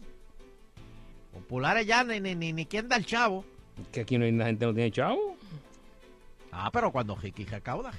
Populares 1.33 1.85
ya 1.87 2.03
ni, 2.03 2.19
ni, 2.19 2.35
ni, 2.35 2.53
ni 2.53 2.65
quién 2.65 2.87
da 2.87 2.95
el 2.97 3.05
chavo. 3.05 3.43
Que 3.91 4.01
aquí 4.01 4.17
no 4.17 4.25
hay, 4.25 4.31
la 4.31 4.45
gente 4.45 4.65
no 4.65 4.73
tiene 4.73 4.91
chavo. 4.91 5.36
Ah, 6.51 6.69
pero 6.71 6.91
cuando 6.91 7.15
Ricky 7.15 7.45
recauda 7.45 7.91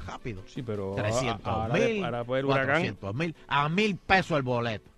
rápido. 0.00 0.42
Sí, 0.46 0.62
pero. 0.62 0.94
300 0.94 1.46
ahora 1.46 1.74
de- 1.74 1.92
mil, 1.94 2.04
ahora 2.04 2.24
por 2.24 2.38
el 2.38 2.44
huracán. 2.44 2.66
400 2.66 3.14
mil, 3.14 3.36
a 3.48 3.68
mil 3.68 3.96
pesos 3.96 4.36
el 4.36 4.42
boleto. 4.42 4.88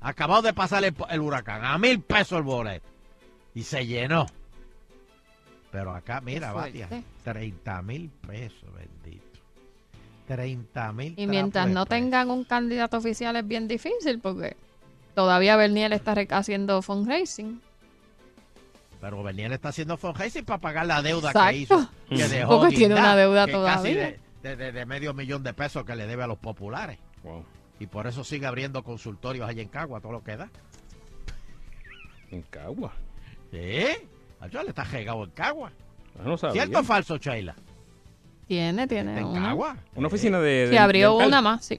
Acabado 0.00 0.42
de 0.42 0.52
pasar 0.52 0.84
el, 0.84 0.94
el 1.10 1.20
huracán, 1.20 1.64
a 1.64 1.76
mil 1.78 2.00
pesos 2.00 2.38
el 2.38 2.44
boleto. 2.44 2.88
Y 3.54 3.62
se 3.64 3.86
llenó. 3.86 4.26
Pero 5.70 5.94
acá, 5.94 6.20
mira. 6.20 6.52
Batia, 6.52 6.88
30 7.24 7.82
mil 7.82 8.08
pesos, 8.26 8.68
bendito. 8.74 9.24
30 10.26 10.92
mil. 10.92 11.14
Y 11.16 11.26
mientras 11.26 11.68
no 11.68 11.86
tengan 11.86 12.30
un 12.30 12.44
candidato 12.44 12.96
oficial 12.98 13.36
es 13.36 13.46
bien 13.46 13.66
difícil 13.68 14.20
porque 14.20 14.56
todavía 15.14 15.56
Bernier 15.56 15.92
está 15.92 16.14
haciendo 16.30 16.80
fundraising. 16.82 17.60
Pero 19.00 19.22
Bernier 19.22 19.52
está 19.52 19.68
haciendo 19.68 19.96
fundraising 19.96 20.44
para 20.44 20.58
pagar 20.58 20.86
la 20.86 21.02
deuda 21.02 21.28
Exacto. 21.30 21.50
que 21.50 21.56
hizo. 21.56 21.90
Que 22.08 22.28
dejó 22.28 22.60
Porque 22.60 22.76
tiene 22.76 22.94
una 22.96 23.14
deuda 23.16 23.46
todavía. 23.46 23.94
De, 23.94 24.18
de- 24.42 24.56
de- 24.56 24.72
de 24.72 24.86
medio 24.86 25.14
millón 25.14 25.42
de 25.42 25.52
pesos 25.54 25.84
que 25.84 25.94
le 25.94 26.06
debe 26.06 26.24
a 26.24 26.26
los 26.26 26.38
populares. 26.38 26.98
Wow. 27.22 27.44
Y 27.80 27.86
por 27.86 28.06
eso 28.08 28.24
sigue 28.24 28.46
abriendo 28.46 28.82
consultorios 28.82 29.48
allá 29.48 29.62
en 29.62 29.68
Cagua, 29.68 30.00
todo 30.00 30.12
lo 30.12 30.24
que 30.24 30.36
da. 30.36 30.50
En 32.30 32.42
Cagua. 32.42 32.92
¿Sí? 33.52 33.86
Acho, 34.40 34.62
le 34.62 34.68
está 34.70 34.84
regado 34.84 35.24
en 35.24 35.30
Cagua. 35.30 35.72
No. 36.24 36.36
¿Cierto 36.36 36.80
o 36.80 36.84
falso, 36.84 37.16
Sheila? 37.18 37.54
Tiene, 38.46 38.86
tiene 38.88 39.18
¿En 39.18 39.24
una. 39.26 39.42
Cagua? 39.48 39.76
Una 39.94 40.06
oficina 40.08 40.40
de. 40.40 40.76
Abrió 40.78 41.16
una 41.16 41.40
más, 41.40 41.64
sí. 41.64 41.78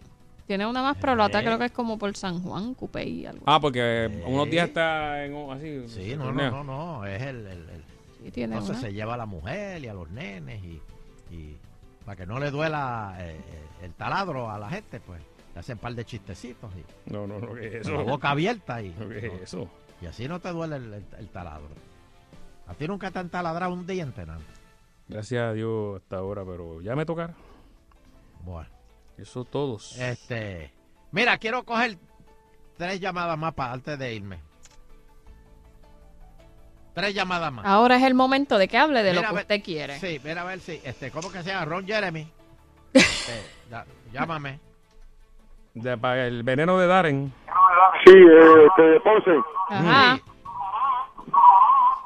Tiene 0.50 0.66
una 0.66 0.82
más, 0.82 0.98
pero 1.00 1.14
la 1.16 1.28
otra 1.28 1.44
creo 1.44 1.60
que 1.60 1.66
es 1.66 1.72
como 1.72 2.00
por 2.00 2.18
San 2.18 2.42
Juan, 2.42 2.74
Cupey, 2.74 3.24
algo. 3.28 3.44
Ah, 3.46 3.60
porque 3.60 4.10
unos 4.26 4.50
días 4.50 4.70
está 4.70 5.24
en 5.24 5.36
así. 5.52 5.88
Sí, 5.88 6.16
no, 6.18 6.32
no, 6.32 6.50
no, 6.50 6.64
no, 6.64 7.06
es 7.06 7.22
el... 7.22 7.46
el- 7.46 7.70
el- 7.70 7.84
Sí, 8.18 8.32
tiene 8.32 8.56
Entonces 8.56 8.78
una. 8.80 8.88
se 8.88 8.92
lleva 8.94 9.14
a 9.14 9.18
la 9.18 9.28
mujer 9.28 9.84
y 9.84 9.88
a 9.90 9.94
los 9.94 10.10
nenes 10.10 10.64
y, 10.64 10.82
y 11.30 11.56
para 12.04 12.16
que 12.16 12.26
no 12.26 12.40
le 12.40 12.50
duela 12.50 13.16
eh, 13.20 13.40
eh, 13.48 13.68
el 13.86 13.94
taladro 13.94 14.50
a 14.50 14.58
la 14.58 14.72
gente, 14.72 15.00
pues 15.00 15.22
Te 15.54 15.60
hacen 15.60 15.76
un 15.78 15.82
par 15.82 15.94
de 15.94 16.04
chistecitos 16.04 16.72
y 16.76 17.14
No, 17.14 17.28
no, 17.28 17.38
no, 17.40 17.54
¿qué 17.54 17.68
es 17.68 17.72
con 17.84 17.94
eso? 17.94 18.04
la 18.04 18.12
boca 18.12 18.32
abierta 18.32 18.82
y, 18.82 18.90
¿Qué 18.90 19.28
es 19.28 19.42
eso? 19.44 19.70
y 20.02 20.08
así 20.08 20.28
no 20.28 20.40
te 20.40 20.50
duele 20.50 20.78
el, 20.78 20.94
el- 20.96 21.06
el 21.20 21.28
taladro. 21.30 21.70
A 22.66 22.74
ti 22.74 22.88
nunca 22.88 23.12
te 23.12 23.20
han 23.20 23.30
taladrado 23.30 23.72
un 23.72 23.86
diente, 23.86 24.26
nada. 24.26 24.40
Gracias 25.08 25.44
a 25.44 25.54
Dios 25.54 26.02
hasta 26.02 26.18
ahora, 26.18 26.44
pero 26.44 26.82
ya 26.82 26.96
me 26.96 27.06
tocará. 27.06 27.36
Bueno. 28.44 28.68
Eso 29.22 29.44
todos. 29.46 29.98
Este, 30.00 30.72
mira, 31.12 31.38
quiero 31.38 31.64
coger 31.64 31.98
tres 32.78 33.00
llamadas 33.00 33.38
más 33.38 33.54
para 33.54 33.74
antes 33.74 33.98
de 34.00 34.14
irme. 34.14 34.40
Tres 36.94 37.14
llamadas 37.14 37.52
más. 37.52 37.66
Ahora 37.66 37.98
es 37.98 38.04
el 38.04 38.14
momento 38.14 38.58
de 38.58 38.68
que 38.68 38.78
hable 38.78 39.04
de 39.04 39.12
Mira, 39.12 39.22
lo 39.22 39.28
que 39.30 39.34
ver- 39.36 39.44
usted 39.44 39.64
quiere. 39.64 40.00
Sí, 40.00 40.20
mira 40.24 40.42
a 40.42 40.46
ver 40.46 40.60
si, 40.60 40.82
este, 40.84 41.12
¿cómo 41.12 41.32
que 41.32 41.44
se 41.44 41.50
llama? 41.52 41.66
Ron 41.66 41.86
Jeremy. 41.86 42.28
Este, 42.94 43.44
llámame. 44.12 44.60
De- 45.76 45.98
para 45.98 46.26
el 46.28 46.42
veneno 46.44 46.78
de 46.80 46.88
Darren. 46.88 47.32
Sí, 48.06 48.12
eh, 48.12 48.66
este, 48.68 48.82
de 48.82 49.00
Ponce. 49.02 49.32
Ajá. 49.70 50.20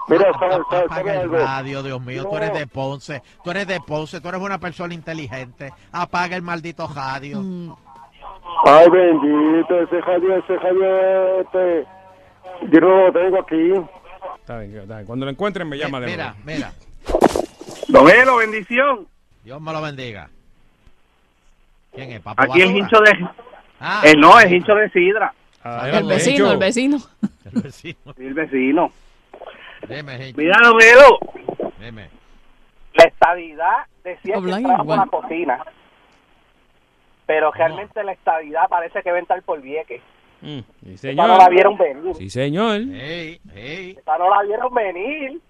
Mira, 0.07 0.31
¿sabes, 0.37 0.57
sabes, 0.69 0.85
Apaga 0.91 1.13
el 1.13 1.19
algo? 1.21 1.37
radio, 1.37 1.83
Dios 1.83 2.01
mío, 2.01 2.23
tú 2.29 2.35
eres 2.37 2.53
de 2.53 2.67
Ponce, 2.67 3.21
tú 3.43 3.51
eres 3.51 3.67
de 3.67 3.79
Ponce, 3.81 4.19
tú 4.21 4.27
eres 4.29 4.41
una 4.41 4.57
persona 4.59 4.93
inteligente. 4.93 5.71
Apaga 5.91 6.35
el 6.35 6.41
maldito 6.41 6.87
radio. 6.93 7.39
Mm. 7.41 7.73
Ay, 8.65 8.89
bendito, 8.89 9.79
ese 9.81 10.01
radio, 10.01 10.37
ese 10.37 10.57
radio, 10.57 11.41
este... 11.41 11.87
Yo 12.71 12.79
no 12.81 13.07
lo 13.07 13.13
tengo 13.13 13.39
aquí. 13.39 13.71
Está 14.39 14.59
bien, 14.59 14.77
está 14.77 14.95
bien. 14.95 15.05
Cuando 15.05 15.25
lo 15.25 15.31
encuentren 15.31 15.67
me 15.67 15.77
llama 15.77 15.99
de 15.99 16.07
Mira, 16.07 16.35
nuevo. 16.43 16.43
mira, 16.45 16.73
Don 17.87 18.09
Elo, 18.09 18.37
bendición. 18.37 19.07
Dios 19.43 19.59
me 19.61 19.71
lo 19.73 19.81
bendiga. 19.81 20.29
¿Quién 21.93 22.11
es? 22.11 22.21
¿Papo 22.21 22.41
Aquí 22.41 22.61
el 22.61 22.67
Basura? 22.73 22.79
hincho 22.79 22.99
de... 23.01 23.27
Ah, 23.79 24.01
Eh, 24.05 24.13
no, 24.17 24.39
el 24.39 24.53
hincho 24.53 24.75
de 24.75 24.89
Sidra. 24.89 25.33
Ah, 25.63 25.89
El 25.89 26.05
vecino, 26.05 26.51
el 26.51 26.57
vecino. 26.57 26.97
El 27.45 27.61
vecino. 27.61 27.97
Sí, 28.17 28.23
el 28.25 28.33
vecino. 28.33 28.91
Dime, 29.89 30.27
hincho. 30.27 30.37
Mira, 30.41 30.57
Don 30.63 30.81
Elo, 30.81 31.71
Dime. 31.79 32.09
la 32.93 33.03
estadidad 33.05 33.85
decía 34.03 34.35
Hablan 34.37 34.63
que 34.63 34.69
por 34.69 34.79
igual. 34.81 34.99
la 34.99 35.05
cocina. 35.07 35.65
Pero 37.25 37.51
realmente 37.51 38.03
la 38.03 38.11
estadidad 38.11 38.67
parece 38.69 39.01
que 39.01 39.09
va 39.11 39.17
a 39.17 39.19
entrar 39.19 39.41
por 39.43 39.61
Vieques. 39.61 40.01
Mm, 40.41 40.59
sí, 40.95 41.09
Esta 41.09 41.25
no 41.27 41.37
la 41.37 41.47
vieron 41.49 41.77
venir. 41.77 42.13
Sí, 42.15 42.29
señor. 42.29 42.81
Esta 42.91 44.17
no 44.17 44.29
la 44.29 44.43
vieron 44.43 44.73
venir. 44.73 45.41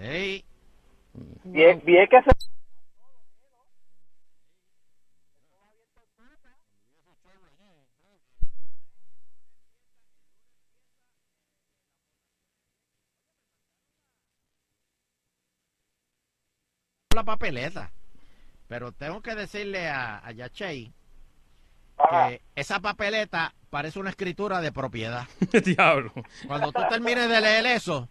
ey. 0.00 0.44
Vie- 1.44 1.80
Vieques 1.84 2.24
se... 2.24 2.47
la 17.18 17.24
papeleta. 17.24 17.90
Pero 18.68 18.92
tengo 18.92 19.20
que 19.22 19.34
decirle 19.34 19.88
a, 19.88 20.18
a 20.24 20.30
Yachey 20.32 20.92
que 22.10 22.40
esa 22.54 22.80
papeleta 22.80 23.54
parece 23.70 23.98
una 23.98 24.10
escritura 24.10 24.60
de 24.60 24.70
propiedad. 24.72 25.26
Diablo. 25.64 26.12
Cuando 26.46 26.70
tú 26.72 26.80
termines 26.88 27.28
de 27.28 27.40
leer 27.40 27.66
eso, 27.66 28.08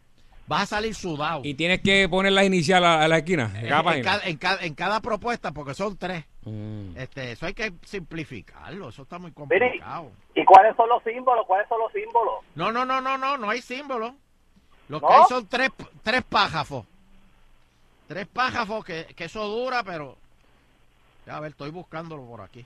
vas 0.47 0.63
a 0.63 0.65
salir 0.65 0.93
sudado. 0.95 1.41
Y 1.43 1.53
tienes 1.53 1.81
que 1.81 2.09
poner 2.09 2.33
la 2.33 2.43
inicial 2.43 2.83
a, 2.83 3.01
a 3.03 3.07
la 3.07 3.19
esquina. 3.19 3.51
en, 3.55 3.67
cada 3.69 3.79
en 3.79 3.85
página. 3.85 4.03
cada, 4.03 4.23
en 4.25 4.37
cada- 4.37 4.61
en 4.65 4.75
cada 4.75 4.99
propuesta, 4.99 5.51
porque 5.53 5.73
son 5.73 5.95
tres. 5.95 6.25
Mm. 6.43 6.97
Este, 6.97 7.31
eso 7.33 7.45
hay 7.45 7.53
que 7.53 7.73
simplificarlo, 7.85 8.89
eso 8.89 9.03
está 9.03 9.19
muy 9.19 9.31
complicado. 9.31 10.11
¿y 10.35 10.43
cuáles 10.43 10.75
son 10.75 10.89
los 10.89 11.01
símbolos? 11.03 11.45
¿Cuáles 11.45 11.67
son 11.69 11.79
los 11.79 11.91
símbolos? 11.93 12.35
No, 12.55 12.71
no, 12.71 12.83
no, 12.85 12.99
no, 12.99 13.17
no, 13.17 13.37
no 13.37 13.49
hay 13.49 13.61
símbolo. 13.61 14.15
Lo 14.89 14.99
que 15.01 15.07
hay 15.07 15.23
son 15.29 15.45
tres, 15.47 15.69
tres 16.03 16.23
pájafos. 16.23 16.85
Tres 18.07 18.27
pájafos 18.27 18.85
que, 18.85 19.05
que 19.15 19.25
eso 19.25 19.45
dura, 19.47 19.83
pero... 19.83 20.15
A 21.29 21.39
ver, 21.41 21.51
estoy 21.51 21.71
buscándolo 21.71 22.23
por 22.25 22.41
aquí. 22.41 22.65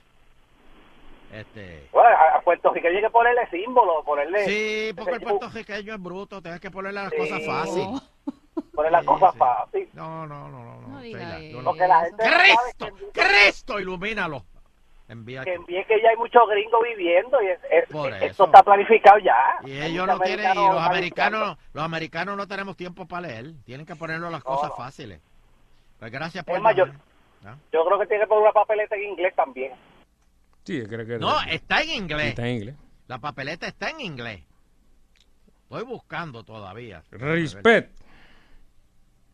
Este... 1.32 1.88
Bueno, 1.92 2.10
a, 2.10 2.36
a 2.36 2.40
Puerto 2.42 2.72
Rico 2.72 2.86
hay 2.88 3.00
que 3.00 3.10
ponerle 3.10 3.48
símbolos, 3.50 4.04
ponerle... 4.04 4.44
Sí, 4.44 4.92
porque 4.96 5.12
el 5.14 5.20
puertorriqueño 5.22 5.94
es 5.94 6.02
bruto, 6.02 6.40
tienes 6.42 6.60
que 6.60 6.70
ponerle 6.70 7.00
las 7.02 7.10
Sí. 7.10 7.16
cosas 7.18 7.44
fácil. 7.46 7.88
Poner 8.74 8.92
las 8.92 9.00
Sí, 9.02 9.06
cosas 9.06 9.32
sí. 9.32 9.38
fáciles. 9.38 9.94
No, 9.94 10.26
no, 10.26 10.48
no, 10.48 10.64
no. 10.64 10.80
no, 10.82 10.88
No 10.88 11.00
Sheila, 11.02 11.62
Porque 11.64 11.86
la 11.88 12.00
gente 12.04 12.24
no 12.24 12.36
¡Cristo! 12.36 12.86
que, 13.12 13.20
¡Cristo! 13.20 13.80
Ilumínalo. 13.80 14.44
Envía 15.08 15.42
que 15.44 15.54
en 15.54 15.64
Vieques 15.66 16.00
ya 16.02 16.10
hay 16.10 16.16
muchos 16.16 16.42
gringos 16.48 16.80
viviendo 16.82 17.42
y 17.42 17.48
es, 17.48 17.60
es- 17.70 17.88
Por 17.90 18.12
esto 18.12 18.24
eso. 18.26 18.44
está 18.46 18.62
planificado 18.62 19.18
ya. 19.18 19.36
Y 19.64 19.78
ellos 19.80 20.06
no 20.06 20.18
tienen, 20.20 20.52
y 20.52 20.54
los 20.54 20.80
americanos, 20.82 21.58
los 21.72 21.84
americanos 21.84 22.36
no 22.36 22.46
tenemos 22.46 22.76
tiempo 22.76 23.06
para 23.06 23.28
leer. 23.28 23.52
Tienen 23.64 23.84
que 23.84 23.96
ponerlo 23.96 24.30
las 24.30 24.42
cosas 24.44 24.70
no. 24.70 24.76
fácil. 24.76 25.18
Pues 26.02 26.10
gracias 26.10 26.44
por 26.44 26.56
Es 26.56 26.62
llamar. 26.76 26.96
¿Ah? 27.44 27.56
yo 27.72 27.84
creo 27.84 27.96
que 28.00 28.06
tiene 28.08 28.24
que 28.24 28.26
poner 28.26 28.42
una 28.42 28.52
papeleta 28.52 28.96
en 28.96 29.10
inglés 29.10 29.32
también. 29.36 29.72
Sí, 30.64 30.82
creo 30.88 31.06
que 31.06 31.16
No, 31.16 31.38
sí, 31.42 31.46
está 31.50 31.80
en 31.82 31.90
inglés. 31.90 32.28
está 32.30 32.48
en 32.48 32.56
inglés. 32.56 32.74
La 33.06 33.18
papeleta 33.18 33.68
está 33.68 33.90
en 33.90 34.00
inglés. 34.00 34.42
Estoy 35.62 35.84
buscando 35.84 36.42
todavía. 36.42 37.04
Respect. 37.12 37.96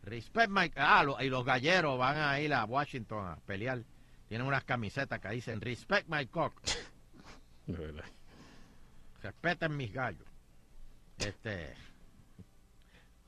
Respect 0.03 0.49
my... 0.51 0.71
Ah, 0.75 1.03
lo- 1.03 1.19
y 1.19 1.27
los 1.31 1.43
galleros 1.43 1.97
van 1.97 2.17
a 2.17 2.39
ir 2.39 2.53
a 2.53 2.65
Washington 2.65 3.25
a 3.29 3.37
pelear. 3.47 3.79
Tienen 4.27 4.45
unas 4.45 4.63
camisetas 4.63 5.19
que 5.19 5.29
dicen 5.29 5.61
Respect 5.61 6.07
my 6.07 6.27
cock. 6.27 6.53
De 7.65 7.77
verdad. 7.77 8.05
Respeten 9.23 9.75
mis 9.75 9.91
gallos. 9.91 10.27
Este... 11.17 11.73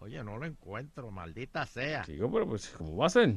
Oye, 0.02 0.24
no 0.24 0.38
lo 0.38 0.46
encuentro, 0.48 1.12
maldita 1.12 1.66
sea. 1.68 2.04
Chico, 2.04 2.32
pero 2.32 2.48
pues, 2.48 2.70
¿cómo 2.78 2.98
va 2.98 3.06
a 3.06 3.10
ser? 3.10 3.36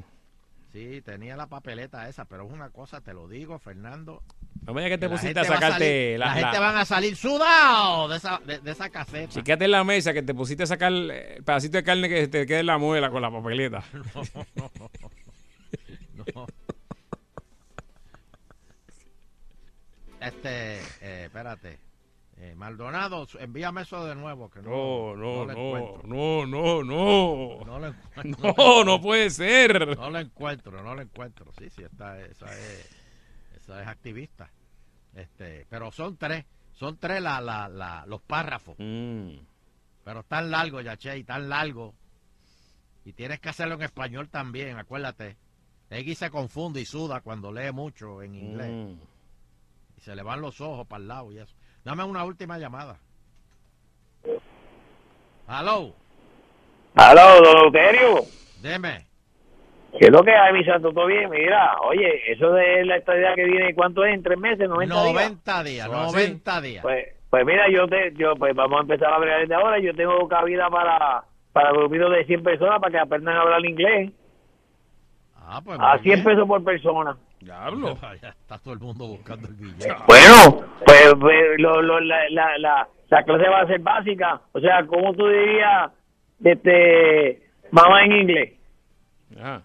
Sí, 0.72 1.02
tenía 1.02 1.36
la 1.36 1.46
papeleta 1.46 2.08
esa, 2.08 2.24
pero 2.24 2.46
es 2.46 2.52
una 2.52 2.70
cosa, 2.70 3.00
te 3.02 3.12
lo 3.12 3.28
digo, 3.28 3.58
Fernando. 3.58 4.22
No 4.62 4.72
me 4.72 4.82
digas 4.82 4.96
que 4.98 5.06
te 5.06 5.10
pusiste 5.10 5.38
a 5.40 5.44
sacarte 5.44 6.16
la, 6.18 6.26
la, 6.26 6.34
la- 6.34 6.40
gente 6.46 6.58
van 6.58 6.76
a 6.78 6.84
salir 6.86 7.14
sudados 7.16 8.10
de 8.10 8.16
esa, 8.16 8.38
de, 8.38 8.58
de 8.60 8.70
esa 8.70 8.88
caseta. 8.88 9.28
Chequéate 9.34 9.66
en 9.66 9.70
la 9.72 9.84
mesa 9.84 10.14
que 10.14 10.22
te 10.22 10.34
pusiste 10.34 10.62
a 10.62 10.66
sacar 10.66 10.90
eh, 10.92 11.36
el 11.36 11.44
pedacito 11.44 11.76
de 11.76 11.84
carne 11.84 12.08
que 12.08 12.28
te 12.28 12.46
quede 12.46 12.60
en 12.60 12.66
la 12.66 12.78
muela 12.78 13.10
con 13.10 13.20
la 13.20 13.30
papeleta. 13.30 13.84
No, 13.92 14.22
no, 16.14 16.24
no. 16.34 16.46
Este, 20.20 20.76
eh, 21.02 21.24
espérate. 21.26 21.78
Eh, 22.44 22.54
Maldonado, 22.56 23.26
envíame 23.38 23.82
eso 23.82 24.04
de 24.04 24.14
nuevo. 24.14 24.50
Que 24.50 24.60
no, 24.60 25.16
No, 25.16 25.16
no, 25.16 25.44
lo 25.46 25.46
no, 25.46 25.52
encuentro. 25.52 26.02
no, 26.04 26.46
no, 26.46 26.84
no. 26.84 27.64
No 27.64 27.78
lo. 27.78 27.94
No, 28.56 28.84
no 28.84 29.00
puede 29.00 29.30
ser. 29.30 29.96
No 29.96 30.10
lo 30.10 30.18
encuentro, 30.18 30.82
no 30.82 30.94
lo 30.94 31.00
encuentro. 31.00 31.50
Sí, 31.58 31.70
sí, 31.70 31.82
está, 31.84 32.20
esa 32.20 32.46
es, 32.52 32.90
esa 33.56 33.80
es 33.80 33.88
activista. 33.88 34.50
Este, 35.14 35.66
pero 35.70 35.90
son 35.90 36.18
tres, 36.18 36.44
son 36.72 36.98
tres 36.98 37.22
la, 37.22 37.40
la, 37.40 37.66
la, 37.68 38.04
los 38.06 38.20
párrafos. 38.20 38.74
Mm. 38.78 39.36
Pero 40.04 40.22
tan 40.24 40.50
largo, 40.50 40.82
Yachey, 40.82 41.24
tan 41.24 41.48
largo. 41.48 41.94
Y 43.06 43.14
tienes 43.14 43.40
que 43.40 43.48
hacerlo 43.48 43.76
en 43.76 43.82
español 43.82 44.28
también, 44.28 44.76
acuérdate. 44.76 45.38
Eggy 45.88 46.14
se 46.14 46.28
confunde 46.30 46.80
y 46.82 46.84
suda 46.84 47.22
cuando 47.22 47.50
lee 47.52 47.72
mucho 47.72 48.20
en 48.20 48.34
inglés. 48.34 48.70
Mm. 48.70 49.00
Y 49.96 50.00
se 50.02 50.14
le 50.14 50.22
van 50.22 50.42
los 50.42 50.60
ojos 50.60 50.86
para 50.86 51.00
el 51.00 51.08
lado 51.08 51.32
y 51.32 51.38
eso. 51.38 51.54
Dame 51.85 52.02
una 52.05 52.24
última 52.24 52.59
llamada. 52.59 52.97
Aló, 55.47 55.93
Aló, 56.97 57.40
don 57.43 57.59
Euterio. 57.65 58.23
deme. 58.62 59.05
¿Qué 59.98 60.06
es 60.06 60.11
lo 60.11 60.23
que 60.23 60.32
hay, 60.32 60.52
mi 60.55 60.65
santo? 60.65 60.93
¿Todo 60.93 61.06
bien? 61.06 61.31
Mira, 61.31 61.77
oye, 61.82 62.32
eso 62.32 62.51
de 62.52 62.85
la 62.85 62.97
estadía 62.97 63.35
que 63.35 63.44
viene, 63.44 63.74
¿cuánto 63.74 64.05
es? 64.05 64.15
¿En 64.15 64.23
tres 64.23 64.39
meses? 64.39 64.69
¿90 64.69 64.86
días? 64.86 65.15
90 65.15 65.62
días, 65.62 65.89
así. 65.89 66.16
90 66.16 66.61
días. 66.62 66.82
Pues, 66.82 67.06
pues 67.31 67.44
mira, 67.44 67.66
yo 67.70 67.86
te, 67.86 68.12
yo, 68.15 68.35
pues 68.36 68.55
vamos 68.56 68.78
a 68.78 68.82
empezar 68.82 69.12
a 69.12 69.16
hablar 69.16 69.40
desde 69.40 69.55
ahora. 69.55 69.78
Yo 69.78 69.94
tengo 69.94 70.27
cabida 70.27 70.69
para, 70.70 71.24
para 71.52 71.73
grupitos 71.73 72.11
de 72.11 72.24
100 72.24 72.43
personas 72.43 72.81
para 72.81 72.90
que 72.90 72.98
aprendan 72.98 73.36
a 73.36 73.43
hablar 73.43 73.65
inglés. 73.65 74.12
Ah, 75.46 75.60
pues 75.62 75.78
A 75.78 75.94
muy 75.96 76.02
100 76.02 76.14
bien. 76.14 76.24
pesos 76.24 76.48
por 76.48 76.64
persona. 76.64 77.16
Diablo. 77.40 77.96
Ya 78.22 78.28
está 78.30 78.58
todo 78.58 78.74
el 78.74 78.80
mundo 78.80 79.06
buscando 79.08 79.48
el 79.48 79.54
billete. 79.54 79.94
Bueno, 80.06 80.64
pues, 80.86 81.14
pues, 81.20 81.36
lo, 81.58 81.82
lo, 81.82 82.00
la, 82.00 82.28
la, 82.30 82.58
la, 82.58 82.88
la 83.10 83.22
clase 83.24 83.48
va 83.48 83.60
a 83.60 83.66
ser 83.66 83.80
básica. 83.80 84.40
O 84.52 84.60
sea, 84.60 84.86
¿cómo 84.86 85.12
tú 85.14 85.26
dirías, 85.28 85.90
este, 86.42 87.42
mamá 87.70 88.04
en 88.04 88.12
inglés? 88.12 88.52
Ajá. 89.38 89.62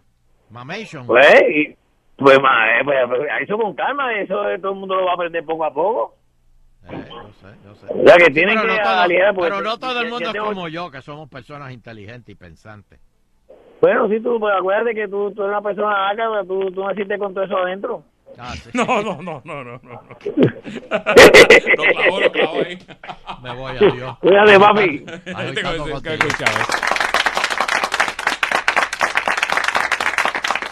Mamation. 0.50 1.06
Pues, 1.06 1.42
y, 1.50 1.76
pues, 2.18 2.40
ma- 2.42 2.80
eh, 2.80 2.84
pues, 2.84 2.98
pues, 3.08 3.22
eso 3.42 3.58
con 3.58 3.76
calma, 3.76 4.14
eso 4.20 4.50
eh, 4.50 4.60
todo 4.60 4.74
el 4.74 4.80
mundo 4.80 4.96
lo 4.96 5.06
va 5.06 5.12
a 5.12 5.14
aprender 5.16 5.46
poco 5.46 5.64
a 5.66 5.74
poco. 5.74 6.16
Eh, 6.90 7.06
yo 7.10 7.32
sé, 7.34 7.48
yo 7.64 7.76
sé. 7.76 7.86
O 7.94 8.08
sea, 8.08 8.18
que 8.18 8.34
tienen 8.34 8.56
pero 8.58 8.62
que 8.74 8.78
no 8.78 8.84
todo, 8.84 9.00
aliar, 9.00 9.36
pero 9.40 9.62
no 9.62 9.78
todo 9.78 9.94
ya- 9.94 10.02
el 10.02 10.10
mundo 10.10 10.30
es 10.32 10.38
como 10.38 10.68
yo, 10.70 10.90
que 10.92 11.02
somos 11.02 11.30
personas 11.30 11.72
inteligentes 11.72 12.30
y 12.34 12.36
pensantes. 12.36 13.00
Bueno, 13.82 14.10
sí, 14.10 14.20
tú, 14.20 14.40
pues 14.40 14.54
acuérdate 14.58 14.94
que 14.94 15.08
tú, 15.08 15.32
tú 15.32 15.44
eres 15.44 15.52
una 15.52 15.62
persona 15.62 16.10
acá, 16.10 16.24
tú, 16.48 16.72
tú 16.72 16.86
naciste 16.86 17.18
con 17.18 17.34
todo 17.34 17.46
eso 17.46 17.58
adentro. 17.58 18.04
Ah, 18.38 18.54
sí. 18.56 18.70
No, 18.74 18.86
no, 18.86 19.22
no, 19.22 19.42
no, 19.44 19.64
no, 19.64 19.80
no. 19.84 20.02
Lo 20.10 20.18
clavó, 21.94 22.20
lo 22.22 22.32
clavó 22.32 22.62
ahí. 22.66 22.80
Me 23.42 23.54
voy, 23.54 23.72
adiós. 23.78 24.18
Cuídate, 24.20 24.60
papi. 24.60 25.00
Te. 25.00 25.64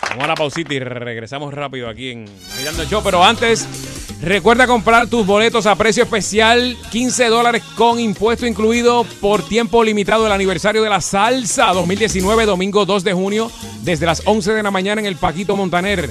Vamos 0.09 0.23
a 0.23 0.27
la 0.27 0.35
pausita 0.35 0.73
y 0.73 0.79
regresamos 0.79 1.53
rápido 1.53 1.89
aquí 1.89 2.11
en 2.11 2.25
Mirando 2.57 2.81
el 2.83 2.87
Show. 2.87 3.01
Pero 3.03 3.23
antes, 3.23 3.96
recuerda 4.21 4.67
comprar 4.67 5.07
tus 5.07 5.25
boletos 5.25 5.65
a 5.65 5.75
precio 5.75 6.03
especial, 6.03 6.77
15 6.91 7.27
dólares 7.27 7.63
con 7.75 7.99
impuesto 7.99 8.45
incluido 8.45 9.05
por 9.21 9.47
tiempo 9.47 9.83
limitado 9.83 10.25
el 10.25 10.31
aniversario 10.31 10.83
de 10.83 10.89
la 10.89 11.01
salsa 11.01 11.73
2019, 11.73 12.45
domingo 12.45 12.85
2 12.85 13.03
de 13.03 13.13
junio, 13.13 13.51
desde 13.83 14.05
las 14.05 14.21
11 14.25 14.53
de 14.53 14.63
la 14.63 14.71
mañana 14.71 15.01
en 15.01 15.07
el 15.07 15.15
Paquito 15.15 15.55
Montaner, 15.55 16.09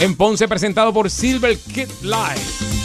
en 0.00 0.14
Ponce, 0.14 0.48
presentado 0.48 0.92
por 0.92 1.10
Silver 1.10 1.58
Kid 1.58 1.88
Live. 2.02 2.76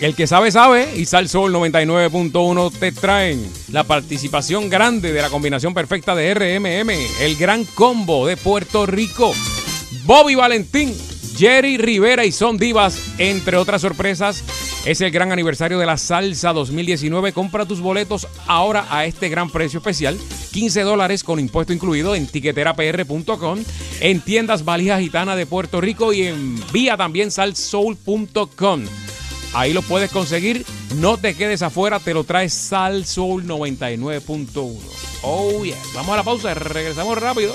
El 0.00 0.14
que 0.14 0.26
sabe, 0.26 0.50
sabe. 0.50 0.96
Y 0.96 1.04
Sal 1.04 1.28
Soul 1.28 1.52
99.1 1.52 2.72
te 2.78 2.90
traen 2.90 3.46
la 3.70 3.84
participación 3.84 4.70
grande 4.70 5.12
de 5.12 5.20
la 5.20 5.28
combinación 5.28 5.74
perfecta 5.74 6.14
de 6.14 6.34
RMM, 6.34 6.90
el 7.20 7.36
gran 7.36 7.64
combo 7.64 8.26
de 8.26 8.38
Puerto 8.38 8.86
Rico. 8.86 9.34
Bobby 10.04 10.34
Valentín, 10.34 10.94
Jerry 11.40 11.78
Rivera 11.78 12.26
y 12.26 12.32
Son 12.32 12.58
Divas, 12.58 13.00
entre 13.16 13.56
otras 13.56 13.80
sorpresas. 13.80 14.44
Es 14.84 15.00
el 15.00 15.10
gran 15.10 15.32
aniversario 15.32 15.78
de 15.78 15.86
la 15.86 15.96
Salsa 15.96 16.52
2019. 16.52 17.32
Compra 17.32 17.64
tus 17.64 17.80
boletos 17.80 18.28
ahora 18.46 18.86
a 18.90 19.06
este 19.06 19.30
gran 19.30 19.48
precio 19.48 19.78
especial. 19.78 20.18
15 20.52 20.82
dólares 20.82 21.24
con 21.24 21.40
impuesto 21.40 21.72
incluido 21.72 22.14
en 22.14 22.26
tiqueterapr.com, 22.26 23.58
en 24.00 24.20
tiendas 24.20 24.66
Valija 24.66 25.00
Gitana 25.00 25.34
de 25.34 25.46
Puerto 25.46 25.80
Rico 25.80 26.12
y 26.12 26.26
envía 26.26 26.98
también 26.98 27.30
salsoul.com. 27.30 28.84
Ahí 29.54 29.72
lo 29.72 29.80
puedes 29.80 30.10
conseguir. 30.10 30.66
No 30.96 31.16
te 31.16 31.34
quedes 31.34 31.62
afuera, 31.62 32.00
te 32.00 32.12
lo 32.12 32.24
trae 32.24 32.50
Sal 32.50 33.06
Soul 33.06 33.46
99.1. 33.46 34.78
Oh, 35.22 35.64
yeah. 35.64 35.74
Vamos 35.94 36.12
a 36.12 36.16
la 36.18 36.22
pausa, 36.22 36.52
regresamos 36.52 37.16
rápido. 37.16 37.54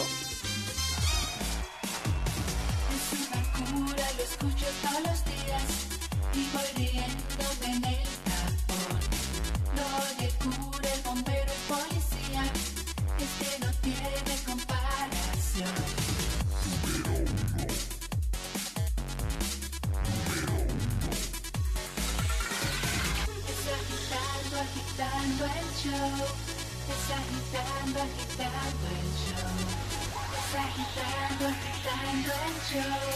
Agitando, 30.66 31.46
agitando 31.48 32.32
el 32.46 32.56
show. 32.68 33.08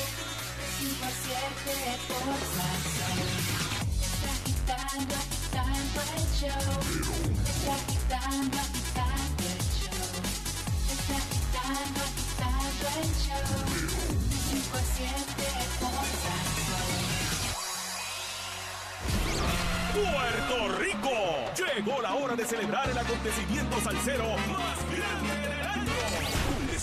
Siete 1.19 1.75
por. 2.07 2.27
Es 3.99 4.21
agitando, 4.33 5.15
agitando 5.15 5.99
el 6.15 6.25
show. 6.39 6.71
Agitando, 7.75 8.57
agitando 8.57 9.43
el 9.49 9.61
show. 9.75 10.13
Agitando, 11.17 12.01
agitando 12.07 12.87
el 13.01 13.09
show. 13.19 13.51
Cinco 14.49 14.77
a 14.77 14.83
siete 14.95 15.49
por. 15.79 16.38
Puerto 19.93 20.77
Rico. 20.79 21.09
Llegó 21.55 22.01
la 22.01 22.13
hora 22.13 22.35
de 22.35 22.45
celebrar 22.45 22.89
el 22.89 22.97
acontecimiento 22.97 23.79
salsero 23.81 24.25
más 24.47 24.77
grande 24.91 25.33
del 25.41 25.51
año. 25.51 25.58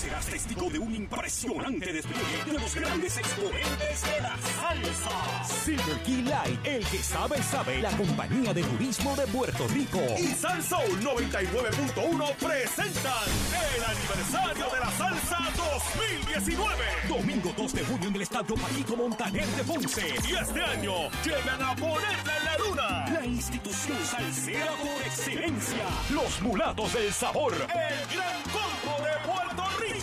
Serás 0.06 0.26
testigo 0.26 0.70
de 0.70 0.78
un 0.78 0.94
impresionante 0.94 1.92
despliegue 1.92 2.44
de 2.46 2.52
los 2.60 2.72
grandes 2.76 3.16
exponentes 3.16 4.02
de 4.02 4.20
la 4.20 4.36
salsa. 4.54 5.44
Silver 5.64 6.02
Key 6.04 6.22
Light, 6.22 6.64
el 6.64 6.86
que 6.86 7.02
sabe, 7.02 7.42
sabe, 7.42 7.82
la 7.82 7.90
compañía 7.90 8.54
de 8.54 8.62
turismo 8.62 9.16
de 9.16 9.26
Puerto 9.26 9.66
Rico. 9.66 9.98
Y 10.16 10.28
Sal 10.28 10.62
Soul 10.62 11.00
99.1 11.00 12.36
presentan 12.36 13.26
el 13.74 13.82
aniversario 13.82 14.66
de 14.70 14.78
la 14.78 14.90
salsa 14.92 15.38
2019. 15.56 16.84
Domingo 17.08 17.52
2 17.56 17.72
de 17.72 17.84
junio 17.84 18.08
en 18.08 18.14
el 18.14 18.22
Estadio 18.22 18.54
Paquito 18.54 18.96
Montaner 18.96 19.46
de 19.46 19.64
Ponce. 19.64 20.14
Y 20.28 20.36
este 20.36 20.62
año 20.62 21.10
llegan 21.24 21.62
a 21.62 21.74
ponerla 21.74 22.38
en 22.38 22.44
la 22.44 22.58
luna. 22.58 23.06
La 23.12 23.26
institución 23.26 23.98
salsera 24.04 24.70
por 24.76 25.02
excelencia. 25.04 25.84
Los 26.10 26.40
mulatos 26.42 26.92
del 26.92 27.12
sabor. 27.12 27.54
El 27.54 28.16
gran 28.16 28.42
combo 28.52 29.04
de 29.04 29.28
Puerto 29.28 29.65
De 29.78 29.96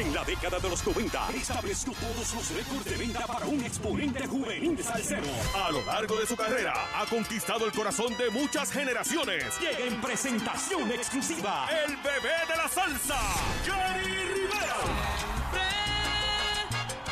En 0.00 0.14
la 0.14 0.24
década 0.24 0.58
de 0.58 0.68
los 0.68 0.86
90 0.86 1.28
estableció 1.34 1.92
todos 1.92 2.34
los 2.34 2.50
récords 2.50 2.84
de 2.84 2.96
venta 2.96 3.26
para 3.26 3.46
un 3.46 3.62
exponente 3.62 4.26
juvenil 4.26 4.82
salsero. 4.82 5.26
A 5.54 5.70
lo 5.70 5.84
largo 5.84 6.16
de 6.16 6.26
su 6.26 6.36
carrera 6.36 6.74
ha 6.94 7.04
conquistado 7.06 7.66
el 7.66 7.72
corazón 7.72 8.16
de 8.16 8.30
muchas 8.30 8.72
generaciones. 8.72 9.58
Llega 9.60 9.78
en 9.80 10.00
presentación 10.00 10.90
exclusiva. 10.92 11.68
El 11.84 11.96
bebé 11.96 12.36
de 12.48 12.56
la 12.56 12.68
salsa, 12.68 13.18
Jerry 13.64 14.14
Rivera. 14.34 14.76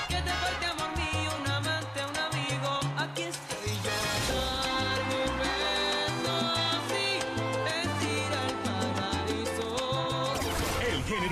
Que 0.08 0.22
te 0.22 0.67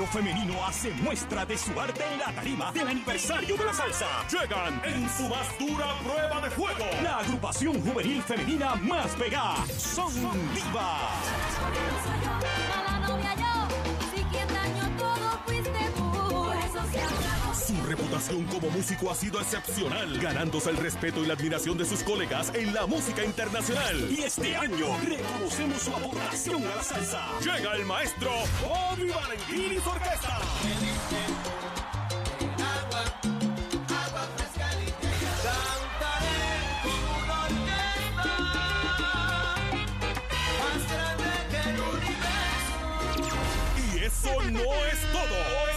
femenino 0.06 0.64
hace 0.66 0.90
muestra 0.92 1.44
de 1.44 1.56
su 1.56 1.78
arte 1.78 2.02
en 2.12 2.18
la 2.18 2.32
tarima 2.32 2.72
del 2.72 2.88
aniversario 2.88 3.56
de 3.56 3.64
la 3.64 3.72
salsa. 3.72 4.06
Llegan 4.30 4.80
en 4.84 5.08
su 5.10 5.28
más 5.28 5.58
dura 5.58 5.86
prueba 6.02 6.40
de 6.40 6.50
fuego. 6.50 6.84
La 7.02 7.18
agrupación 7.18 7.80
juvenil 7.82 8.22
femenina 8.22 8.74
más 8.76 9.14
pegada. 9.16 9.66
Son 9.76 10.12
Divas. 10.54 11.56
Su 17.66 17.74
reputación 17.84 18.44
como 18.44 18.70
músico 18.70 19.10
ha 19.10 19.14
sido 19.16 19.40
excepcional, 19.40 20.20
ganándose 20.20 20.70
el 20.70 20.76
respeto 20.76 21.24
y 21.24 21.26
la 21.26 21.34
admiración 21.34 21.76
de 21.76 21.84
sus 21.84 22.04
colegas 22.04 22.52
en 22.54 22.72
la 22.72 22.86
música 22.86 23.24
internacional. 23.24 24.08
Y 24.08 24.22
este 24.22 24.54
año 24.54 24.86
reconocemos 25.04 25.82
su 25.82 25.90
aportación 25.90 26.62
a 26.62 26.76
la 26.76 26.82
salsa. 26.84 27.26
Llega 27.40 27.74
el 27.74 27.84
maestro 27.84 28.30
Bobby 28.62 29.10
Valentín 29.10 29.72
y 29.72 29.80
su 29.80 29.90
orquesta. 29.90 30.38
Eso 44.06 44.40
no 44.52 44.60
es 44.60 45.12
todo. 45.12 45.75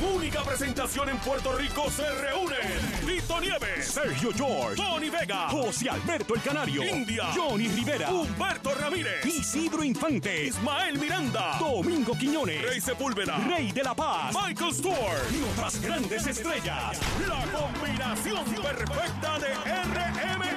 Única 0.00 0.42
presentación 0.42 1.10
en 1.10 1.18
Puerto 1.18 1.52
Rico 1.52 1.90
se 1.90 2.08
reúnen 2.10 2.58
Tito 3.06 3.38
Nieves, 3.38 3.86
Sergio 3.86 4.30
George, 4.34 4.76
Tony 4.76 5.10
Vega, 5.10 5.48
José 5.50 5.90
Alberto 5.90 6.34
el 6.34 6.40
Canario, 6.40 6.82
India, 6.82 7.24
Johnny 7.34 7.68
Rivera, 7.68 8.10
Humberto 8.10 8.74
Ramírez, 8.74 9.26
Isidro 9.26 9.84
Infante, 9.84 10.46
Ismael 10.46 10.98
Miranda, 10.98 11.56
Domingo 11.58 12.14
Quiñones, 12.14 12.62
Rey 12.62 12.80
Sepúlveda, 12.80 13.36
Rey 13.46 13.72
de 13.72 13.82
la 13.82 13.94
Paz, 13.94 14.34
Michael 14.34 14.72
Stewart 14.72 15.32
y 15.32 15.42
otras 15.52 15.80
grandes 15.82 16.26
estrellas. 16.26 16.98
La 17.28 17.44
combinación 17.52 18.44
perfecta 18.44 19.38
de 19.38 20.49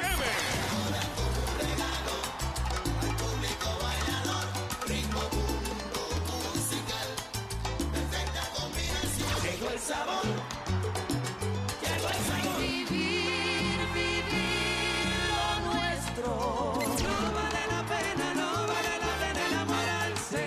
RMM. 9.89 10.31
Llegó 11.81 12.07
el 12.07 12.15
sabor. 12.23 12.57
Vivir, 12.61 13.80
vivir 13.93 15.11
lo 15.30 15.43
nuestro. 15.73 16.30
No 17.03 17.15
vale 17.34 17.64
la 17.69 17.81
pena, 17.84 18.27
no 18.34 18.49
vale 18.65 18.93
la 19.03 19.14
pena 19.19 19.41
enamorarse. 19.51 20.41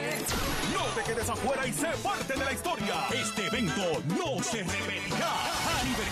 No 0.73 0.85
te 0.95 1.03
quedes 1.03 1.29
afuera 1.29 1.67
y 1.67 1.73
sé 1.73 1.89
parte 2.03 2.33
de 2.33 2.45
la 2.45 2.53
historia. 2.53 2.95
Este 3.13 3.47
evento 3.47 4.03
no 4.07 4.43
se 4.43 4.63
repetirá 4.63 5.06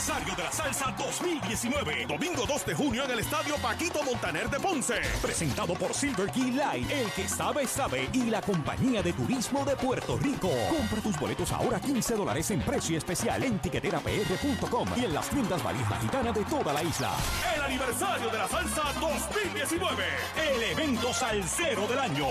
Aniversario 0.04 0.36
de 0.36 0.42
la 0.42 0.52
Salsa 0.52 0.94
2019. 0.98 2.06
Domingo 2.06 2.44
2 2.46 2.66
de 2.66 2.74
junio 2.74 3.04
en 3.04 3.10
el 3.12 3.20
Estadio 3.20 3.56
Paquito 3.56 4.02
Montaner 4.02 4.50
de 4.50 4.60
Ponce. 4.60 5.00
Presentado 5.22 5.72
por 5.74 5.94
Silver 5.94 6.30
Key 6.30 6.50
Line. 6.50 6.86
El 6.92 7.10
que 7.12 7.26
sabe, 7.26 7.66
sabe. 7.66 8.10
Y 8.12 8.24
la 8.24 8.42
Compañía 8.42 9.02
de 9.02 9.14
Turismo 9.14 9.64
de 9.64 9.76
Puerto 9.76 10.18
Rico. 10.18 10.50
Compra 10.68 11.00
tus 11.00 11.18
boletos 11.18 11.50
ahora 11.52 11.80
15 11.80 12.16
dólares 12.16 12.50
en 12.50 12.60
precio 12.60 12.98
especial 12.98 13.44
en 13.44 13.58
tiqueterapr.com 13.60 14.88
y 14.96 15.06
en 15.06 15.14
las 15.14 15.30
tiendas 15.30 15.62
valija 15.62 15.98
gitana 16.00 16.32
de 16.32 16.44
toda 16.44 16.74
la 16.74 16.82
isla. 16.82 17.10
El 17.56 17.62
aniversario 17.62 18.28
de 18.28 18.38
la 18.38 18.48
Salsa 18.48 18.92
2019. 19.00 20.04
El 20.36 20.62
evento 20.64 21.14
salsero 21.14 21.86
del 21.86 21.98
año. 21.98 22.26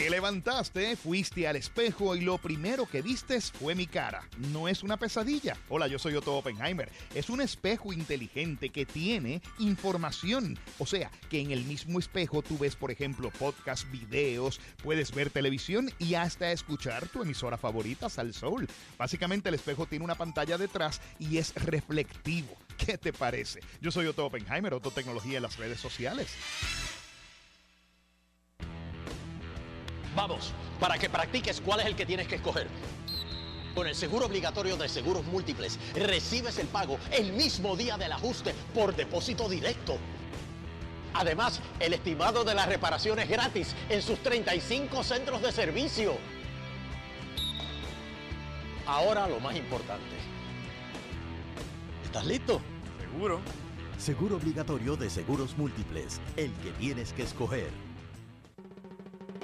Te 0.00 0.08
levantaste, 0.08 0.96
fuiste 0.96 1.46
al 1.46 1.56
espejo 1.56 2.16
y 2.16 2.22
lo 2.22 2.38
primero 2.38 2.86
que 2.86 3.02
vistes 3.02 3.52
fue 3.52 3.74
mi 3.74 3.86
cara. 3.86 4.26
No 4.50 4.66
es 4.66 4.82
una 4.82 4.96
pesadilla. 4.96 5.58
Hola, 5.68 5.88
yo 5.88 5.98
soy 5.98 6.14
Otto 6.14 6.38
Oppenheimer. 6.38 6.90
Es 7.14 7.28
un 7.28 7.42
espejo 7.42 7.92
inteligente 7.92 8.70
que 8.70 8.86
tiene 8.86 9.42
información. 9.58 10.58
O 10.78 10.86
sea, 10.86 11.10
que 11.28 11.42
en 11.42 11.50
el 11.50 11.66
mismo 11.66 11.98
espejo 11.98 12.40
tú 12.40 12.56
ves, 12.56 12.76
por 12.76 12.90
ejemplo, 12.90 13.30
podcast, 13.30 13.90
videos, 13.90 14.58
puedes 14.82 15.12
ver 15.12 15.28
televisión 15.28 15.90
y 15.98 16.14
hasta 16.14 16.50
escuchar 16.50 17.06
tu 17.08 17.20
emisora 17.20 17.58
favorita, 17.58 18.08
Sal 18.08 18.32
Soul. 18.32 18.68
Básicamente 18.96 19.50
el 19.50 19.56
espejo 19.56 19.84
tiene 19.84 20.06
una 20.06 20.14
pantalla 20.14 20.56
detrás 20.56 21.02
y 21.18 21.36
es 21.36 21.54
reflectivo. 21.56 22.56
¿Qué 22.78 22.96
te 22.96 23.12
parece? 23.12 23.60
Yo 23.82 23.90
soy 23.90 24.06
Otto 24.06 24.24
Oppenheimer, 24.24 24.72
Otto 24.72 24.92
Tecnología 24.92 25.36
en 25.36 25.42
las 25.42 25.58
redes 25.58 25.78
sociales. 25.78 26.30
Vamos, 30.14 30.52
para 30.78 30.98
que 30.98 31.08
practiques 31.08 31.60
cuál 31.60 31.80
es 31.80 31.86
el 31.86 31.96
que 31.96 32.06
tienes 32.06 32.26
que 32.26 32.36
escoger. 32.36 32.68
Con 33.74 33.86
el 33.86 33.94
seguro 33.94 34.26
obligatorio 34.26 34.76
de 34.76 34.88
seguros 34.88 35.24
múltiples, 35.26 35.78
recibes 35.94 36.58
el 36.58 36.66
pago 36.66 36.98
el 37.12 37.32
mismo 37.32 37.76
día 37.76 37.96
del 37.96 38.12
ajuste 38.12 38.54
por 38.74 38.96
depósito 38.96 39.48
directo. 39.48 39.96
Además, 41.14 41.60
el 41.78 41.92
estimado 41.92 42.44
de 42.44 42.54
las 42.54 42.68
reparaciones 42.68 43.28
gratis 43.28 43.74
en 43.88 44.02
sus 44.02 44.18
35 44.20 45.02
centros 45.02 45.42
de 45.42 45.52
servicio. 45.52 46.14
Ahora 48.86 49.28
lo 49.28 49.38
más 49.38 49.54
importante. 49.56 50.16
¿Estás 52.04 52.26
listo? 52.26 52.60
Seguro. 53.00 53.40
Seguro 53.98 54.36
obligatorio 54.36 54.96
de 54.96 55.10
seguros 55.10 55.56
múltiples, 55.56 56.20
el 56.36 56.52
que 56.54 56.70
tienes 56.72 57.12
que 57.12 57.22
escoger. 57.22 57.70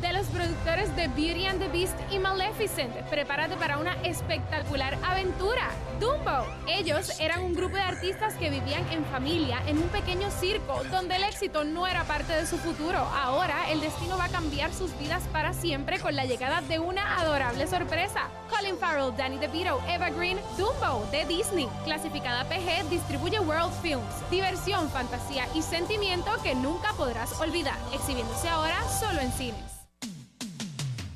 De 0.00 0.10
los 0.12 0.26
productores 0.28 0.94
de 0.96 1.06
Beauty 1.08 1.46
and 1.46 1.60
the 1.60 1.68
Beast 1.68 1.94
y 2.10 2.18
Maleficent, 2.18 2.92
prepárate 3.10 3.56
para 3.56 3.76
una 3.76 3.92
espectacular 4.02 4.98
aventura. 5.04 5.70
Dumbo. 6.00 6.46
Ellos 6.66 7.20
eran 7.20 7.44
un 7.44 7.52
grupo 7.52 7.76
de 7.76 7.82
artistas 7.82 8.34
que 8.34 8.48
vivían 8.48 8.84
en 8.90 9.04
familia 9.04 9.62
en 9.66 9.76
un 9.76 9.88
pequeño 9.90 10.30
circo 10.30 10.82
donde 10.90 11.16
el 11.16 11.24
éxito 11.24 11.64
no 11.64 11.86
era 11.86 12.04
parte 12.04 12.32
de 12.32 12.46
su 12.46 12.56
futuro. 12.56 12.98
Ahora 12.98 13.70
el 13.70 13.80
destino 13.80 14.16
va 14.16 14.24
a 14.24 14.28
cambiar 14.28 14.72
sus 14.72 14.98
vidas 14.98 15.22
para 15.30 15.52
siempre 15.52 16.00
con 16.00 16.16
la 16.16 16.24
llegada 16.24 16.62
de 16.62 16.78
una 16.78 17.20
adorable 17.20 17.66
sorpresa. 17.66 18.30
Colin 18.50 18.78
Farrell, 18.78 19.14
Danny 19.16 19.38
DeVito, 19.38 19.80
Eva 19.86 20.08
Green, 20.08 20.38
Dumbo 20.56 21.06
de 21.10 21.26
Disney. 21.26 21.68
Clasificada 21.84 22.44
PG, 22.48 22.88
distribuye 22.88 23.38
World 23.40 23.72
Films. 23.82 24.30
Diversión, 24.30 24.88
fantasía 24.88 25.46
y 25.54 25.60
sentimiento 25.60 26.30
que 26.42 26.54
nunca 26.54 26.92
podrás 26.94 27.38
olvidar. 27.40 27.76
Exhibiéndose 27.92 28.48
ahora 28.48 28.82
solo 28.88 29.20
en 29.20 29.30
cines. 29.32 29.82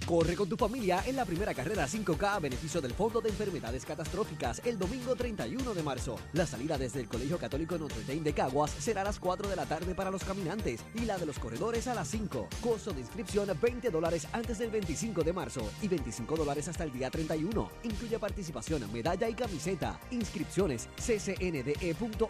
Corre 0.07 0.37
con 0.37 0.49
tu 0.49 0.57
familia 0.57 1.03
en 1.05 1.17
la 1.17 1.25
primera 1.25 1.53
carrera 1.53 1.89
5K 1.89 2.37
a 2.37 2.39
beneficio 2.39 2.81
del 2.81 2.95
Fondo 2.95 3.21
de 3.21 3.29
Enfermedades 3.29 3.85
Catastróficas 3.85 4.63
el 4.65 4.79
domingo 4.79 5.17
31 5.17 5.75
de 5.75 5.83
marzo. 5.83 6.17
La 6.33 6.47
salida 6.47 6.79
desde 6.79 7.01
el 7.01 7.09
Colegio 7.09 7.39
Católico 7.39 7.77
Notre 7.77 8.05
Dame 8.05 8.21
de 8.21 8.33
Caguas 8.33 8.71
será 8.71 9.01
a 9.01 9.05
las 9.05 9.19
4 9.19 9.49
de 9.49 9.57
la 9.57 9.67
tarde 9.67 9.97
para 9.97 10.13
los 10.13 10.23
caminantes 10.23 10.85
y 10.95 11.07
la 11.07 11.19
de 11.19 11.27
los 11.27 11.41
corredores 11.41 11.89
a 11.89 11.95
las 11.95 12.07
5. 12.07 12.49
Costo 12.63 12.93
de 12.93 13.01
inscripción 13.01 13.49
20 13.61 13.91
dólares 13.91 14.29
antes 14.33 14.61
del 14.61 14.71
25 14.71 15.25
de 15.25 15.33
marzo 15.33 15.69
y 15.83 15.89
25 15.89 16.37
dólares 16.37 16.69
hasta 16.69 16.85
el 16.85 16.93
día 16.93 17.11
31. 17.11 17.69
Incluye 17.83 18.21
participación, 18.21 18.89
medalla 18.93 19.29
y 19.29 19.35
camiseta. 19.35 19.99
Inscripciones 20.13 20.89
ccnde.org 21.05 22.29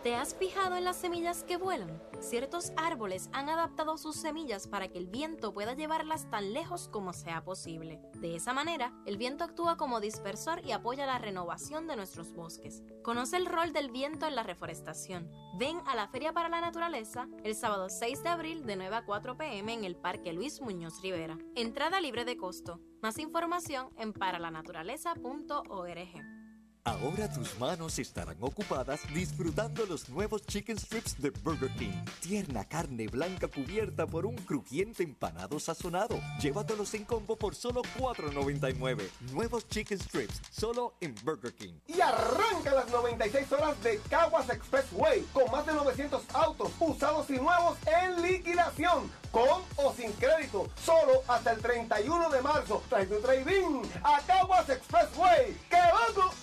¿Te 0.03 0.15
has 0.15 0.35
fijado 0.35 0.75
en 0.75 0.84
las 0.84 0.97
semillas 0.97 1.45
que 1.45 1.55
vuelan? 1.55 2.03
Ciertos 2.19 2.73
árboles 2.75 3.30
han 3.31 3.47
adaptado 3.47 3.97
sus 3.97 4.17
semillas 4.17 4.67
para 4.67 4.89
que 4.89 4.97
el 4.97 5.07
viento 5.07 5.53
pueda 5.53 5.75
llevarlas 5.75 6.30
tan 6.30 6.51
lejos 6.51 6.89
como 6.89 7.13
sea 7.13 7.45
posible. 7.45 8.01
De 8.15 8.35
esa 8.35 8.51
manera, 8.51 8.91
el 9.05 9.17
viento 9.17 9.45
actúa 9.45 9.77
como 9.77 10.01
dispersor 10.01 10.59
y 10.65 10.73
apoya 10.73 11.05
la 11.05 11.19
renovación 11.19 11.88
de 11.88 11.95
nuestros 11.95 12.34
bosques. 12.34 12.84
Conoce 13.01 13.38
el 13.38 13.45
rol 13.45 13.71
del 13.71 13.91
viento 13.91 14.27
en 14.27 14.35
la 14.35 14.43
reforestación. 14.43 15.31
Ven 15.57 15.80
a 15.85 15.95
la 15.95 16.09
Feria 16.09 16.34
para 16.34 16.49
la 16.49 16.59
Naturaleza 16.59 17.30
el 17.45 17.55
sábado 17.55 17.88
6 17.88 18.23
de 18.23 18.30
abril 18.30 18.65
de 18.65 18.75
9 18.75 18.97
a 18.97 19.05
4 19.05 19.38
pm 19.38 19.73
en 19.73 19.85
el 19.85 19.95
Parque 19.95 20.34
Luis 20.34 20.59
Muñoz 20.59 21.01
Rivera. 21.01 21.38
Entrada 21.55 22.01
libre 22.01 22.25
de 22.25 22.35
costo. 22.35 22.81
Más 23.01 23.17
información 23.19 23.89
en 23.95 24.11
paralanaturaleza.org. 24.11 26.42
Ahora 26.85 27.31
tus 27.31 27.57
manos 27.60 27.97
estarán 27.97 28.35
ocupadas 28.41 28.99
disfrutando 29.14 29.85
los 29.85 30.10
nuevos 30.10 30.45
chicken 30.45 30.77
strips 30.77 31.18
de 31.18 31.30
Burger 31.30 31.73
King. 31.76 31.93
Tierna 32.19 32.65
carne 32.65 33.07
blanca 33.07 33.47
cubierta 33.47 34.05
por 34.05 34.26
un 34.26 34.35
crujiente 34.35 35.01
empanado 35.01 35.61
sazonado. 35.61 36.19
Llévatelos 36.41 36.93
en 36.93 37.05
combo 37.05 37.38
por 37.38 37.55
solo 37.55 37.84
$4.99. 37.97 39.01
Nuevos 39.31 39.65
chicken 39.69 39.97
strips, 39.97 40.41
solo 40.51 40.95
en 40.99 41.15
Burger 41.23 41.53
King. 41.53 41.76
Y 41.88 42.01
arranca 42.01 42.73
las 42.73 42.89
96 42.91 43.49
horas 43.53 43.81
de 43.81 44.01
Caguas 44.10 44.49
Expressway 44.49 45.22
con 45.31 45.49
más 45.51 45.65
de 45.65 45.72
900 45.72 46.22
autos 46.34 46.69
usados 46.81 47.30
y 47.30 47.38
nuevos 47.38 47.77
en 47.88 48.22
liquidación. 48.22 49.10
Con 49.31 49.61
o 49.77 49.93
sin 49.93 50.11
crédito, 50.14 50.69
solo 50.84 51.22
hasta 51.30 51.53
el 51.53 51.61
31 51.61 52.30
de 52.30 52.41
marzo. 52.41 52.84
Trae 52.89 53.05
tu 53.05 53.22
trading 53.22 53.84
a 54.03 54.19
Caguas 54.27 54.69
Expressway. 54.69 55.53
¡Que 55.69 55.77
vamos! 55.77 56.42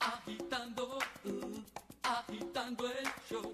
Agitando, 0.00 0.98
uh, 1.26 1.62
agitando 2.02 2.86
el 2.86 3.06
show, 3.28 3.52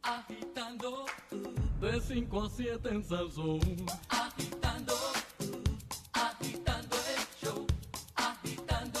agitando, 0.00 1.04
uh, 1.32 2.00
5 2.00 2.44
a 2.44 2.50
7 2.50 2.88
en 2.88 3.04
Salsón. 3.04 3.60
Agitando, 4.08 4.94
agitando 6.12 6.96
el 6.96 7.44
show, 7.44 7.66
agitando. 8.14 9.00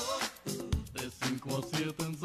De 0.92 1.08
5 1.08 1.56
a 1.56 1.62
7 1.76 2.02
en 2.04 2.17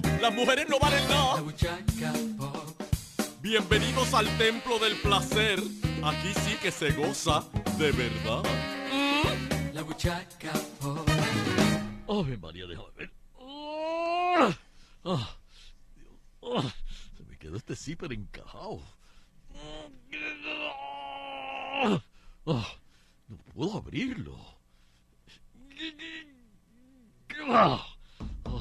10 0.00 0.02
pesos. 0.02 0.20
Las 0.20 0.34
mujeres 0.34 0.68
no 0.68 0.78
valen 0.78 1.08
nada. 1.08 1.42
Bienvenidos 3.40 4.14
al 4.14 4.26
templo 4.38 4.78
del 4.78 4.96
placer. 5.00 5.58
Aquí 6.02 6.32
sí 6.34 6.56
que 6.60 6.70
se 6.70 6.92
goza 6.92 7.44
de 7.78 7.92
verdad. 7.92 8.42
La 9.72 9.82
buchaca 9.82 10.52
pop. 10.80 11.08
Ave 12.08 12.36
María, 12.36 12.66
déjame 12.66 12.90
ver. 12.96 13.10
Ah, 15.04 15.34
se 17.16 17.24
me 17.24 17.38
quedó 17.38 17.56
este 17.56 17.76
zipper 17.76 18.12
encajado. 18.12 18.80
Ah, 22.46 22.66
no 23.28 23.36
puedo 23.54 23.78
abrirlo. 23.78 24.36
Ah, 27.48 27.86
no 28.44 28.60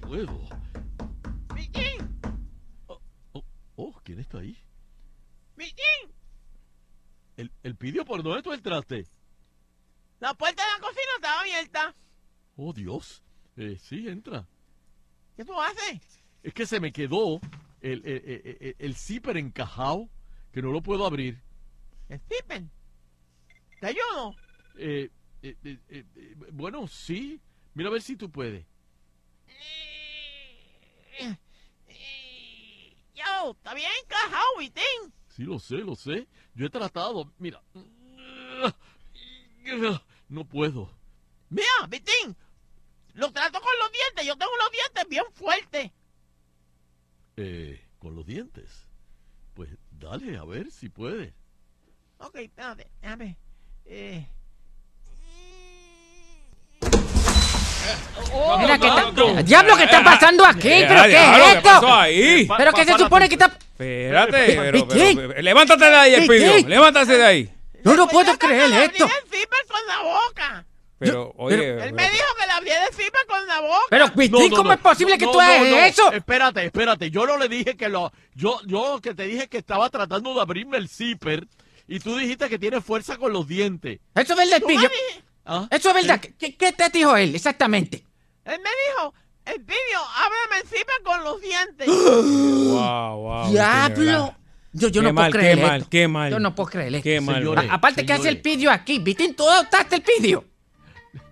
puedo. 0.00 0.48
Oh, 3.32 3.44
oh, 3.76 4.00
¿quién 4.04 4.18
está 4.20 4.38
ahí? 4.38 4.56
El, 7.36 7.50
el 7.62 7.76
pidió 7.76 8.04
por 8.04 8.22
dónde 8.22 8.42
tú 8.42 8.52
entraste. 8.52 9.06
La 10.20 10.34
puerta 10.34 10.62
de 10.64 10.70
la 10.72 10.78
cocina 10.80 11.12
estaba 11.16 11.40
abierta. 11.40 11.94
Oh, 12.56 12.72
Dios. 12.72 13.22
Eh, 13.56 13.76
sí, 13.80 14.08
entra. 14.08 14.46
¿Qué 15.36 15.44
tú 15.44 15.58
haces? 15.60 16.00
Es 16.42 16.54
que 16.54 16.66
se 16.66 16.80
me 16.80 16.92
quedó 16.92 17.40
el, 17.80 18.06
el, 18.06 18.24
el- 18.24 18.56
el- 18.60 18.76
el 18.78 18.94
zipper 18.96 19.36
encajado 19.36 20.08
que 20.52 20.62
no 20.62 20.70
lo 20.70 20.82
puedo 20.82 21.06
abrir. 21.06 21.40
Stephen. 22.10 22.70
¿Te 23.80 23.86
ayudo? 23.88 24.34
Eh, 24.76 25.10
eh, 25.42 25.56
eh, 25.64 25.78
eh, 25.88 26.04
eh, 26.14 26.34
bueno, 26.52 26.86
sí. 26.86 27.40
Mira 27.74 27.88
a 27.88 27.92
ver 27.92 28.02
si 28.02 28.16
tú 28.16 28.30
puedes. 28.30 28.64
Está 33.50 33.74
bien 33.74 33.90
encajado, 34.02 34.58
Vitín. 34.58 35.14
Sí, 35.28 35.42
lo 35.44 35.58
sé, 35.58 35.76
lo 35.78 35.96
sé. 35.96 36.28
Yo 36.54 36.66
he 36.66 36.70
tratado. 36.70 37.32
Mira. 37.38 37.62
No 40.28 40.44
puedo. 40.48 40.90
Mira, 41.50 41.86
Vitín. 41.88 42.36
Lo 43.14 43.30
trato 43.32 43.60
con 43.60 43.72
los 43.80 43.92
dientes. 43.92 44.26
Yo 44.26 44.36
tengo 44.36 44.52
los 44.56 44.70
dientes 44.70 45.08
bien 45.08 45.24
fuertes. 45.32 45.90
Eh, 47.36 47.88
con 47.98 48.14
los 48.14 48.24
dientes. 48.26 48.88
Pues 49.54 49.70
dale, 49.90 50.38
a 50.38 50.44
ver 50.44 50.70
si 50.70 50.88
puedes. 50.88 51.34
Ok, 52.18 52.36
espérate, 52.36 52.90
déjame. 53.00 53.36
Eh. 53.84 54.26
Mira, 58.60 58.78
¿qué 58.78 58.86
está- 58.86 59.42
Diablo, 59.42 59.76
¿qué 59.76 59.84
está 59.84 60.04
pasando 60.04 60.44
aquí? 60.44 60.68
Eh, 60.68 60.84
¿Pero 60.88 61.02
qué 61.02 61.08
diablo, 61.08 61.36
es 61.44 61.50
¿qué 61.52 61.56
esto? 61.58 61.68
pasó 61.68 61.94
ahí? 61.94 62.48
¿Pero 62.56 62.72
qué 62.72 62.84
se 62.84 62.98
supone 62.98 63.28
que 63.28 63.34
está...? 63.34 63.46
Espérate, 63.72 64.46
pero, 64.60 64.88
pero- 64.88 65.42
levántate 65.42 65.84
de 65.90 65.96
ahí, 65.96 66.14
Elpidio. 66.14 66.68
Levántate 66.68 67.16
de 67.18 67.24
ahí. 67.24 67.52
No 67.84 68.06
puedo 68.08 68.38
creer 68.38 68.72
esto. 68.72 69.04
el 69.04 69.10
zipper 69.30 69.58
con 69.68 69.80
la 69.88 70.02
boca. 70.02 70.64
Pero, 70.98 71.34
oye. 71.36 71.56
Él 71.56 71.76
pero- 71.80 71.94
me 71.96 72.10
dijo 72.10 72.26
que 72.38 72.46
le 72.46 72.52
abriera 72.52 72.86
el 72.86 72.94
zipper 72.94 73.26
con 73.26 73.46
la 73.48 73.60
boca. 73.60 73.86
Pero, 73.90 74.08
Vitín, 74.14 74.50
¿cómo 74.50 74.72
es 74.72 74.78
posible 74.78 75.18
que 75.18 75.26
tú 75.26 75.40
hagas 75.40 75.62
eso? 75.90 76.12
Espérate, 76.12 76.64
espérate. 76.64 77.10
Yo 77.10 77.26
no 77.26 77.36
le 77.38 77.48
dije 77.48 77.76
que 77.76 77.88
lo. 77.88 78.12
Yo, 78.36 78.60
yo 78.66 79.00
que 79.02 79.12
te 79.14 79.24
dije 79.24 79.48
que 79.48 79.58
estaba 79.58 79.90
tratando 79.90 80.32
de 80.32 80.40
abrirme 80.40 80.76
el 80.78 80.88
zipper 80.88 81.44
y 81.88 81.98
tú 81.98 82.16
dijiste 82.16 82.48
que 82.48 82.56
tiene 82.58 82.80
fuerza 82.80 83.16
con 83.16 83.32
los 83.32 83.48
dientes. 83.48 83.98
Eso 84.14 84.40
es 84.40 84.52
Elpidio. 84.52 84.88
di- 84.88 85.22
¿Ah? 85.44 85.66
Eso 85.70 85.88
es 85.90 85.94
verdad. 85.94 86.20
¿Qué, 86.38 86.56
qué 86.56 86.72
te 86.72 86.88
dijo 86.90 87.16
él 87.16 87.34
exactamente? 87.34 88.04
Él 88.44 88.58
me 88.62 88.70
dijo, 88.88 89.14
el 89.44 89.58
vídeo, 89.60 90.00
ábreme 90.16 90.62
el 90.62 90.68
zipper 90.68 91.02
con 91.04 91.24
los 91.24 91.40
dientes. 91.40 91.86
Wow, 91.88 93.16
wow. 93.20 93.50
¡Diablo! 93.50 94.34
Yo, 94.74 94.88
yo 94.88 95.02
Qué 95.02 95.08
no 95.08 95.12
mal, 95.12 95.30
puedo 95.30 95.40
creer 95.42 95.56
qué 95.58 95.62
mal, 95.66 95.76
esto. 95.78 95.90
qué 95.90 96.08
mal. 96.08 96.30
Yo 96.30 96.38
no 96.40 96.54
puedo 96.54 96.70
creer 96.70 96.94
esto. 96.94 97.02
Qué 97.04 97.20
mal. 97.20 97.36
Señores, 97.36 97.70
A- 97.70 97.74
aparte, 97.74 98.06
¿qué 98.06 98.12
hace 98.14 98.28
el 98.30 98.40
pidio 98.40 98.70
aquí? 98.70 98.98
Vitín, 99.00 99.34
¿tú 99.34 99.46
adoptaste 99.48 99.96
el 99.96 100.02
pidio? 100.02 100.44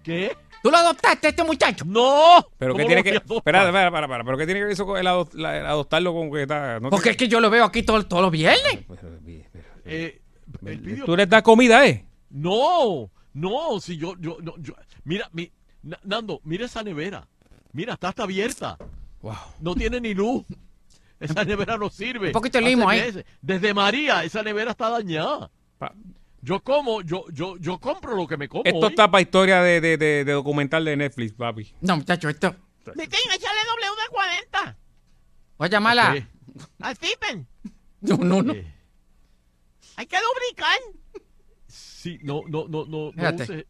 ¿Qué? 0.02 0.36
¿Tú 0.62 0.70
lo 0.70 0.76
adoptaste 0.76 1.28
a 1.28 1.30
este 1.30 1.42
muchacho? 1.42 1.84
¡No! 1.86 2.46
Pero 2.58 2.74
que 2.74 2.82
¿Cómo 2.82 2.86
tiene 2.86 3.02
que. 3.02 3.16
Espera, 3.16 3.64
espera, 3.64 3.86
espera, 3.86 4.04
espera. 4.04 4.24
Pero 4.24 4.36
que 4.36 4.44
tiene 4.44 4.60
que 4.60 4.64
ver 4.64 4.72
eso 4.74 4.84
con 4.84 4.98
el, 4.98 5.06
ado- 5.06 5.28
la- 5.32 5.56
el 5.56 5.64
adoptarlo 5.64 6.12
con 6.12 6.30
que 6.30 6.42
está. 6.42 6.80
no 6.80 6.90
Porque 6.90 7.04
te- 7.04 7.10
es 7.12 7.16
que 7.16 7.28
yo 7.28 7.40
lo 7.40 7.48
veo 7.48 7.64
aquí 7.64 7.82
todo- 7.82 8.04
todos 8.06 8.20
los 8.22 8.30
viernes. 8.30 8.80
Eh, 9.86 10.20
el 10.66 10.80
pidió- 10.82 11.04
Tú 11.06 11.16
le 11.16 11.24
das 11.26 11.42
comida, 11.42 11.86
¿eh? 11.86 12.04
No, 12.28 13.10
no, 13.32 13.80
si 13.80 13.96
yo, 13.96 14.16
yo, 14.18 14.38
no, 14.42 14.54
yo, 14.58 14.74
mira, 15.04 15.28
mi, 15.32 15.50
Na- 15.82 16.00
Nando, 16.04 16.40
mira 16.44 16.66
esa 16.66 16.82
nevera. 16.82 17.26
Mira, 17.72 17.94
está 17.94 18.08
hasta 18.08 18.24
abierta. 18.24 18.76
Wow. 19.22 19.34
No 19.60 19.74
tiene 19.74 20.00
ni 20.00 20.12
luz. 20.14 20.44
Esa 21.18 21.44
nevera 21.44 21.76
no 21.78 21.88
sirve. 21.90 22.28
Un 22.28 22.32
poquito 22.32 22.58
de 22.58 22.64
limo 22.64 22.88
ahí. 22.88 23.00
meses. 23.00 23.24
Desde 23.40 23.72
María, 23.74 24.24
esa 24.24 24.42
nevera 24.42 24.72
está 24.72 24.88
dañada. 24.90 25.50
Yo 26.42 26.60
como, 26.62 27.02
yo, 27.02 27.26
yo, 27.30 27.58
yo 27.58 27.78
compro 27.78 28.16
lo 28.16 28.26
que 28.26 28.36
me 28.38 28.48
como. 28.48 28.62
Esto 28.64 28.78
hoy. 28.78 28.86
está 28.88 29.10
para 29.10 29.20
historia 29.20 29.62
de, 29.62 29.80
de, 29.80 29.96
de, 29.98 30.24
de 30.24 30.32
documental 30.32 30.84
de 30.84 30.96
Netflix, 30.96 31.32
papi. 31.34 31.74
No, 31.82 31.98
muchacho, 31.98 32.28
esto. 32.30 32.54
Vitín, 32.96 33.30
échale 33.34 33.60
W40 34.10 34.76
Voy 35.58 35.66
a 35.66 35.70
llamarla. 35.70 36.12
¿Qué? 36.14 36.26
al. 36.80 37.46
No, 38.00 38.16
no, 38.16 38.42
no. 38.42 38.54
Eh, 38.54 38.74
Hay 39.96 40.06
que 40.06 40.16
lubricar. 40.16 40.78
Sí, 42.00 42.18
no, 42.22 42.42
no, 42.48 42.66
no, 42.68 42.86
no, 42.86 43.08
uses, 43.08 43.66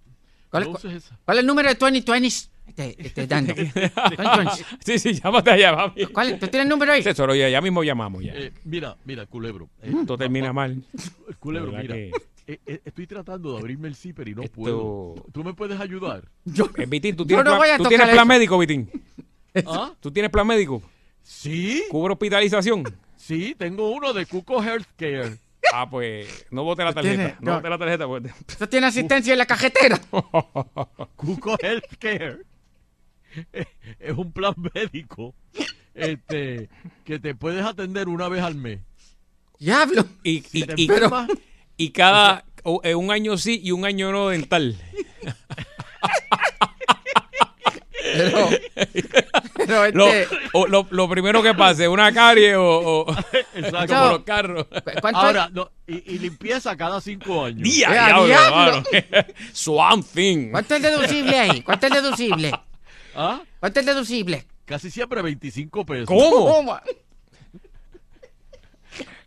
¿Cuál, 0.51 0.65
no 0.65 0.70
cuál- 0.70 0.77
uses 0.77 0.93
esa. 1.05 1.19
cuál 1.24 1.39
es 1.39 1.40
el 1.43 1.47
número 1.47 1.69
de 1.69 1.74
2020? 1.74 2.51
Este, 2.70 2.94
este, 2.98 3.27
dando. 3.27 3.52
sí, 4.85 4.98
sí, 5.01 5.15
llámate 5.15 5.51
allá, 5.51 5.74
papi. 5.74 6.07
¿Cuál, 6.07 6.39
¿Tú 6.39 6.47
tienes 6.47 6.66
el 6.66 6.69
número 6.69 6.93
ahí? 6.93 7.02
Tesoro, 7.02 7.35
ya, 7.35 7.48
ya 7.48 7.61
mismo 7.61 7.82
llamamos 7.82 8.23
ya. 8.23 8.32
Eh, 8.32 8.52
mira, 8.65 8.97
mira, 9.05 9.27
culebro. 9.27 9.69
eh, 9.82 9.93
Esto 10.01 10.16
termina 10.16 10.52
mal. 10.52 10.82
culebro, 11.40 11.73
mira. 11.73 11.94
que- 11.94 12.12
eh, 12.47 12.59
eh, 12.66 12.81
estoy 12.85 13.07
tratando 13.09 13.52
de 13.55 13.59
abrirme 13.59 13.89
el 13.89 13.94
zipper 13.97 14.28
y 14.28 14.35
no 14.35 14.43
Esto- 14.43 14.55
puedo. 14.55 15.15
¿Tú 15.32 15.43
me 15.44 15.52
puedes 15.55 15.81
ayudar? 15.81 16.28
Eh, 16.47 16.86
Vitín, 16.86 17.16
¿tú 17.16 17.24
Yo 17.24 17.27
tienes, 17.28 17.44
no 17.44 17.51
plan, 17.51 17.59
voy 17.59 17.69
a 17.70 17.77
¿tú 17.77 17.85
tienes 17.85 18.07
plan 18.07 18.19
eso. 18.19 18.27
médico, 18.27 18.59
Vitín? 18.59 18.90
¿Ah? 19.66 19.93
¿Tú 20.01 20.11
tienes 20.12 20.31
plan 20.31 20.47
médico? 20.47 20.81
Sí, 21.23 21.82
¿Cubre 21.90 22.12
hospitalización? 22.12 22.85
sí, 23.16 23.55
tengo 23.59 23.90
uno 23.90 24.12
de 24.12 24.27
Cuco 24.27 24.62
Healthcare. 24.62 25.36
Ah, 25.72 25.88
pues 25.88 26.47
no 26.51 26.64
bote 26.64 26.82
la 26.84 26.92
tarjeta. 26.92 27.36
No 27.40 27.51
no. 27.52 27.56
bote 27.56 27.68
la 27.70 27.78
tarjeta. 27.78 28.06
Pues. 28.06 28.22
¿Tú 28.59 28.66
tienes 28.66 28.88
asistencia 28.88 29.32
en 29.32 29.38
la 29.38 29.47
cajetera? 29.47 29.98
Cuco 31.16 31.56
Healthcare 31.60 32.38
es 34.01 34.16
un 34.16 34.32
plan 34.32 34.55
médico 34.74 35.34
este, 35.94 36.68
que 37.05 37.18
te 37.20 37.34
puedes 37.34 37.64
atender 37.64 38.09
una 38.09 38.28
vez 38.28 38.42
al 38.42 38.56
mes. 38.56 38.80
Diablo. 39.59 40.05
Y, 40.24 40.40
Si 40.42 40.60
y, 40.60 40.62
te 40.64 40.74
y- 40.76 40.86
enfermas, 40.90 41.28
y 41.76 41.90
cada 41.90 42.44
o- 42.64 42.80
eh, 42.82 42.94
un 42.94 43.10
año 43.12 43.36
sí 43.38 43.60
y 43.62 43.70
un 43.72 43.84
año 43.84 44.10
no 44.10 44.28
dental. 44.30 44.76
Pero, 48.02 48.48
pero 49.70 50.14
este, 50.16 50.36
Lo, 50.52 50.60
o 50.60 50.66
lo, 50.66 50.86
lo 50.90 51.09
primero 51.09 51.42
que 51.42 51.55
pase, 51.55 51.86
una 51.88 52.12
carie 52.12 52.56
o, 52.56 52.64
o 53.06 53.12
Exacto. 53.55 53.94
como 53.94 54.10
los 54.12 54.22
carros. 54.24 54.66
¿cuánto 55.01 55.20
Ahora, 55.20 55.48
no, 55.52 55.70
y, 55.86 56.14
y 56.14 56.18
limpieza 56.18 56.76
cada 56.76 57.01
cinco 57.01 57.44
años. 57.47 57.62
¡Día, 57.62 57.88
¡Ya, 57.92 58.06
diablo, 58.06 58.26
diablo! 58.26 58.82
Swamp 59.52 60.06
Thing. 60.14 60.51
¿Cuánto 60.51 60.74
es 60.76 60.82
deducible 60.82 61.38
ahí? 61.38 61.62
¿Cuánto 61.62 61.86
es 61.86 61.92
deducible? 61.92 62.52
¿Ah? 63.14 63.40
¿Cuánto 63.59 63.80
es 63.80 63.86
deducible? 63.86 64.47
Casi 64.64 64.90
siempre 64.90 65.20
25 65.22 65.84
pesos. 65.86 66.06
¿Cómo? 66.06 66.78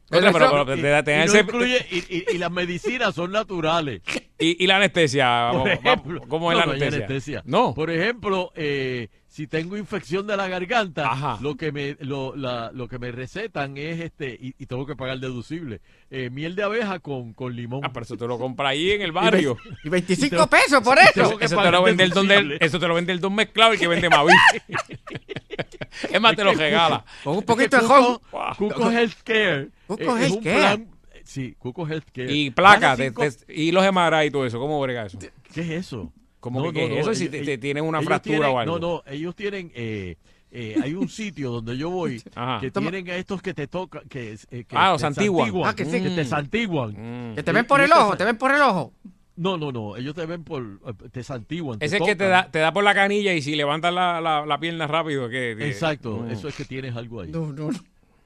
Pero 0.09 0.31
pero- 0.31 0.65
pero 0.65 1.03
te- 1.03 1.11
Y, 1.11 1.15
y 1.15 1.17
no 1.17 1.23
ese- 1.23 1.39
incluye, 1.39 1.87
y, 1.89 1.97
y- 2.17 2.25
y 2.35 2.37
las 2.37 2.51
medicinas 2.51 3.15
son 3.15 3.31
naturales. 3.31 4.01
y, 4.37 4.63
y 4.63 4.67
la 4.67 4.75
anestesia. 4.75 5.49
Por 5.51 5.69
ejemplo, 5.69 6.21
¿Cómo 6.27 6.51
es 6.51 6.55
no, 6.55 6.59
la 6.59 6.65
no 6.67 6.71
anestesia? 6.73 6.97
anestesia. 7.05 7.41
No. 7.45 7.73
Por 7.73 7.89
ejemplo, 7.89 8.51
eh, 8.55 9.09
si 9.33 9.47
tengo 9.47 9.75
infección 9.77 10.27
de 10.27 10.37
la 10.37 10.47
garganta, 10.47 11.39
lo 11.41 11.55
que 11.57 11.71
me 11.71 11.97
lo, 12.01 12.35
la- 12.35 12.71
lo 12.71 12.87
que 12.87 12.99
me 12.99 13.11
recetan 13.11 13.77
es 13.77 13.99
este 13.99 14.37
y, 14.39 14.53
y 14.59 14.67
tengo 14.67 14.85
que 14.85 14.95
pagar 14.95 15.17
deducible 15.19 15.81
eh, 16.11 16.29
miel 16.29 16.55
de 16.55 16.61
abeja 16.61 16.99
con, 16.99 17.33
con 17.33 17.55
limón. 17.55 17.81
Ah, 17.83 17.89
pero 17.91 18.03
eso 18.03 18.15
te 18.15 18.27
lo 18.27 18.37
compra 18.37 18.69
ahí 18.69 18.91
en 18.91 19.01
el 19.01 19.11
barrio. 19.11 19.57
Y 19.83 19.89
25 19.89 20.45
pesos 20.45 20.81
por 20.83 20.99
eso. 20.99 21.39
Eso, 21.39 21.57
te 21.57 21.71
lo 21.71 21.81
vende 21.81 22.03
el 22.03 22.11
don 22.11 22.27
del, 22.27 22.57
eso 22.61 22.79
te 22.79 22.87
lo 22.87 22.93
vende 22.93 23.11
el 23.11 23.19
don 23.19 23.33
mezclado 23.33 23.73
y 23.73 23.79
que 23.79 23.87
vende 23.87 24.07
Mavi. 24.07 24.33
es 26.11 26.21
más, 26.21 26.35
te 26.35 26.43
lo 26.43 26.53
regala. 26.53 27.03
Con 27.23 27.37
un 27.37 27.43
poquito 27.43 27.77
de. 27.77 27.83
Cuco, 27.87 28.21
Cuco 28.57 28.91
Healthcare. 28.91 29.69
Cuco 29.87 30.01
eh, 30.17 30.25
es 30.25 30.31
un 30.31 30.45
Healthcare. 30.45 30.57
plan- 30.59 30.87
sí, 31.23 31.55
Cuco 31.57 31.87
Healthcare. 31.87 32.31
Y 32.31 32.51
placa, 32.51 32.95
de- 32.95 33.09
de- 33.11 33.33
y 33.47 33.71
los 33.71 33.83
hemaray 33.83 34.27
y 34.27 34.31
todo 34.31 34.45
eso. 34.45 34.59
¿Cómo 34.59 34.79
brega 34.81 35.05
eso? 35.07 35.17
¿Qué 35.53 35.61
es 35.61 35.69
eso? 35.71 36.11
¿Cómo 36.43 36.59
No, 36.61 36.73
que 36.73 36.89
no, 36.89 36.93
es 36.95 36.99
eso? 36.99 37.09
no, 37.11 37.15
si 37.15 37.23
ellos- 37.23 37.31
te, 37.39 37.45
te 37.45 37.57
tienen 37.57 37.85
una 37.85 38.01
fractura 38.01 38.37
tienen- 38.39 38.53
o 38.53 38.59
algo. 38.59 38.73
No, 38.77 38.79
no, 38.97 39.03
ellos 39.07 39.33
tienen. 39.33 39.71
Eh, 39.73 40.17
eh, 40.51 40.75
hay 40.83 40.93
un 40.93 41.07
sitio 41.07 41.51
donde 41.51 41.77
yo 41.77 41.89
voy 41.89 42.21
Ajá. 42.35 42.59
que 42.59 42.69
tienen 42.69 43.09
a 43.09 43.15
estos 43.15 43.41
que 43.41 43.53
te 43.53 43.67
tocan. 43.67 44.03
Que, 44.09 44.33
eh, 44.51 44.65
que 44.65 44.75
Ah, 44.75 44.91
los 44.91 44.99
santiguan. 44.99 45.49
Ah, 45.63 45.73
que 45.73 45.85
sí. 45.85 46.03
Que 46.03 46.09
te 46.09 46.25
Mm. 46.25 46.27
santiguan. 46.27 47.33
Que 47.33 47.43
te 47.43 47.51
ven 47.53 47.65
por 47.65 47.79
el 47.79 47.89
ojo, 47.93 48.17
te 48.17 48.25
ven 48.25 48.37
por 48.37 48.51
el 48.53 48.61
ojo. 48.61 48.91
No, 49.37 49.57
no, 49.57 49.71
no. 49.71 49.95
Ellos 49.95 50.13
te 50.13 50.25
ven 50.25 50.43
por. 50.43 50.61
eh, 50.85 50.93
Te 51.13 51.23
santiguan. 51.23 51.77
Ese 51.79 51.95
es 51.95 52.03
que 52.03 52.15
te 52.17 52.27
da, 52.27 52.51
te 52.51 52.59
da 52.59 52.73
por 52.73 52.83
la 52.83 52.93
canilla 52.93 53.33
y 53.33 53.41
si 53.41 53.55
levantas 53.55 53.93
la, 53.93 54.19
la, 54.19 54.45
la 54.45 54.59
pierna 54.59 54.85
rápido. 54.85 55.29
que 55.29 55.55
que- 55.57 55.69
Exacto. 55.69 56.17
Mm. 56.27 56.31
Eso 56.31 56.49
es 56.49 56.55
que 56.57 56.65
tienes 56.65 56.93
algo 56.97 57.21
ahí. 57.21 57.31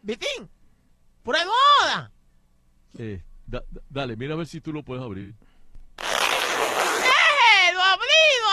Vitín, 0.02 0.50
prueba. 1.22 2.12
Eh, 2.98 3.22
da- 3.46 3.64
da- 3.70 3.82
dale, 3.92 4.16
mira 4.18 4.34
a 4.34 4.38
ver 4.38 4.48
si 4.48 4.60
tú 4.60 4.74
lo 4.74 4.82
puedes 4.82 5.04
abrir. 5.04 5.36
¡Eh! 6.00 7.74
¡Lo 7.74 7.82
abrí, 7.82 8.24
lo 8.42 8.50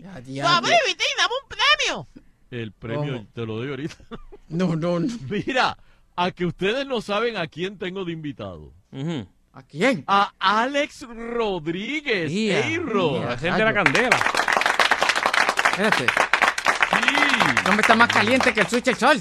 abrí, 0.00 0.74
Vitín! 0.86 1.06
¡Dame 1.16 1.34
un 1.42 1.48
premio! 1.48 2.08
El 2.50 2.72
premio 2.72 3.14
Ojo. 3.16 3.26
te 3.34 3.46
lo 3.46 3.56
doy 3.56 3.70
ahorita. 3.70 3.96
No, 4.48 4.76
no, 4.76 5.00
no. 5.00 5.08
Mira, 5.30 5.78
a 6.14 6.30
que 6.30 6.44
ustedes 6.44 6.86
no 6.86 7.00
saben 7.00 7.38
a 7.38 7.46
quién 7.46 7.78
tengo 7.78 8.04
de 8.04 8.12
invitado. 8.12 8.74
¿A 9.54 9.62
quién? 9.62 10.04
A 10.06 10.32
Alex 10.38 11.06
Rodríguez. 11.08 12.30
Eiro. 12.30 13.32
Es 13.32 13.42
el 13.44 13.54
de 13.54 13.64
la 13.64 13.72
candela. 13.72 14.20
Espérate. 15.70 16.04
El 17.62 17.68
hombre 17.68 17.80
está 17.80 17.94
más 17.96 18.08
caliente 18.08 18.52
que 18.52 18.60
el 18.60 18.66
switch 18.66 18.84
del 18.84 18.96
sol. 18.96 19.16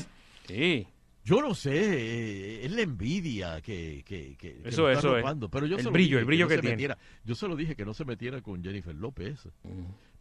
Sí. 0.48 0.85
Yo 1.23 1.39
no 1.41 1.53
sé, 1.53 1.72
eh, 1.76 2.65
es 2.65 2.72
la 2.72 2.81
envidia 2.81 3.61
que, 3.61 4.03
que, 4.06 4.35
que- 4.35 4.57
que 4.57 4.68
Eso, 4.69 4.89
está 4.89 4.99
eso 4.99 5.10
es. 5.10 5.14
arropando, 5.23 5.49
Pero 5.49 5.68
yo 5.68 5.77
El 5.77 5.88
brillo, 5.89 6.18
dije 6.18 6.19
el 6.19 6.26
brillo 6.26 6.45
no 6.45 6.49
que 6.49 6.57
tiene. 6.57 6.69
metiera. 6.76 6.98
Yo 7.23 7.35
se 7.35 7.48
lo 7.48 7.56
dije 7.56 7.76
que 7.76 7.85
no 7.85 7.93
se 7.93 8.03
metiera 8.06 8.41
con 8.41 8.61
Jennifer 8.64 8.95
López. 8.95 9.48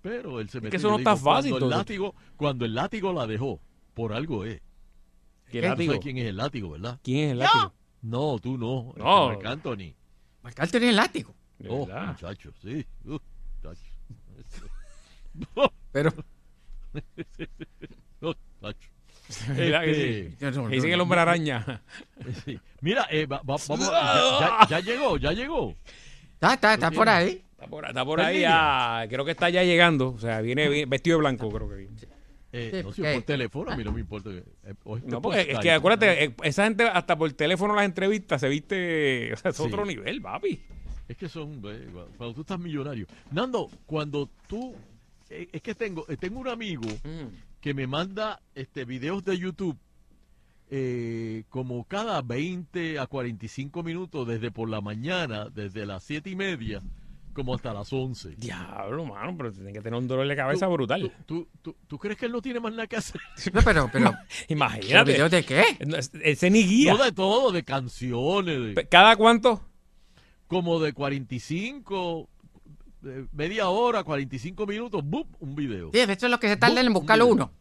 Pero 0.03 0.41
él 0.41 0.49
se 0.49 0.59
Es 0.59 0.63
metió. 0.65 0.71
que 0.71 0.77
eso 0.79 0.91
no 0.91 0.99
digo, 0.99 1.11
está 1.11 1.23
fácil, 1.23 1.51
Cuando 1.51 1.67
el, 1.67 1.71
látigo, 1.71 2.15
cuando 2.37 2.65
el 2.65 2.75
látigo 2.75 3.13
la 3.13 3.27
dejó, 3.27 3.61
por 3.95 4.13
algo 4.13 4.45
es. 4.45 4.61
¿Qué 5.51 5.61
látigo? 5.63 5.93
sabes 5.93 6.03
quién 6.05 6.19
es 6.19 6.27
el 6.27 6.37
látigo, 6.37 6.71
¿verdad? 6.71 6.99
¿Quién 7.03 7.25
es 7.27 7.33
el 7.33 7.39
látigo? 7.39 7.75
No, 8.03 8.39
tú 8.39 8.57
no. 8.57 8.95
No. 8.97 9.29
Marc 9.29 9.45
Anthony. 9.47 9.95
Marc 10.43 10.59
Anthony 10.61 10.85
el 10.89 10.97
látigo. 10.97 11.35
Oh, 11.69 11.87
verdad? 11.87 12.07
muchacho, 12.09 12.53
sí. 12.63 12.87
Uh, 13.05 13.19
muchacho. 13.63 13.91
Pero. 15.93 16.13
No, 18.21 18.35
muchacho. 18.61 18.91
¿Verdad 19.57 19.83
que 19.85 20.27
Este, 20.29 20.49
dicen 20.71 20.91
el 20.93 21.01
hombre 21.01 21.21
araña. 21.21 21.83
Sí. 22.45 22.59
Mira, 22.81 23.07
eh, 23.11 23.27
va- 23.27 23.39
va- 23.39 23.57
vamos, 23.69 23.81
ya, 23.91 24.41
ya- 24.41 24.67
ya 24.69 24.81
llegó, 24.81 25.17
ya 25.19 25.33
llegó. 25.33 25.75
Está, 26.35 26.55
está, 26.55 26.75
está 26.75 26.91
por 26.91 27.09
ahí. 27.09 27.45
Está 27.61 27.67
por, 27.71 27.85
está 27.85 28.05
por 28.07 28.21
¿Está 28.21 28.29
ahí, 28.31 28.41
ya, 28.41 29.07
creo 29.11 29.25
que 29.27 29.33
está 29.33 29.51
ya 29.51 29.63
llegando. 29.65 30.13
O 30.15 30.19
sea, 30.19 30.41
viene 30.41 30.87
vestido 30.87 31.19
de 31.19 31.21
blanco, 31.21 31.51
creo 31.51 31.69
que 31.69 31.75
viene. 31.77 31.97
Eh, 32.53 32.71
Sí, 32.73 32.83
no, 32.83 32.93
si 32.93 33.03
por 33.03 33.23
teléfono, 33.23 33.71
a 33.71 33.77
mí 33.77 33.85
no 33.85 33.93
me 33.93 34.01
importa. 34.01 34.31
que- 34.31 34.39
eh, 34.39 34.45
es 34.71 34.75
No, 35.05 35.21
por 35.21 35.35
porque 35.35 35.41
es 35.41 35.45
Skype. 35.49 35.63
que 35.63 35.71
acuérdate, 35.73 36.25
eh, 36.25 36.35
esa 36.43 36.65
gente 36.65 36.85
hasta 36.85 37.17
por 37.17 37.31
teléfono 37.35 37.75
las 37.75 37.85
entrevistas 37.85 38.41
se 38.41 38.49
viste, 38.49 39.33
o 39.35 39.37
sea, 39.37 39.51
es 39.51 39.57
Sí. 39.59 39.63
otro 39.63 39.85
nivel, 39.85 40.21
papi. 40.23 40.59
Es 41.07 41.17
que 41.19 41.29
son, 41.29 41.61
eh, 41.67 41.87
cuando 42.17 42.35
tú 42.35 42.41
estás 42.41 42.59
millonario. 42.59 43.07
Nando, 43.31 43.69
cuando 43.87 44.31
tú, 44.49 44.75
eh, 45.29 45.49
es 45.53 45.61
que 45.63 45.75
tengo, 45.75 46.05
tengo 46.19 46.41
un 46.41 46.49
amigo 46.49 46.89
que 47.61 47.75
me 47.75 47.87
manda 47.87 48.41
este 48.55 48.85
videos 48.87 49.23
de 49.25 49.37
YouTube 49.39 49.77
eh, 50.73 51.43
como 51.49 51.83
cada 51.85 52.23
20 52.23 52.99
a 53.01 53.07
45 53.07 53.83
minutos 53.83 54.27
desde 54.27 54.51
por 54.53 54.69
la 54.71 54.81
mañana, 54.81 55.49
desde 55.51 55.85
las 55.85 56.05
7 56.05 56.31
y 56.31 56.37
media, 56.37 56.81
como 57.41 57.55
hasta 57.55 57.73
las 57.73 57.93
11. 57.93 58.37
Diablo, 58.37 59.05
mano, 59.07 59.35
pero 59.37 59.53
tiene 59.53 59.73
que 59.73 59.81
tener 59.81 59.99
un 59.99 60.07
dolor 60.07 60.29
de 60.29 60.37
cabeza 60.37 60.67
brutal. 60.67 61.13
¿Tú, 61.27 61.49
tú, 61.63 61.75
tú 61.87 61.99
crees 61.99 62.19
que 62.19 62.27
él 62.27 62.33
no 62.33 62.43
tiene 62.43 62.61
más 62.61 62.73
nada 62.73 62.87
que 62.87 62.97
hacer? 62.97 63.21
No, 63.53 63.63
pero, 63.63 63.89
pero. 63.93 64.13
Imagínate. 64.49 65.13
¿Videos 65.13 65.31
de 65.31 65.45
qué? 65.45 65.65
Ese 66.23 66.51
ni 66.51 66.63
guía. 66.65 66.93
No 66.93 67.03
de 67.03 67.13
todo, 67.13 67.51
de 67.51 67.65
canciones, 67.65 68.75
de- 68.75 68.89
¿Cada 68.89 69.17
cuánto? 69.17 69.65
como 70.51 70.81
de 70.81 70.93
45, 70.93 72.29
de 73.03 73.27
media 73.31 73.69
hora, 73.69 74.03
45 74.03 74.67
minutos, 74.67 75.01
¡bup! 75.05 75.29
un 75.39 75.55
video. 75.55 75.91
Sí, 75.93 76.01
eso 76.01 76.27
es 76.27 76.31
lo 76.31 76.41
que 76.41 76.49
se 76.49 76.57
tarda 76.57 76.81
en 76.81 76.93
buscarlo 76.93 77.27
uno. 77.27 77.53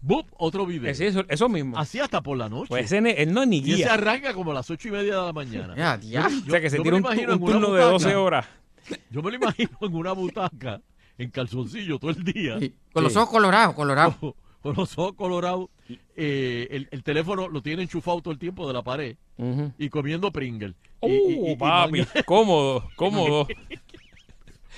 ¡Bup! 0.00 0.26
Otro 0.36 0.66
video. 0.66 0.90
Eso, 0.90 1.24
eso 1.28 1.48
mismo. 1.48 1.78
Así 1.78 2.00
hasta 2.00 2.22
por 2.22 2.36
la 2.36 2.48
noche. 2.48 2.68
Pues 2.68 2.86
ese 2.92 2.98
él 2.98 3.32
no 3.32 3.42
es 3.42 3.48
ni 3.48 3.58
Y 3.58 3.72
ese 3.72 3.76
guía. 3.76 3.94
arranca 3.94 4.34
como 4.34 4.50
a 4.50 4.54
las 4.54 4.68
ocho 4.68 4.88
y 4.88 4.90
media 4.90 5.20
de 5.20 5.26
la 5.26 5.32
mañana. 5.32 5.74
Ya, 5.76 6.00
ya. 6.00 6.26
o 6.26 6.50
sea, 6.50 6.60
que 6.60 6.68
se 6.68 6.78
yo 6.78 6.82
me 6.84 7.16
tira 7.16 7.34
un, 7.34 7.38
turno 7.38 7.72
de 7.72 7.84
butaca. 7.84 7.90
12 7.90 8.16
horas. 8.16 8.46
Yo 9.10 9.22
me 9.22 9.30
lo 9.30 9.36
imagino 9.36 9.70
en 9.80 9.94
una 9.94 10.12
butaca, 10.12 10.80
en 11.18 11.30
calzoncillo 11.30 11.98
todo 11.98 12.10
el 12.10 12.24
día. 12.24 12.58
Sí, 12.60 12.74
Con 12.92 13.02
los 13.04 13.16
ojos 13.16 13.30
colorados, 13.30 13.74
colorados. 13.74 14.16
Con, 14.16 14.34
con 14.62 14.74
los 14.76 14.96
ojos 14.98 15.14
colorados. 15.14 15.68
Eh, 16.16 16.66
el, 16.70 16.88
el 16.90 17.02
teléfono 17.04 17.48
lo 17.48 17.62
tiene 17.62 17.82
enchufado 17.82 18.20
todo 18.20 18.32
el 18.32 18.38
tiempo 18.38 18.66
de 18.66 18.74
la 18.74 18.82
pared. 18.82 19.16
Y 19.78 19.88
comiendo 19.88 20.32
Pringle. 20.32 20.74
Uh, 21.00 21.08
Y- 21.08 21.50
y- 21.52 21.56
papi, 21.56 22.04
cómodo, 22.24 22.88
cómodo. 22.96 23.46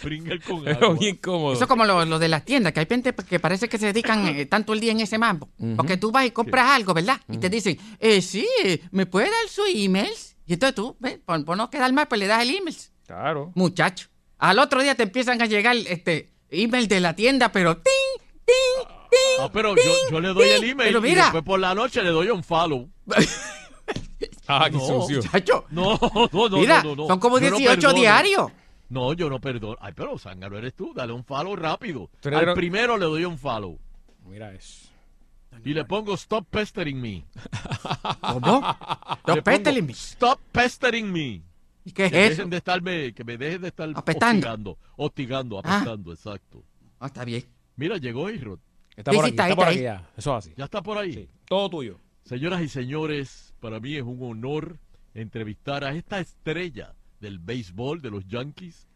Pringle 0.03 0.39
con 0.41 0.63
Pero 0.63 0.87
agua. 0.89 0.99
bien 1.01 1.17
cómodo. 1.17 1.53
Eso 1.55 1.65
es 1.65 1.69
como 1.69 1.85
lo, 1.85 2.05
lo 2.05 2.19
de 2.21 2.29
las 2.29 2.45
tiendas, 2.45 2.73
que 2.73 2.81
hay 2.81 2.87
gente 2.87 3.13
que 3.15 3.41
parece 3.41 3.69
que 3.69 3.79
se 3.79 3.87
dedican 3.87 4.29
eh, 4.29 4.47
tanto 4.47 4.73
el 4.73 4.79
día 4.81 4.93
en 4.93 5.01
ese 5.01 5.19
mambo. 5.19 5.49
Porque 5.77 5.97
tú 5.97 6.13
vas 6.13 6.25
y 6.27 6.31
compras 6.31 6.71
algo, 6.71 6.95
¿verdad? 6.95 7.21
Y 7.29 7.39
te 7.39 7.49
dicen, 7.51 7.77
eh, 7.99 8.23
sí, 8.23 8.47
eh, 8.65 8.81
¿me 8.93 9.07
puede 9.07 9.27
dar 9.27 9.49
su 9.49 9.63
email? 9.73 10.11
Y 10.47 10.53
entonces 10.53 10.75
tú, 10.77 10.97
¿ves? 11.01 11.19
Por, 11.25 11.45
por 11.45 11.57
no 11.57 11.69
quedar 11.69 11.93
mal, 11.93 12.07
pues 12.07 12.19
le 12.21 12.27
das 12.29 12.43
el 12.43 12.51
email. 12.55 12.77
Claro. 13.09 13.51
Muchacho. 13.57 14.07
Al 14.39 14.61
otro 14.61 14.81
día 14.83 14.95
te 14.95 15.03
empiezan 15.03 15.43
a 15.43 15.47
llegar 15.47 15.75
este 15.77 16.31
email 16.51 16.87
de 16.87 17.01
la 17.01 17.17
tienda, 17.17 17.51
pero 17.51 17.79
¡ting! 17.79 17.85
¡ting! 18.45 18.87
¡ting! 19.11 19.41
Ah, 19.41 19.51
pero 19.53 19.75
yo, 19.75 19.83
yo 20.11 20.21
le 20.21 20.29
doy 20.29 20.49
el 20.49 20.63
email 20.65 20.89
Pero 20.91 20.99
y 21.01 21.03
mira. 21.11 21.23
después 21.25 21.43
por 21.43 21.59
la 21.59 21.75
noche 21.75 22.03
le 22.03 22.11
doy 22.11 22.29
un 22.31 22.45
follow. 22.45 22.89
Ah, 24.51 24.67
qué 24.71 24.77
No. 24.79 24.81
sucio. 24.81 25.19
Muchacho. 25.23 25.67
No, 25.71 25.99
no, 26.33 26.49
no, 26.49 26.57
Mira, 26.59 26.83
no, 26.83 26.91
no, 26.91 27.03
no. 27.03 27.07
son 27.07 27.21
como 27.21 27.39
Yo 27.39 27.51
no 27.51 27.57
18 27.59 27.81
perdono. 27.81 27.99
diarios. 28.01 28.53
No, 28.89 29.13
yo 29.13 29.29
no 29.29 29.41
perdono. 29.41 29.77
Ay, 29.81 29.93
pero 29.95 30.19
zángano 30.19 30.57
eres 30.57 30.75
tú. 30.75 30.93
Dale 30.95 31.13
un 31.13 31.23
follow 31.25 31.55
rápido. 31.55 32.11
Al 32.25 32.55
primero 32.55 32.97
le 32.97 33.05
doy 33.05 33.25
un 33.27 33.39
follow. 33.39 33.79
Mira 34.25 34.53
eso. 34.55 34.89
Y 35.65 35.75
le 35.75 35.85
pongo 35.85 36.15
stop 36.15 36.47
pestering 36.51 36.99
me. 37.01 37.25
¿Cómo? 38.21 38.61
Los 39.27 39.37
pongo, 39.37 39.43
pétalos. 39.45 39.91
Stop 39.91 40.41
pestering 40.53 41.13
me. 41.13 41.43
¿Y 41.89 41.93
qué 41.93 42.07
es 42.07 42.13
que 42.13 42.27
eso? 42.27 42.31
dejen 42.37 42.51
de 42.51 42.57
estarme, 42.59 43.15
que 43.15 43.25
me 43.25 43.39
dejen 43.39 43.63
de 43.63 43.69
estar 43.69 43.89
Apestando. 43.95 44.37
hostigando, 44.39 44.79
hostigando, 44.97 45.59
Ah. 45.65 45.77
apestando, 45.77 46.13
exacto. 46.13 46.63
Ah, 47.01 47.07
está 47.07 47.25
bien. 47.25 47.45
Mira, 47.77 47.97
llegó 47.97 48.29
Irod. 48.29 48.59
Está 48.95 49.13
Sí, 49.13 49.17
por 49.17 49.25
sí, 49.27 49.31
aquí, 49.31 49.41
está 49.41 49.57
por 49.57 49.65
aquí 49.69 49.77
ahí. 49.79 49.83
ya. 49.85 50.11
Eso 50.17 50.37
es 50.37 50.45
así. 50.47 50.55
¿Ya 50.57 50.65
está 50.65 50.83
por 50.83 50.99
ahí? 50.99 51.13
Sí, 51.15 51.29
todo 51.47 51.71
tuyo. 51.71 51.99
Señoras 52.25 52.61
y 52.61 52.69
señores, 52.69 53.55
para 53.61 53.81
mí 53.81 53.95
es 53.97 54.03
un 54.03 54.19
honor 54.23 54.79
entrevistar 55.15 55.83
a 55.85 55.95
esta 55.95 56.21
estrella 56.21 56.95
del 57.21 57.39
béisbol 57.39 58.03
de 58.03 58.11
los 58.11 58.27
Yankees. 58.27 58.87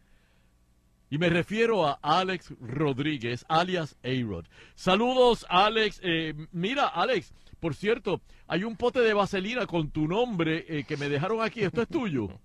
Y 1.09 1.17
me 1.17 1.29
refiero 1.29 1.85
a 1.87 1.99
Alex 2.01 2.53
Rodríguez, 2.59 3.45
alias 3.47 3.95
A-Rod. 4.03 4.45
Saludos, 4.75 5.45
Alex. 5.49 5.99
Eh, 6.03 6.33
mira, 6.51 6.87
Alex, 6.87 7.33
por 7.59 7.75
cierto, 7.75 8.19
hay 8.47 8.63
un 8.63 8.75
pote 8.75 8.99
de 8.99 9.13
vaselina 9.13 9.65
con 9.67 9.89
tu 9.91 10.07
nombre 10.07 10.65
eh, 10.67 10.83
que 10.85 10.97
me 10.97 11.09
dejaron 11.09 11.41
aquí. 11.41 11.61
¿Esto 11.63 11.81
es 11.81 11.87
tuyo? 11.87 12.27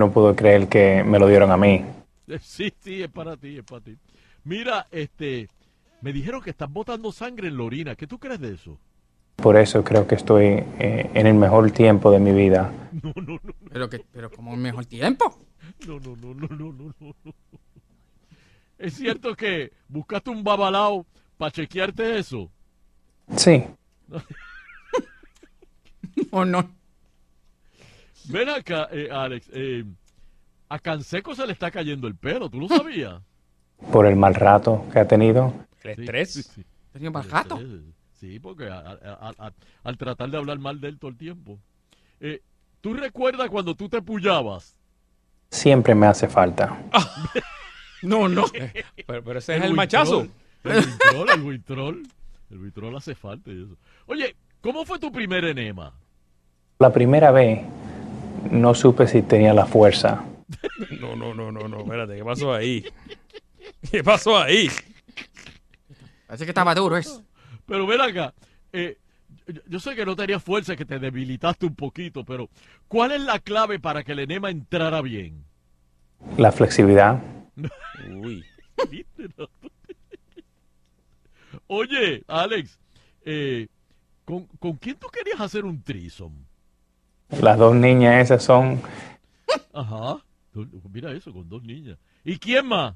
No 0.00 0.10
puedo 0.10 0.34
creer 0.34 0.66
que 0.66 1.04
me 1.04 1.18
lo 1.18 1.28
dieron 1.28 1.52
a 1.52 1.58
mí. 1.58 1.84
Sí, 2.40 2.72
sí, 2.78 3.02
es 3.02 3.10
para 3.10 3.36
ti, 3.36 3.58
es 3.58 3.64
para 3.64 3.82
ti. 3.82 3.96
Mira, 4.44 4.86
este, 4.92 5.48
me 6.00 6.12
dijeron 6.12 6.40
que 6.40 6.50
estás 6.50 6.72
botando 6.72 7.10
sangre 7.10 7.48
en 7.48 7.56
la 7.58 7.64
orina. 7.64 7.96
¿Qué 7.96 8.06
tú 8.06 8.18
crees 8.20 8.40
de 8.40 8.54
eso? 8.54 8.78
Por 9.36 9.56
eso 9.56 9.82
creo 9.84 10.06
que 10.06 10.14
estoy 10.14 10.44
eh, 10.78 11.10
en 11.12 11.26
el 11.26 11.34
mejor 11.34 11.70
tiempo 11.72 12.10
de 12.12 12.18
mi 12.20 12.32
vida. 12.32 12.72
No, 13.02 13.12
no, 13.16 13.38
no, 13.42 13.52
Pero, 13.72 13.90
que, 13.90 14.04
pero 14.12 14.30
como 14.30 14.52
un 14.52 14.62
mejor 14.62 14.86
tiempo. 14.86 15.36
no, 15.86 15.98
no, 16.00 16.16
no, 16.16 16.34
no, 16.34 16.46
no, 16.48 16.72
no, 16.72 16.94
no, 17.00 17.14
no. 17.24 17.34
¿Es 18.78 18.94
cierto 18.94 19.34
que 19.34 19.72
buscaste 19.88 20.30
un 20.30 20.42
babalao 20.42 21.04
para 21.36 21.50
chequearte 21.50 22.18
eso? 22.18 22.48
Sí, 23.36 23.64
¿O 26.30 26.44
no? 26.52 26.70
Ven 28.30 28.48
acá, 28.48 28.88
eh, 28.92 29.08
Alex. 29.10 29.48
eh, 29.52 29.84
a 30.68 30.78
Canseco 30.78 31.34
se 31.34 31.46
le 31.46 31.52
está 31.52 31.70
cayendo 31.70 32.06
el 32.06 32.14
pelo, 32.16 32.48
¿tú 32.48 32.60
lo 32.60 32.68
sabías? 32.68 33.20
por 33.92 34.06
el 34.06 34.16
mal 34.16 34.34
rato 34.34 34.84
que 34.92 34.98
ha 35.00 35.08
tenido. 35.08 35.54
¿El 35.82 35.90
estrés? 36.00 36.60
¿Tenía 36.92 37.10
mal 37.10 37.28
rato? 37.28 37.58
Sí, 38.12 38.38
porque 38.38 38.68
a- 38.68 38.78
a- 38.78 39.32
a- 39.38 39.46
a- 39.46 39.52
al 39.84 39.96
tratar 39.96 40.30
de 40.30 40.36
hablar 40.36 40.58
mal 40.58 40.80
de 40.80 40.88
él 40.88 40.98
todo 40.98 41.10
el 41.10 41.16
tiempo. 41.16 41.58
Eh, 42.20 42.42
¿Tú 42.82 42.92
recuerdas 42.94 43.48
cuando 43.48 43.74
tú 43.74 43.88
te 43.88 44.00
pullabas? 44.02 44.76
Siempre 45.50 45.94
me 45.94 46.06
hace 46.06 46.28
falta. 46.28 46.78
No, 48.02 48.28
no. 48.28 48.44
Pero, 49.06 49.22
pero 49.22 49.38
ese 49.40 49.56
es 49.58 49.62
el 49.64 49.74
machazo. 49.74 50.26
El 50.64 50.78
Wintrol, 50.78 51.28
el 51.34 51.42
Wintrol. 51.42 52.02
El 52.50 52.58
Wintrol 52.58 52.96
hace 52.96 53.14
falta 53.14 53.50
y 53.50 53.62
eso. 53.62 53.76
Oye, 54.06 54.34
¿cómo 54.62 54.86
fue 54.86 54.98
tu 54.98 55.12
primer 55.12 55.44
enema? 55.44 55.92
La 56.78 56.90
primera 56.90 57.30
vez 57.30 57.60
no 58.50 58.74
supe 58.74 59.06
si 59.06 59.22
tenía 59.22 59.54
la 59.54 59.66
fuerza. 59.66 60.24
No, 61.00 61.14
no, 61.16 61.34
no, 61.34 61.52
no, 61.52 61.68
no. 61.68 61.80
Espérate, 61.80 62.16
¿qué 62.16 62.24
pasó 62.24 62.52
ahí? 62.52 62.84
¿Qué 63.90 64.02
pasó 64.02 64.38
ahí? 64.38 64.68
Parece 66.26 66.44
que 66.44 66.50
estaba 66.50 66.74
duro 66.74 66.96
eso. 66.96 67.24
Pero 67.66 67.86
ven 67.86 68.00
acá, 68.00 68.34
eh, 68.72 68.98
yo, 69.46 69.60
yo 69.66 69.80
sé 69.80 69.94
que 69.94 70.04
no 70.04 70.16
tenías 70.16 70.42
fuerza, 70.42 70.76
que 70.76 70.84
te 70.84 70.98
debilitaste 70.98 71.66
un 71.66 71.74
poquito, 71.74 72.24
pero 72.24 72.48
¿cuál 72.88 73.12
es 73.12 73.20
la 73.20 73.38
clave 73.38 73.78
para 73.78 74.02
que 74.02 74.12
el 74.12 74.20
enema 74.20 74.50
entrara 74.50 75.00
bien? 75.02 75.44
La 76.36 76.52
flexibilidad. 76.52 77.22
Uy. 78.08 78.44
Oye, 81.66 82.24
Alex, 82.26 82.78
eh, 83.24 83.68
¿con, 84.24 84.46
con 84.58 84.74
quién 84.76 84.96
tú 84.96 85.08
querías 85.08 85.40
hacer 85.40 85.64
un 85.64 85.82
trisom? 85.82 86.32
Las 87.40 87.58
dos 87.58 87.74
niñas 87.74 88.22
esas 88.24 88.42
son 88.42 88.80
Ajá. 89.72 90.18
Mira 90.92 91.12
eso, 91.12 91.32
con 91.32 91.48
dos 91.48 91.62
niñas. 91.62 91.96
¿Y 92.24 92.38
quién 92.38 92.66
más? 92.66 92.94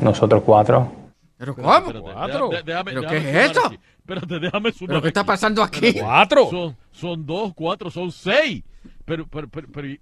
nosotros 0.00 0.42
cuatro. 0.44 0.92
¿Pero 1.36 1.54
cómo? 1.54 1.74
espérate, 1.74 2.00
Cuatro. 2.00 2.50
déjame- 2.50 2.64
¿Pero 2.92 3.00
déjame 3.00 3.22
qué 3.22 3.30
es 3.30 3.46
esto? 3.50 3.66
aquí. 3.66 3.78
Espérate, 3.98 4.38
déjame 4.40 4.72
sumar. 4.72 4.88
¿Pero 4.88 5.02
qué 5.02 5.08
está 5.08 5.24
pasando 5.24 5.62
aquí? 5.62 5.94
Cuatro. 5.94 6.50
Son, 6.50 6.76
son 6.92 7.26
dos, 7.26 7.52
cuatro, 7.54 7.90
son 7.90 8.12
seis. 8.12 8.62
Pero, 9.04 9.26
pero, 9.26 9.48
pero, 9.48 9.68
pero, 9.72 9.88
y- 9.88 10.00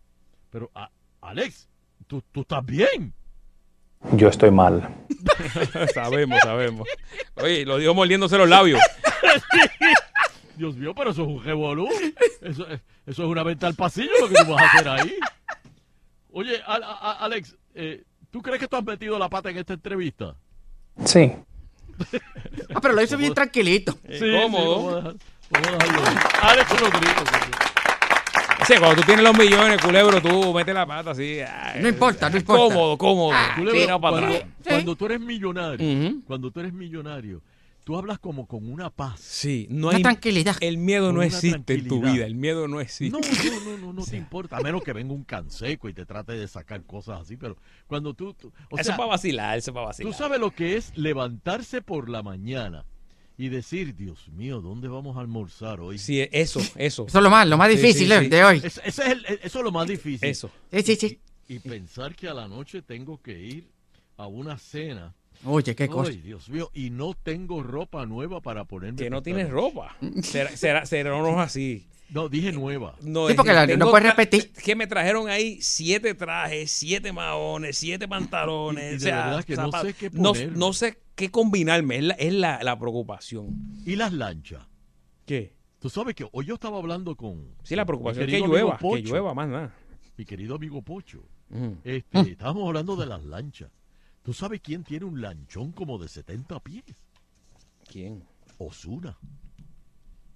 pero, 0.51 0.70
a- 0.75 0.91
Alex, 1.20 1.69
¿tú, 2.07 2.23
tú 2.33 2.41
estás 2.43 2.65
bien. 2.66 3.12
Yo 4.12 4.29
estoy 4.29 4.51
mal. 4.51 4.89
sabemos, 5.95 6.41
sabemos. 6.41 6.89
Oye, 7.37 7.65
lo 7.65 7.79
dijo 7.79 7.95
mordiéndose 7.95 8.37
los 8.37 8.49
labios. 8.49 8.81
Dios 10.57 10.77
mío, 10.77 10.93
pero 10.95 11.11
eso 11.11 11.23
es 11.23 11.29
un 11.29 11.45
revolú. 11.45 11.89
Eso, 12.41 12.66
es- 12.69 12.81
eso 13.09 13.23
es 13.25 13.29
una 13.29 13.43
venta 13.43 13.67
al 13.67 13.75
pasillo 13.75 14.11
lo 14.21 14.29
que 14.29 14.35
tú 14.45 14.53
vas 14.53 14.63
a 14.63 14.67
hacer 14.69 14.89
ahí. 14.89 15.15
Oye, 16.33 16.61
a- 16.67 16.75
a- 16.77 17.11
a- 17.13 17.25
Alex, 17.25 17.57
eh, 17.75 18.05
¿tú 18.31 18.43
crees 18.43 18.61
que 18.61 18.69
tú 18.69 18.77
has 18.77 18.85
metido 18.85 19.19
la 19.19 19.29
pata 19.29 19.51
en 19.51 19.59
esta 19.59 19.75
entrevista? 19.75 20.35
Sí. 21.05 21.33
Ah, 22.75 22.81
pero 22.83 22.95
lo 22.95 23.03
hizo 23.03 23.17
bien 23.17 23.33
tranquilito. 23.35 23.93
Sí, 24.09 24.19
sí, 24.19 24.31
vamos 24.31 24.61
a 24.93 24.97
dejar- 24.97 25.15
vamos 25.51 25.69
a 25.69 25.73
dejarlo 25.73 26.07
ahí. 26.09 26.17
Alex 26.43 26.81
Rodríguez. 26.81 27.15
Sí, 28.67 28.75
cuando 28.79 28.97
tú 28.97 29.03
tienes 29.07 29.25
los 29.25 29.37
millones, 29.39 29.81
culebro, 29.81 30.21
tú 30.21 30.53
metes 30.53 30.75
la 30.75 30.85
pata 30.87 31.13
así. 31.13 31.41
ay, 31.41 31.81
No 31.81 31.89
importa, 31.89 32.29
no 32.29 32.37
importa. 32.37 32.63
Cómodo, 32.75 32.99
cómodo. 32.99 33.33
Culebro, 33.57 33.81
Tira 33.81 33.99
para 33.99 34.19
cuando, 34.29 34.39
cuando 34.65 34.97
tú 34.97 35.07
eres 35.07 35.21
millonario, 35.21 36.13
cuando 36.27 36.51
tú 36.51 36.61
eres 36.61 36.73
millonario, 36.75 37.41
tú 37.89 37.97
hablas 37.97 38.19
como 38.19 38.47
con 38.47 38.70
una 38.70 38.90
paz. 38.90 39.19
Sí, 39.19 39.66
no 39.70 39.89
Una 39.89 39.97
hay. 39.97 40.02
tranquilidad. 40.02 40.56
El 40.60 40.77
miedo 40.77 41.10
no 41.10 41.23
existe 41.23 41.73
en 41.73 41.89
tu 41.89 42.02
vida. 42.02 42.27
El 42.27 42.35
miedo 42.35 42.69
no 42.69 42.82
existe. 42.82 43.19
No, 43.19 43.20
no, 43.27 43.60
no, 43.70 43.78
no, 43.78 43.93
no 43.94 44.05
te 44.05 44.16
importa, 44.19 44.59
a 44.59 44.60
menos 44.60 44.82
que 44.82 44.93
venga 44.93 45.15
un 45.15 45.24
canseco 45.24 45.89
y 45.89 45.94
te 45.94 46.05
trate 46.05 46.32
de 46.35 46.47
sacar 46.48 46.82
cosas 46.85 47.23
así, 47.23 47.39
pero 47.39 47.56
cuando 47.86 48.12
tú... 48.12 48.35
tú- 48.35 48.52
o 48.70 48.77
eso 48.77 48.85
sea, 48.85 48.93
es 48.93 48.98
para 48.98 49.09
vacilar, 49.09 49.56
eso 49.56 49.70
es 49.70 49.74
para 49.74 49.85
tú 49.86 49.89
vacilar. 49.89 50.12
sabes 50.15 50.39
lo 50.39 50.51
que 50.51 50.77
es 50.77 50.93
levantarse 50.98 51.81
por 51.81 52.10
la 52.10 52.23
mañana 52.23 52.85
y 53.39 53.48
decir, 53.48 53.97
Dios 53.97 54.28
mío, 54.28 54.60
¿dónde 54.60 54.89
vamos 54.89 55.16
a 55.16 55.20
almorzar 55.20 55.81
hoy? 55.81 55.97
Sí, 55.97 56.20
eso, 56.31 56.60
eso. 56.77 57.06
Eso 57.06 57.19
es 57.19 57.24
lo 57.24 57.31
más, 57.31 57.48
lo 57.48 57.56
más 57.56 57.70
difícil 57.70 58.06
sí, 58.09 58.12
eh, 58.12 58.20
sí. 58.20 58.28
de 58.28 58.44
hoy. 58.44 58.56
Es- 58.62 58.82
ese 58.85 59.02
es 59.02 59.09
el- 59.09 59.24
eso 59.43 59.59
es 59.60 59.65
lo 59.65 59.73
más 59.73 59.89
difícil. 59.89 60.28
Eso. 60.28 60.51
Sí, 60.70 60.82
sí, 60.82 60.97
sí. 60.97 61.20
Y, 61.48 61.55
y 61.55 61.59
pensar 61.60 62.15
que 62.15 62.28
a 62.28 62.35
la 62.35 62.48
noche 62.48 62.82
tengo 62.82 63.23
que 63.23 63.40
ir 63.40 63.70
a 64.19 64.27
una 64.27 64.59
cena. 64.59 65.15
Oye, 65.44 65.74
qué 65.77 65.89
cosa. 65.89 66.10
Ay, 66.10 66.19
Dios 66.19 66.48
mío, 66.48 66.70
y 66.74 66.90
no 66.90 67.15
tengo 67.15 67.62
ropa 67.62 68.05
nueva 68.06 68.40
para 68.40 68.65
ponerme. 68.65 68.98
Que 68.98 69.10
no 69.10 69.23
tienes 69.23 69.48
ropa. 69.51 69.97
Será, 70.23 70.56
será, 70.56 70.86
será 70.86 71.10
no 71.10 71.28
es 71.31 71.39
así. 71.39 71.86
No, 72.10 72.28
dije 72.31 72.52
nueva. 72.52 72.97
No, 73.02 73.27
Sí, 73.27 73.32
es 73.32 73.36
porque 73.36 73.51
que 73.51 73.55
la- 73.55 73.77
no 73.77 73.90
puedes 73.90 74.09
repetir. 74.09 74.51
Que 74.52 74.74
me 74.74 74.86
trajeron 74.86 75.28
ahí 75.28 75.59
siete 75.60 76.15
trajes, 76.15 76.70
siete 76.70 77.12
maones, 77.12 77.77
siete 77.77 78.09
pantalones. 78.09 78.85
Y- 78.85 78.86
y 78.86 78.90
de 78.90 78.97
o 78.97 79.01
sea, 79.01 79.24
verdad 79.27 79.44
que 79.44 79.56
no 79.56 79.73
sé 79.82 79.93
qué 79.94 80.10
no, 80.10 80.32
ponerme. 80.32 80.56
no 80.56 80.73
sé 80.73 80.98
qué 81.15 81.31
combinarme. 81.31 81.97
Es 81.98 82.02
la, 82.05 82.15
es 82.15 82.32
la, 82.32 82.62
la 82.62 82.78
preocupación. 82.78 83.48
¿Y 83.85 83.97
las 83.97 84.12
lanchas? 84.15 84.66
¿Qué? 85.27 85.52
Tú 85.81 85.90
sabes 85.90 86.15
que 86.15 86.27
hoy 86.32 86.47
yo 86.47 86.55
estaba 86.55 86.78
hablando 86.78 87.15
con. 87.15 87.55
Sí, 87.62 87.77
la 87.77 87.85
preocupación 87.85 88.24
es 88.24 88.31
que 88.31 88.40
llueva. 88.40 88.78
Que 88.78 89.02
llueva 89.02 89.35
más 89.35 89.48
nada. 89.48 89.74
Mi 90.16 90.24
querido 90.24 90.56
amigo 90.56 90.81
Pocho. 90.82 91.23
Este, 91.85 92.20
estábamos 92.20 92.66
hablando 92.66 92.97
de 92.97 93.06
las 93.06 93.23
lanchas. 93.24 93.70
¿Tú 94.29 94.35
sabes 94.35 94.61
quién 94.61 94.85
tiene 94.85 95.07
un 95.07 95.23
lanchón 95.23 95.73
como 95.73 95.97
de 95.97 96.07
70 96.07 96.61
pies? 96.61 96.85
¿Quién? 97.91 98.23
Osuna. 98.59 99.17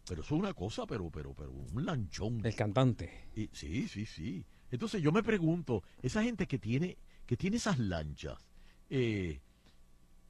Pero 0.08 0.22
eso 0.22 0.34
es 0.34 0.40
una 0.40 0.54
cosa, 0.54 0.86
pero, 0.86 1.10
pero, 1.10 1.34
pero, 1.34 1.50
un 1.50 1.84
lanchón. 1.84 2.40
El 2.42 2.54
cantante. 2.54 3.28
Y, 3.36 3.50
sí, 3.52 3.86
sí, 3.88 4.06
sí. 4.06 4.46
Entonces 4.70 5.02
yo 5.02 5.12
me 5.12 5.22
pregunto, 5.22 5.82
esa 6.00 6.22
gente 6.22 6.46
que 6.46 6.58
tiene, 6.58 6.96
que 7.26 7.36
tiene 7.36 7.58
esas 7.58 7.78
lanchas, 7.78 8.38
eh, 8.88 9.42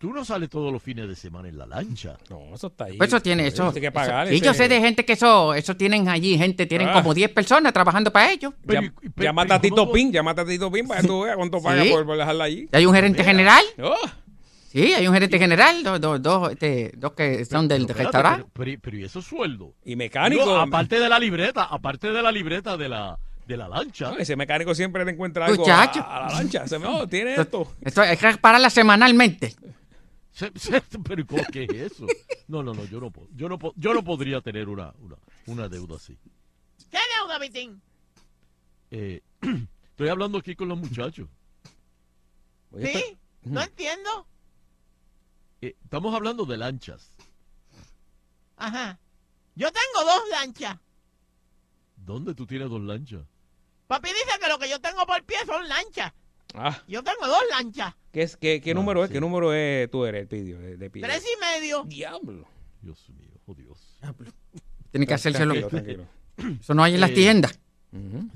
tú 0.03 0.13
no 0.13 0.25
sales 0.25 0.51
todos 0.51 0.73
los 0.73 0.83
fines 0.83 1.07
de 1.07 1.15
semana 1.15 1.49
en 1.49 1.57
la 1.57 1.65
lancha. 1.65 2.17
No, 2.29 2.53
eso 2.53 2.67
está 2.67 2.87
ahí. 2.87 2.97
Pues 2.99 3.07
eso 3.07 3.23
tiene 3.23 3.47
eso. 3.47 3.73
Que 3.73 3.93
pagar 3.93 4.27
eso- 4.27 4.31
Sí, 4.31 4.37
ese- 4.39 4.45
yo 4.47 4.53
sé 4.53 4.69
de 4.69 4.81
gente 4.81 5.05
que 5.05 5.13
eso, 5.13 5.55
eso 5.55 5.77
tienen 5.77 6.09
allí, 6.09 6.37
gente, 6.37 6.67
tienen 6.67 6.89
Ah. 6.89 6.93
como 6.95 7.15
10 7.15 7.31
personas 7.31 7.73
trabajando 7.73 8.13
para 8.13 8.33
ellos. 8.33 8.53
Llam- 8.67 8.93
Llámate 9.15 9.53
a 9.55 9.61
Tito 9.61 9.93
Pin, 9.93 10.11
llámate 10.13 10.41
a 10.41 10.45
Tito 10.45 10.73
Pin 10.73 10.89
para 10.89 11.01
que 11.03 11.07
tú 11.07 11.23
veas 11.23 11.37
cuánto 11.37 11.63
paga 11.63 11.85
Sí. 11.85 11.91
por, 11.91 12.05
por 12.05 12.17
dejarla 12.19 12.45
allí. 12.45 12.69
Y 12.73 12.77
hay 12.77 12.85
un 12.85 12.93
gerente 12.95 13.23
general. 13.23 13.65
Oh, 13.81 13.95
Sí, 14.73 14.93
hay 14.95 15.07
un 15.07 15.13
gerente 15.15 15.39
general, 15.39 15.83
dos, 15.85 16.01
dos, 16.01 16.21
dos, 16.23 16.51
este, 16.53 16.93
dos 16.97 17.13
que 17.13 17.45
son 17.45 17.69
del 17.69 17.87
Pero 17.87 17.99
restaurante. 17.99 18.47
Pero, 18.55 18.65
pero- 18.71 18.81
pero 18.83 18.97
¿y 18.97 19.05
esos 19.05 19.25
sueldos? 19.25 19.69
Y 19.85 19.95
mecánico. 19.97 20.57
Aparte 20.57 20.99
de 20.99 21.09
la 21.09 21.19
libreta, 21.21 21.65
aparte 21.65 22.11
de 22.11 22.23
la 22.23 22.33
libreta 22.33 22.77
de 22.77 22.89
la, 22.89 23.19
de 23.47 23.57
la 23.59 23.69
lancha. 23.69 24.11
no, 24.13 24.17
ese 24.19 24.35
mecánico 24.35 24.75
siempre 24.75 25.05
le 25.05 25.13
encuentra 25.13 25.45
algo 25.45 25.69
a, 25.71 25.83
a 25.85 26.21
la 26.27 26.29
lancha. 26.37 26.67
Se 26.67 26.79
me, 26.79 26.87
oh, 26.87 27.07
tiene 27.07 27.35
esto. 27.35 27.71
Esto 27.83 28.01
hay 28.01 28.17
que 28.17 28.33
repararla 28.33 28.71
semanalmente. 28.71 29.55
Se- 30.33 30.53
se- 30.59 30.81
pero 31.05 31.27
¿cómo- 31.27 31.45
¿qué 31.53 31.65
es 31.65 31.93
eso? 31.93 32.07
No, 32.49 32.63
no, 32.63 32.75
no, 32.75 32.85
yo 32.87 33.01
no, 33.01 33.11
po- 33.11 33.29
yo 33.33 33.49
no, 33.49 33.59
yo 33.77 33.95
no 33.95 34.03
podría 34.05 34.41
tener 34.41 34.69
una, 34.69 34.93
una, 34.99 35.17
una 35.47 35.69
deuda 35.69 35.97
así. 35.97 36.17
¿Qué 36.91 36.99
deuda, 37.19 37.39
Vitín? 37.39 37.81
Eh, 38.91 39.23
estoy 39.91 40.09
hablando 40.09 40.39
aquí 40.39 40.55
con 40.57 40.69
los 40.69 40.79
muchachos. 40.79 41.29
¿Sí? 42.81 43.19
No 43.43 43.63
entiendo. 43.63 44.27
Eh, 45.61 45.77
estamos 45.85 46.15
hablando 46.15 46.45
de 46.45 46.57
lanchas. 46.57 47.11
Ajá. 48.57 48.99
Yo 49.55 49.69
tengo 49.71 50.05
dos 50.11 50.23
lanchas. 50.31 50.79
¿Dónde 51.97 52.35
tú 52.35 52.47
tienes 52.47 52.69
dos 52.71 52.81
lanchas? 52.83 53.23
Papi 53.87 54.09
dice 54.09 54.39
que 54.41 54.49
lo 54.49 54.59
que 54.59 54.69
yo 54.69 54.81
tengo 54.81 55.05
por 55.07 55.23
pie 55.25 55.37
son 55.47 55.69
lanchas. 55.69 56.13
Ah, 56.55 56.83
Yo 56.89 57.03
tengo 57.03 57.27
dos 57.27 57.43
lanchas. 57.51 57.95
¿Qué, 58.13 58.23
es, 58.23 58.37
qué, 58.37 58.61
qué 58.61 58.75
número 58.75 59.05
es? 59.05 59.11
¿Qué 59.11 59.21
número 59.21 59.53
es 59.53 59.91
tú 59.91 60.05
eres, 60.05 60.27
Pidio, 60.29 60.59
de, 60.59 60.77
de 60.77 60.91
pie? 60.91 61.03
Tres 61.03 61.25
y 61.25 61.41
medio. 61.41 61.85
Diablo. 61.85 62.47
Dios 62.81 63.09
mío, 63.11 63.31
oh 63.47 63.55
Dios. 63.55 63.99
Tiene 64.91 65.07
que 65.07 65.15
hacérselo. 65.15 65.55
Tranquilo, 65.55 66.07
tranquilo. 66.37 66.57
Eso 66.61 66.75
no 66.75 66.83
hay 66.85 66.95
en 66.95 67.01
las 67.01 67.11
Eh, 67.11 67.15
tiendas. 67.15 67.59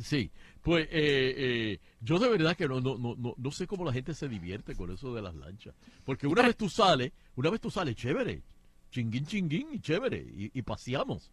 Sí, 0.02 0.30
pues 0.62 0.86
eh, 0.90 1.34
eh, 1.36 1.80
yo 2.00 2.18
de 2.18 2.28
verdad 2.28 2.54
que 2.56 2.68
no, 2.68 2.80
no, 2.80 2.98
no, 2.98 3.14
no, 3.16 3.34
no 3.38 3.50
sé 3.52 3.66
cómo 3.66 3.84
la 3.86 3.92
gente 3.92 4.12
se 4.12 4.28
divierte 4.28 4.74
con 4.74 4.90
eso 4.90 5.14
de 5.14 5.22
las 5.22 5.34
lanchas. 5.34 5.74
Porque 6.04 6.26
una 6.26 6.42
vez 6.42 6.56
tú 6.56 6.68
sales, 6.68 7.12
una 7.36 7.48
vez 7.50 7.60
tú 7.60 7.70
sales, 7.70 7.96
chévere, 7.96 8.42
chinguín, 8.90 9.24
chinguín, 9.24 9.68
y 9.72 9.80
chévere, 9.80 10.18
y, 10.18 10.50
y 10.52 10.62
paseamos. 10.62 11.30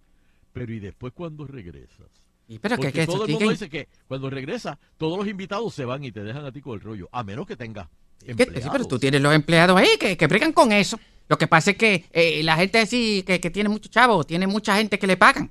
Pero 0.54 0.72
¿y 0.74 0.80
después 0.80 1.12
cuando 1.14 1.46
regresas? 1.46 2.08
Y 2.48 2.60
pero 2.60 2.78
que, 2.78 2.84
Porque 2.84 3.00
que 3.02 3.06
todo 3.06 3.22
el 3.24 3.28
que- 3.28 3.32
mundo 3.34 3.46
que- 3.48 3.52
dice 3.54 3.70
que 3.70 3.88
cuando 4.08 4.30
regresa, 4.30 4.80
todos 4.98 5.18
los 5.18 5.28
invitados 5.28 5.74
se 5.74 5.84
van 5.84 6.04
y 6.06 6.12
te 6.14 6.24
dejan 6.24 6.46
a 6.46 6.52
ti 6.54 6.62
con 6.62 6.76
el 6.76 6.82
rollo, 6.82 7.10
a 7.12 7.24
menos 7.26 7.46
que 7.46 7.58
tengas 7.58 7.88
que- 7.90 8.03
empleados. 8.26 8.64
sí, 8.64 8.70
pero 8.72 8.86
tú 8.86 9.00
tienes 9.00 9.22
los 9.22 9.34
empleados 9.34 9.78
ahí 9.78 9.98
que, 10.00 10.16
que 10.18 10.28
bregan 10.28 10.54
con 10.54 10.72
eso. 10.72 11.00
Lo 11.30 11.38
que 11.38 11.48
pasa 11.48 11.72
es 11.72 11.78
que 11.78 12.06
eh, 12.12 12.42
la 12.44 12.56
gente 12.58 12.80
así, 12.80 13.24
que, 13.26 13.40
que 13.40 13.50
tiene 13.50 13.70
muchos 13.70 13.90
chavos, 13.92 14.28
tiene 14.28 14.46
mucha 14.48 14.76
gente 14.76 15.00
que 15.00 15.08
le 15.08 15.18
pagan. 15.18 15.50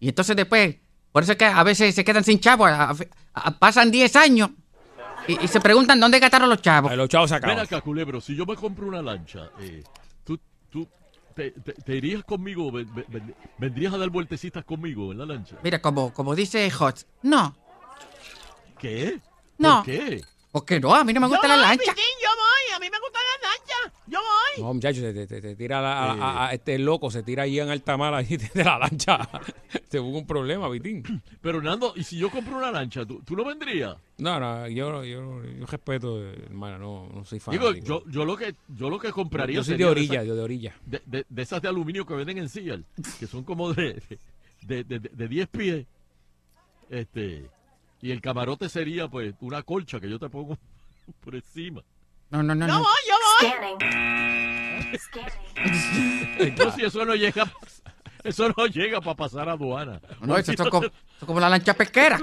Y 0.00 0.08
entonces 0.08 0.34
después, 0.36 0.76
por 1.12 1.22
eso 1.22 1.32
es 1.32 1.38
que 1.38 1.44
a 1.46 1.62
veces 1.62 1.94
se 1.94 2.04
quedan 2.04 2.24
sin 2.24 2.38
chavos, 2.40 2.68
a- 2.70 2.90
a- 2.90 2.96
a- 3.34 3.50
pasan 3.58 3.90
10 3.90 4.14
años 4.16 4.50
y, 5.26 5.44
y 5.44 5.48
se 5.48 5.60
preguntan 5.60 5.98
dónde 6.00 6.18
gastaron 6.20 6.48
los 6.48 6.60
chavos. 6.62 6.94
Los 6.96 7.08
chavos 7.08 7.30
se 7.30 7.36
Ven 7.36 7.44
acaban. 7.44 7.64
acá, 7.64 7.80
culebro, 7.80 8.20
si 8.20 8.34
yo 8.36 8.44
me 8.46 8.54
compro 8.56 8.86
una 8.88 9.00
lancha, 9.02 9.50
eh, 9.60 9.82
tú, 10.24 10.38
tú 10.70 10.86
te, 11.34 11.52
te- 11.52 11.72
te 11.74 11.96
irías 11.96 12.22
conmigo, 12.24 12.70
Ven- 12.72 12.92
ven- 12.94 13.04
ven- 13.08 13.34
vendrías 13.58 13.92
a 13.94 13.98
dar 13.98 14.10
vueltecitas 14.10 14.64
conmigo 14.64 15.12
en 15.12 15.18
la 15.18 15.26
lancha. 15.26 15.56
Mira, 15.62 15.80
como, 15.80 16.12
como 16.12 16.34
dice 16.34 16.68
Hot, 16.70 17.06
no, 17.22 17.56
¿Qué? 18.78 19.18
No. 19.58 19.76
¿Por 19.82 19.86
qué? 19.86 20.20
Porque 20.52 20.80
no, 20.80 20.94
a 20.94 21.04
mí 21.04 21.12
no 21.12 21.20
me 21.20 21.26
gusta 21.28 21.42
yo 21.42 21.48
la 21.48 21.54
voy, 21.56 21.64
lancha. 21.66 21.92
Vitín, 21.92 22.04
yo 22.22 22.28
voy. 22.34 22.76
A 22.76 22.78
mí 22.80 22.86
me 22.90 22.98
gusta 23.00 23.18
la 23.18 24.62
No, 24.62 24.74
muchachos, 24.74 25.02
te, 25.02 25.26
te- 25.26 25.40
te 25.40 25.54
tira 25.56 25.80
la- 25.80 26.02
a, 26.04 26.12
a- 26.12 26.48
a- 26.48 26.52
este 26.54 26.78
loco, 26.78 27.10
se 27.10 27.22
tira 27.22 27.44
ahí 27.44 27.60
en 27.60 27.68
alta 27.68 27.96
mar 27.96 28.12
ahí 28.14 28.36
de 28.54 28.64
la 28.64 28.78
lancha. 28.78 29.28
Se 29.88 30.00
hubo 30.00 30.18
un 30.18 30.26
problema, 30.26 30.68
Vitín. 30.68 31.02
Pero 31.40 31.62
Nando, 31.62 31.92
¿y 31.96 32.02
si 32.02 32.18
yo 32.18 32.30
compro 32.30 32.56
una 32.58 32.70
lancha, 32.72 33.06
tú, 33.06 33.22
tú 33.24 33.36
no 33.36 33.44
vendrías? 33.44 33.96
No, 34.18 34.40
no, 34.40 34.66
yo, 34.68 35.04
yo, 35.04 35.44
yo 35.44 35.66
respeto, 35.66 36.22
hermano, 36.30 36.78
no, 36.78 37.08
no 37.14 37.24
soy 37.24 37.38
fan. 37.40 37.52
Digo, 37.52 37.72
yo, 37.72 38.02
yo 38.08 38.24
lo 38.24 38.36
que 38.36 38.54
yo 38.68 38.90
lo 38.90 38.98
que 38.98 39.12
compraría 39.12 39.56
Yo 39.56 39.64
soy 39.64 39.72
de 39.74 39.78
sería 39.78 39.90
orilla, 39.90 40.14
esas- 40.14 40.26
yo 40.26 40.34
de 40.34 40.42
orilla. 40.42 40.74
De, 40.84 41.02
de- 41.06 41.26
de 41.28 41.42
esas 41.42 41.62
de 41.62 41.68
aluminio 41.68 42.04
que 42.06 42.14
venden 42.14 42.38
en 42.38 42.48
Seattle, 42.48 42.84
que 43.20 43.26
son 43.26 43.44
como 43.44 43.72
de, 43.72 44.02
de, 44.62 44.84
de, 44.84 44.98
de- 44.98 45.10
de 45.12 45.28
10 45.28 45.48
pies. 45.48 45.86
Este, 46.90 47.48
y 48.00 48.10
el 48.10 48.20
camarote 48.20 48.68
sería 48.68 49.08
pues 49.08 49.34
una 49.40 49.62
colcha 49.62 50.00
que 50.00 50.08
yo 50.10 50.18
te 50.18 50.28
pongo 50.28 50.58
por 51.20 51.34
encima. 51.34 51.82
No, 52.30 52.42
no, 52.42 52.54
no. 52.54 52.66
Yo 52.66 52.72
no. 52.74 52.78
voy, 52.80 52.88
yo 53.08 53.14
voy. 53.48 53.78
Entonces 56.38 56.84
eso 56.84 57.04
no 57.04 57.14
llega 57.14 57.50
eso 58.24 58.48
no 58.56 58.66
llega 58.66 59.00
para 59.00 59.16
pasar 59.16 59.48
aduana. 59.48 60.00
No, 60.20 60.36
eso 60.36 60.52
es 60.52 60.60
como, 60.60 60.86
como 61.24 61.40
la 61.40 61.48
lancha 61.48 61.74
pesquera. 61.74 62.18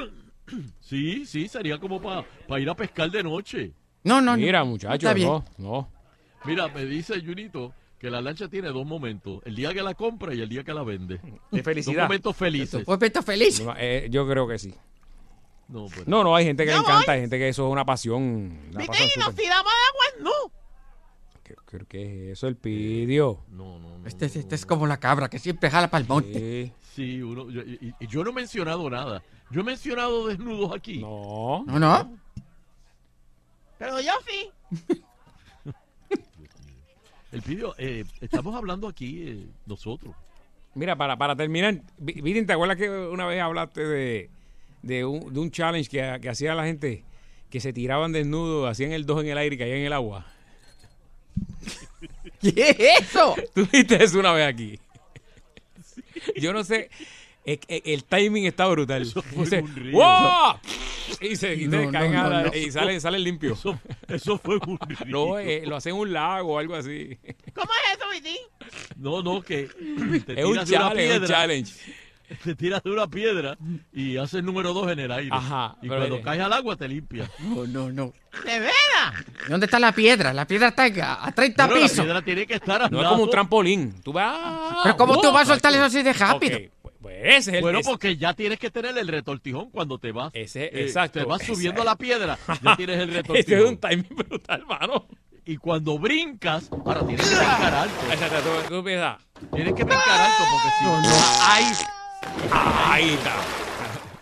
Sí, 0.80 1.26
sí, 1.26 1.48
sería 1.48 1.80
como 1.80 2.02
para 2.02 2.26
ir 2.60 2.70
a 2.70 2.76
pescar 2.76 3.10
de 3.10 3.24
noche. 3.24 3.72
No, 4.04 4.22
no, 4.22 4.32
no. 4.32 4.38
Mira, 4.38 4.60
Está 4.60 4.66
muchachos, 4.66 5.14
bien. 5.16 5.28
no, 5.28 5.46
no. 5.58 5.90
Mira, 6.46 6.68
me 6.68 6.86
dice 6.86 7.20
Junito 7.26 7.74
que 7.98 8.12
la 8.12 8.22
lancha 8.22 8.48
tiene 8.48 8.68
dos 8.68 8.86
momentos, 8.86 9.42
el 9.46 9.56
día 9.56 9.74
que 9.74 9.82
la 9.82 9.96
compra 9.96 10.36
y 10.36 10.42
el 10.42 10.50
día 10.50 10.64
que 10.64 10.74
la 10.74 10.84
vende. 10.84 11.20
De 11.50 11.64
felicidad. 11.64 12.02
Dos 12.02 12.10
momentos 12.10 12.36
felices. 12.36 12.86
Vete 13.00 13.24
feliz. 13.24 13.62
No, 13.62 13.74
eh, 13.78 14.08
yo 14.12 14.28
creo 14.30 14.48
que 14.48 14.60
sí. 14.60 14.76
No, 15.68 15.86
pues, 15.88 16.08
No, 16.08 16.24
no, 16.24 16.36
hay 16.36 16.46
gente 16.46 16.64
que 16.66 16.72
le 16.72 16.78
encanta, 16.78 17.12
hay 17.14 17.22
gente 17.22 17.38
que 17.38 17.50
eso 17.50 17.66
es 17.68 17.72
una 17.72 17.86
pasión. 17.86 18.60
Pasión 18.74 18.94
y 19.08 19.12
tiramos 19.14 19.36
de 19.36 19.48
agua, 19.48 20.06
no. 20.22 20.32
¿Qué, 21.44 21.56
qué- 21.70 21.86
qué 21.88 22.32
es 22.32 22.38
eso? 22.38 22.48
El 22.48 22.56
pidio. 22.56 23.40
No, 23.50 23.80
no, 23.80 23.98
no. 24.00 24.08
Este, 24.08 24.26
este 24.26 24.56
es 24.56 24.66
como 24.66 24.86
la 24.88 24.98
cabra 25.00 25.30
que 25.30 25.40
siempre 25.40 25.70
jala 25.70 25.90
para 25.90 26.02
el 26.04 26.08
monte. 26.08 26.74
Sí, 26.96 27.22
uno, 27.22 27.50
yo, 27.50 27.62
y, 27.62 27.94
y 28.00 28.08
yo 28.08 28.24
no 28.24 28.30
he 28.30 28.34
mencionado 28.34 28.90
nada. 28.90 29.22
Yo 29.52 29.62
he 29.62 29.64
mencionado 29.64 30.28
desnudos 30.28 30.74
aquí. 30.76 31.00
No. 31.00 31.64
No, 31.68 31.78
no. 31.80 32.18
Pero 33.78 34.00
yo 34.02 34.12
sí. 34.28 34.52
El 37.32 37.42
video, 37.42 37.76
eh, 37.78 38.06
estamos 38.22 38.56
hablando 38.56 38.88
aquí 38.88 39.28
eh, 39.28 39.46
nosotros. 39.66 40.16
Mira, 40.74 40.96
para, 40.96 41.18
para 41.18 41.36
terminar, 41.36 41.82
Vi- 41.98 42.22
Vitín, 42.22 42.46
¿te 42.46 42.54
acuerdas 42.54 42.78
que 42.78 42.90
una 42.90 43.26
vez 43.26 43.42
hablaste 43.42 43.84
de, 43.86 44.30
de, 44.86 45.04
un, 45.04 45.34
de 45.34 45.40
un 45.40 45.52
challenge 45.52 45.90
que, 45.90 46.20
que 46.22 46.30
hacía 46.30 46.54
la 46.56 46.64
gente 46.66 47.04
que 47.50 47.60
se 47.60 47.74
tiraban 47.74 48.12
desnudos, 48.12 48.70
hacían 48.70 48.92
el 48.92 49.06
2 49.06 49.24
en 49.24 49.30
el 49.30 49.38
aire 49.38 49.56
y 49.56 49.60
caían 49.60 49.78
en 49.80 49.86
el 49.86 49.94
agua? 49.94 50.26
¿Qué 52.42 52.70
es 52.70 53.02
eso? 53.10 53.36
¿Tú 53.54 53.68
viste 53.72 54.04
eso 54.04 54.20
una 54.20 54.32
vez 54.34 54.48
aquí? 54.48 54.80
Yo 56.38 56.54
no 56.54 56.64
sé, 56.64 56.90
el, 57.46 58.04
timing 58.04 58.46
está 58.46 58.68
brutal. 58.68 59.06
fue 59.06 59.44
Dice, 59.44 59.62
un 59.62 59.76
río. 59.76 59.92
¡Wow! 59.98 60.56
Y 61.22 61.36
se, 61.36 61.54
y 61.56 61.68
No, 61.68 61.84
no, 61.84 61.92
caen 61.92 62.16
a 62.16 62.24
no, 62.24 62.30
la- 62.30 62.44
no. 62.44 62.56
y 62.56 62.72
salen 62.72 63.00
sale 63.00 63.20
limpio. 63.20 63.54
Eso, 63.54 63.80
eso 64.08 64.38
fue 64.38 64.56
un 64.58 64.80
río. 64.88 65.06
No, 65.08 65.38
eh, 65.40 65.64
lo 65.66 65.76
hacen 65.76 65.94
en 65.96 66.00
un 66.02 66.14
lago 66.14 66.54
o 66.54 66.60
algo 66.60 66.76
así. 66.76 67.18
¿Cómo 67.54 67.70
es 67.72 67.98
eso, 67.98 68.10
Vitín? 68.12 68.38
No, 68.98 69.22
no, 69.22 69.42
que 69.42 69.68
te 70.26 70.40
Es 70.40 70.46
un 70.46 70.52
una 70.54 70.66
challenge, 70.66 71.16
es 71.16 71.22
un 71.22 71.28
challenge. 71.28 71.74
Te 72.44 72.56
tiras 72.56 72.82
de 72.84 72.92
una 72.92 73.08
piedra 73.08 73.58
y 73.94 74.18
haces 74.18 74.44
número 74.44 74.74
dos 74.74 74.92
en 74.92 75.00
el 75.00 75.12
aire. 75.12 75.30
Ajá, 75.32 75.76
Y 75.82 75.88
pero, 75.90 76.02
cuando 76.08 76.22
caes 76.22 76.42
al 76.42 76.54
agua 76.54 76.76
te 76.76 76.88
limpias. 76.88 77.30
No, 77.40 77.66
no, 77.68 77.92
no. 77.92 78.14
¿De 78.44 78.60
veras? 78.60 78.74
¿Dónde 79.48 79.66
está 79.66 79.80
la 79.80 79.92
piedra? 79.94 80.34
La 80.34 80.46
piedra 80.46 80.70
está 80.70 80.84
a, 80.84 81.26
a 81.28 81.32
30 81.32 81.66
Bueno, 81.68 81.82
la 81.82 81.88
pisos. 81.88 82.04
piedra 82.06 82.22
tiene 82.22 82.46
que 82.48 82.56
estar 82.56 82.82
al 82.82 82.92
No 82.92 83.02
es 83.02 83.08
como 83.08 83.24
un 83.24 83.30
trampolín. 83.30 84.02
Tú 84.04 84.12
vas. 84.14 84.76
Pero 84.84 84.98
¿cómo 84.98 85.22
tú 85.22 85.32
vas 85.32 85.44
a 85.44 85.54
soltar 85.54 85.74
eso 85.74 85.84
así 85.86 86.02
de 86.04 86.12
rápido? 86.14 86.58
Pues, 86.82 86.94
pues 87.02 87.16
ese 87.24 87.38
es 87.38 87.48
el 87.58 87.62
Bueno, 87.62 87.80
ese- 87.80 87.90
porque 87.90 88.18
ya 88.18 88.34
tienes 88.34 88.60
que 88.60 88.72
tener 88.72 88.98
el 88.98 89.08
retortijón 89.08 89.70
cuando 89.70 89.98
te 90.00 90.12
vas. 90.12 90.32
Ese- 90.34 90.66
eh, 90.66 90.84
exacto, 90.84 91.20
Te 91.20 91.26
vas 91.26 91.42
ese- 91.42 91.54
subiendo 91.54 91.82
a 91.82 91.86
la 91.86 91.96
piedra, 91.96 92.38
ya 92.62 92.76
tienes 92.76 92.98
el 93.00 93.10
Ese 93.10 93.18
retortijón. 93.22 93.60
es 93.60 93.66
un 93.70 93.78
timing 93.78 94.16
brutal, 94.16 94.60
hermano. 94.62 95.08
Y 95.48 95.58
cuando 95.58 96.00
brincas, 96.00 96.70
ahora 96.86 97.06
tienes 97.06 97.22
que 97.30 97.36
brincar 97.36 97.74
alto. 97.74 97.96
Exacto, 98.12 98.36
tú, 98.68 98.82
tú. 98.82 98.84
Tienes 98.84 99.74
que 99.76 99.84
brincar 99.84 100.22
alto 100.22 100.44
porque 100.52 100.70
si 100.80 100.84
no, 100.86 101.02
Ahí. 101.48 101.66
Ahí 102.52 103.10
está. 103.14 103.34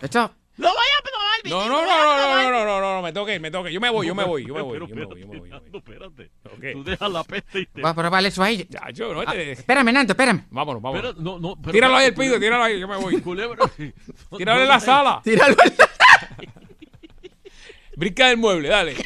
Esto, 0.00 0.34
Lo 0.56 0.68
voy 0.68 0.76
a 0.98 1.02
probar. 1.02 1.24
No, 1.44 1.68
no, 1.68 1.68
no, 1.68 1.80
no, 1.82 1.86
probar. 1.86 2.44
no, 2.44 2.50
no, 2.50 2.64
no, 2.64 2.80
no, 2.80 2.94
no, 2.96 3.02
me 3.02 3.12
toque, 3.12 3.38
me 3.40 3.50
toque. 3.50 3.72
Yo 3.72 3.80
me 3.80 3.90
voy, 3.90 4.06
yo 4.06 4.14
me 4.14 4.24
voy, 4.24 4.46
yo 4.46 4.54
me 4.54 4.62
voy, 4.62 4.72
Pero 4.78 4.86
yo 4.88 4.94
me 4.96 5.04
voy, 5.04 5.20
yo 5.20 5.26
me 5.26 5.38
voy. 5.38 5.50
yo 5.50 5.60
me 5.60 5.68
voy. 5.70 5.78
espérate. 5.78 6.30
Tú 6.72 6.84
dejas 6.84 7.10
la 7.10 7.24
peste 7.24 7.60
y 7.60 7.66
te... 7.66 7.80
voy 7.82 7.90
a 7.90 7.94
probar 7.94 8.24
eso 8.24 8.42
ahí. 8.42 8.66
Ya, 8.70 8.88
yo, 8.92 9.12
no, 9.12 9.20
Ah, 9.26 9.34
espérame, 9.34 9.92
Nando, 9.92 10.12
espérame. 10.12 10.44
Vámonos, 10.50 10.80
vámonos. 10.82 11.16
No, 11.18 11.38
no, 11.38 11.56
Tíralo 11.70 11.96
ahí 11.96 12.06
el 12.06 12.14
pido, 12.14 12.38
tíralo 12.38 12.62
ahí, 12.64 12.78
yo 12.80 12.88
me 12.88 12.96
voy. 12.96 13.20
Culebra. 13.20 13.64
Tíralo 14.36 14.62
en 14.62 14.68
la 14.68 14.80
sala. 14.80 15.20
Tíralo 15.24 15.54
Brinca 17.96 18.28
del 18.28 18.36
mueble, 18.38 18.68
dale. 18.68 18.96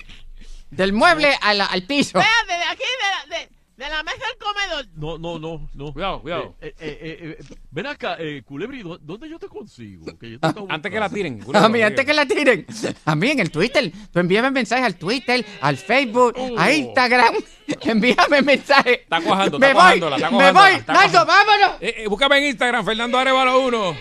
del 0.71 0.93
mueble 0.93 1.35
a 1.41 1.55
la- 1.55 1.67
al 1.67 1.83
piso. 1.85 2.19
Espérate, 2.19 2.53
de 2.53 2.65
aquí, 2.71 2.83
de 2.83 3.37
la, 3.39 3.49
de, 3.79 3.89
la 3.89 4.03
mesa 4.03 4.19
del 4.19 4.39
comedor. 4.39 4.87
No, 4.97 5.19
no, 5.19 5.39
no, 5.39 5.69
no. 5.75 5.93
Cuidado, 5.93 6.21
cuidado. 6.21 6.55
Eh, 6.61 6.75
eh, 6.79 6.99
eh, 7.01 7.37
eh, 7.41 7.45
ven 7.71 7.87
acá, 7.87 8.17
eh, 8.19 8.43
Culebri, 8.45 8.83
¿dó- 8.83 8.99
¿dónde 8.99 9.29
yo 9.29 9.39
te 9.39 9.49
consigo? 9.49 10.05
Que 10.19 10.33
yo 10.33 10.41
te 10.41 10.47
acabo 10.47 10.67
de 10.67 10.75
Antes 10.75 10.93
que 10.93 11.01
la 11.01 11.09
tiren. 11.09 11.41
A 11.55 11.69
mí, 11.69 11.81
antes 11.83 12.05
que 12.05 12.13
la 12.15 12.27
tiren. 12.27 12.67
A 13.05 13.15
mí 13.15 13.31
en 13.31 13.41
el 13.41 13.51
Twitter. 13.51 13.91
Tú 14.13 14.19
envíame 14.19 14.51
mensajes 14.51 14.85
al 14.85 14.97
Twitter, 14.97 15.45
al 15.61 15.77
Facebook, 15.77 16.35
a 16.59 16.73
Instagram. 16.73 17.35
Envíame 17.83 18.43
mensajes. 18.43 19.01
Está 19.01 19.21
cuajando, 19.21 19.59
Me 19.59 19.69
está 19.69 19.75
voy, 19.79 20.01
cuajándola, 20.01 20.17
está 20.17 20.31
me 20.31 20.53
voy. 20.53 20.71
está 20.73 20.93
cuajando. 20.95 21.27
vámonos. 21.27 21.71
Eh, 21.81 21.95
eh, 21.99 22.09
búscame 22.09 22.39
en 22.39 22.45
Instagram, 22.45 22.85
Fernando 22.85 23.19
Arevalo 23.19 23.61
1. 23.67 23.97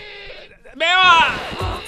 ¡Me 0.74 0.86
va! 0.86 1.80